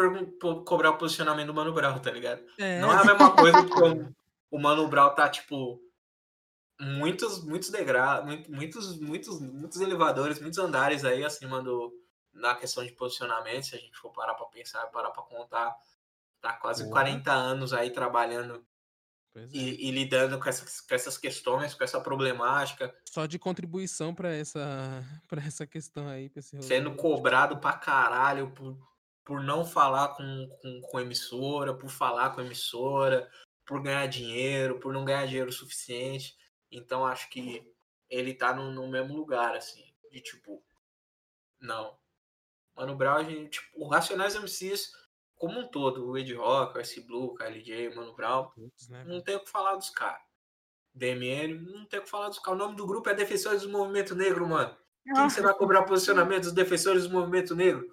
cobrar 0.66 0.90
o 0.90 0.98
posicionamento 0.98 1.48
do 1.48 1.54
Mano 1.54 1.74
Brown, 1.74 2.00
tá 2.00 2.10
ligado? 2.10 2.44
É. 2.58 2.82
Não 2.82 2.92
é 2.92 2.96
a 2.96 3.06
mesma 3.06 3.36
coisa 3.36 3.64
que 3.64 3.84
o, 3.84 4.12
o 4.50 4.60
Mano 4.60 4.88
Brown 4.88 5.14
tá, 5.14 5.30
tipo, 5.30 5.80
muitos, 6.82 7.46
muitos 7.46 7.70
degraus, 7.70 8.26
muitos, 8.50 9.00
muitos, 9.00 9.40
muitos 9.40 9.80
elevadores, 9.80 10.42
muitos 10.42 10.58
andares 10.58 11.06
aí 11.06 11.24
acima 11.24 11.62
do 11.62 11.94
na 12.34 12.56
questão 12.56 12.84
de 12.84 12.92
posicionamento, 12.92 13.68
se 13.68 13.76
a 13.76 13.80
gente 13.80 13.96
for 13.98 14.12
parar 14.12 14.34
para 14.34 14.46
pensar, 14.48 14.86
parar 14.88 15.12
para 15.12 15.24
contar, 15.24 15.76
tá 16.42 16.54
quase 16.54 16.90
40 16.90 17.32
anos 17.32 17.74
aí 17.74 17.92
trabalhando 17.92 18.66
é. 19.36 19.48
e, 19.52 19.88
e, 19.88 19.92
lidando 19.92 20.40
com 20.40 20.50
essas, 20.50 20.82
com 20.82 20.94
essas 20.94 21.18
questões, 21.18 21.74
com 21.74 21.84
essa 21.84 22.02
problemática. 22.02 22.94
Só 23.10 23.26
de 23.26 23.40
contribuição 23.40 24.14
para 24.14 24.34
essa, 24.34 24.60
para 25.28 25.42
essa 25.42 25.66
questão 25.66 26.08
aí. 26.08 26.32
Sendo 26.62 26.96
cobrado 26.96 27.58
para 27.58 27.78
caralho 27.78 28.52
por, 28.52 28.78
por 29.24 29.42
não 29.42 29.66
falar 29.66 30.10
com, 30.10 30.50
com, 30.62 30.82
com 30.82 31.00
emissora, 31.00 31.74
por 31.74 31.90
falar 31.90 32.32
com 32.32 32.42
emissora, 32.42 33.30
por 33.66 33.82
ganhar 33.82 34.08
dinheiro, 34.08 34.80
por 34.80 34.94
não 34.94 35.06
ganhar 35.06 35.26
dinheiro 35.26 35.52
suficiente. 35.52 36.36
Então 36.72 37.06
acho 37.06 37.30
que 37.30 37.72
ele 38.10 38.34
tá 38.34 38.54
no, 38.54 38.72
no 38.72 38.88
mesmo 38.88 39.16
lugar, 39.16 39.56
assim, 39.56 39.84
de 40.12 40.22
tipo, 40.22 40.64
não. 41.60 41.98
Mano 42.76 42.96
Brown, 42.96 43.24
gente, 43.24 43.60
tipo, 43.60 43.84
o 43.84 43.88
Racionais 43.88 44.36
MCs 44.36 44.92
como 45.36 45.60
um 45.60 45.68
todo, 45.68 46.08
o 46.08 46.18
Ed 46.18 46.34
Rock, 46.34 46.78
o 46.78 46.82
S 46.82 47.02
Blue, 47.02 47.26
o 47.26 47.34
KLJ, 47.34 47.96
Mano 47.96 48.16
Brown, 48.16 48.50
né, 48.90 49.04
não 49.06 49.22
tem 49.22 49.36
o 49.36 49.42
que 49.42 49.52
falar 49.52 49.76
dos 49.76 49.90
caras. 49.90 50.22
DMN, 50.96 51.56
não 51.72 51.86
tem 51.86 52.00
o 52.00 52.04
que 52.04 52.10
falar 52.10 52.30
dos 52.30 52.40
caras. 52.40 52.60
O 52.60 52.64
nome 52.64 52.76
do 52.76 52.86
grupo 52.86 53.10
é 53.10 53.14
Defensores 53.14 53.64
do 53.64 53.70
Movimento 53.70 54.16
Negro, 54.16 54.48
mano. 54.48 54.78
Quem 55.04 55.30
você 55.30 55.42
vai 55.42 55.54
cobrar 55.54 55.84
posicionamento 55.84 56.44
dos 56.44 56.54
defensores 56.54 57.04
do 57.04 57.12
movimento 57.12 57.56
negro? 57.56 57.86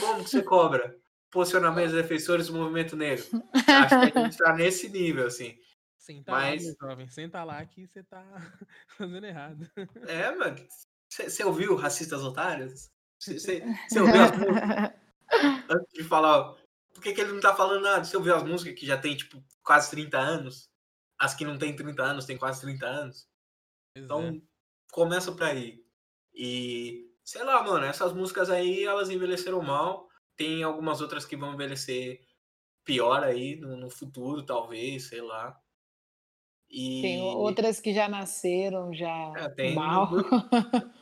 Como 0.00 0.24
que 0.24 0.30
você 0.30 0.42
cobra 0.42 0.98
posicionamento 1.30 1.90
dos 1.90 2.00
defensores 2.00 2.46
do 2.46 2.54
movimento 2.54 2.96
negro? 2.96 3.24
Acho 3.52 4.00
que 4.10 4.18
a 4.18 4.22
gente 4.22 4.38
tá 4.38 4.54
nesse 4.54 4.88
nível, 4.88 5.26
assim. 5.26 5.58
Senta 5.98 6.32
Mas... 6.32 6.64
lá, 6.64 6.68
meu 6.68 6.90
jovem. 6.90 7.08
Senta 7.08 7.44
lá 7.44 7.64
que 7.66 7.86
você 7.86 8.02
tá 8.02 8.24
fazendo 8.96 9.26
errado. 9.26 9.70
É, 10.06 10.34
mano. 10.34 10.56
Você 11.10 11.44
ouviu 11.44 11.74
Racistas 11.74 12.22
Otários? 12.22 12.90
Você 13.18 13.62
ouviu 14.00 14.22
as 14.22 14.36
músicas? 14.36 14.92
Antes 15.68 15.92
de 15.92 16.04
falar, 16.04 16.54
por 16.94 17.02
que, 17.02 17.12
que 17.12 17.20
ele 17.20 17.32
não 17.32 17.40
tá 17.40 17.54
falando 17.54 17.82
nada? 17.82 18.04
Você 18.04 18.16
ouviu 18.16 18.34
as 18.34 18.42
músicas 18.42 18.78
que 18.78 18.86
já 18.86 18.96
tem, 18.96 19.16
tipo, 19.16 19.42
quase 19.62 19.90
30 19.90 20.18
anos? 20.18 20.70
As 21.18 21.34
que 21.34 21.44
não 21.44 21.58
tem 21.58 21.74
30 21.74 22.02
anos, 22.02 22.24
tem 22.24 22.36
quase 22.36 22.60
30 22.60 22.86
anos? 22.86 23.28
então, 23.94 24.28
é. 24.28 24.40
começa 24.92 25.32
por 25.32 25.42
aí. 25.42 25.82
E, 26.32 27.10
sei 27.24 27.42
lá, 27.42 27.62
mano, 27.62 27.84
essas 27.84 28.12
músicas 28.12 28.48
aí, 28.48 28.84
elas 28.84 29.10
envelheceram 29.10 29.60
mal. 29.60 30.08
Tem 30.36 30.62
algumas 30.62 31.00
outras 31.00 31.24
que 31.24 31.36
vão 31.36 31.54
envelhecer 31.54 32.20
pior 32.84 33.24
aí 33.24 33.56
no, 33.56 33.76
no 33.76 33.90
futuro, 33.90 34.44
talvez, 34.44 35.08
sei 35.08 35.20
lá. 35.20 35.58
E... 36.70 37.02
Tem 37.02 37.20
outras 37.20 37.80
que 37.80 37.92
já 37.92 38.08
nasceram, 38.08 38.94
já 38.94 39.32
é, 39.36 39.48
tem 39.48 39.74
mal. 39.74 40.10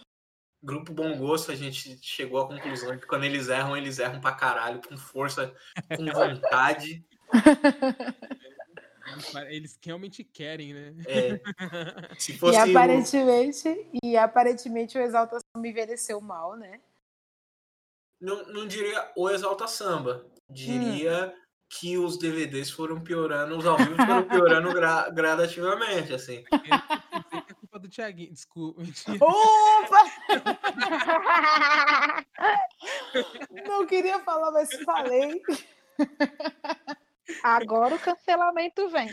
grupo 0.67 0.93
Bom 0.93 1.17
Gosto, 1.17 1.53
a 1.53 1.55
gente 1.55 1.97
chegou 2.03 2.41
à 2.41 2.49
conclusão 2.49 2.99
que 2.99 3.07
quando 3.07 3.25
eles 3.25 3.49
erram, 3.49 3.77
eles 3.77 3.99
erram 3.99 4.21
pra 4.21 4.33
caralho, 4.33 4.81
com 4.87 4.97
força, 4.99 5.55
com 5.97 6.05
vontade. 6.13 7.07
Eles, 9.49 9.79
realmente 9.83 10.25
querem, 10.25 10.75
né? 10.75 10.95
É, 11.07 11.41
se 12.19 12.33
E 12.33 12.39
fosse 12.39 12.59
o- 12.59 12.63
aparentemente, 12.63 13.89
e 14.03 14.17
aparentemente 14.17 14.99
o 14.99 15.01
Exalta 15.01 15.39
Samba 15.39 15.69
envelheceu 15.69 16.21
mal, 16.21 16.57
né? 16.57 16.81
não, 18.21 18.47
não 18.47 18.67
diria 18.67 19.13
o 19.17 19.29
Exalta 19.31 19.67
Samba, 19.69 20.27
diria 20.51 21.35
que 21.69 21.99
os 21.99 22.19
DVDs 22.19 22.71
foram 22.71 23.01
piorando, 23.01 23.57
os 23.59 23.67
ao 23.67 23.77
vivo 23.79 23.97
foram 23.97 24.25
piorando 24.29 24.73
gra- 24.75 25.11
gradativamente, 25.11 26.13
assim. 26.15 26.43
Quer 26.45 26.59
dizer 26.59 27.43
que 27.43 27.53
é 27.53 27.55
culpa 27.55 27.67
do 27.87 27.93
Thiaguinho. 27.93 28.33
Desculpa. 28.33 28.83
mentira. 28.83 29.19
Opa! 29.21 30.03
Não 33.67 33.87
queria 33.87 34.19
falar, 34.21 34.51
mas 34.51 34.69
falei. 34.85 35.43
Agora 37.43 37.95
o 37.95 37.99
cancelamento 37.99 38.89
vem. 38.89 39.09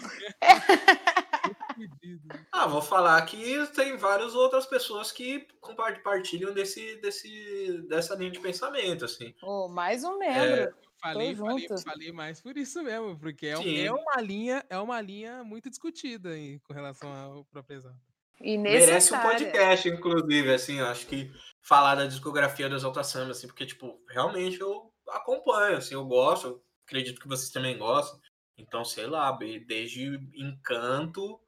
Pedido. 1.75 2.27
Ah, 2.51 2.67
vou 2.67 2.81
falar 2.81 3.21
que 3.25 3.65
tem 3.67 3.97
várias 3.97 4.35
outras 4.35 4.65
pessoas 4.65 5.11
que 5.11 5.47
compartilham 5.59 6.53
desse, 6.53 6.95
desse, 6.97 7.81
dessa 7.87 8.15
linha 8.15 8.31
de 8.31 8.39
pensamento, 8.39 9.05
assim. 9.05 9.33
Oh, 9.41 9.67
mais 9.67 10.03
um 10.03 10.21
É, 10.21 10.29
membro. 10.29 10.75
Falei, 11.01 11.35
falei, 11.35 11.37
junto. 11.67 11.83
falei 11.83 12.11
mais 12.13 12.39
por 12.39 12.55
isso 12.55 12.81
mesmo, 12.81 13.19
porque 13.19 13.47
é, 13.47 13.85
é 13.85 13.91
uma 13.91 14.21
linha, 14.21 14.63
é 14.69 14.79
uma 14.79 15.01
linha 15.01 15.43
muito 15.43 15.69
discutida 15.69 16.29
aí, 16.29 16.59
com 16.59 16.73
relação 16.73 17.13
ao 17.13 17.43
próprio 17.45 17.77
exato. 17.77 18.12
E 18.43 18.57
Merece 18.57 19.13
um 19.13 19.21
podcast, 19.21 19.87
inclusive, 19.87 20.53
assim, 20.53 20.81
acho 20.81 21.07
que 21.07 21.31
falar 21.61 21.95
da 21.95 22.05
discografia 22.05 22.67
do 22.67 22.75
Exalta 22.75 23.01
Samba, 23.01 23.31
assim, 23.31 23.47
porque, 23.47 23.65
tipo, 23.65 24.03
realmente 24.09 24.59
eu 24.59 24.91
acompanho, 25.07 25.77
assim, 25.77 25.93
eu 25.93 26.05
gosto, 26.05 26.47
eu 26.47 26.63
acredito 26.85 27.21
que 27.21 27.27
vocês 27.27 27.49
também 27.51 27.77
gostam. 27.77 28.19
Então, 28.57 28.83
sei 28.83 29.07
lá, 29.07 29.31
desde 29.65 30.19
Encanto 30.35 31.39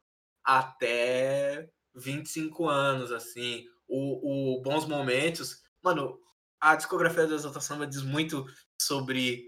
até 0.41 1.69
25 1.93 2.69
anos, 2.69 3.11
assim, 3.11 3.65
o, 3.89 4.55
o 4.57 4.61
Bons 4.61 4.85
Momentos. 4.85 5.61
Mano, 5.83 6.17
a 6.61 6.77
discografia 6.77 7.27
do 7.27 7.35
Exalta 7.35 7.59
Samba 7.59 7.85
diz 7.85 8.03
muito 8.03 8.45
sobre 8.81 9.43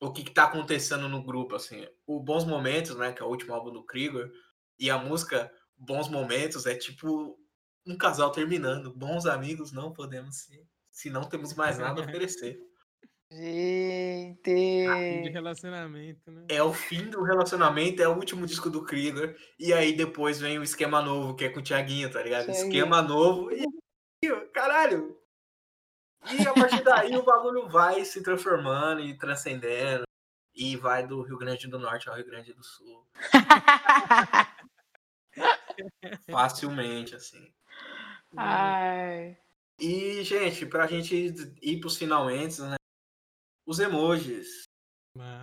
o 0.00 0.12
que, 0.12 0.24
que 0.24 0.32
tá 0.32 0.44
acontecendo 0.44 1.08
no 1.08 1.22
grupo, 1.22 1.54
assim. 1.54 1.86
O 2.04 2.20
Bons 2.20 2.44
Momentos, 2.44 2.96
né, 2.96 3.12
que 3.12 3.22
é 3.22 3.24
o 3.24 3.28
último 3.28 3.54
álbum 3.54 3.70
do 3.70 3.84
Krieger, 3.84 4.28
e 4.76 4.90
a 4.90 4.98
música 4.98 5.52
Bons 5.78 6.08
Momentos 6.08 6.66
é 6.66 6.74
tipo 6.74 7.38
um 7.86 7.96
casal 7.96 8.30
terminando. 8.30 8.92
Bons 8.92 9.26
amigos 9.26 9.72
não 9.72 9.92
podemos 9.92 10.36
ser, 10.36 10.66
se 10.90 11.08
não 11.10 11.24
temos 11.24 11.54
mais 11.54 11.78
nada 11.78 12.02
a 12.02 12.04
oferecer. 12.04 12.58
Fim 13.30 14.38
de 14.42 14.84
Gente. 14.86 15.30
relacionamento, 15.30 16.30
né? 16.30 16.46
É 16.48 16.62
o 16.62 16.72
fim 16.72 17.10
do 17.10 17.22
relacionamento, 17.22 18.02
é 18.02 18.08
o 18.08 18.14
último 18.14 18.46
disco 18.46 18.70
do 18.70 18.82
Krieger, 18.82 19.36
e 19.58 19.70
aí 19.70 19.92
depois 19.92 20.40
vem 20.40 20.58
o 20.58 20.62
esquema 20.62 21.02
novo, 21.02 21.34
que 21.34 21.44
é 21.44 21.50
com 21.50 21.60
o 21.60 21.62
Thiaguinho, 21.62 22.10
tá 22.10 22.22
ligado? 22.22 22.46
Thiaguinho. 22.46 22.66
Esquema 22.66 23.02
novo 23.02 23.52
e 23.52 23.66
caralho. 24.54 25.14
E 26.32 26.46
a 26.46 26.54
partir 26.54 26.82
daí 26.82 27.16
o 27.16 27.22
bagulho 27.22 27.68
vai 27.68 28.04
se 28.04 28.22
transformando 28.22 29.02
e 29.02 29.16
transcendendo. 29.16 30.04
E 30.54 30.76
vai 30.76 31.06
do 31.06 31.22
Rio 31.22 31.38
Grande 31.38 31.68
do 31.68 31.78
Norte 31.78 32.08
ao 32.08 32.16
Rio 32.16 32.26
Grande 32.26 32.52
do 32.52 32.64
Sul. 32.64 33.06
Facilmente, 36.30 37.14
assim. 37.14 37.52
Ai. 38.36 39.38
E, 39.80 40.22
gente, 40.24 40.66
pra 40.66 40.86
gente 40.86 41.14
ir 41.62 41.80
pros 41.80 41.96
finalmente, 41.96 42.60
né? 42.62 42.76
Os 43.66 43.78
emojis. 43.78 44.64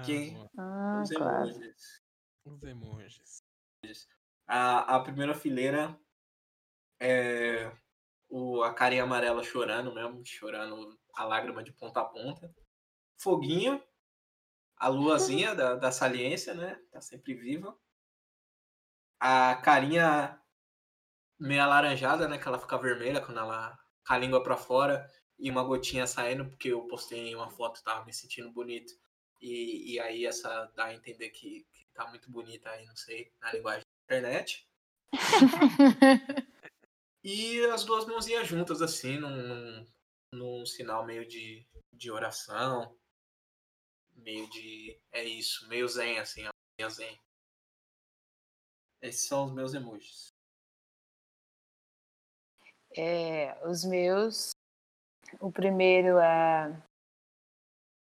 Que- 0.05 0.33
ó, 0.35 0.47
Ah, 0.57 1.01
Os 1.03 1.09
claro. 1.11 1.49
emojis. 1.49 2.01
os 2.45 2.63
emojis. 2.63 3.43
A, 4.47 4.95
a 4.95 4.99
primeira 5.01 5.33
fileira 5.33 5.99
é 6.99 7.71
o, 8.29 8.61
a 8.63 8.73
carinha 8.73 9.03
amarela 9.03 9.43
chorando 9.43 9.93
mesmo, 9.93 10.23
chorando 10.25 10.99
a 11.13 11.23
lágrima 11.23 11.63
de 11.63 11.71
ponta 11.73 12.01
a 12.01 12.05
ponta. 12.05 12.53
Foguinho, 13.19 13.81
a 14.77 14.87
luazinha 14.87 15.53
da, 15.55 15.75
da 15.75 15.91
saliência, 15.91 16.53
né? 16.53 16.79
Tá 16.91 16.99
sempre 17.01 17.33
viva. 17.33 17.77
A 19.19 19.55
carinha 19.55 20.39
meio 21.39 21.63
alaranjada, 21.63 22.27
né? 22.27 22.37
Que 22.37 22.47
ela 22.47 22.59
fica 22.59 22.77
vermelha 22.77 23.21
quando 23.21 23.39
ela 23.39 23.77
com 24.05 24.13
a 24.13 24.17
língua 24.17 24.43
pra 24.43 24.57
fora 24.57 25.09
e 25.37 25.49
uma 25.49 25.63
gotinha 25.63 26.07
saindo, 26.07 26.45
porque 26.45 26.69
eu 26.69 26.81
postei 26.87 27.35
uma 27.35 27.49
foto, 27.49 27.83
tava 27.83 28.05
me 28.05 28.13
sentindo 28.13 28.51
bonito. 28.51 28.93
E, 29.41 29.93
e 29.93 29.99
aí 29.99 30.25
essa 30.25 30.71
dá 30.75 30.85
a 30.85 30.93
entender 30.93 31.29
que, 31.29 31.65
que 31.73 31.85
tá 31.93 32.07
muito 32.07 32.31
bonita 32.31 32.69
aí, 32.69 32.85
não 32.85 32.95
sei, 32.95 33.31
na 33.41 33.51
linguagem 33.51 33.83
da 33.83 34.17
internet. 34.17 34.67
E 37.27 37.59
as 37.71 37.83
duas 37.83 38.05
mãozinhas 38.05 38.47
juntas, 38.47 38.83
assim, 38.83 39.17
num, 39.17 39.83
num, 40.31 40.63
sinal 40.63 41.03
meio 41.03 41.27
de, 41.27 41.65
de 41.91 42.11
oração. 42.11 42.95
Meio 44.13 44.47
de. 44.51 44.95
É 45.11 45.23
isso, 45.23 45.67
meio 45.67 45.87
zen, 45.87 46.19
assim, 46.19 46.45
a 46.45 46.87
zen. 46.87 47.19
Esses 49.05 49.27
são 49.27 49.45
os 49.45 49.51
meus 49.51 49.75
emojis. 49.75 50.29
É, 52.97 53.55
os 53.67 53.85
meus. 53.85 54.49
O 55.39 55.51
primeiro 55.51 56.17
é. 56.17 56.75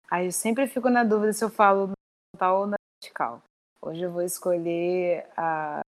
Aí 0.09 0.25
eu 0.25 0.31
sempre 0.33 0.67
fico 0.67 0.89
na 0.89 1.05
dúvida 1.05 1.31
se 1.31 1.45
eu 1.45 1.49
falo 1.49 1.87
na 1.87 1.93
horizontal 2.35 2.59
ou 2.59 2.67
na 2.67 2.75
vertical. 3.01 3.41
Hoje 3.81 4.01
eu 4.01 4.11
vou 4.11 4.21
escolher 4.21 5.25
a 5.37 5.81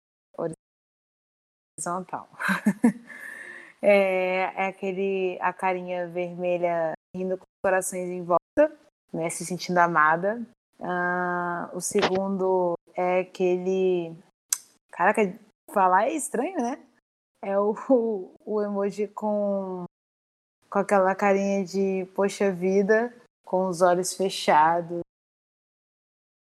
horizontal. 1.79 2.29
é, 3.81 4.53
é 4.53 4.67
aquele 4.67 5.39
a 5.41 5.51
carinha 5.51 6.07
vermelha 6.07 6.93
rindo 7.15 7.39
com 7.39 7.43
os 7.43 7.61
corações 7.65 8.07
em 8.07 8.23
volta, 8.23 8.77
né, 9.11 9.31
se 9.31 9.43
sentindo 9.43 9.79
amada. 9.79 10.45
Ah, 10.79 11.71
o 11.73 11.81
segundo 11.81 12.75
é 12.95 13.21
aquele. 13.21 14.15
Caraca, 15.01 15.21
falar 15.73 16.09
é 16.09 16.13
estranho, 16.13 16.57
né? 16.57 16.87
É 17.41 17.57
o, 17.57 17.73
o 18.45 18.61
emoji 18.61 19.07
com, 19.07 19.85
com 20.69 20.77
aquela 20.77 21.15
carinha 21.15 21.65
de 21.65 22.05
poxa 22.13 22.51
vida, 22.51 23.11
com 23.43 23.65
os 23.67 23.81
olhos 23.81 24.13
fechados 24.13 25.01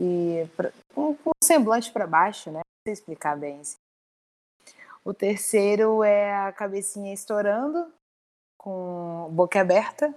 e 0.02 0.44
pra- 0.58 0.72
com 0.92 1.12
o 1.12 1.32
semblante 1.44 1.94
para 1.94 2.08
baixo, 2.08 2.50
né? 2.50 2.62
Não 2.66 2.82
sei 2.88 2.94
explicar 2.94 3.38
bem. 3.38 3.60
assim. 3.60 3.78
O 5.06 5.14
terceiro 5.14 6.04
é 6.04 6.34
a 6.48 6.52
cabecinha 6.52 7.14
estourando, 7.14 7.94
com 8.58 9.30
boca 9.32 9.62
aberta, 9.62 10.12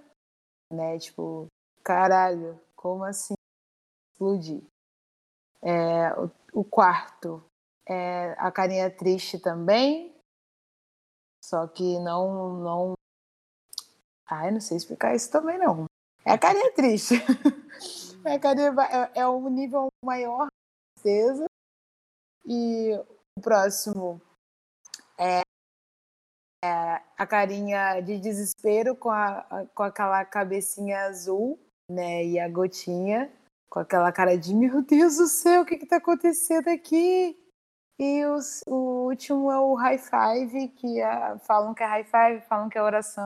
né? 0.72 0.98
Tipo, 0.98 1.46
caralho, 1.82 2.58
como 2.74 3.04
assim? 3.04 3.34
Explodir. 4.14 4.62
É, 5.62 6.10
o, 6.18 6.30
o 6.60 6.64
quarto 6.64 7.44
é 7.88 8.34
a 8.38 8.50
carinha 8.50 8.90
triste 8.90 9.38
também, 9.38 10.14
só 11.44 11.66
que 11.66 11.98
não, 12.00 12.54
não. 12.54 12.94
Ai, 14.26 14.50
não 14.50 14.60
sei 14.60 14.76
explicar 14.78 15.14
isso 15.14 15.30
também 15.30 15.58
não. 15.58 15.84
É 16.24 16.32
a 16.32 16.38
carinha 16.38 16.72
triste. 16.72 17.14
É, 18.26 18.36
a 18.36 18.38
carinha, 18.38 18.74
é, 19.14 19.20
é 19.20 19.28
um 19.28 19.50
nível 19.50 19.88
maior 20.02 20.46
de 20.46 21.02
tristeza. 21.02 21.44
E 22.46 22.94
o 23.36 23.42
próximo 23.42 24.18
é, 25.18 25.42
é 26.64 27.02
a 27.18 27.26
carinha 27.26 28.00
de 28.00 28.18
desespero 28.18 28.96
com, 28.96 29.10
a, 29.10 29.66
com 29.74 29.82
aquela 29.82 30.24
cabecinha 30.24 31.00
azul, 31.00 31.60
né? 31.90 32.24
E 32.24 32.40
a 32.40 32.48
gotinha 32.48 33.30
com 33.68 33.80
aquela 33.80 34.10
cara 34.10 34.38
de 34.38 34.54
meu 34.54 34.80
Deus 34.80 35.16
do 35.16 35.26
céu, 35.26 35.62
o 35.62 35.66
que 35.66 35.76
que 35.76 35.84
tá 35.84 35.96
acontecendo 35.96 36.68
aqui? 36.68 37.36
E 37.98 38.24
os- 38.26 38.62
o 38.66 39.06
último 39.08 39.50
é 39.50 39.58
o 39.60 39.74
high 39.74 39.98
five, 39.98 40.68
que 40.70 41.00
ah, 41.00 41.38
falam 41.40 41.74
que 41.74 41.82
é 41.82 41.86
high 41.86 42.04
five, 42.04 42.40
falam 42.46 42.68
que 42.68 42.76
é 42.76 42.82
oração. 42.82 43.24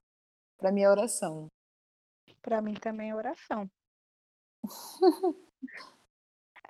Pra 0.58 0.70
mim 0.72 0.82
é 0.82 0.90
oração. 0.90 1.46
Pra 2.42 2.60
mim 2.60 2.74
também 2.74 3.10
é 3.10 3.14
oração. 3.14 3.70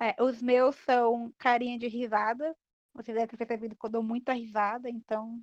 É, 0.01 0.15
os 0.23 0.41
meus 0.41 0.77
são 0.77 1.29
carinha 1.37 1.77
de 1.77 1.87
risada. 1.89 2.55
Vocês 2.93 3.13
devem 3.13 3.27
ter 3.27 3.35
percebido 3.35 3.75
que 3.75 3.85
eu 3.85 3.89
dou 3.89 4.01
muita 4.01 4.31
risada, 4.31 4.89
então 4.89 5.41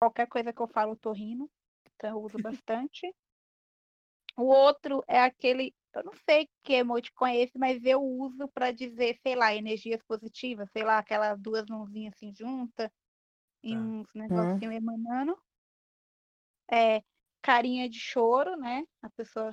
qualquer 0.00 0.28
coisa 0.28 0.52
que 0.52 0.62
eu 0.62 0.68
falo 0.68 0.92
eu 0.92 0.96
tô 0.96 1.10
rindo. 1.10 1.50
Então 1.96 2.10
eu 2.10 2.22
uso 2.22 2.38
bastante. 2.38 3.12
O 4.36 4.44
outro 4.44 5.02
é 5.08 5.20
aquele, 5.20 5.74
eu 5.98 6.04
não 6.04 6.12
sei 6.28 6.48
que 6.62 6.74
emoticon 6.74 7.26
é 7.26 7.36
esse, 7.38 7.58
mas 7.58 7.84
eu 7.84 8.02
uso 8.02 8.48
para 8.48 8.70
dizer, 8.70 9.18
sei 9.22 9.34
lá, 9.34 9.54
energias 9.54 10.02
positivas, 10.02 10.68
sei 10.72 10.84
lá, 10.84 10.98
aquelas 10.98 11.40
duas 11.40 11.66
mãozinhas 11.66 12.14
assim 12.14 12.34
juntas, 12.34 12.90
e 13.62 13.74
Tá. 13.74 13.80
uns 13.80 14.06
negocinhos 14.14 14.74
emanando. 14.74 15.36
É, 16.70 17.02
carinha 17.42 17.88
de 17.88 17.98
choro, 17.98 18.56
né? 18.56 18.84
A 19.02 19.10
pessoa 19.10 19.52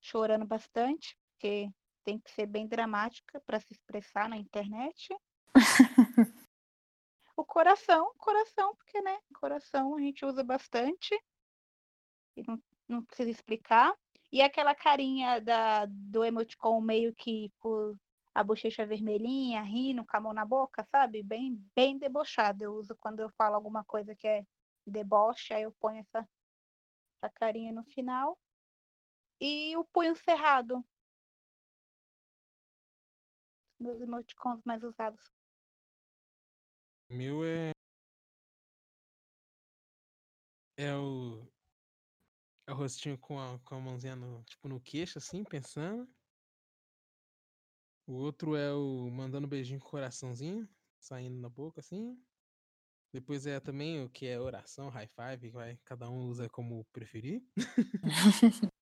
chorando 0.00 0.44
bastante, 0.44 1.16
porque 1.32 1.70
tem 2.04 2.18
que 2.18 2.30
ser 2.30 2.46
bem 2.46 2.66
dramática 2.66 3.40
para 3.40 3.60
se 3.60 3.72
expressar 3.72 4.28
na 4.28 4.36
internet. 4.36 5.08
o 7.36 7.44
coração, 7.44 8.12
coração, 8.18 8.74
porque, 8.76 9.00
né? 9.00 9.18
Coração 9.34 9.96
a 9.96 10.00
gente 10.00 10.24
usa 10.24 10.42
bastante. 10.42 11.14
E 12.36 12.42
não, 12.46 12.62
não 12.88 13.04
precisa 13.04 13.30
explicar. 13.30 13.94
E 14.30 14.42
aquela 14.42 14.74
carinha 14.74 15.40
da, 15.40 15.86
do 15.86 16.24
emoticon 16.24 16.80
meio 16.80 17.14
que 17.14 17.50
com 17.58 17.96
a 18.34 18.44
bochecha 18.44 18.86
vermelhinha, 18.86 19.62
rindo, 19.62 20.04
com 20.04 20.16
a 20.16 20.20
mão 20.20 20.32
na 20.32 20.44
boca, 20.44 20.86
sabe? 20.90 21.22
Bem, 21.22 21.56
bem 21.74 21.98
debochado. 21.98 22.62
Eu 22.62 22.74
uso 22.74 22.94
quando 22.96 23.20
eu 23.20 23.30
falo 23.30 23.56
alguma 23.56 23.84
coisa 23.84 24.14
que 24.14 24.28
é 24.28 24.46
deboche, 24.86 25.52
aí 25.54 25.62
eu 25.62 25.72
ponho 25.80 26.00
essa, 26.00 26.28
essa 27.16 27.32
carinha 27.34 27.72
no 27.72 27.82
final. 27.84 28.38
E 29.40 29.76
o 29.76 29.84
punho 29.84 30.14
cerrado. 30.14 30.84
Meus 33.80 34.00
emoticons 34.00 34.60
mais 34.64 34.82
usados. 34.82 35.32
Meu 37.08 37.44
é. 37.44 37.70
É 40.76 40.94
o. 40.94 41.44
É 42.68 42.70
o 42.70 42.74
rostinho 42.74 43.16
com 43.16 43.40
a, 43.40 43.58
com 43.60 43.76
a 43.76 43.80
mãozinha 43.80 44.14
no, 44.14 44.44
tipo, 44.44 44.68
no 44.68 44.78
queixo, 44.78 45.16
assim, 45.16 45.42
pensando. 45.42 46.06
O 48.06 48.12
outro 48.12 48.54
é 48.54 48.70
o 48.74 49.10
mandando 49.10 49.48
beijinho 49.48 49.80
com 49.80 49.86
o 49.86 49.90
coraçãozinho, 49.90 50.68
saindo 51.00 51.40
na 51.40 51.48
boca, 51.48 51.80
assim. 51.80 52.22
Depois 53.10 53.46
é 53.46 53.58
também 53.58 54.04
o 54.04 54.10
que 54.10 54.26
é 54.26 54.38
oração, 54.38 54.90
high 54.90 55.08
five, 55.08 55.48
vai, 55.48 55.78
cada 55.82 56.10
um 56.10 56.28
usa 56.28 56.46
como 56.50 56.84
preferir. 56.92 57.42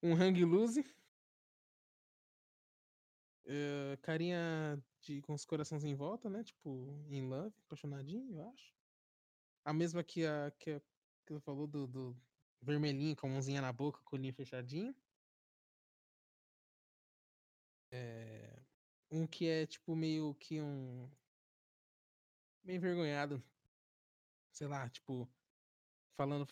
um 0.00 0.14
hang 0.14 0.44
loose. 0.44 0.84
É, 3.44 3.98
carinha 4.00 4.80
de, 5.00 5.20
com 5.22 5.34
os 5.34 5.44
corações 5.44 5.82
em 5.82 5.96
volta, 5.96 6.30
né? 6.30 6.44
Tipo, 6.44 7.04
in 7.10 7.28
love, 7.28 7.52
apaixonadinho, 7.66 8.36
eu 8.36 8.48
acho. 8.48 8.72
A 9.64 9.72
mesma 9.72 10.04
que 10.04 10.24
a 10.24 10.52
que, 10.52 10.70
a, 10.70 10.80
que 11.26 11.38
falou 11.40 11.66
do, 11.66 11.86
do 11.86 12.16
vermelhinho, 12.60 13.16
com 13.16 13.26
a 13.26 13.30
mãozinha 13.30 13.60
na 13.60 13.72
boca, 13.72 14.00
com 14.04 14.16
o 14.16 14.18
olhinho 14.18 14.34
fechadinho. 14.34 14.94
É, 17.90 18.62
um 19.10 19.26
que 19.26 19.46
é 19.46 19.66
tipo 19.66 19.94
meio 19.94 20.34
que 20.34 20.60
um 20.60 21.08
meio 22.64 22.76
envergonhado. 22.76 23.42
Sei 24.50 24.66
lá, 24.66 24.88
tipo, 24.88 25.28
falando 26.14 26.46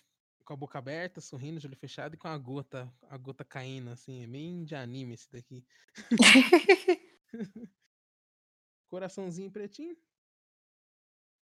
com 0.44 0.52
a 0.52 0.56
boca 0.56 0.78
aberta, 0.78 1.20
sorrindo, 1.20 1.60
de 1.60 1.66
olho 1.66 1.76
fechado 1.76 2.14
e 2.14 2.18
com 2.18 2.28
a 2.28 2.36
gota, 2.36 2.92
a 3.02 3.16
gota 3.16 3.44
caindo, 3.44 3.90
assim. 3.90 4.22
É 4.22 4.26
meio 4.26 4.64
de 4.64 4.74
anime 4.74 5.14
esse 5.14 5.30
daqui. 5.30 5.64
Coraçãozinho 8.88 9.50
pretinho. 9.50 9.96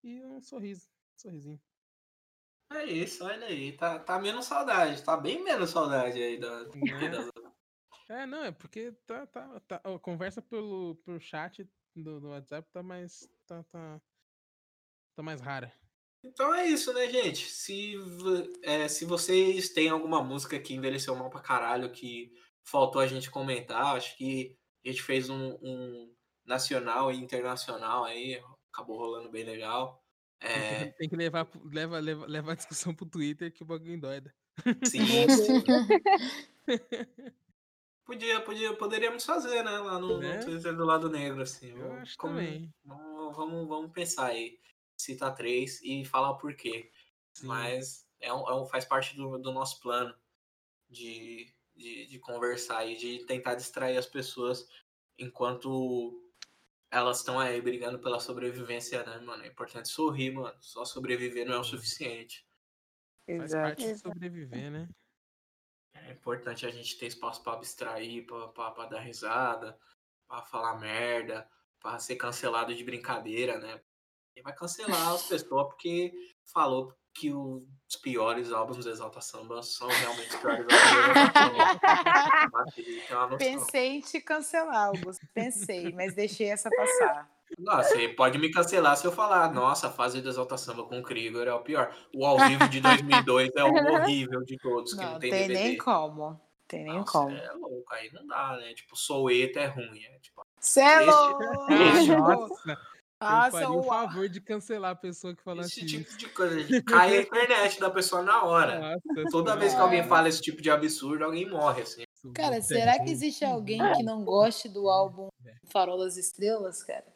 E 0.03 0.23
um 0.25 0.41
sorriso. 0.41 0.89
Um 1.15 1.19
sorrisinho. 1.19 1.68
É 2.71 2.85
isso, 2.85 3.25
olha 3.25 3.47
aí. 3.47 3.73
Tá, 3.77 3.99
tá 3.99 4.19
menos 4.19 4.47
saudade. 4.47 5.03
Tá 5.03 5.17
bem 5.17 5.43
menos 5.43 5.71
saudade 5.71 6.23
aí 6.23 6.39
da, 6.39 6.65
né? 6.75 7.31
É, 8.09 8.27
não, 8.27 8.45
é 8.45 8.53
porque 8.53 8.93
tá, 9.07 9.27
tá, 9.27 9.61
tá, 9.61 9.77
a 9.85 9.99
conversa 9.99 10.41
pelo, 10.41 10.97
pelo 11.05 11.21
chat 11.21 11.69
do, 11.95 12.21
do 12.21 12.29
WhatsApp 12.29 12.69
tá 12.73 12.83
mais. 12.83 13.29
Tá, 13.47 13.63
tá, 13.65 14.01
tá 15.17 15.23
mais 15.23 15.41
rara. 15.41 15.73
Então 16.23 16.55
é 16.55 16.67
isso, 16.67 16.93
né, 16.93 17.09
gente? 17.09 17.47
Se, 17.49 17.95
é, 18.63 18.89
se 18.89 19.05
vocês 19.05 19.71
têm 19.71 19.89
alguma 19.89 20.23
música 20.23 20.59
que 20.59 20.75
envelheceu 20.75 21.15
mal 21.15 21.31
pra 21.31 21.41
caralho, 21.41 21.93
que 21.93 22.33
faltou 22.65 23.01
a 23.01 23.07
gente 23.07 23.31
comentar, 23.31 23.97
acho 23.97 24.17
que 24.17 24.59
a 24.85 24.89
gente 24.89 25.03
fez 25.03 25.31
um, 25.31 25.57
um 25.63 26.15
nacional 26.45 27.13
e 27.13 27.17
internacional 27.17 28.05
aí, 28.05 28.43
acabou 28.73 28.99
rolando 28.99 29.31
bem 29.31 29.45
legal. 29.45 30.03
É... 30.41 30.87
Tem 30.93 31.09
que 31.09 31.17
levar, 31.17 31.49
leva, 31.73 31.99
leva, 31.99 32.27
levar 32.27 32.53
a 32.53 32.57
discussão 32.57 32.95
pro 32.95 33.07
Twitter 33.07 33.53
que 33.53 33.63
o 33.63 33.67
bagulho 33.67 34.01
doida. 34.01 34.33
Sim, 34.85 35.05
sim. 35.29 35.65
podia, 38.05 38.41
podia, 38.41 38.75
poderíamos 38.75 39.25
fazer, 39.25 39.63
né? 39.63 39.79
Lá 39.79 39.99
no, 39.99 40.19
Né? 40.19 40.39
no 40.39 40.45
Twitter 40.45 40.75
do 40.77 40.85
lado 40.85 41.11
negro, 41.11 41.43
assim. 41.43 41.71
Eu 41.79 41.93
acho 41.95 42.17
Como- 42.17 42.35
também. 42.35 42.73
Vamos, 42.85 43.37
vamos, 43.37 43.69
vamos 43.69 43.93
pensar 43.93 44.27
aí. 44.27 44.59
Citar 44.97 45.35
três 45.35 45.81
e 45.83 46.05
falar 46.05 46.31
o 46.31 46.39
porquê. 46.39 46.91
Sim. 47.35 47.47
Mas 47.47 48.07
é 48.21 48.33
um, 48.33 48.49
é 48.49 48.55
um- 48.55 48.67
faz 48.67 48.85
parte 48.85 49.17
do, 49.17 49.39
do 49.39 49.53
nosso 49.53 49.81
plano 49.81 50.15
de, 50.89 51.53
de, 51.77 52.07
de 52.07 52.19
conversar 52.19 52.85
e 52.87 52.97
de 52.97 53.25
tentar 53.27 53.55
distrair 53.55 53.97
as 53.97 54.07
pessoas 54.07 54.67
enquanto 55.19 56.28
elas 56.91 57.19
estão 57.19 57.39
aí 57.39 57.61
brigando 57.61 57.99
pela 57.99 58.21
sobrevivência, 58.21 59.05
né, 59.05 59.19
mano? 59.21 59.45
É 59.45 59.49
importante 59.49 59.89
sorrir, 59.89 60.33
mano. 60.33 60.57
Só 60.61 60.85
sobreviver 60.85 61.47
não 61.47 61.55
é 61.55 61.59
o 61.59 61.65
suficiente. 61.65 62.47
Faz 63.27 63.51
Exato. 63.51 63.63
parte 63.63 63.93
de 63.93 63.99
sobreviver, 63.99 64.71
né? 64.71 64.89
É 65.95 66.13
importante 66.13 66.65
a 66.65 66.71
gente 66.71 66.97
ter 66.97 67.07
espaço 67.07 67.43
pra 67.43 67.55
abstrair, 67.55 68.27
pra 68.27 68.87
dar 68.87 69.01
risada, 69.01 69.79
pra 70.27 70.43
falar 70.43 70.79
merda, 70.79 71.49
pra 71.81 71.99
ser 71.99 72.17
cancelado 72.17 72.75
de 72.75 72.85
brincadeira, 72.85 73.59
né? 73.59 73.83
E 74.35 74.43
vai 74.43 74.55
cancelar 74.55 75.09
as 75.15 75.25
pessoas 75.29 75.69
porque 75.69 76.13
falou 76.53 76.97
que 77.19 77.33
os 77.33 77.65
piores 78.03 78.53
álbuns 78.53 78.85
do 78.85 78.91
Exalta 78.91 79.21
Samba 79.21 79.63
são 79.63 79.89
realmente 79.89 80.29
os 80.31 80.37
piores 80.37 80.67
álbuns 80.71 82.75
do 82.75 82.81
Exalta. 82.81 83.37
Pensei 83.39 83.89
em 83.97 84.01
te 84.01 84.21
cancelar, 84.21 84.89
Augusto. 84.89 85.27
Pensei, 85.35 85.93
mas 85.93 86.15
deixei 86.15 86.49
essa 86.51 86.71
passar. 86.71 87.29
Não, 87.59 87.77
você 87.79 88.09
pode 88.11 88.39
me 88.39 88.51
cancelar 88.51 88.95
se 88.97 89.07
eu 89.07 89.13
falar, 89.13 89.51
nossa, 89.53 89.89
a 89.89 89.91
fase 89.91 90.21
do 90.21 90.29
Exalta 90.29 90.57
Samba 90.59 90.85
com 90.85 90.99
o 90.99 91.03
Krieger 91.03 91.49
é 91.49 91.55
o 91.55 91.61
pior. 91.61 91.95
O 92.15 92.27
ao 92.27 92.39
vivo 92.39 92.69
de 92.69 92.81
2002 92.81 93.51
é 93.57 93.65
o 93.65 93.73
horrível 93.95 94.43
de 94.45 94.59
todos, 94.59 94.93
que 94.93 95.01
não, 95.03 95.13
Não, 95.15 95.19
tem, 95.19 95.31
tem 95.31 95.49
DVD. 95.49 95.65
nem 95.69 95.79
como. 95.79 96.39
Tem 96.69 96.85
nem 96.85 96.99
Nossa, 96.99 97.13
como. 97.13 97.35
é 97.35 97.53
louco, 97.53 97.95
aí 97.95 98.13
não 98.13 98.27
dá, 98.27 98.59
né? 98.59 98.75
Tipo, 98.75 98.95
Soueta 98.95 99.59
é 99.61 99.67
ruim, 99.67 100.05
é 100.05 100.19
tipo, 100.19 100.43
Cê 100.61 100.81
é 100.83 101.01
louco! 101.01 101.43
esse- 101.73 102.11
Nossa, 103.21 103.51
faria 103.51 103.71
o 103.71 103.83
favor 103.83 104.29
de 104.29 104.41
cancelar 104.41 104.93
a 104.93 104.95
pessoa 104.95 105.35
que 105.35 105.43
falasse 105.43 105.81
esse 105.81 105.87
tipo 105.87 106.09
isso. 106.09 106.19
de 106.19 106.29
coisa. 106.29 106.57
Cai 106.87 107.17
a 107.17 107.23
internet 107.23 107.81
da 107.81 107.91
pessoa 107.91 108.23
na 108.23 108.45
hora. 108.45 108.79
Nossa 108.79 109.31
Toda 109.31 109.57
vez 109.57 109.75
que 109.75 109.81
alguém 109.81 110.05
fala 110.05 110.29
esse 110.29 110.41
tipo 110.41 110.63
de 110.63 110.71
absurdo, 110.71 111.25
alguém 111.25 111.49
morre, 111.49 111.83
assim. 111.83 112.05
Cara, 112.35 112.57
é 112.57 112.61
será 112.61 112.99
que 112.99 113.11
existe 113.11 113.45
alguém 113.45 113.81
que 113.95 114.03
não 114.03 114.25
goste 114.25 114.69
do 114.69 114.89
álbum 114.89 115.29
Farol 115.65 115.99
das 115.99 116.17
Estrelas, 116.17 116.83
cara? 116.83 117.07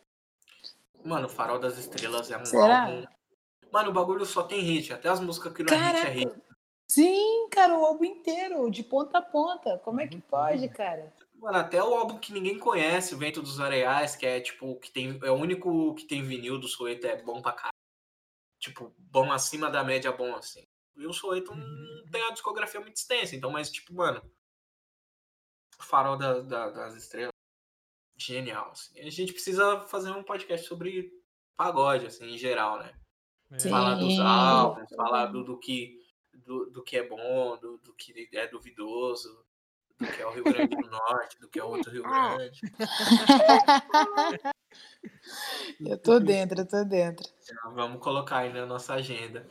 Mano, 1.05 1.29
Farol 1.29 1.59
das 1.59 1.79
Estrelas 1.79 2.31
é 2.31 2.39
um 2.39 2.45
Será? 2.45 2.85
álbum. 2.85 3.05
Mano, 3.73 3.91
o 3.91 3.93
bagulho 3.93 4.27
só 4.27 4.43
tem 4.43 4.61
hit. 4.61 4.93
Até 4.93 5.09
as 5.09 5.21
músicas 5.21 5.53
que 5.53 5.63
não 5.63 5.73
é 5.73 5.93
hit 5.93 6.07
é 6.07 6.11
hit. 6.11 6.43
Sim, 6.89 7.49
cara, 7.51 7.79
o 7.79 7.85
álbum 7.85 8.05
inteiro, 8.05 8.71
de 8.71 8.83
ponta 8.83 9.19
a 9.19 9.23
ponta. 9.23 9.79
Como 9.79 10.01
é 10.01 10.07
que 10.07 10.21
pode, 10.21 10.69
cara? 10.69 11.13
Mano, 11.43 11.59
até 11.59 11.83
o 11.83 11.93
álbum 11.93 12.21
que 12.21 12.33
ninguém 12.33 12.57
conhece, 12.57 13.17
o 13.17 13.19
Vento 13.19 13.43
dos 13.43 13.59
Areais, 13.59 14.15
que 14.15 14.25
é 14.25 14.41
tipo, 14.41 14.79
que 14.79 14.93
tem, 14.93 15.19
é 15.25 15.31
o 15.31 15.35
único 15.35 15.93
que 15.97 16.05
tem 16.07 16.23
vinil 16.23 16.57
do 16.57 16.69
Soeto, 16.69 17.05
é 17.05 17.21
bom 17.21 17.43
pra 17.43 17.51
caralho. 17.53 17.73
Tipo, 18.61 18.95
bom 18.97 19.33
acima 19.33 19.69
da 19.69 19.83
média, 19.83 20.13
bom 20.13 20.37
assim. 20.37 20.65
E 20.97 21.05
o 21.05 21.13
Soeto 21.13 21.53
não 21.53 22.11
tem 22.13 22.23
uma 22.23 22.33
discografia 22.33 22.81
muito 22.81 22.95
extensa, 22.95 23.35
então, 23.35 23.51
mas 23.51 23.73
tipo, 23.73 23.93
mano, 23.93 24.23
o 25.81 25.83
Farol 25.83 26.17
da- 26.17 26.43
da- 26.43 26.71
das 26.71 26.95
Estrelas, 26.95 27.33
genial. 28.17 28.71
Assim. 28.71 29.01
A 29.01 29.11
gente 29.11 29.33
precisa 29.33 29.81
fazer 29.89 30.13
um 30.13 30.23
podcast 30.23 30.69
sobre 30.69 31.13
pagode, 31.57 32.07
assim, 32.07 32.27
em 32.27 32.39
geral, 32.39 32.79
né? 32.79 32.97
É, 33.51 33.59
Sim. 33.59 33.71
Falar 33.71 33.97
dos 33.97 34.17
álbuns, 34.21 34.89
falar 34.95 35.27
do, 35.27 35.43
do 35.43 35.59
que, 35.59 35.99
do, 36.33 36.71
do 36.71 36.85
que 36.85 36.97
é 36.97 37.09
bom, 37.09 37.57
do, 37.59 37.79
do 37.79 37.93
que 37.95 38.29
é 38.33 38.47
duvidoso, 38.47 39.45
do 40.03 40.13
que 40.13 40.23
é 40.23 40.27
o 40.27 40.33
Rio 40.33 40.45
Grande 40.45 40.77
do 40.77 40.91
Norte, 40.91 41.41
do 41.41 41.49
que 41.49 41.59
é 41.59 41.65
o 41.65 41.69
outro 41.69 41.91
Rio 41.91 42.03
Grande. 42.03 42.61
Eu 45.81 45.99
tô 45.99 46.19
dentro, 46.19 46.61
eu 46.61 46.67
tô 46.67 46.85
dentro. 46.85 47.29
Já 47.43 47.71
Vamos 47.71 48.03
colocar 48.03 48.39
aí 48.39 48.53
na 48.53 48.65
nossa 48.65 48.95
agenda. 48.95 49.47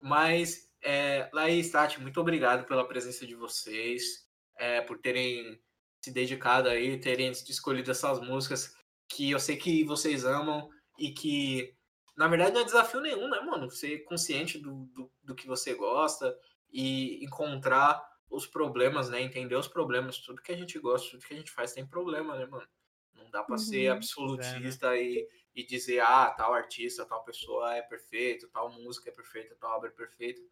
Mas, 0.00 0.68
é, 0.82 1.28
Laís, 1.32 1.70
Tati, 1.70 2.00
muito 2.00 2.20
obrigado 2.20 2.66
pela 2.66 2.86
presença 2.86 3.26
de 3.26 3.34
vocês, 3.34 4.26
é, 4.58 4.80
por 4.80 4.98
terem 4.98 5.60
se 6.02 6.10
dedicado 6.10 6.68
aí, 6.68 7.00
terem 7.00 7.30
escolhido 7.30 7.90
essas 7.90 8.20
músicas 8.20 8.74
que 9.08 9.30
eu 9.30 9.38
sei 9.38 9.56
que 9.56 9.84
vocês 9.84 10.24
amam 10.24 10.68
e 10.98 11.12
que, 11.12 11.74
na 12.16 12.28
verdade, 12.28 12.52
não 12.52 12.60
é 12.60 12.64
desafio 12.64 13.00
nenhum, 13.00 13.28
né, 13.28 13.40
mano? 13.40 13.70
Ser 13.70 14.04
consciente 14.04 14.58
do, 14.58 14.86
do, 14.86 15.10
do 15.22 15.34
que 15.34 15.46
você 15.46 15.74
gosta 15.74 16.36
e 16.72 17.24
encontrar 17.24 18.02
os 18.34 18.46
problemas, 18.46 19.08
né? 19.10 19.20
Entender 19.22 19.56
os 19.56 19.68
problemas. 19.68 20.18
Tudo 20.18 20.42
que 20.42 20.52
a 20.52 20.56
gente 20.56 20.78
gosta, 20.78 21.10
tudo 21.12 21.26
que 21.26 21.34
a 21.34 21.36
gente 21.36 21.50
faz 21.50 21.72
tem 21.72 21.86
problema, 21.86 22.36
né, 22.36 22.46
mano? 22.46 22.68
Não 23.14 23.30
dá 23.30 23.42
pra 23.44 23.56
ser 23.58 23.88
Uhum. 23.88 23.92
absolutista 23.92 24.96
e, 24.96 25.28
e 25.54 25.64
dizer, 25.64 26.00
ah, 26.00 26.30
tal 26.30 26.52
artista, 26.54 27.06
tal 27.06 27.24
pessoa 27.24 27.74
é 27.76 27.82
perfeito, 27.82 28.48
tal 28.50 28.70
música 28.72 29.10
é 29.10 29.12
perfeita, 29.12 29.56
tal 29.56 29.76
obra 29.76 29.90
é 29.90 29.92
perfeita. 29.92 30.42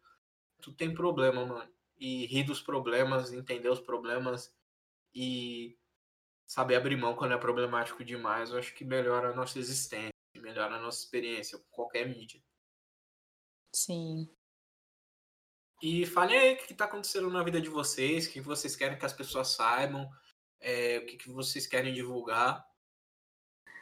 tudo 0.61 0.75
tem 0.77 0.93
problema, 0.93 1.45
mano. 1.45 1.73
E 1.97 2.25
rir 2.25 2.43
dos 2.43 2.61
problemas, 2.61 3.31
entender 3.33 3.69
os 3.69 3.79
problemas 3.79 4.55
e 5.13 5.77
saber 6.47 6.75
abrir 6.77 6.97
mão 6.97 7.15
quando 7.15 7.33
é 7.33 7.37
problemático 7.37 8.03
demais, 8.05 8.51
eu 8.51 8.59
acho 8.59 8.73
que 8.75 8.85
melhora 8.85 9.31
a 9.31 9.35
nossa 9.35 9.59
existência, 9.59 10.11
melhora 10.37 10.75
a 10.75 10.81
nossa 10.81 10.99
experiência 11.03 11.57
com 11.59 11.65
qualquer 11.71 12.07
mídia. 12.09 12.41
Sim. 13.73 14.29
E 15.83 16.05
fale 16.05 16.33
aí 16.33 16.53
o 16.53 16.57
que 16.57 16.71
está 16.71 16.85
acontecendo 16.85 17.29
na 17.29 17.43
vida 17.43 17.59
de 17.59 17.67
vocês, 17.67 18.25
o 18.25 18.31
que 18.31 18.39
vocês 18.39 18.73
querem 18.73 18.97
que 18.97 19.05
as 19.05 19.11
pessoas 19.11 19.49
saibam, 19.49 20.09
é, 20.61 20.99
o 20.99 21.05
que, 21.05 21.17
que 21.17 21.29
vocês 21.29 21.67
querem 21.67 21.93
divulgar, 21.93 22.65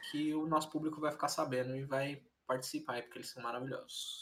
que 0.10 0.34
o 0.34 0.48
nosso 0.48 0.72
público 0.72 1.00
vai 1.00 1.12
ficar 1.12 1.28
sabendo 1.28 1.76
e 1.76 1.84
vai 1.84 2.20
participar 2.48 3.04
porque 3.04 3.20
eles 3.20 3.30
são 3.30 3.44
maravilhosos. 3.44 4.22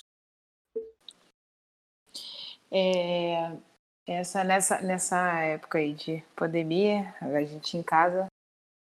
É, 2.70 3.58
essa, 4.06 4.44
nessa, 4.44 4.82
nessa 4.82 5.40
época 5.40 5.78
aí 5.78 5.94
de 5.94 6.22
pandemia, 6.36 7.16
a 7.22 7.42
gente 7.46 7.78
em 7.78 7.82
casa, 7.82 8.28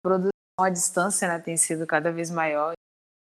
produção 0.02 0.32
à 0.60 0.72
distância 0.72 1.28
né, 1.28 1.38
tem 1.38 1.56
sido 1.56 1.86
cada 1.86 2.12
vez 2.12 2.32
maior. 2.32 2.74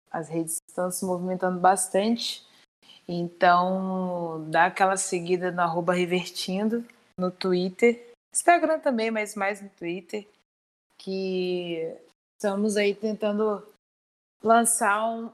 As 0.10 0.30
redes 0.30 0.60
estão 0.70 0.90
se 0.90 1.03
movimentando 1.03 1.60
bastante. 1.60 2.48
Então, 3.07 4.49
dá 4.49 4.65
aquela 4.67 4.97
seguida 4.97 5.51
no 5.51 5.61
arroba 5.61 5.93
Revertindo 5.93 6.85
no 7.17 7.30
Twitter. 7.30 8.11
Instagram 8.34 8.80
também, 8.80 9.11
mas 9.11 9.35
mais 9.35 9.61
no 9.61 9.69
Twitter. 9.69 10.27
Que 10.97 11.95
estamos 12.38 12.77
aí 12.77 12.95
tentando 12.95 13.65
lançar 14.41 15.05
um, 15.05 15.31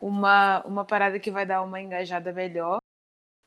uma, 0.00 0.62
uma 0.64 0.84
parada 0.84 1.18
que 1.18 1.30
vai 1.30 1.44
dar 1.44 1.62
uma 1.62 1.80
engajada 1.80 2.32
melhor. 2.32 2.78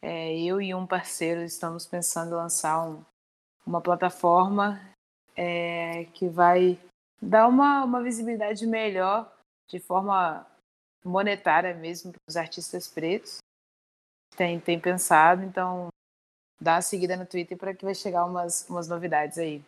É, 0.02 0.38
eu 0.40 0.62
e 0.62 0.74
um 0.76 0.86
parceiro 0.86 1.42
estamos 1.42 1.86
pensando 1.86 2.32
em 2.32 2.38
lançar 2.38 2.88
um, 2.88 3.04
uma 3.66 3.82
plataforma 3.82 4.80
é, 5.36 6.06
que 6.14 6.28
vai 6.28 6.80
dar 7.22 7.48
uma, 7.48 7.84
uma 7.84 8.02
visibilidade 8.02 8.66
melhor 8.68 9.32
de 9.68 9.80
forma 9.80 10.46
monetária 11.08 11.74
mesmo 11.74 12.12
para 12.12 12.22
os 12.28 12.36
artistas 12.36 12.88
pretos. 12.88 13.38
Tem, 14.36 14.60
tem 14.60 14.80
pensado, 14.80 15.44
então 15.44 15.88
dá 16.60 16.76
uma 16.76 16.82
seguida 16.82 17.16
no 17.16 17.26
Twitter 17.26 17.58
para 17.58 17.74
que 17.74 17.86
vai 17.86 17.96
chegar 17.96 18.26
umas, 18.26 18.68
umas 18.70 18.88
novidades 18.88 19.38
aí. 19.38 19.64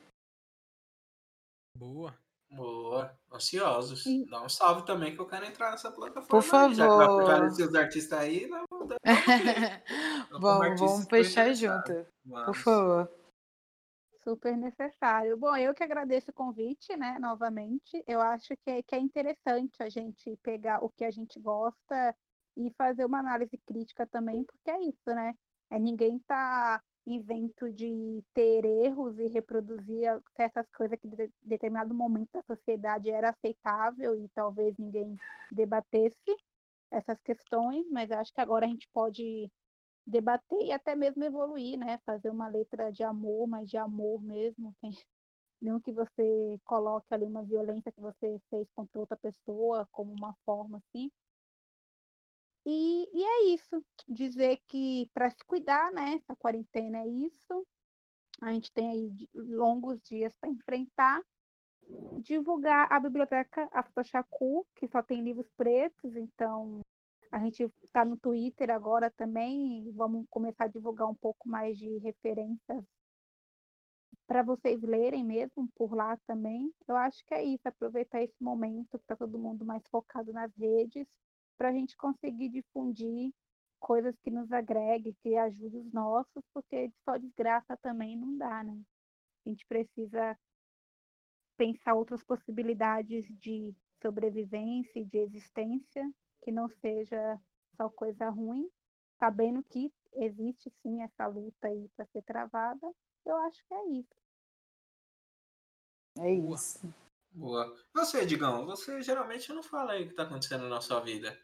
Boa. 1.76 2.16
Boa, 2.52 3.16
ansiosos. 3.32 4.02
Sim. 4.04 4.26
Dá 4.26 4.42
um 4.42 4.50
salve 4.50 4.84
também 4.84 5.14
que 5.14 5.22
eu 5.22 5.28
quero 5.28 5.46
entrar 5.46 5.70
nessa 5.70 5.92
plataforma. 5.92 6.28
Por 6.28 6.42
favor. 6.42 6.74
Já 6.74 6.88
que 6.88 7.68
vai 7.68 7.84
artistas 7.84 8.20
aí, 8.20 8.48
não, 8.48 8.66
vamos, 10.32 10.80
vamos 10.82 11.06
fechar 11.06 11.54
junto. 11.54 12.08
Vamos. 12.26 12.46
Por 12.46 12.56
favor. 12.56 13.19
Super 14.30 14.56
necessário. 14.56 15.36
Bom, 15.38 15.56
eu 15.58 15.74
que 15.74 15.84
agradeço 15.84 16.30
o 16.30 16.34
convite, 16.36 16.96
né, 16.96 17.18
novamente. 17.18 18.04
Eu 18.08 18.22
acho 18.22 18.50
que 18.64 18.70
é, 18.70 18.84
que 18.84 18.94
é 18.94 19.00
interessante 19.00 19.82
a 19.82 19.90
gente 19.90 20.38
pegar 20.44 20.84
o 20.86 20.90
que 20.92 21.04
a 21.04 21.10
gente 21.10 21.40
gosta 21.40 22.16
e 22.56 22.72
fazer 22.78 23.06
uma 23.06 23.18
análise 23.18 23.58
crítica 23.66 24.06
também, 24.06 24.44
porque 24.44 24.70
é 24.70 24.82
isso, 24.84 25.08
né? 25.08 25.34
É, 25.72 25.80
ninguém 25.80 26.20
tá 26.28 26.80
invento 27.08 27.74
de 27.74 28.24
ter 28.32 28.64
erros 28.66 29.18
e 29.18 29.26
reproduzir 29.30 30.22
certas 30.36 30.68
coisas 30.78 31.00
que 31.00 31.08
em 31.08 31.32
determinado 31.42 31.96
momento 31.96 32.30
da 32.32 32.44
sociedade 32.44 33.10
era 33.10 33.32
aceitável 33.32 34.16
e 34.16 34.30
talvez 34.30 34.76
ninguém 34.78 35.16
debatesse 35.52 36.36
essas 36.92 37.20
questões, 37.24 37.84
mas 37.90 38.12
acho 38.12 38.32
que 38.32 38.42
agora 38.42 38.68
a 38.68 38.70
gente 38.70 38.88
pode 38.94 39.52
debater 40.10 40.60
e 40.66 40.72
até 40.72 40.96
mesmo 40.96 41.24
evoluir, 41.24 41.78
né? 41.78 42.00
Fazer 42.06 42.30
uma 42.30 42.48
letra 42.48 42.92
de 42.92 43.04
amor, 43.04 43.48
mas 43.48 43.70
de 43.70 43.78
amor 43.78 44.22
mesmo, 44.22 44.76
tem 44.82 44.92
não 45.62 45.80
que 45.80 45.92
você 45.92 46.58
coloque 46.64 47.14
ali 47.14 47.26
uma 47.26 47.44
violência 47.44 47.92
que 47.92 48.00
você 48.00 48.40
fez 48.50 48.68
contra 48.74 49.00
outra 49.00 49.18
pessoa 49.18 49.88
como 49.92 50.14
uma 50.14 50.34
forma 50.46 50.78
assim. 50.78 51.12
E, 52.66 53.10
e 53.14 53.24
é 53.24 53.54
isso, 53.54 53.84
dizer 54.08 54.62
que 54.68 55.10
para 55.14 55.30
se 55.30 55.44
cuidar, 55.46 55.92
né? 55.92 56.14
Essa 56.14 56.36
quarentena 56.36 57.00
é 57.00 57.08
isso. 57.08 57.66
A 58.42 58.54
gente 58.54 58.72
tem 58.72 58.90
aí 58.90 59.30
longos 59.34 60.02
dias 60.02 60.34
para 60.40 60.50
enfrentar. 60.50 61.22
Divulgar 62.20 62.88
a 62.92 63.00
biblioteca 63.00 63.68
Aftochacu, 63.72 64.66
que 64.76 64.88
só 64.88 65.02
tem 65.02 65.24
livros 65.24 65.50
pretos, 65.58 66.16
então 66.16 66.82
a 67.32 67.40
gente 67.40 67.72
está 67.84 68.04
no 68.04 68.18
Twitter 68.18 68.72
agora 68.72 69.12
também, 69.12 69.92
vamos 69.94 70.26
começar 70.30 70.66
a 70.66 70.68
divulgar 70.70 71.08
um 71.08 71.16
pouco 71.16 71.48
mais 71.48 71.78
de 71.78 71.98
referências 72.00 72.84
para 74.26 74.44
vocês 74.44 74.82
lerem 74.82 75.24
mesmo 75.24 75.68
por 75.76 75.96
lá 75.96 76.16
também. 76.28 76.72
Eu 76.88 76.96
acho 76.96 77.26
que 77.26 77.34
é 77.34 77.44
isso, 77.44 77.68
aproveitar 77.68 78.22
esse 78.22 78.44
momento 78.44 79.00
para 79.00 79.16
todo 79.16 79.40
mundo 79.40 79.66
mais 79.66 79.84
focado 79.90 80.32
nas 80.32 80.56
redes, 80.56 81.08
para 81.58 81.70
a 81.70 81.72
gente 81.72 81.98
conseguir 81.98 82.50
difundir 82.50 83.32
coisas 83.80 84.16
que 84.20 84.30
nos 84.30 84.52
agreguem, 84.52 85.16
que 85.24 85.36
ajudem 85.36 85.82
os 85.82 85.92
nossos, 85.92 86.44
porque 86.54 86.92
só 87.04 87.18
desgraça 87.18 87.78
também 87.78 88.18
não 88.18 88.38
dá, 88.38 88.64
né? 88.64 88.80
A 89.46 89.50
gente 89.50 89.66
precisa 89.66 90.38
pensar 91.58 91.96
outras 91.96 92.24
possibilidades 92.24 93.26
de 93.40 93.74
sobrevivência 94.02 95.00
e 95.00 95.06
de 95.06 95.18
existência 95.18 96.08
que 96.42 96.52
não 96.52 96.70
seja 96.70 97.40
só 97.76 97.90
coisa 97.90 98.30
ruim, 98.30 98.70
sabendo 99.18 99.64
que 99.64 99.92
existe 100.14 100.72
sim 100.82 101.02
essa 101.02 101.28
luta 101.28 101.68
aí 101.68 101.90
para 101.96 102.06
ser 102.08 102.22
travada, 102.24 102.94
eu 103.26 103.36
acho 103.38 103.64
que 103.66 103.74
é 103.74 103.86
isso. 103.92 104.20
É 106.20 106.34
isso. 106.34 106.94
Boa. 107.32 107.78
Você, 107.94 108.26
Digão, 108.26 108.66
você 108.66 109.02
geralmente 109.02 109.54
não 109.54 109.64
fala 109.64 109.94
aí 109.94 110.04
o 110.04 110.10
que 110.10 110.16
tá 110.16 110.24
acontecendo 110.24 110.68
na 110.68 110.82
sua 110.82 111.00
vida. 111.00 111.40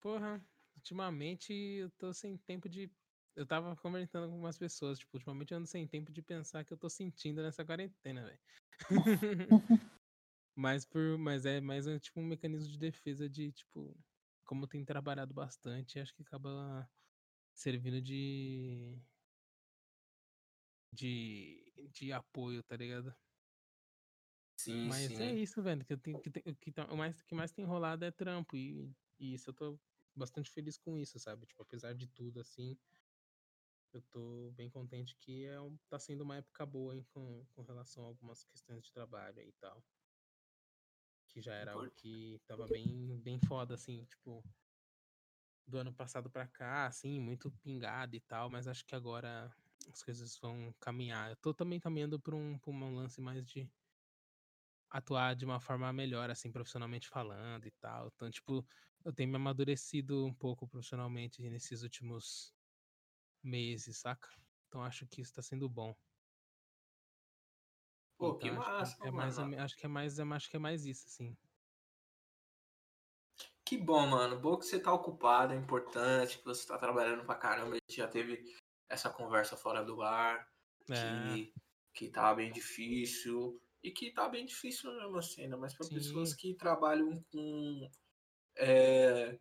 Porra, 0.00 0.42
ultimamente 0.76 1.52
eu 1.52 1.90
tô 1.90 2.12
sem 2.12 2.36
tempo 2.38 2.68
de. 2.68 2.90
Eu 3.36 3.46
tava 3.46 3.76
comentando 3.76 4.26
com 4.26 4.32
algumas 4.32 4.58
pessoas, 4.58 4.98
tipo, 4.98 5.16
ultimamente 5.16 5.52
eu 5.52 5.58
ando 5.58 5.66
sem 5.66 5.86
tempo 5.86 6.10
de 6.10 6.22
pensar 6.22 6.64
que 6.64 6.72
eu 6.72 6.78
tô 6.78 6.88
sentindo 6.88 7.42
nessa 7.42 7.64
quarentena, 7.64 8.24
velho. 8.24 8.40
mas 10.56 10.84
por. 10.84 11.18
Mas 11.18 11.44
é 11.46 11.60
mais 11.60 11.86
um, 11.86 11.98
tipo 11.98 12.20
um 12.20 12.26
mecanismo 12.26 12.68
de 12.68 12.78
defesa 12.78 13.28
de, 13.28 13.52
tipo, 13.52 13.96
como 14.48 14.66
tem 14.66 14.82
trabalhado 14.82 15.34
bastante, 15.34 16.00
acho 16.00 16.14
que 16.14 16.22
acaba 16.22 16.90
servindo 17.54 18.00
de. 18.00 18.98
de. 20.90 21.70
de 21.92 22.12
apoio, 22.12 22.62
tá 22.62 22.74
ligado? 22.74 23.14
Sim, 24.56 24.88
Mas 24.88 25.12
sim. 25.12 25.22
é 25.22 25.34
isso, 25.34 25.62
velho. 25.62 25.84
Que, 25.84 25.92
eu 25.92 25.98
tenho, 25.98 26.18
que, 26.18 26.30
que, 26.54 26.72
tá, 26.72 26.86
o 26.86 26.96
mais, 26.96 27.22
que 27.22 27.34
mais 27.34 27.52
tem 27.52 27.64
rolado 27.66 28.06
é 28.06 28.10
trampo. 28.10 28.56
E, 28.56 28.90
e 29.20 29.34
isso 29.34 29.50
eu 29.50 29.54
tô 29.54 29.78
bastante 30.16 30.50
feliz 30.50 30.78
com 30.78 30.96
isso, 30.96 31.18
sabe? 31.18 31.46
Tipo, 31.46 31.62
apesar 31.62 31.94
de 31.94 32.08
tudo, 32.08 32.40
assim, 32.40 32.76
eu 33.92 34.00
tô 34.10 34.50
bem 34.52 34.70
contente 34.70 35.14
que 35.20 35.44
é 35.44 35.56
tá 35.90 35.98
sendo 35.98 36.22
uma 36.22 36.38
época 36.38 36.64
boa 36.64 36.96
hein, 36.96 37.06
com, 37.12 37.44
com 37.54 37.62
relação 37.62 38.04
a 38.04 38.08
algumas 38.08 38.42
questões 38.44 38.82
de 38.82 38.92
trabalho 38.92 39.42
e 39.42 39.52
tal 39.60 39.84
que 41.28 41.40
já 41.42 41.54
era 41.54 41.72
algo 41.74 41.90
que 41.92 42.40
tava 42.46 42.68
bem, 42.68 43.20
bem 43.22 43.40
foda, 43.40 43.74
assim, 43.74 44.04
tipo, 44.06 44.42
do 45.66 45.78
ano 45.78 45.94
passado 45.94 46.30
para 46.30 46.48
cá, 46.48 46.86
assim, 46.86 47.20
muito 47.20 47.50
pingado 47.62 48.16
e 48.16 48.20
tal, 48.20 48.50
mas 48.50 48.66
acho 48.66 48.84
que 48.86 48.94
agora 48.94 49.54
as 49.92 50.02
coisas 50.02 50.38
vão 50.38 50.72
caminhar. 50.80 51.30
Eu 51.30 51.36
tô 51.36 51.54
também 51.54 51.78
caminhando 51.80 52.20
para 52.20 52.34
um, 52.34 52.58
pra 52.58 52.70
um 52.70 52.94
lance 52.94 53.20
mais 53.20 53.44
de 53.44 53.70
atuar 54.90 55.34
de 55.36 55.44
uma 55.44 55.60
forma 55.60 55.92
melhor, 55.92 56.30
assim, 56.30 56.50
profissionalmente 56.52 57.08
falando 57.08 57.66
e 57.66 57.70
tal. 57.72 58.08
Então, 58.14 58.30
tipo, 58.30 58.66
eu 59.04 59.12
tenho 59.12 59.28
me 59.30 59.36
amadurecido 59.36 60.24
um 60.26 60.34
pouco 60.34 60.66
profissionalmente 60.66 61.42
nesses 61.50 61.82
últimos 61.82 62.54
meses, 63.42 63.98
saca? 63.98 64.30
Então 64.68 64.82
acho 64.82 65.06
que 65.08 65.22
isso 65.22 65.34
tá 65.34 65.42
sendo 65.42 65.68
bom. 65.68 65.96
Pô, 68.18 68.34
que 68.34 68.48
então, 68.48 68.58
massa, 68.58 68.82
acho 68.82 68.98
que 68.98 69.06
é 69.06 69.10
mais, 69.10 69.38
acho 69.38 69.76
que 69.76 69.86
é 69.86 69.88
mais, 69.88 70.18
acho 70.18 70.50
que 70.50 70.56
é 70.56 70.58
mais 70.58 70.84
isso, 70.84 71.06
assim. 71.06 71.36
Que 73.64 73.76
bom, 73.76 74.06
mano. 74.06 74.38
Bom 74.40 74.56
que 74.56 74.66
você 74.66 74.80
tá 74.80 74.92
ocupado, 74.92 75.52
é 75.52 75.56
importante, 75.56 76.38
que 76.38 76.44
você 76.44 76.66
tá 76.66 76.76
trabalhando 76.76 77.24
pra 77.24 77.36
caramba. 77.36 77.72
A 77.72 77.74
gente 77.74 77.96
já 77.96 78.08
teve 78.08 78.42
essa 78.88 79.08
conversa 79.08 79.56
fora 79.56 79.84
do 79.84 80.02
ar, 80.02 80.50
é. 80.90 81.34
que, 81.34 81.54
que 81.94 82.08
tá 82.08 82.34
bem 82.34 82.50
difícil. 82.50 83.60
E 83.80 83.92
que 83.92 84.10
tá 84.10 84.28
bem 84.28 84.44
difícil 84.44 84.92
mesmo 84.92 85.16
assim, 85.18 85.42
ainda 85.42 85.56
mais 85.56 85.72
para 85.72 85.86
pessoas 85.86 86.34
que 86.34 86.54
trabalham 86.54 87.22
com 87.30 87.88
é, 88.56 89.38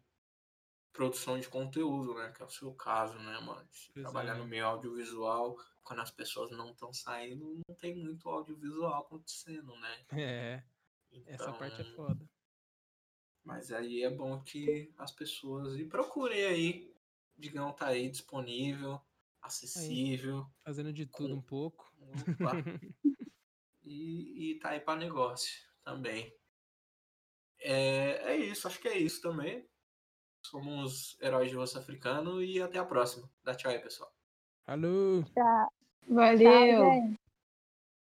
produção 0.98 1.40
de 1.40 1.48
conteúdo, 1.48 2.16
né? 2.16 2.32
Que 2.36 2.42
é 2.42 2.46
o 2.46 2.50
seu 2.50 2.74
caso, 2.74 3.18
né, 3.20 3.40
mano? 3.40 3.70
Trabalhar 3.94 4.36
no 4.36 4.48
meio 4.48 4.66
audiovisual 4.66 5.56
quando 5.84 6.02
as 6.02 6.10
pessoas 6.10 6.52
não 6.52 6.72
estão 6.72 6.92
saindo, 6.92 7.62
não 7.68 7.76
tem 7.76 7.96
muito 7.96 8.28
audiovisual 8.28 9.04
acontecendo, 9.04 9.74
né? 9.78 10.06
É. 10.12 10.64
Então, 11.12 11.34
essa 11.34 11.54
parte 11.54 11.82
é 11.82 11.86
foda. 11.96 12.28
Mas 13.44 13.72
aí 13.72 14.02
é 14.04 14.10
bom 14.10 14.42
que 14.42 14.92
as 14.98 15.12
pessoas. 15.12 15.80
E 15.80 15.86
procurem 15.86 16.44
aí. 16.46 16.94
Digão 17.38 17.72
tá 17.72 17.88
aí 17.88 18.10
disponível. 18.10 19.00
acessível. 19.40 20.50
Fazendo 20.66 20.92
de 20.92 21.06
tudo 21.06 21.36
um 21.36 21.42
pouco. 21.42 21.94
E, 23.90 24.52
e 24.52 24.60
tá 24.60 24.72
aí 24.72 24.82
para 24.82 25.00
negócio 25.00 25.66
também. 25.82 26.36
É, 27.58 28.34
é 28.34 28.36
isso, 28.36 28.68
acho 28.68 28.82
que 28.82 28.90
é 28.90 28.98
isso 28.98 29.22
também. 29.22 29.66
Somos 30.50 31.18
heróis 31.20 31.50
de 31.50 31.58
osso 31.58 31.78
africano 31.78 32.42
e 32.42 32.62
até 32.62 32.80
a 32.80 32.86
próxima. 32.86 33.30
Dá 33.44 33.54
tchau 33.54 33.70
aí, 33.70 33.80
pessoal. 33.80 34.10
Falou! 34.66 35.26
Tchau, 35.34 35.72
Valeu! 36.08 36.86
gente. 36.86 37.20